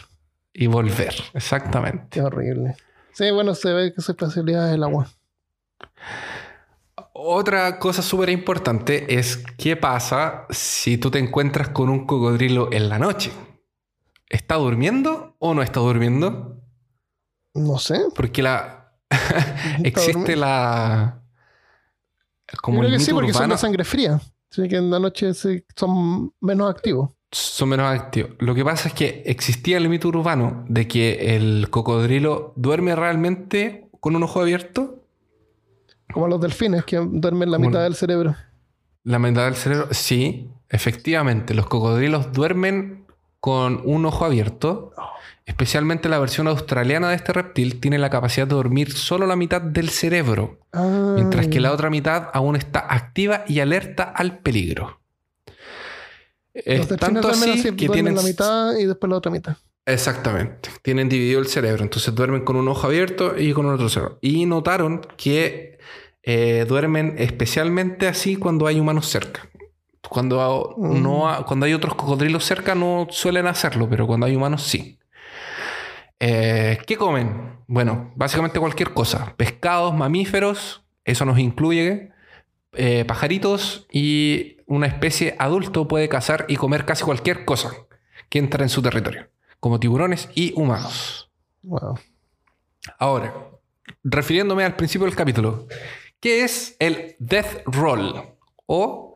y 0.54 0.68
volver. 0.68 1.14
Exactamente. 1.34 2.08
Qué 2.12 2.22
horrible. 2.22 2.76
Sí, 3.14 3.30
bueno, 3.32 3.54
se 3.56 3.72
ve 3.74 3.94
que 3.94 4.02
su 4.02 4.12
especialidad 4.14 4.70
es 4.70 4.76
el 4.76 4.84
agua. 4.84 5.08
Otra 7.22 7.80
cosa 7.80 8.02
súper 8.02 8.30
importante 8.30 9.20
es 9.20 9.44
qué 9.58 9.76
pasa 9.76 10.46
si 10.52 10.98
tú 10.98 11.12
te 11.12 11.20
encuentras 11.20 11.68
con 11.68 11.90
un 11.90 12.06
cocodrilo 12.06 12.72
en 12.72 12.88
la 12.88 12.98
noche. 12.98 13.34
¿Está 14.30 14.56
durmiendo 14.56 15.36
o 15.38 15.54
no 15.54 15.62
está 15.62 15.82
durmiendo? 15.82 16.62
No 17.54 17.78
sé. 17.78 18.00
Porque 18.16 18.42
la 18.42 18.94
existe 19.84 20.38
la 20.38 21.22
como 22.62 22.78
Yo 22.78 22.82
creo 22.84 22.94
el 22.94 23.00
que 23.00 23.06
sí, 23.06 23.12
porque 23.12 23.34
son 23.34 23.50
de 23.50 23.58
sangre 23.58 23.84
fría. 23.84 24.22
Así 24.50 24.70
que 24.70 24.78
en 24.78 24.90
la 24.90 25.00
noche 25.00 25.34
son 25.34 26.34
menos 26.40 26.72
activos. 26.72 27.10
son 27.32 27.68
menos 27.68 27.88
activos. 27.88 28.32
Lo 28.40 28.56
que 28.56 28.64
pasa 28.64 28.88
es 28.88 28.94
que 28.94 29.24
existía 29.26 29.76
el 29.76 29.90
mito 29.90 30.08
urbano 30.08 30.64
de 30.70 30.88
que 30.88 31.36
el 31.36 31.70
cocodrilo 31.70 32.54
duerme 32.56 32.96
realmente 32.96 33.90
con 34.00 34.16
un 34.16 34.24
ojo 34.24 34.40
abierto. 34.40 34.99
Como 36.14 36.28
los 36.28 36.42
delfines 36.42 36.84
que 36.86 36.98
duermen 36.98 37.52
la 37.52 37.58
Como- 37.58 37.70
mitad 37.70 37.84
del 37.84 37.96
cerebro. 37.96 38.36
La 39.04 39.20
mitad 39.20 39.46
del 39.46 39.56
cerebro, 39.56 39.88
sí, 39.92 40.50
efectivamente, 40.70 41.54
los 41.54 41.68
cocodrilos 41.68 42.32
duermen 42.34 43.06
con 43.40 43.82
un 43.86 44.06
ojo 44.06 44.26
abierto. 44.26 44.92
Especialmente 45.46 46.10
la 46.10 46.20
versión 46.20 46.48
australiana 46.48 47.10
de 47.10 47.16
este 47.16 47.34
reptil 47.34 47.80
tiene 47.80 47.98
la 47.98 48.10
capacidad 48.12 48.46
de 48.48 48.54
dormir 48.54 48.92
solo 48.92 49.26
la 49.26 49.36
mitad 49.36 49.62
del 49.62 49.90
cerebro, 49.90 50.60
Ah, 50.74 51.14
mientras 51.16 51.48
que 51.48 51.60
la 51.60 51.72
otra 51.72 51.90
mitad 51.90 52.28
aún 52.34 52.56
está 52.56 52.80
activa 52.82 53.44
y 53.48 53.60
alerta 53.60 54.04
al 54.04 54.40
peligro. 54.40 55.00
Es 56.54 56.80
los 56.80 56.90
delfines 56.90 57.00
tanto 57.00 57.22
duermen 57.22 57.50
así 57.52 57.60
así, 57.68 57.76
que 57.76 57.90
tienen 57.90 58.16
la 58.16 58.22
mitad 58.22 58.76
y 58.78 58.86
después 58.86 59.10
la 59.10 59.16
otra 59.18 59.32
mitad. 59.32 59.58
Exactamente. 59.86 60.70
Tienen 60.84 61.10
dividido 61.10 61.40
el 61.40 61.48
cerebro. 61.48 61.82
Entonces 61.84 62.14
duermen 62.14 62.44
con 62.44 62.56
un 62.56 62.68
ojo 62.68 62.86
abierto 62.86 63.36
y 63.38 63.54
con 63.54 63.66
otro 63.66 63.90
cerebro. 63.90 64.20
Y 64.22 64.46
notaron 64.46 65.02
que 65.18 65.79
eh, 66.32 66.66
duermen 66.68 67.16
especialmente 67.18 68.08
así 68.08 68.36
cuando 68.36 68.68
hay 68.68 68.80
humanos 68.80 69.08
cerca. 69.08 69.50
Cuando, 70.08 70.76
Mm. 70.78 71.02
no 71.04 71.46
cuando 71.48 71.66
hay 71.66 71.74
otros 71.74 71.96
cocodrilos 71.96 72.44
cerca 72.46 72.74
no 72.76 73.08
suelen 73.10 73.48
hacerlo, 73.48 73.88
pero 73.90 74.06
cuando 74.08 74.26
hay 74.28 74.36
humanos 74.36 74.64
sí. 74.64 74.98
Eh, 76.20 76.78
¿Qué 76.86 76.98
comen? 76.98 77.60
Bueno, 77.68 78.12
básicamente 78.16 78.60
cualquier 78.60 78.94
cosa. 78.94 79.34
Pescados, 79.38 79.94
mamíferos, 79.96 80.84
eso 81.06 81.26
nos 81.26 81.40
incluye. 81.40 82.12
eh, 82.74 83.04
pajaritos 83.04 83.88
y 83.92 84.58
una 84.68 84.86
especie 84.86 85.36
adulto 85.40 85.88
puede 85.88 86.08
cazar 86.08 86.46
y 86.48 86.56
comer 86.56 86.86
casi 86.86 87.04
cualquier 87.04 87.44
cosa 87.44 87.72
que 88.30 88.38
entra 88.38 88.62
en 88.64 88.70
su 88.70 88.84
territorio, 88.84 89.28
como 89.60 89.80
tiburones 89.80 90.30
y 90.36 90.54
humanos. 90.56 91.32
Wow. 91.64 91.98
Ahora, 93.00 93.34
refiriéndome 94.04 94.64
al 94.66 94.76
principio 94.76 95.06
del 95.08 95.16
capítulo, 95.16 95.66
¿qué 96.20 96.44
es 96.44 96.76
el 96.80 97.16
Death 97.20 97.64
Roll? 97.66 98.36
O, 98.66 99.16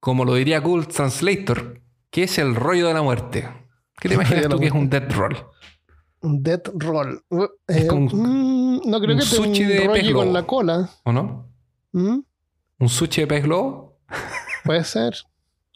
como 0.00 0.24
lo 0.24 0.34
diría 0.34 0.60
Google 0.60 0.86
Translator, 0.86 1.80
¿qué 2.10 2.24
es 2.24 2.38
el 2.38 2.54
rollo 2.54 2.88
de 2.88 2.94
la 2.94 3.02
muerte? 3.02 3.48
¿Qué 3.98 4.08
te 4.08 4.14
rollo 4.14 4.28
imaginas 4.28 4.48
tú 4.48 4.58
que 4.58 4.66
es 4.66 4.72
un. 4.72 4.90
Death 4.90 5.12
Roll? 5.12 5.36
Un 6.20 6.42
death 6.42 6.68
roll. 6.74 7.22
Uh, 7.28 7.46
eh, 7.68 7.86
como 7.86 8.08
mm, 8.08 8.80
no 8.84 9.00
creo 9.00 9.14
un 9.14 9.20
que 9.20 9.26
te 9.26 9.36
sushi 9.36 9.64
de 9.64 9.88
pez 9.88 10.02
con 10.02 10.12
globo. 10.12 10.32
la 10.32 10.46
cola. 10.46 10.90
¿O 11.04 11.12
no? 11.12 11.48
¿Mm? 11.92 12.18
¿Un 12.78 12.88
sushi 12.88 13.22
de 13.22 13.26
pez 13.26 13.44
globo? 13.44 14.00
Puede 14.64 14.84
ser. 14.84 15.14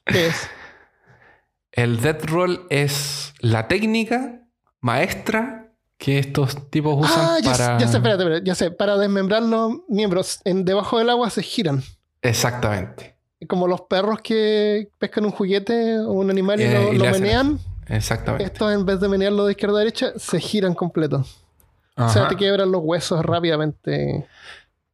¿Qué 0.05 0.29
es? 0.29 0.49
El 1.73 2.01
Death 2.01 2.25
Roll 2.25 2.67
es 2.69 3.33
la 3.39 3.69
técnica 3.69 4.43
maestra 4.81 5.60
que 6.01 6.19
estos 6.19 6.71
tipos 6.71 6.97
usan 6.99 7.19
Ah, 7.21 7.39
ya, 7.43 7.51
para... 7.53 7.79
ya 7.79 7.87
sé, 7.87 7.99
espérate, 7.99 8.23
espérate, 8.23 8.47
ya 8.47 8.55
sé. 8.55 8.71
Para 8.71 8.97
desmembrar 8.97 9.43
los 9.43 9.81
miembros 9.89 10.41
en, 10.45 10.65
debajo 10.65 10.99
del 10.99 11.11
agua 11.11 11.29
se 11.29 11.43
giran. 11.43 11.83
Exactamente. 12.23 13.17
Como 13.47 13.69
los 13.69 13.83
perros 13.83 14.21
que 14.23 14.89
pescan 14.99 15.27
un 15.27 15.31
juguete 15.31 15.99
o 15.99 16.13
un 16.13 16.31
animal 16.31 16.59
y 16.61 16.65
Eh, 16.65 16.73
lo, 16.75 16.93
y 16.95 16.99
lo 16.99 17.05
hacen 17.09 17.23
menean. 17.23 17.59
Exactamente. 17.87 18.45
Estos, 18.45 18.73
en 18.73 18.87
vez 18.87 18.99
de 19.01 19.09
menearlo 19.09 19.45
de 19.45 19.53
izquierda 19.53 19.77
a 19.77 19.79
derecha, 19.81 20.13
se 20.17 20.41
giran 20.41 20.75
completo. 20.75 21.25
O 21.97 22.09
sea, 22.09 22.29
te 22.29 22.37
quiebran 22.37 22.73
los 22.73 22.81
huesos 22.83 23.23
rápidamente. 23.23 24.27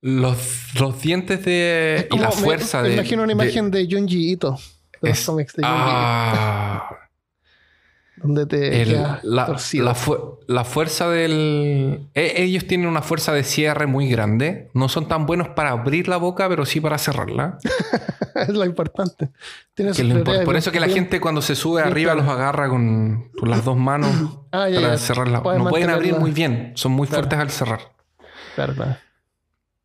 Los, 0.00 0.74
los 0.80 1.00
dientes 1.00 1.44
de... 1.44 1.96
Es 1.98 2.04
y 2.06 2.08
como- 2.08 2.22
la 2.24 2.28
me- 2.30 2.34
fuerza 2.36 2.82
me 2.82 2.88
de... 2.88 2.94
imagino 2.94 3.22
una 3.22 3.32
imagen 3.32 3.70
de, 3.70 3.86
Junji 3.88 4.32
Ito. 4.32 4.58
De 5.02 5.08
los 5.10 5.18
es- 5.20 5.26
cómics 5.26 5.52
de 5.54 5.62
Junji 5.62 5.76
ah, 5.78 6.86
Ito, 6.90 6.96
donde 8.16 8.46
te 8.46 8.82
el- 8.82 9.02
la, 9.22 9.46
torcido. 9.46 9.84
la 9.84 9.94
fu- 9.94 10.38
la 10.46 10.64
fuerza 10.64 11.08
del... 11.10 12.08
e- 12.14 12.42
ellos 12.42 12.66
tienen 12.66 12.86
una 12.88 13.02
fuerza 13.02 13.32
de 13.32 13.44
cierre 13.44 13.86
muy 13.86 14.08
grande. 14.08 14.70
No 14.74 14.88
son 14.88 15.06
tan 15.08 15.26
buenos 15.26 15.48
para 15.48 15.70
abrir 15.70 16.08
la 16.08 16.16
boca, 16.16 16.48
pero 16.48 16.64
sí 16.64 16.80
para 16.80 16.98
cerrarla. 16.98 17.58
es 18.34 18.48
lo 18.48 18.64
importante. 18.64 19.30
Que 19.74 19.82
lo 19.84 19.92
impor- 19.92 20.44
por 20.44 20.56
eso 20.56 20.72
que 20.72 20.80
la 20.80 20.86
bien- 20.86 21.00
gente 21.00 21.20
cuando 21.20 21.42
se 21.42 21.54
sube 21.54 21.82
bien 21.82 21.92
arriba 21.92 22.14
los 22.14 22.26
agarra 22.26 22.68
con, 22.68 23.30
con 23.38 23.50
las 23.50 23.64
dos 23.64 23.76
manos 23.76 24.10
Ah, 24.52 24.68
ya, 24.70 24.80
para 24.80 24.94
ya. 24.94 24.98
cerrarla. 24.98 25.42
No 25.58 25.68
pueden 25.68 25.90
abrir 25.90 26.14
muy 26.18 26.30
bien. 26.30 26.72
Son 26.74 26.92
muy 26.92 27.06
Claro. 27.06 27.24
fuertes 27.24 27.38
al 27.38 27.50
cerrar. 27.50 27.80
Claro, 28.54 28.74
claro. 28.74 28.96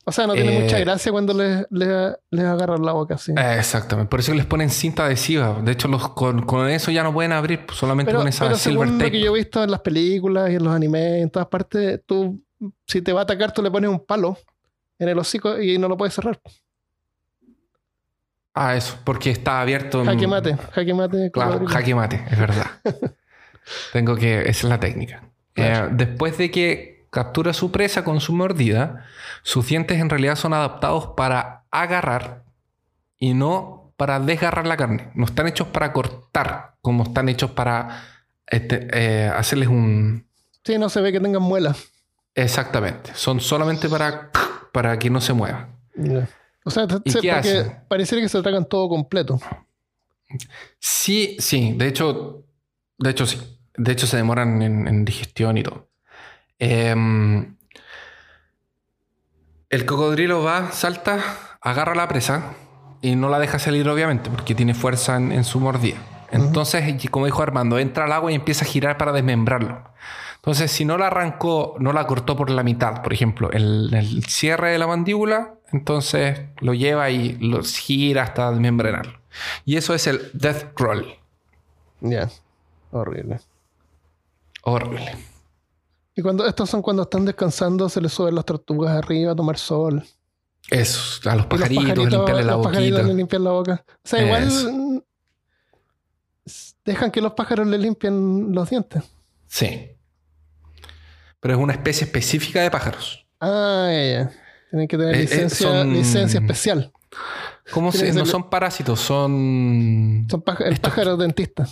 O 0.03 0.11
sea, 0.11 0.25
no 0.25 0.33
tiene 0.33 0.57
Eh, 0.57 0.61
mucha 0.63 0.79
gracia 0.79 1.11
cuando 1.11 1.31
les, 1.33 1.65
les, 1.69 2.15
les 2.31 2.45
agarran 2.45 2.83
la 2.83 2.91
boca 2.93 3.15
así. 3.15 3.33
Eh, 3.37 3.55
Exactamente. 3.59 4.09
Por 4.09 4.19
eso 4.19 4.33
les 4.33 4.45
ponen 4.47 4.69
cinta 4.71 5.05
adhesiva. 5.05 5.59
De 5.61 5.71
hecho, 5.73 5.87
los, 5.87 6.09
con, 6.09 6.41
con 6.43 6.67
eso 6.69 6.89
ya 6.91 7.03
no 7.03 7.13
pueden 7.13 7.31
abrir. 7.33 7.65
pues, 7.65 7.77
Solamente 7.77 8.09
pero 8.09 8.19
con 8.19 8.27
esa 8.27 8.45
pero 8.45 8.57
silver 8.57 8.73
según 8.87 8.97
lo 8.97 8.97
tape. 9.05 9.11
que 9.11 9.19
yo 9.21 9.35
he 9.35 9.37
visto 9.39 9.63
en 9.63 9.69
las 9.71 9.81
películas 9.81 10.49
y 10.49 10.55
en 10.55 10.63
los 10.63 10.73
animes, 10.73 11.21
en 11.21 11.29
todas 11.29 11.47
partes, 11.47 12.01
tú, 12.05 12.41
si 12.87 13.01
te 13.03 13.13
va 13.13 13.19
a 13.21 13.23
atacar, 13.23 13.53
tú 13.53 13.61
le 13.61 13.69
pones 13.69 13.89
un 13.91 14.03
palo 14.03 14.37
en 14.97 15.09
el 15.09 15.17
hocico 15.19 15.59
y 15.61 15.77
no 15.77 15.87
lo 15.87 15.95
puedes 15.97 16.13
cerrar. 16.15 16.39
Ah, 18.53 18.75
eso. 18.75 18.97
Porque 19.03 19.29
está 19.31 19.61
abierto. 19.61 20.01
en- 20.01 20.07
Jaque 20.07 20.27
mate, 20.27 20.57
jaque 20.71 20.93
mate. 20.93 21.31
Claro, 21.31 21.65
jaque 21.65 21.95
mate, 21.95 22.25
es 22.29 22.39
verdad. 22.39 22.65
Tengo 23.93 24.15
que. 24.15 24.41
Esa 24.41 24.49
es 24.49 24.63
la 24.63 24.79
técnica. 24.79 25.23
Claro. 25.53 25.87
Eh, 25.87 25.89
después 25.93 26.37
de 26.37 26.51
que 26.51 26.90
captura 27.11 27.53
su 27.53 27.71
presa 27.71 28.03
con 28.03 28.19
su 28.21 28.33
mordida, 28.33 29.05
sus 29.43 29.67
dientes 29.67 29.99
en 29.99 30.09
realidad 30.09 30.35
son 30.35 30.53
adaptados 30.53 31.09
para 31.15 31.65
agarrar 31.69 32.43
y 33.19 33.33
no 33.35 33.93
para 33.97 34.19
desgarrar 34.19 34.65
la 34.65 34.77
carne. 34.77 35.11
No 35.13 35.25
están 35.25 35.45
hechos 35.47 35.67
para 35.67 35.93
cortar, 35.93 36.77
como 36.81 37.03
están 37.03 37.29
hechos 37.29 37.51
para 37.51 38.03
este, 38.47 38.87
eh, 38.91 39.27
hacerles 39.27 39.67
un. 39.67 40.25
Sí, 40.63 40.77
no 40.79 40.89
se 40.89 41.01
ve 41.01 41.11
que 41.11 41.19
tengan 41.19 41.43
muelas. 41.43 41.91
Exactamente. 42.33 43.11
Son 43.13 43.39
solamente 43.39 43.87
para, 43.89 44.31
para 44.71 44.97
que 44.97 45.09
no 45.11 45.21
se 45.21 45.33
mueva. 45.33 45.67
O 46.63 46.71
sea, 46.71 46.87
¿Y 47.03 47.11
se- 47.11 47.19
porque 47.21 47.71
pareciera 47.87 48.23
que 48.23 48.29
se 48.29 48.41
tragan 48.41 48.65
todo 48.65 48.87
completo. 48.89 49.39
Sí, 50.79 51.35
sí, 51.39 51.73
de 51.77 51.87
hecho, 51.87 52.45
de 52.97 53.09
hecho 53.09 53.25
sí. 53.25 53.39
De 53.75 53.91
hecho 53.93 54.05
se 54.07 54.17
demoran 54.17 54.61
en, 54.61 54.87
en 54.87 55.05
digestión 55.05 55.57
y 55.57 55.63
todo. 55.63 55.89
Em, 56.63 57.55
el 59.71 59.85
cocodrilo 59.87 60.43
va, 60.43 60.71
salta, 60.71 61.19
agarra 61.59 61.95
la 61.95 62.07
presa 62.07 62.53
y 63.01 63.15
no 63.15 63.29
la 63.29 63.39
deja 63.39 63.57
salir 63.57 63.89
obviamente 63.89 64.29
porque 64.29 64.53
tiene 64.53 64.75
fuerza 64.75 65.17
en, 65.17 65.31
en 65.31 65.43
su 65.43 65.59
mordida. 65.59 65.97
Entonces, 66.29 67.09
como 67.09 67.25
dijo 67.25 67.41
Armando, 67.41 67.79
entra 67.79 68.05
al 68.05 68.11
agua 68.11 68.31
y 68.31 68.35
empieza 68.35 68.63
a 68.63 68.67
girar 68.67 68.97
para 68.99 69.11
desmembrarlo. 69.11 69.83
Entonces, 70.35 70.71
si 70.71 70.85
no 70.85 70.99
la 70.99 71.07
arrancó, 71.07 71.75
no 71.79 71.93
la 71.93 72.05
cortó 72.05 72.35
por 72.35 72.51
la 72.51 72.61
mitad, 72.61 73.01
por 73.01 73.11
ejemplo, 73.11 73.49
el, 73.51 73.91
el 73.91 74.23
cierre 74.25 74.69
de 74.71 74.77
la 74.77 74.85
mandíbula, 74.85 75.55
entonces 75.71 76.41
lo 76.59 76.75
lleva 76.75 77.09
y 77.09 77.37
lo 77.39 77.63
gira 77.63 78.21
hasta 78.21 78.51
desmembrenarlo. 78.51 79.19
Y 79.65 79.77
eso 79.77 79.95
es 79.95 80.05
el 80.05 80.29
death 80.33 80.77
roll. 80.77 81.15
Ya. 82.01 82.29
Horrible. 82.91 83.39
Horrible. 84.61 85.30
Y 86.15 86.21
cuando 86.21 86.45
estos 86.45 86.69
son 86.69 86.81
cuando 86.81 87.03
están 87.03 87.25
descansando, 87.25 87.87
se 87.89 88.01
les 88.01 88.11
suben 88.11 88.35
las 88.35 88.45
tortugas 88.45 88.95
arriba 88.97 89.31
a 89.31 89.35
tomar 89.35 89.57
sol. 89.57 90.03
Eso, 90.69 91.29
a 91.29 91.35
los 91.35 91.45
Y 91.45 91.49
los 91.49 91.59
pajaritos, 91.59 91.97
limpiarle 92.09 92.43
la 92.43 92.51
los 92.53 92.65
pajaritos 92.65 92.97
boquita. 92.99 93.07
le 93.07 93.13
limpian 93.17 93.43
la 93.43 93.51
boca. 93.51 93.85
O 93.87 94.07
sea, 94.07 94.23
igual 94.23 94.43
Eso. 94.47 95.03
dejan 96.85 97.11
que 97.11 97.21
los 97.21 97.33
pájaros 97.33 97.67
le 97.67 97.77
limpien 97.77 98.53
los 98.53 98.69
dientes. 98.69 99.03
Sí. 99.47 99.91
Pero 101.39 101.55
es 101.55 101.59
una 101.59 101.73
especie 101.73 102.05
específica 102.05 102.61
de 102.61 102.71
pájaros. 102.71 103.25
Ah, 103.39 103.89
ya, 103.91 104.03
ya. 104.05 104.31
Tienen 104.69 104.87
que 104.87 104.97
tener 104.97 105.15
Eh, 105.15 105.19
eh, 105.19 105.21
licencia, 105.21 105.67
son- 105.67 105.93
licencia 105.93 106.39
especial. 106.39 106.91
¿Cómo 107.71 107.91
se, 107.91 108.11
no 108.13 108.25
son 108.25 108.49
parásitos, 108.49 108.99
son. 108.99 110.27
Son 110.29 110.41
páj- 110.43 110.65
el 110.65 110.73
Estos- 110.73 110.91
pájaro 110.91 111.17
dentista. 111.17 111.67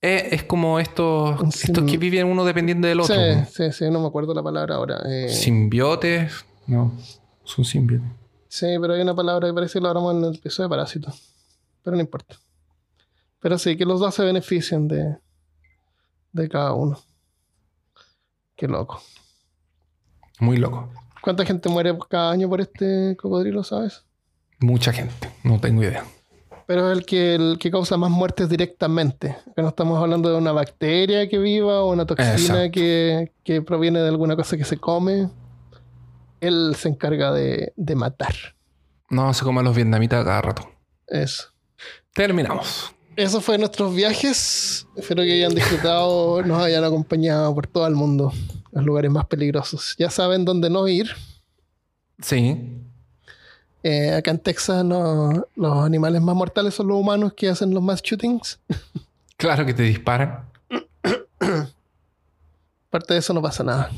Eh, 0.00 0.28
es 0.30 0.44
como 0.44 0.78
estos, 0.78 1.42
estos 1.64 1.84
que 1.84 1.98
viven 1.98 2.26
uno 2.28 2.44
dependiendo 2.44 2.86
del 2.86 3.00
otro. 3.00 3.16
Sí, 3.16 3.44
sí, 3.50 3.72
sí, 3.72 3.90
no 3.90 4.00
me 4.00 4.06
acuerdo 4.06 4.32
la 4.32 4.42
palabra 4.42 4.76
ahora. 4.76 5.02
Eh, 5.06 5.28
Simbiotes. 5.28 6.44
No, 6.66 6.92
son 7.44 7.64
simbiotes. 7.64 8.08
Sí, 8.48 8.66
pero 8.80 8.94
hay 8.94 9.00
una 9.02 9.14
palabra 9.14 9.48
que 9.48 9.54
parece 9.54 9.74
que 9.74 9.80
lo 9.80 9.88
hablamos 9.88 10.14
en 10.14 10.24
el 10.24 10.34
episodio 10.36 10.68
de 10.68 10.70
parásitos. 10.70 11.34
Pero 11.82 11.96
no 11.96 12.00
importa. 12.00 12.36
Pero 13.40 13.58
sí, 13.58 13.76
que 13.76 13.84
los 13.84 14.00
dos 14.00 14.14
se 14.14 14.24
benefician 14.24 14.86
de, 14.88 15.18
de 16.32 16.48
cada 16.48 16.72
uno. 16.74 16.98
Qué 18.56 18.68
loco. 18.68 19.02
Muy 20.40 20.56
loco. 20.58 20.90
¿Cuánta 21.22 21.44
gente 21.44 21.68
muere 21.68 21.96
cada 22.08 22.30
año 22.30 22.48
por 22.48 22.60
este 22.60 23.16
cocodrilo, 23.16 23.64
sabes? 23.64 24.04
Mucha 24.60 24.92
gente. 24.92 25.32
No 25.42 25.60
tengo 25.60 25.82
idea. 25.82 26.04
Pero 26.68 26.92
es 26.92 26.98
el 26.98 27.06
que, 27.06 27.34
el 27.34 27.56
que 27.58 27.70
causa 27.70 27.96
más 27.96 28.10
muertes 28.10 28.50
directamente. 28.50 29.30
Acá 29.30 29.62
no 29.62 29.68
estamos 29.68 29.98
hablando 30.02 30.28
de 30.28 30.36
una 30.36 30.52
bacteria 30.52 31.26
que 31.26 31.38
viva 31.38 31.80
o 31.80 31.90
una 31.90 32.04
toxina 32.04 32.70
que, 32.70 33.32
que 33.42 33.62
proviene 33.62 34.00
de 34.00 34.08
alguna 34.08 34.36
cosa 34.36 34.58
que 34.58 34.64
se 34.64 34.76
come. 34.76 35.30
Él 36.42 36.74
se 36.76 36.90
encarga 36.90 37.32
de, 37.32 37.72
de 37.74 37.94
matar. 37.94 38.34
No 39.08 39.32
se 39.32 39.44
comen 39.44 39.64
los 39.64 39.74
vietnamitas 39.74 40.22
cada 40.22 40.42
rato. 40.42 40.70
Eso. 41.06 41.44
Terminamos. 42.12 42.94
Eso 43.16 43.40
fue 43.40 43.56
nuestros 43.56 43.94
viajes. 43.94 44.86
Espero 44.94 45.22
que 45.22 45.32
hayan 45.32 45.54
disfrutado, 45.54 46.42
nos 46.42 46.62
hayan 46.62 46.84
acompañado 46.84 47.54
por 47.54 47.66
todo 47.66 47.86
el 47.86 47.94
mundo, 47.94 48.30
los 48.72 48.84
lugares 48.84 49.10
más 49.10 49.24
peligrosos. 49.24 49.96
Ya 49.98 50.10
saben 50.10 50.44
dónde 50.44 50.68
no 50.68 50.86
ir. 50.86 51.12
Sí. 52.20 52.77
Eh, 53.82 54.12
acá 54.14 54.30
en 54.32 54.38
Texas 54.40 54.84
no- 54.84 55.46
los 55.54 55.84
animales 55.84 56.20
más 56.20 56.34
mortales 56.34 56.74
son 56.74 56.88
los 56.88 56.96
humanos 56.98 57.32
que 57.34 57.48
hacen 57.48 57.72
los 57.72 57.82
mass 57.82 58.02
shootings. 58.02 58.58
Claro 59.36 59.64
que 59.64 59.72
te 59.74 59.82
disparan. 59.84 60.44
Aparte 62.88 63.14
de 63.14 63.20
eso 63.20 63.32
no 63.34 63.42
pasa 63.42 63.62
nada. 63.62 63.90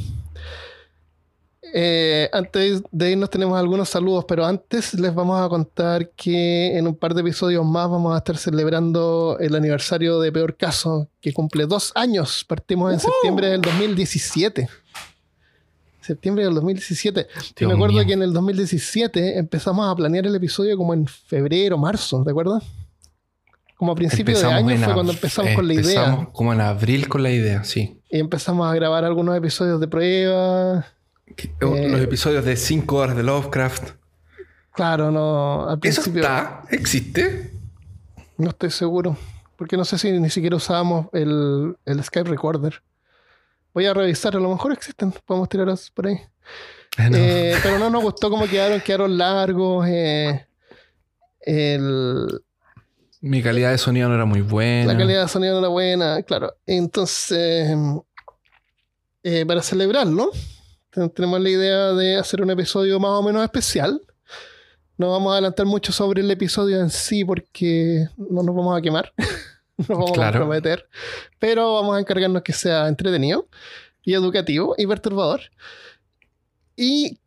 Eh, 1.73 2.29
antes 2.33 2.83
de 2.91 3.11
irnos 3.13 3.31
tenemos 3.31 3.57
algunos 3.57 3.89
saludos, 3.89 4.25
pero 4.27 4.45
antes 4.45 4.93
les 4.95 5.15
vamos 5.15 5.41
a 5.41 5.49
contar 5.49 6.11
que 6.11 6.77
en 6.77 6.87
un 6.89 6.97
par 6.97 7.15
de 7.15 7.21
episodios 7.21 7.65
más 7.65 7.89
vamos 7.89 8.13
a 8.15 8.19
estar 8.19 8.37
celebrando 8.37 9.37
el 9.39 9.55
aniversario 9.55 10.19
de 10.21 10.33
Peor 10.33 10.57
Caso, 10.57 11.07
que 11.21 11.33
cumple 11.33 11.67
dos 11.67 11.93
años. 11.95 12.45
Partimos 12.45 12.93
en 12.93 12.99
septiembre 12.99 13.49
del 13.51 13.61
2017. 13.61 14.69
Septiembre 16.01 16.45
del 16.45 16.55
2017. 16.55 17.27
Yo 17.57 17.69
me 17.69 17.75
acuerdo 17.75 18.05
que 18.05 18.13
en 18.13 18.23
el 18.23 18.33
2017 18.33 19.39
empezamos 19.39 19.91
a 19.91 19.95
planear 19.95 20.27
el 20.27 20.35
episodio 20.35 20.77
como 20.77 20.95
en 20.95 21.07
febrero, 21.07 21.79
marzo, 21.79 22.23
¿te 22.25 22.31
acuerdas? 22.31 22.65
Como 23.77 23.93
a 23.93 23.95
principios 23.95 24.43
de 24.43 24.47
año 24.47 24.77
fue 24.77 24.95
cuando 24.95 25.13
empezamos 25.13 25.55
con 25.55 25.67
la 25.67 25.75
idea. 25.75 26.05
Empezamos 26.05 26.29
como 26.33 26.53
en 26.53 26.61
abril 26.61 27.09
con 27.09 27.23
la 27.23 27.31
idea, 27.31 27.65
sí. 27.65 27.99
Y 28.11 28.19
empezamos 28.19 28.71
a 28.71 28.75
grabar 28.75 29.05
algunos 29.05 29.37
episodios 29.37 29.81
de 29.81 29.89
prueba 29.89 30.87
los 31.61 31.79
eh, 31.79 32.03
episodios 32.03 32.45
de 32.45 32.57
5 32.57 32.97
horas 32.97 33.17
de 33.17 33.23
Lovecraft. 33.23 33.93
Claro, 34.73 35.11
no. 35.11 35.69
Al 35.69 35.79
principio, 35.79 36.21
¿Eso 36.21 36.29
está? 36.29 36.63
¿Existe? 36.71 37.53
No 38.37 38.51
estoy 38.51 38.71
seguro. 38.71 39.17
Porque 39.57 39.77
no 39.77 39.85
sé 39.85 39.99
si 39.99 40.11
ni 40.13 40.31
siquiera 40.31 40.57
usábamos 40.57 41.07
el, 41.13 41.77
el 41.85 42.03
Skype 42.03 42.31
Recorder. 42.31 42.83
Voy 43.73 43.87
a 43.87 43.95
revisar, 43.95 44.37
a 44.37 44.41
lo 44.41 44.51
mejor 44.51 44.73
existen. 44.73 45.13
Podemos 45.25 45.49
tirarlos 45.49 45.91
por 45.91 46.07
ahí. 46.07 46.19
Ah, 46.97 47.09
eh, 47.13 47.57
pero 47.63 47.79
no 47.79 47.89
nos 47.89 48.03
gustó 48.03 48.31
cómo 48.31 48.47
quedaron, 48.47 48.81
quedaron 48.81 49.17
largos. 49.17 49.87
Eh, 49.89 50.47
Mi 53.21 53.43
calidad 53.43 53.71
de 53.71 53.79
sonido 53.79 54.09
no 54.09 54.15
era 54.15 54.25
muy 54.25 54.41
buena. 54.41 54.93
La 54.93 54.99
calidad 54.99 55.23
de 55.23 55.29
sonido 55.29 55.55
no 55.55 55.59
era 55.61 55.69
buena, 55.69 56.23
claro. 56.23 56.55
Entonces, 56.67 57.77
para 59.47 59.63
celebrarlo, 59.63 60.31
tenemos 61.15 61.41
la 61.41 61.49
idea 61.49 61.93
de 61.93 62.17
hacer 62.17 62.43
un 62.43 62.51
episodio 62.51 62.99
más 62.99 63.13
o 63.13 63.23
menos 63.23 63.43
especial. 63.45 64.01
No 64.99 65.13
vamos 65.13 65.31
a 65.31 65.35
adelantar 65.35 65.65
mucho 65.65 65.93
sobre 65.93 66.21
el 66.21 66.31
episodio 66.31 66.81
en 66.81 66.91
sí 66.91 67.25
porque 67.25 68.07
no 68.17 68.43
nos 68.43 68.55
vamos 68.55 68.77
a 68.77 68.83
quemar. 68.83 69.13
no 69.89 69.97
vamos 69.97 70.19
a 70.19 70.31
comprometer. 70.31 70.89
Pero 71.39 71.75
vamos 71.75 71.97
a 71.97 72.01
encargarnos 72.01 72.43
que 72.43 72.53
sea 72.53 72.89
entretenido 72.89 73.49
y 74.03 74.15
educativo 74.15 74.75
y 74.77 74.87
perturbador. 74.87 75.41
Y 76.77 77.19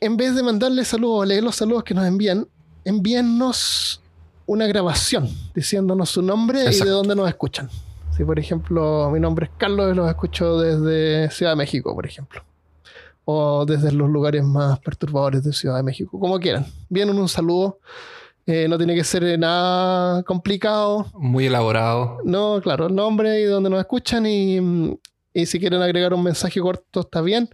en 0.00 0.16
vez 0.16 0.34
de 0.34 0.42
mandarle 0.42 0.84
saludos 0.84 1.22
o 1.22 1.24
leer 1.24 1.42
los 1.42 1.56
saludos 1.56 1.84
que 1.84 1.94
nos 1.94 2.06
envían, 2.06 2.48
envíennos 2.84 4.00
una 4.46 4.66
grabación 4.66 5.28
diciéndonos 5.54 6.10
su 6.10 6.22
nombre 6.22 6.60
y 6.70 6.78
de 6.78 6.90
dónde 6.90 7.16
nos 7.16 7.28
escuchan. 7.28 7.68
Si, 8.16 8.24
por 8.24 8.38
ejemplo, 8.38 9.10
mi 9.10 9.20
nombre 9.20 9.46
es 9.46 9.52
Carlos 9.58 9.92
y 9.92 9.96
los 9.96 10.08
escucho 10.08 10.58
desde 10.58 11.30
Ciudad 11.30 11.52
de 11.52 11.56
México, 11.56 11.94
por 11.94 12.06
ejemplo 12.06 12.42
o 13.26 13.66
desde 13.66 13.92
los 13.92 14.08
lugares 14.08 14.44
más 14.44 14.78
perturbadores 14.78 15.42
de 15.42 15.52
Ciudad 15.52 15.76
de 15.76 15.82
México, 15.82 16.18
como 16.18 16.38
quieran. 16.38 16.64
Vienen 16.88 17.18
un 17.18 17.28
saludo. 17.28 17.80
Eh, 18.46 18.68
no 18.68 18.78
tiene 18.78 18.94
que 18.94 19.02
ser 19.02 19.38
nada 19.38 20.22
complicado. 20.22 21.06
Muy 21.14 21.46
elaborado. 21.46 22.18
No, 22.24 22.60
claro, 22.62 22.86
el 22.86 22.94
nombre 22.94 23.40
y 23.40 23.44
donde 23.44 23.70
nos 23.70 23.80
escuchan 23.80 24.24
y, 24.24 24.96
y 25.34 25.46
si 25.46 25.58
quieren 25.58 25.82
agregar 25.82 26.14
un 26.14 26.22
mensaje 26.22 26.60
corto 26.60 27.00
está 27.00 27.20
bien. 27.20 27.50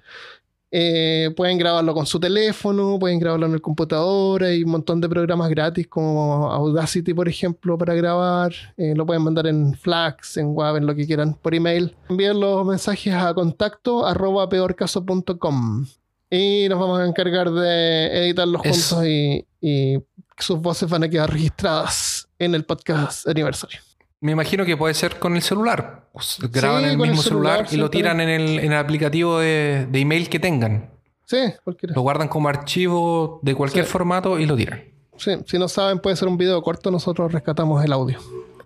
Eh, 0.75 1.31
pueden 1.37 1.59
grabarlo 1.59 1.93
con 1.93 2.07
su 2.07 2.19
teléfono, 2.19 2.99
pueden 2.99 3.19
grabarlo 3.19 3.45
en 3.45 3.53
el 3.53 3.61
computador, 3.61 4.43
hay 4.43 4.65
un 4.65 4.71
montón 4.71 5.03
de 5.03 5.09
programas 5.09 5.51
gratis 5.51 5.87
como 5.87 6.51
Audacity, 6.51 7.13
por 7.13 7.29
ejemplo, 7.29 7.77
para 7.77 7.95
grabar. 7.95 8.55
Eh, 8.79 8.95
lo 8.97 9.05
pueden 9.05 9.23
mandar 9.23 9.47
en 9.47 9.75
Flax, 9.75 10.39
en 10.39 10.55
Web, 10.55 10.77
en 10.77 10.87
lo 10.87 10.95
que 10.95 11.07
quieran, 11.07 11.35
por 11.35 11.55
email. 11.55 11.95
Envíen 12.09 12.41
los 12.41 12.65
mensajes 12.67 13.13
a 13.13 13.35
contacto 13.35 14.07
arroba 14.07 14.49
peorcaso.com 14.49 15.87
y 16.31 16.67
nos 16.71 16.81
vamos 16.81 17.01
a 17.01 17.07
encargar 17.07 17.51
de 17.51 18.25
editarlos 18.25 18.63
juntos 18.63 19.05
y, 19.07 19.47
y 19.61 19.99
sus 20.39 20.61
voces 20.61 20.89
van 20.89 21.05
a 21.05 21.09
quedar 21.09 21.31
registradas 21.31 22.29
en 22.39 22.55
el 22.55 22.65
podcast 22.65 23.27
aniversario. 23.27 23.81
Me 24.21 24.33
imagino 24.33 24.65
que 24.65 24.77
puede 24.77 24.95
ser 24.95 25.19
con 25.19 25.35
el 25.35 25.43
celular. 25.43 26.09
Graban 26.51 26.85
el 26.85 26.97
mismo 26.97 27.21
celular, 27.23 27.67
y 27.71 27.77
lo 27.77 27.91
tiran 27.91 28.21
en 28.21 28.29
el, 28.29 28.73
aplicativo 28.73 29.41
de, 29.41 29.89
email 29.93 30.29
que 30.29 30.39
tengan. 30.39 30.91
Sí, 31.27 31.39
cualquiera. 31.65 31.95
Lo 31.95 32.03
guardan 32.03 32.29
como 32.29 32.49
archivo 32.49 33.41
de 33.43 33.55
cualquier 33.55 33.85
formato 33.85 34.39
y 34.39 34.47
lo 34.47 34.57
tiran. 34.57 34.85
Sí, 35.17 35.33
si 35.47 35.59
no 35.59 35.69
saben, 35.69 35.99
puede 35.99 36.15
ser 36.17 36.29
un 36.29 36.37
video 36.37 36.63
corto, 36.63 36.91
nosotros 36.91 37.33
rescatamos 37.33 37.85
el 37.85 37.93
audio. 37.93 38.19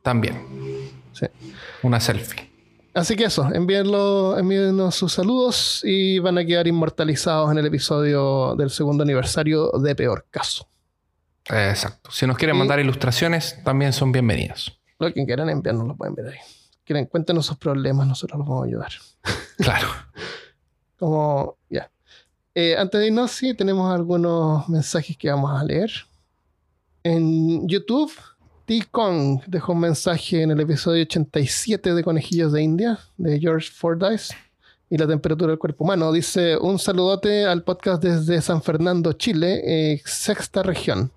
También. 0.02 0.42
Sí. 1.12 1.26
Una 1.82 2.00
selfie. 2.00 2.50
Así 2.96 3.14
que 3.14 3.24
eso, 3.24 3.46
envíenlo, 3.52 4.38
envíennos 4.38 4.94
sus 4.94 5.12
saludos 5.12 5.82
y 5.84 6.18
van 6.18 6.38
a 6.38 6.44
quedar 6.44 6.66
inmortalizados 6.66 7.50
en 7.52 7.58
el 7.58 7.66
episodio 7.66 8.54
del 8.56 8.70
segundo 8.70 9.02
aniversario 9.02 9.70
de 9.72 9.94
Peor 9.94 10.26
Caso. 10.30 10.66
Exacto. 11.48 12.10
Si 12.10 12.26
nos 12.26 12.36
quieren 12.36 12.56
mandar 12.56 12.80
ilustraciones, 12.80 13.62
también 13.62 13.92
son 13.92 14.10
bienvenidos. 14.10 14.80
Lo 14.98 15.12
que 15.12 15.24
quieran 15.24 15.48
enviarnos 15.48 15.86
lo 15.86 15.96
pueden 15.96 16.14
ver 16.14 16.28
ahí. 16.28 16.38
Quieren, 16.84 17.06
cuéntenos 17.06 17.46
sus 17.46 17.56
problemas, 17.56 18.06
nosotros 18.06 18.38
los 18.38 18.48
vamos 18.48 18.64
a 18.64 18.66
ayudar. 18.66 18.92
Claro. 19.56 19.88
Como, 20.98 21.56
ya. 21.70 21.90
Eh, 22.54 22.76
antes 22.76 23.00
de 23.00 23.06
irnos, 23.06 23.30
sí, 23.30 23.54
tenemos 23.54 23.90
algunos 23.90 24.68
mensajes 24.68 25.16
que 25.16 25.30
vamos 25.30 25.50
a 25.50 25.64
leer. 25.64 25.90
En 27.02 27.66
YouTube, 27.66 28.12
T-Kong 28.66 29.40
dejó 29.46 29.72
un 29.72 29.80
mensaje 29.80 30.42
en 30.42 30.50
el 30.50 30.60
episodio 30.60 31.02
87 31.02 31.94
de 31.94 32.04
Conejillos 32.04 32.52
de 32.52 32.62
India, 32.62 32.98
de 33.16 33.40
George 33.40 33.70
Fordyce, 33.70 34.34
y 34.90 34.98
la 34.98 35.06
temperatura 35.06 35.52
del 35.52 35.58
cuerpo 35.58 35.84
humano. 35.84 36.12
Dice, 36.12 36.58
un 36.58 36.78
saludote 36.78 37.46
al 37.46 37.62
podcast 37.62 38.02
desde 38.02 38.42
San 38.42 38.62
Fernando, 38.62 39.14
Chile, 39.14 39.62
eh, 39.64 40.02
sexta 40.04 40.62
región 40.62 41.12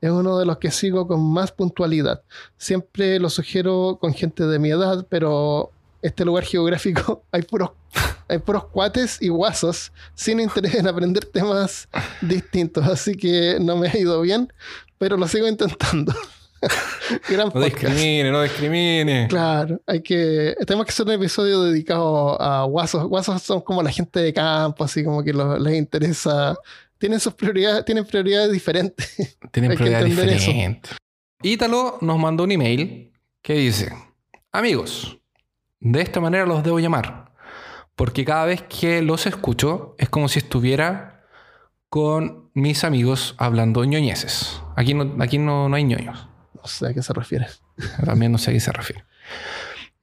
es 0.00 0.10
uno 0.10 0.38
de 0.38 0.46
los 0.46 0.58
que 0.58 0.70
sigo 0.70 1.06
con 1.06 1.22
más 1.32 1.52
puntualidad. 1.52 2.22
Siempre 2.56 3.18
lo 3.18 3.30
sugiero 3.30 3.98
con 4.00 4.12
gente 4.12 4.46
de 4.46 4.58
mi 4.58 4.70
edad, 4.70 5.06
pero 5.08 5.70
este 6.02 6.24
lugar 6.24 6.44
geográfico 6.46 7.22
hay 7.32 7.42
puros, 7.42 7.70
hay 8.28 8.38
puros 8.38 8.66
cuates 8.66 9.20
y 9.20 9.28
guasos 9.28 9.92
sin 10.14 10.40
interés 10.40 10.74
en 10.74 10.86
aprender 10.86 11.24
temas 11.24 11.88
distintos. 12.20 12.86
Así 12.86 13.16
que 13.16 13.58
no 13.60 13.76
me 13.76 13.88
ha 13.88 13.96
ido 13.96 14.20
bien, 14.20 14.52
pero 14.98 15.16
lo 15.16 15.26
sigo 15.28 15.48
intentando. 15.48 16.12
no 17.54 17.60
discrimine, 17.60 18.30
no 18.30 18.42
discrimine. 18.42 19.26
Claro, 19.28 19.80
hay 19.86 20.00
que. 20.00 20.56
Tenemos 20.66 20.86
que 20.86 20.90
hacer 20.90 21.06
un 21.06 21.12
episodio 21.12 21.62
dedicado 21.62 22.40
a 22.40 22.64
guasos. 22.64 23.04
Guasos 23.04 23.42
son 23.42 23.60
como 23.60 23.82
la 23.82 23.90
gente 23.90 24.20
de 24.20 24.32
campo, 24.32 24.84
así 24.84 25.04
como 25.04 25.22
que 25.22 25.32
les 25.32 25.74
interesa 25.74 26.56
tienen 26.98 27.20
sus 27.20 27.34
prioridades, 27.34 27.84
tienen 27.84 28.04
prioridades 28.04 28.52
diferentes. 28.52 29.38
Tienen 29.52 29.74
prioridades 29.76 30.06
diferentes. 30.06 30.96
Ítalo 31.42 31.98
nos 32.00 32.18
mandó 32.18 32.44
un 32.44 32.52
email 32.52 33.12
que 33.42 33.54
dice: 33.54 33.92
Amigos, 34.52 35.18
de 35.80 36.00
esta 36.00 36.20
manera 36.20 36.46
los 36.46 36.62
debo 36.62 36.78
llamar. 36.78 37.32
Porque 37.94 38.24
cada 38.24 38.44
vez 38.44 38.62
que 38.62 39.00
los 39.00 39.26
escucho 39.26 39.94
es 39.98 40.08
como 40.10 40.28
si 40.28 40.38
estuviera 40.38 41.24
con 41.88 42.50
mis 42.52 42.84
amigos 42.84 43.34
hablando 43.38 43.84
ñoñeses. 43.84 44.60
Aquí 44.76 44.92
no, 44.92 45.22
aquí 45.22 45.38
no, 45.38 45.68
no 45.68 45.76
hay 45.76 45.84
ñoños. 45.84 46.28
No 46.54 46.66
sé 46.66 46.88
a 46.88 46.94
qué 46.94 47.02
se 47.02 47.14
refiere. 47.14 47.46
También 48.04 48.32
no 48.32 48.38
sé 48.38 48.50
a 48.50 48.54
qué 48.54 48.60
se 48.60 48.72
refiere. 48.72 49.04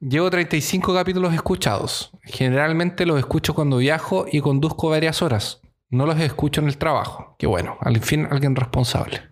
Llevo 0.00 0.28
35 0.28 0.92
capítulos 0.92 1.32
escuchados. 1.34 2.10
Generalmente 2.24 3.06
los 3.06 3.18
escucho 3.18 3.54
cuando 3.54 3.78
viajo 3.78 4.26
y 4.30 4.40
conduzco 4.40 4.90
varias 4.90 5.22
horas. 5.22 5.60
No 5.90 6.06
los 6.06 6.18
escucho 6.20 6.60
en 6.60 6.68
el 6.68 6.78
trabajo. 6.78 7.36
Que 7.38 7.46
bueno, 7.46 7.76
al 7.80 8.00
fin 8.00 8.26
alguien 8.30 8.56
responsable. 8.56 9.22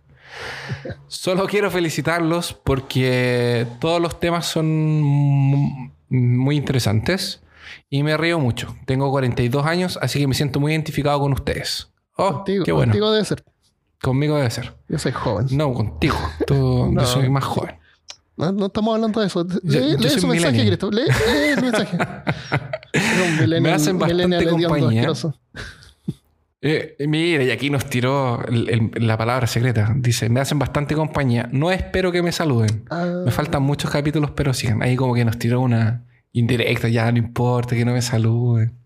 Solo 1.09 1.47
quiero 1.47 1.71
felicitarlos 1.71 2.55
porque 2.55 3.67
todos 3.81 4.01
los 4.01 4.19
temas 4.19 4.47
son 4.47 5.93
muy 6.09 6.57
interesantes 6.57 7.43
y 7.91 8.03
me 8.03 8.17
río 8.17 8.39
mucho. 8.39 8.75
Tengo 8.87 9.11
42 9.11 9.67
años, 9.67 9.99
así 10.01 10.19
que 10.19 10.27
me 10.27 10.35
siento 10.35 10.61
muy 10.61 10.73
identificado 10.73 11.21
con 11.21 11.33
ustedes. 11.33 11.93
Oh, 12.17 12.35
contigo, 12.35 12.65
qué 12.65 12.73
bueno. 12.73 12.91
Contigo 12.93 13.11
debe 13.13 13.25
ser. 13.25 13.45
Conmigo 14.01 14.37
debe 14.37 14.51
ser. 14.51 14.75
Yo 14.89 14.99
soy 14.99 15.13
joven. 15.13 15.47
No, 15.53 15.73
contigo. 15.73 16.17
Tú, 16.47 16.93
Yo 16.99 17.07
soy 17.07 17.29
más 17.31 17.45
joven. 17.45 17.79
No, 18.37 18.67
estamos 18.67 18.95
hablando 18.95 19.21
de 19.21 19.27
eso. 19.27 19.47
Lee, 19.63 19.97
lee 19.99 20.09
su 20.09 20.27
mensaje, 20.27 20.67
Cristo. 20.67 20.91
Lee, 20.91 21.05
lee 21.05 21.55
su 21.55 21.61
mensaje. 21.63 21.99
me 23.61 23.71
hacen 23.73 23.99
bastante 23.99 24.49
compañía. 24.49 25.13
Eh, 26.65 26.95
mira, 27.09 27.43
y 27.43 27.51
aquí 27.51 27.71
nos 27.71 27.87
tiró 27.87 28.41
la 28.49 29.19
palabra 29.19 29.49
secreta. 29.49 29.93
Dice, 29.97 30.29
me 30.29 30.39
hacen 30.39 30.61
bastante 30.61 30.95
compañía. 30.95 31.49
No 31.51 31.73
espero 31.73 32.13
que 32.13 32.23
me 32.23 32.31
saluden. 32.31 32.85
Me 32.89 33.29
ah. 33.29 33.31
faltan 33.31 33.65
muchos 33.65 33.91
capítulos, 33.91 34.31
pero 34.31 34.55
siguen. 34.55 34.81
Ahí 34.81 34.95
como 34.95 35.13
que 35.13 35.25
nos 35.25 35.39
tiró 35.39 35.61
una 35.61 36.07
indirecta. 36.31 36.89
Ya 36.89 37.11
no 37.11 37.19
importa 37.19 37.75
que 37.75 37.85
no 37.85 37.93
me 37.93 38.01
saluden. 38.01 38.79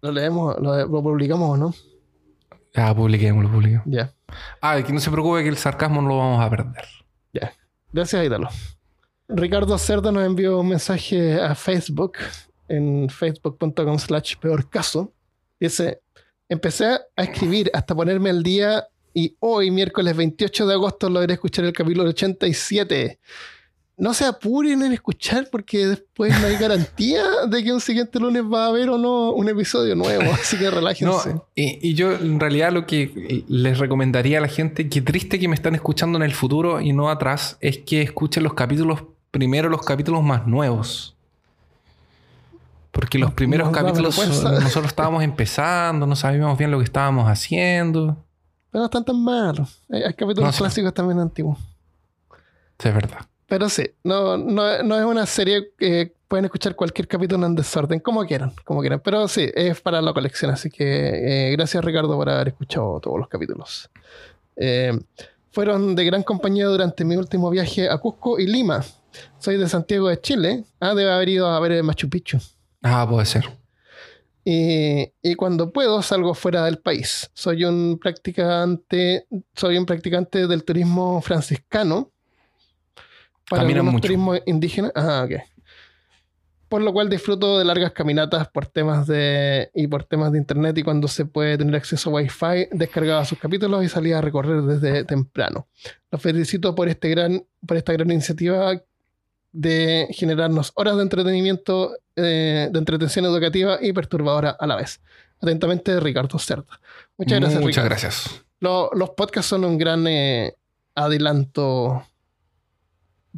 Lo 0.00 0.12
leemos, 0.12 0.56
lo, 0.60 1.02
publicamos 1.02 1.50
o 1.50 1.56
no. 1.56 1.74
Ah, 2.76 2.94
publiquemos, 2.94 3.42
lo 3.42 3.50
publiquemos. 3.50 3.86
Ya. 3.86 4.12
Ah, 4.60 4.80
que 4.80 4.92
no 4.92 5.00
se 5.00 5.10
preocupe 5.10 5.42
que 5.42 5.48
el 5.48 5.56
sarcasmo 5.56 6.02
no 6.02 6.08
lo 6.08 6.18
vamos 6.18 6.40
a 6.40 6.50
perder. 6.50 6.84
Ya. 7.32 7.52
Gracias. 7.92 8.30
Ricardo 9.26 9.76
Cerda 9.76 10.12
nos 10.12 10.24
envió 10.24 10.60
un 10.60 10.68
mensaje 10.68 11.40
a 11.40 11.56
Facebook 11.56 12.18
en 12.68 13.08
facebook.com 13.08 13.98
slash 13.98 14.36
peor 14.36 14.68
caso. 14.68 15.12
Dice, 15.58 16.00
empecé 16.48 16.86
a 17.16 17.22
escribir 17.22 17.70
hasta 17.74 17.94
ponerme 17.94 18.30
al 18.30 18.42
día 18.42 18.84
y 19.12 19.36
hoy, 19.38 19.70
miércoles 19.70 20.16
28 20.16 20.66
de 20.66 20.74
agosto, 20.74 21.08
logré 21.08 21.34
escuchar 21.34 21.64
el 21.64 21.72
capítulo 21.72 22.08
87. 22.08 23.20
No 23.96 24.12
se 24.12 24.24
apuren 24.24 24.82
en 24.82 24.92
escuchar 24.92 25.48
porque 25.52 25.86
después 25.86 26.36
no 26.40 26.48
hay 26.48 26.56
garantía 26.56 27.22
de 27.48 27.62
que 27.62 27.72
un 27.72 27.80
siguiente 27.80 28.18
lunes 28.18 28.42
va 28.42 28.64
a 28.64 28.68
haber 28.70 28.90
o 28.90 28.98
no 28.98 29.30
un 29.30 29.48
episodio 29.48 29.94
nuevo, 29.94 30.24
así 30.32 30.58
que 30.58 30.68
relájense. 30.68 31.34
No, 31.34 31.46
y, 31.54 31.90
y 31.90 31.94
yo 31.94 32.12
en 32.12 32.40
realidad 32.40 32.72
lo 32.72 32.86
que 32.86 33.44
les 33.46 33.78
recomendaría 33.78 34.38
a 34.38 34.40
la 34.40 34.48
gente, 34.48 34.88
que 34.88 35.00
triste 35.00 35.38
que 35.38 35.46
me 35.46 35.54
están 35.54 35.76
escuchando 35.76 36.18
en 36.18 36.24
el 36.24 36.34
futuro 36.34 36.80
y 36.80 36.92
no 36.92 37.08
atrás, 37.08 37.56
es 37.60 37.78
que 37.78 38.02
escuchen 38.02 38.42
los 38.42 38.54
capítulos, 38.54 39.04
primero 39.30 39.68
los 39.68 39.82
capítulos 39.82 40.24
más 40.24 40.44
nuevos. 40.48 41.13
Porque 42.94 43.18
los 43.18 43.32
primeros 43.34 43.70
Nos 43.70 43.76
capítulos 43.76 44.16
nosotros 44.62 44.86
estábamos 44.86 45.24
empezando, 45.24 46.06
no 46.06 46.14
sabíamos 46.14 46.56
bien 46.56 46.70
lo 46.70 46.78
que 46.78 46.84
estábamos 46.84 47.28
haciendo. 47.28 48.24
Pero 48.70 48.82
no 48.82 48.84
están 48.84 49.04
tan 49.04 49.22
malos. 49.22 49.82
Hay, 49.90 50.04
hay 50.04 50.14
capítulos 50.14 50.44
No 50.44 50.52
sé. 50.52 50.58
clásicos 50.58 50.94
también 50.94 51.18
antiguos. 51.18 51.58
Sí, 52.78 52.88
es 52.88 52.94
verdad. 52.94 53.18
Pero 53.46 53.68
sí, 53.68 53.90
no, 54.04 54.36
no, 54.36 54.82
no 54.82 54.98
es 54.98 55.04
una 55.04 55.26
serie 55.26 55.72
que 55.76 56.14
pueden 56.28 56.44
escuchar 56.46 56.74
cualquier 56.74 57.06
capítulo 57.06 57.44
en 57.46 57.54
desorden, 57.54 58.00
como 58.00 58.24
quieran, 58.24 58.52
como 58.64 58.80
quieran. 58.80 59.00
Pero 59.04 59.26
sí, 59.28 59.50
es 59.54 59.80
para 59.80 60.00
la 60.00 60.12
colección, 60.12 60.50
así 60.52 60.70
que 60.70 61.48
eh, 61.48 61.52
gracias 61.52 61.84
Ricardo 61.84 62.16
por 62.16 62.28
haber 62.30 62.48
escuchado 62.48 63.00
todos 63.00 63.18
los 63.18 63.28
capítulos. 63.28 63.90
Eh, 64.56 64.98
fueron 65.50 65.94
de 65.94 66.04
gran 66.04 66.22
compañía 66.22 66.66
durante 66.66 67.04
mi 67.04 67.16
último 67.16 67.50
viaje 67.50 67.88
a 67.90 67.98
Cusco 67.98 68.38
y 68.38 68.46
Lima. 68.46 68.82
Soy 69.38 69.56
de 69.56 69.68
Santiago 69.68 70.08
de 70.08 70.20
Chile. 70.20 70.64
Ah, 70.80 70.94
debe 70.94 71.12
haber 71.12 71.28
ido 71.28 71.46
a 71.48 71.60
ver 71.60 71.72
el 71.72 71.82
Machu 71.84 72.08
Picchu. 72.08 72.38
Ah, 72.84 73.06
puede 73.08 73.24
ser. 73.24 73.48
Y, 74.44 75.10
y 75.22 75.34
cuando 75.36 75.72
puedo 75.72 76.02
salgo 76.02 76.34
fuera 76.34 76.66
del 76.66 76.78
país. 76.78 77.30
Soy 77.32 77.64
un 77.64 77.98
practicante, 77.98 79.26
soy 79.54 79.78
un 79.78 79.86
practicante 79.86 80.46
del 80.46 80.64
turismo 80.64 81.22
franciscano. 81.22 82.12
Para 83.48 83.64
mucho. 83.64 84.00
turismos 84.00 84.40
indígenas. 84.44 84.92
Ah, 84.94 85.26
ok. 85.26 85.40
Por 86.68 86.82
lo 86.82 86.92
cual 86.92 87.08
disfruto 87.08 87.58
de 87.58 87.64
largas 87.64 87.92
caminatas 87.92 88.48
por 88.48 88.66
temas 88.66 89.06
de 89.06 89.70
y 89.74 89.86
por 89.86 90.04
temas 90.04 90.32
de 90.32 90.38
internet 90.38 90.76
y 90.76 90.82
cuando 90.82 91.08
se 91.08 91.24
puede 91.24 91.56
tener 91.56 91.76
acceso 91.76 92.10
a 92.10 92.14
Wi-Fi, 92.14 92.68
descargaba 92.72 93.24
sus 93.24 93.38
capítulos 93.38 93.82
y 93.82 93.88
salía 93.88 94.18
a 94.18 94.20
recorrer 94.20 94.60
desde 94.62 95.04
temprano. 95.04 95.68
Los 96.10 96.20
felicito 96.20 96.74
por 96.74 96.88
este 96.90 97.08
gran, 97.08 97.46
por 97.66 97.78
esta 97.78 97.94
gran 97.94 98.10
iniciativa 98.10 98.82
de 99.56 100.08
generarnos 100.10 100.72
horas 100.74 100.96
de 100.96 101.02
entretenimiento, 101.02 101.96
eh, 102.16 102.68
de 102.72 102.78
entretención 102.78 103.24
educativa 103.24 103.78
y 103.80 103.92
perturbadora 103.92 104.50
a 104.50 104.66
la 104.66 104.74
vez. 104.74 105.00
Atentamente, 105.40 106.00
Ricardo 106.00 106.38
Cerda. 106.40 106.80
Muchas 107.16 107.38
gracias, 107.38 107.60
Muchas 107.62 107.84
Ricardo. 107.84 107.88
gracias. 107.88 108.44
Lo- 108.58 108.90
los 108.94 109.10
podcasts 109.10 109.48
son 109.48 109.64
un 109.64 109.78
gran 109.78 110.06
eh, 110.08 110.54
adelanto 110.96 112.04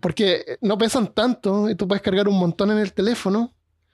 porque 0.00 0.58
no 0.60 0.76
pesan 0.78 1.12
tanto 1.14 1.68
y 1.70 1.74
tú 1.74 1.86
puedes 1.88 2.02
cargar 2.02 2.28
un 2.28 2.38
montón 2.38 2.70
en 2.70 2.78
el 2.78 2.92
teléfono 2.92 3.52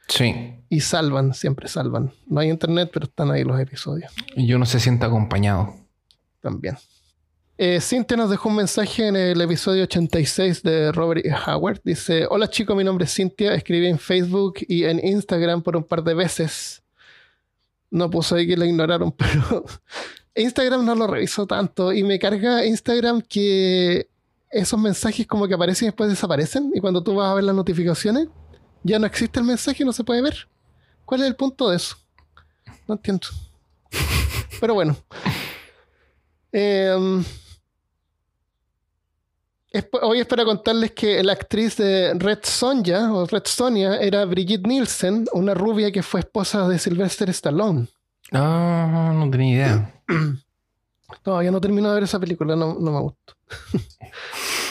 Sí. 0.08 0.34
y 0.68 0.80
salvan, 0.80 1.32
siempre 1.34 1.68
salvan. 1.68 2.12
No 2.26 2.40
hay 2.40 2.50
internet, 2.50 2.90
pero 2.92 3.06
están 3.06 3.30
ahí 3.30 3.44
los 3.44 3.58
episodios 3.58 4.12
Y 4.36 4.52
uno 4.54 4.66
se 4.66 4.78
siente 4.80 5.06
acompañado. 5.06 5.74
también. 6.40 6.76
Eh, 7.64 7.80
Cintia 7.80 8.16
nos 8.16 8.28
dejó 8.28 8.48
un 8.48 8.56
mensaje 8.56 9.06
en 9.06 9.14
el 9.14 9.40
episodio 9.40 9.84
86 9.84 10.64
de 10.64 10.90
Robert 10.90 11.24
E. 11.24 11.32
Howard. 11.32 11.80
Dice, 11.84 12.26
hola 12.28 12.50
chicos, 12.50 12.76
mi 12.76 12.82
nombre 12.82 13.04
es 13.04 13.14
Cintia. 13.14 13.54
Escribí 13.54 13.86
en 13.86 14.00
Facebook 14.00 14.54
y 14.66 14.82
en 14.82 14.98
Instagram 15.06 15.62
por 15.62 15.76
un 15.76 15.84
par 15.84 16.02
de 16.02 16.12
veces. 16.12 16.82
No 17.88 18.10
puso 18.10 18.34
ahí 18.34 18.48
que 18.48 18.56
la 18.56 18.66
ignoraron, 18.66 19.12
pero 19.16 19.64
Instagram 20.34 20.84
no 20.84 20.96
lo 20.96 21.06
reviso 21.06 21.46
tanto 21.46 21.92
y 21.92 22.02
me 22.02 22.18
carga 22.18 22.66
Instagram 22.66 23.22
que 23.22 24.08
esos 24.50 24.80
mensajes 24.80 25.24
como 25.28 25.46
que 25.46 25.54
aparecen 25.54 25.86
y 25.86 25.88
después 25.90 26.10
desaparecen 26.10 26.72
y 26.74 26.80
cuando 26.80 27.00
tú 27.00 27.14
vas 27.14 27.28
a 27.30 27.34
ver 27.34 27.44
las 27.44 27.54
notificaciones 27.54 28.26
ya 28.82 28.98
no 28.98 29.06
existe 29.06 29.38
el 29.38 29.46
mensaje 29.46 29.84
y 29.84 29.86
no 29.86 29.92
se 29.92 30.02
puede 30.02 30.20
ver. 30.20 30.48
¿Cuál 31.04 31.20
es 31.20 31.28
el 31.28 31.36
punto 31.36 31.70
de 31.70 31.76
eso? 31.76 31.94
No 32.88 32.94
entiendo. 32.96 33.28
Pero 34.60 34.74
bueno. 34.74 34.96
Es- 36.50 36.98
hoy 40.02 40.20
es 40.20 40.26
para 40.26 40.44
contarles 40.44 40.92
que 40.92 41.22
la 41.22 41.32
actriz 41.32 41.76
de 41.76 42.14
Red 42.14 42.40
Sonja 42.42 43.12
o 43.12 43.26
Red 43.26 43.44
Sonia 43.46 43.96
era 43.96 44.24
Brigitte 44.24 44.66
Nielsen, 44.66 45.26
una 45.32 45.54
rubia 45.54 45.90
que 45.90 46.02
fue 46.02 46.20
esposa 46.20 46.68
de 46.68 46.78
Sylvester 46.78 47.30
Stallone. 47.30 47.88
Ah, 48.32 49.12
no 49.14 49.30
tenía 49.30 49.54
idea. 49.54 50.02
Todavía 51.22 51.50
no 51.50 51.60
termino 51.60 51.88
de 51.88 51.94
ver 51.94 52.04
esa 52.04 52.18
película, 52.18 52.56
no, 52.56 52.74
no 52.78 52.90
me 52.90 53.00
gustó. 53.00 53.34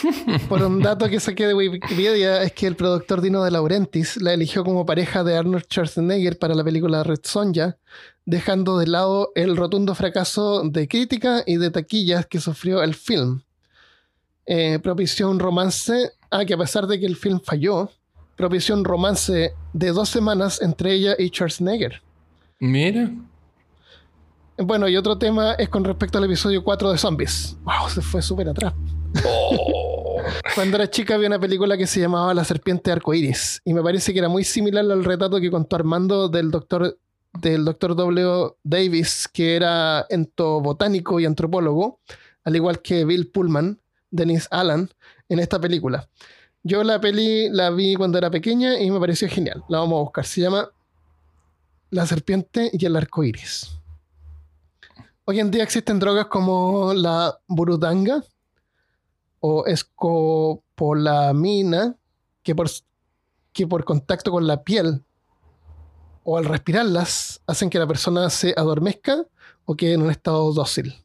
Por 0.48 0.62
un 0.62 0.80
dato 0.80 1.08
que 1.08 1.20
saqué 1.20 1.46
de 1.46 1.54
Wikipedia 1.54 2.42
es 2.42 2.52
que 2.52 2.66
el 2.66 2.74
productor 2.74 3.20
Dino 3.20 3.44
De 3.44 3.50
Laurentiis 3.50 4.20
la 4.20 4.32
eligió 4.32 4.64
como 4.64 4.84
pareja 4.84 5.22
de 5.22 5.36
Arnold 5.36 5.64
Schwarzenegger 5.64 6.38
para 6.38 6.54
la 6.54 6.64
película 6.64 7.04
Red 7.04 7.20
Sonja, 7.22 7.78
dejando 8.24 8.78
de 8.78 8.88
lado 8.88 9.30
el 9.34 9.56
rotundo 9.56 9.94
fracaso 9.94 10.62
de 10.64 10.88
crítica 10.88 11.42
y 11.46 11.56
de 11.56 11.70
taquillas 11.70 12.26
que 12.26 12.40
sufrió 12.40 12.82
el 12.82 12.94
film. 12.94 13.42
Eh, 14.46 14.78
propició 14.82 15.30
un 15.30 15.38
romance, 15.38 16.12
ah, 16.30 16.44
que 16.44 16.54
a 16.54 16.58
pesar 16.58 16.86
de 16.86 16.98
que 16.98 17.06
el 17.06 17.16
film 17.16 17.40
falló, 17.40 17.90
propició 18.36 18.74
un 18.74 18.84
romance 18.84 19.54
de 19.72 19.92
dos 19.92 20.08
semanas 20.08 20.60
entre 20.62 20.92
ella 20.92 21.14
y 21.18 21.28
Schwarzenegger. 21.28 22.02
Mira. 22.58 23.10
Bueno, 24.58 24.88
y 24.88 24.96
otro 24.96 25.16
tema 25.18 25.54
es 25.54 25.68
con 25.68 25.84
respecto 25.84 26.18
al 26.18 26.24
episodio 26.24 26.62
4 26.62 26.92
de 26.92 26.98
Zombies. 26.98 27.56
Wow, 27.64 27.88
se 27.88 28.02
fue 28.02 28.22
súper 28.22 28.48
atrás. 28.48 28.74
Cuando 30.54 30.76
era 30.76 30.90
chica 30.90 31.14
había 31.14 31.28
una 31.28 31.38
película 31.38 31.76
que 31.76 31.86
se 31.86 32.00
llamaba 32.00 32.34
La 32.34 32.44
serpiente 32.44 32.90
arcoíris 32.92 33.60
y 33.64 33.74
me 33.74 33.82
parece 33.82 34.12
que 34.12 34.18
era 34.18 34.28
muy 34.28 34.44
similar 34.44 34.84
al 34.84 35.04
retrato 35.04 35.40
que 35.40 35.50
contó 35.50 35.76
Armando 35.76 36.28
del 36.28 36.50
doctor 36.50 36.98
del 37.40 37.64
doctor 37.64 37.96
W. 37.96 38.56
Davis, 38.62 39.26
que 39.32 39.56
era 39.56 40.06
entobotánico 40.10 41.18
y 41.18 41.24
antropólogo, 41.24 41.98
al 42.44 42.56
igual 42.56 42.82
que 42.82 43.06
Bill 43.06 43.30
Pullman, 43.30 43.80
Dennis 44.12 44.46
Allen, 44.52 44.88
en 45.28 45.40
esta 45.40 45.60
película. 45.60 46.08
Yo 46.62 46.84
la 46.84 47.00
peli 47.00 47.48
la 47.48 47.70
vi 47.70 47.96
cuando 47.96 48.18
era 48.18 48.30
pequeña 48.30 48.78
y 48.78 48.88
me 48.90 49.00
pareció 49.00 49.28
genial. 49.28 49.64
La 49.68 49.78
vamos 49.78 49.98
a 49.98 50.02
buscar. 50.02 50.24
Se 50.24 50.42
llama 50.42 50.68
La 51.90 52.06
serpiente 52.06 52.70
y 52.72 52.86
el 52.86 52.94
arcoíris. 52.94 53.80
Hoy 55.24 55.40
en 55.40 55.50
día 55.50 55.64
existen 55.64 55.98
drogas 55.98 56.26
como 56.26 56.94
la 56.94 57.36
burundanga 57.48 58.22
o 59.40 59.66
escopolamina 59.66 61.96
que 62.44 62.54
por, 62.54 62.70
que 63.52 63.66
por 63.66 63.84
contacto 63.84 64.30
con 64.30 64.46
la 64.46 64.62
piel 64.62 65.02
o 66.22 66.38
al 66.38 66.44
respirarlas 66.44 67.42
hacen 67.46 67.68
que 67.70 67.80
la 67.80 67.88
persona 67.88 68.30
se 68.30 68.54
adormezca 68.56 69.26
o 69.64 69.74
quede 69.74 69.94
en 69.94 70.02
un 70.02 70.10
estado 70.10 70.52
dócil. 70.52 71.01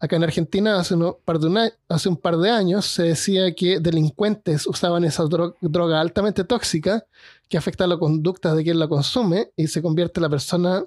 Acá 0.00 0.16
en 0.16 0.24
Argentina 0.24 0.78
hace, 0.78 0.94
uno- 0.94 1.18
par 1.24 1.38
de 1.38 1.46
una- 1.46 1.70
hace 1.88 2.08
un 2.08 2.16
par 2.16 2.36
de 2.36 2.50
años 2.50 2.84
se 2.84 3.04
decía 3.04 3.54
que 3.54 3.78
delincuentes 3.80 4.66
usaban 4.66 5.04
esa 5.04 5.22
dro- 5.24 5.54
droga 5.60 6.00
altamente 6.00 6.44
tóxica 6.44 7.06
que 7.48 7.56
afecta 7.56 7.86
la 7.86 7.96
conducta 7.96 8.54
de 8.54 8.64
quien 8.64 8.78
la 8.78 8.88
consume 8.88 9.50
y 9.56 9.68
se 9.68 9.80
convierte 9.80 10.20
la 10.20 10.28
persona 10.28 10.84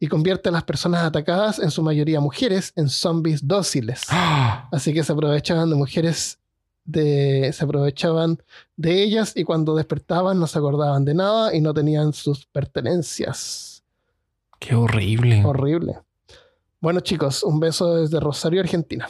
y 0.00 0.08
convierte 0.08 0.48
a 0.48 0.52
las 0.52 0.64
personas 0.64 1.04
atacadas, 1.04 1.60
en 1.60 1.70
su 1.70 1.80
mayoría 1.82 2.18
mujeres, 2.20 2.72
en 2.76 2.88
zombies 2.88 3.46
dóciles. 3.46 4.02
Ah, 4.10 4.68
Así 4.72 4.92
que 4.92 5.04
se 5.04 5.12
aprovechaban 5.12 5.70
de 5.70 5.76
mujeres, 5.76 6.38
de, 6.84 7.52
se 7.52 7.64
aprovechaban 7.64 8.42
de 8.76 9.02
ellas 9.04 9.32
y 9.36 9.44
cuando 9.44 9.76
despertaban 9.76 10.40
no 10.40 10.48
se 10.48 10.58
acordaban 10.58 11.04
de 11.04 11.14
nada 11.14 11.54
y 11.54 11.60
no 11.60 11.72
tenían 11.72 12.12
sus 12.12 12.46
pertenencias. 12.46 13.82
qué 14.58 14.74
horrible. 14.74 15.44
Horrible. 15.44 16.00
Bueno 16.82 16.98
chicos, 16.98 17.44
un 17.44 17.60
beso 17.60 17.94
desde 17.94 18.18
Rosario, 18.18 18.60
Argentina. 18.60 19.06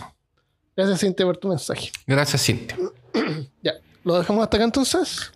Gracias 0.77 1.01
Cintia 1.01 1.24
por 1.24 1.39
tu 1.39 1.49
mensaje. 1.49 1.90
Gracias, 2.07 2.44
Cintia. 2.44 2.77
Ya, 3.62 3.73
¿lo 4.05 4.19
dejamos 4.19 4.43
hasta 4.43 4.59
acá 4.59 4.65
entonces? 4.65 5.32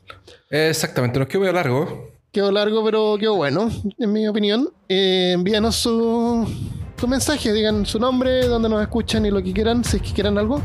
Exactamente, 0.51 1.19
nos 1.19 1.29
quedó 1.29 1.41
medio 1.41 1.55
largo. 1.55 2.11
Quedó 2.31 2.53
largo, 2.53 2.85
pero 2.85 3.17
quedó 3.19 3.37
bueno, 3.37 3.71
en 3.99 4.13
mi 4.13 4.29
opinión. 4.29 4.69
Eh, 4.87 5.33
envíanos 5.33 5.77
su, 5.77 6.47
su 7.01 7.09
mensaje, 7.09 7.55
digan 7.55 7.87
su 7.87 7.99
nombre, 7.99 8.47
dónde 8.47 8.69
nos 8.69 8.83
escuchan 8.83 9.25
y 9.25 9.31
lo 9.31 9.43
que 9.43 9.55
quieran, 9.55 9.83
si 9.83 9.97
es 9.97 10.03
que 10.03 10.13
quieran 10.13 10.37
algo. 10.37 10.61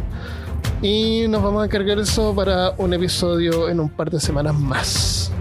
Y 0.82 1.26
nos 1.30 1.42
vamos 1.42 1.64
a 1.64 1.70
cargar 1.70 2.00
eso 2.00 2.36
para 2.36 2.72
un 2.72 2.94
episodio 2.94 3.70
en 3.70 3.80
un 3.80 3.90
par 3.90 4.12
de 4.12 4.20
semanas 4.20 4.56
más. 4.56 5.32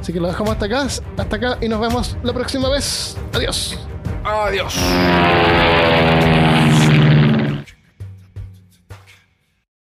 Así 0.00 0.12
que 0.12 0.18
lo 0.18 0.26
dejamos 0.26 0.54
hasta 0.54 0.66
acá, 0.66 0.82
hasta 0.82 1.36
acá 1.36 1.58
y 1.60 1.68
nos 1.68 1.80
vemos 1.80 2.16
la 2.24 2.32
próxima 2.32 2.68
vez. 2.68 3.16
Adiós. 3.32 3.78
Adiós. 4.28 4.76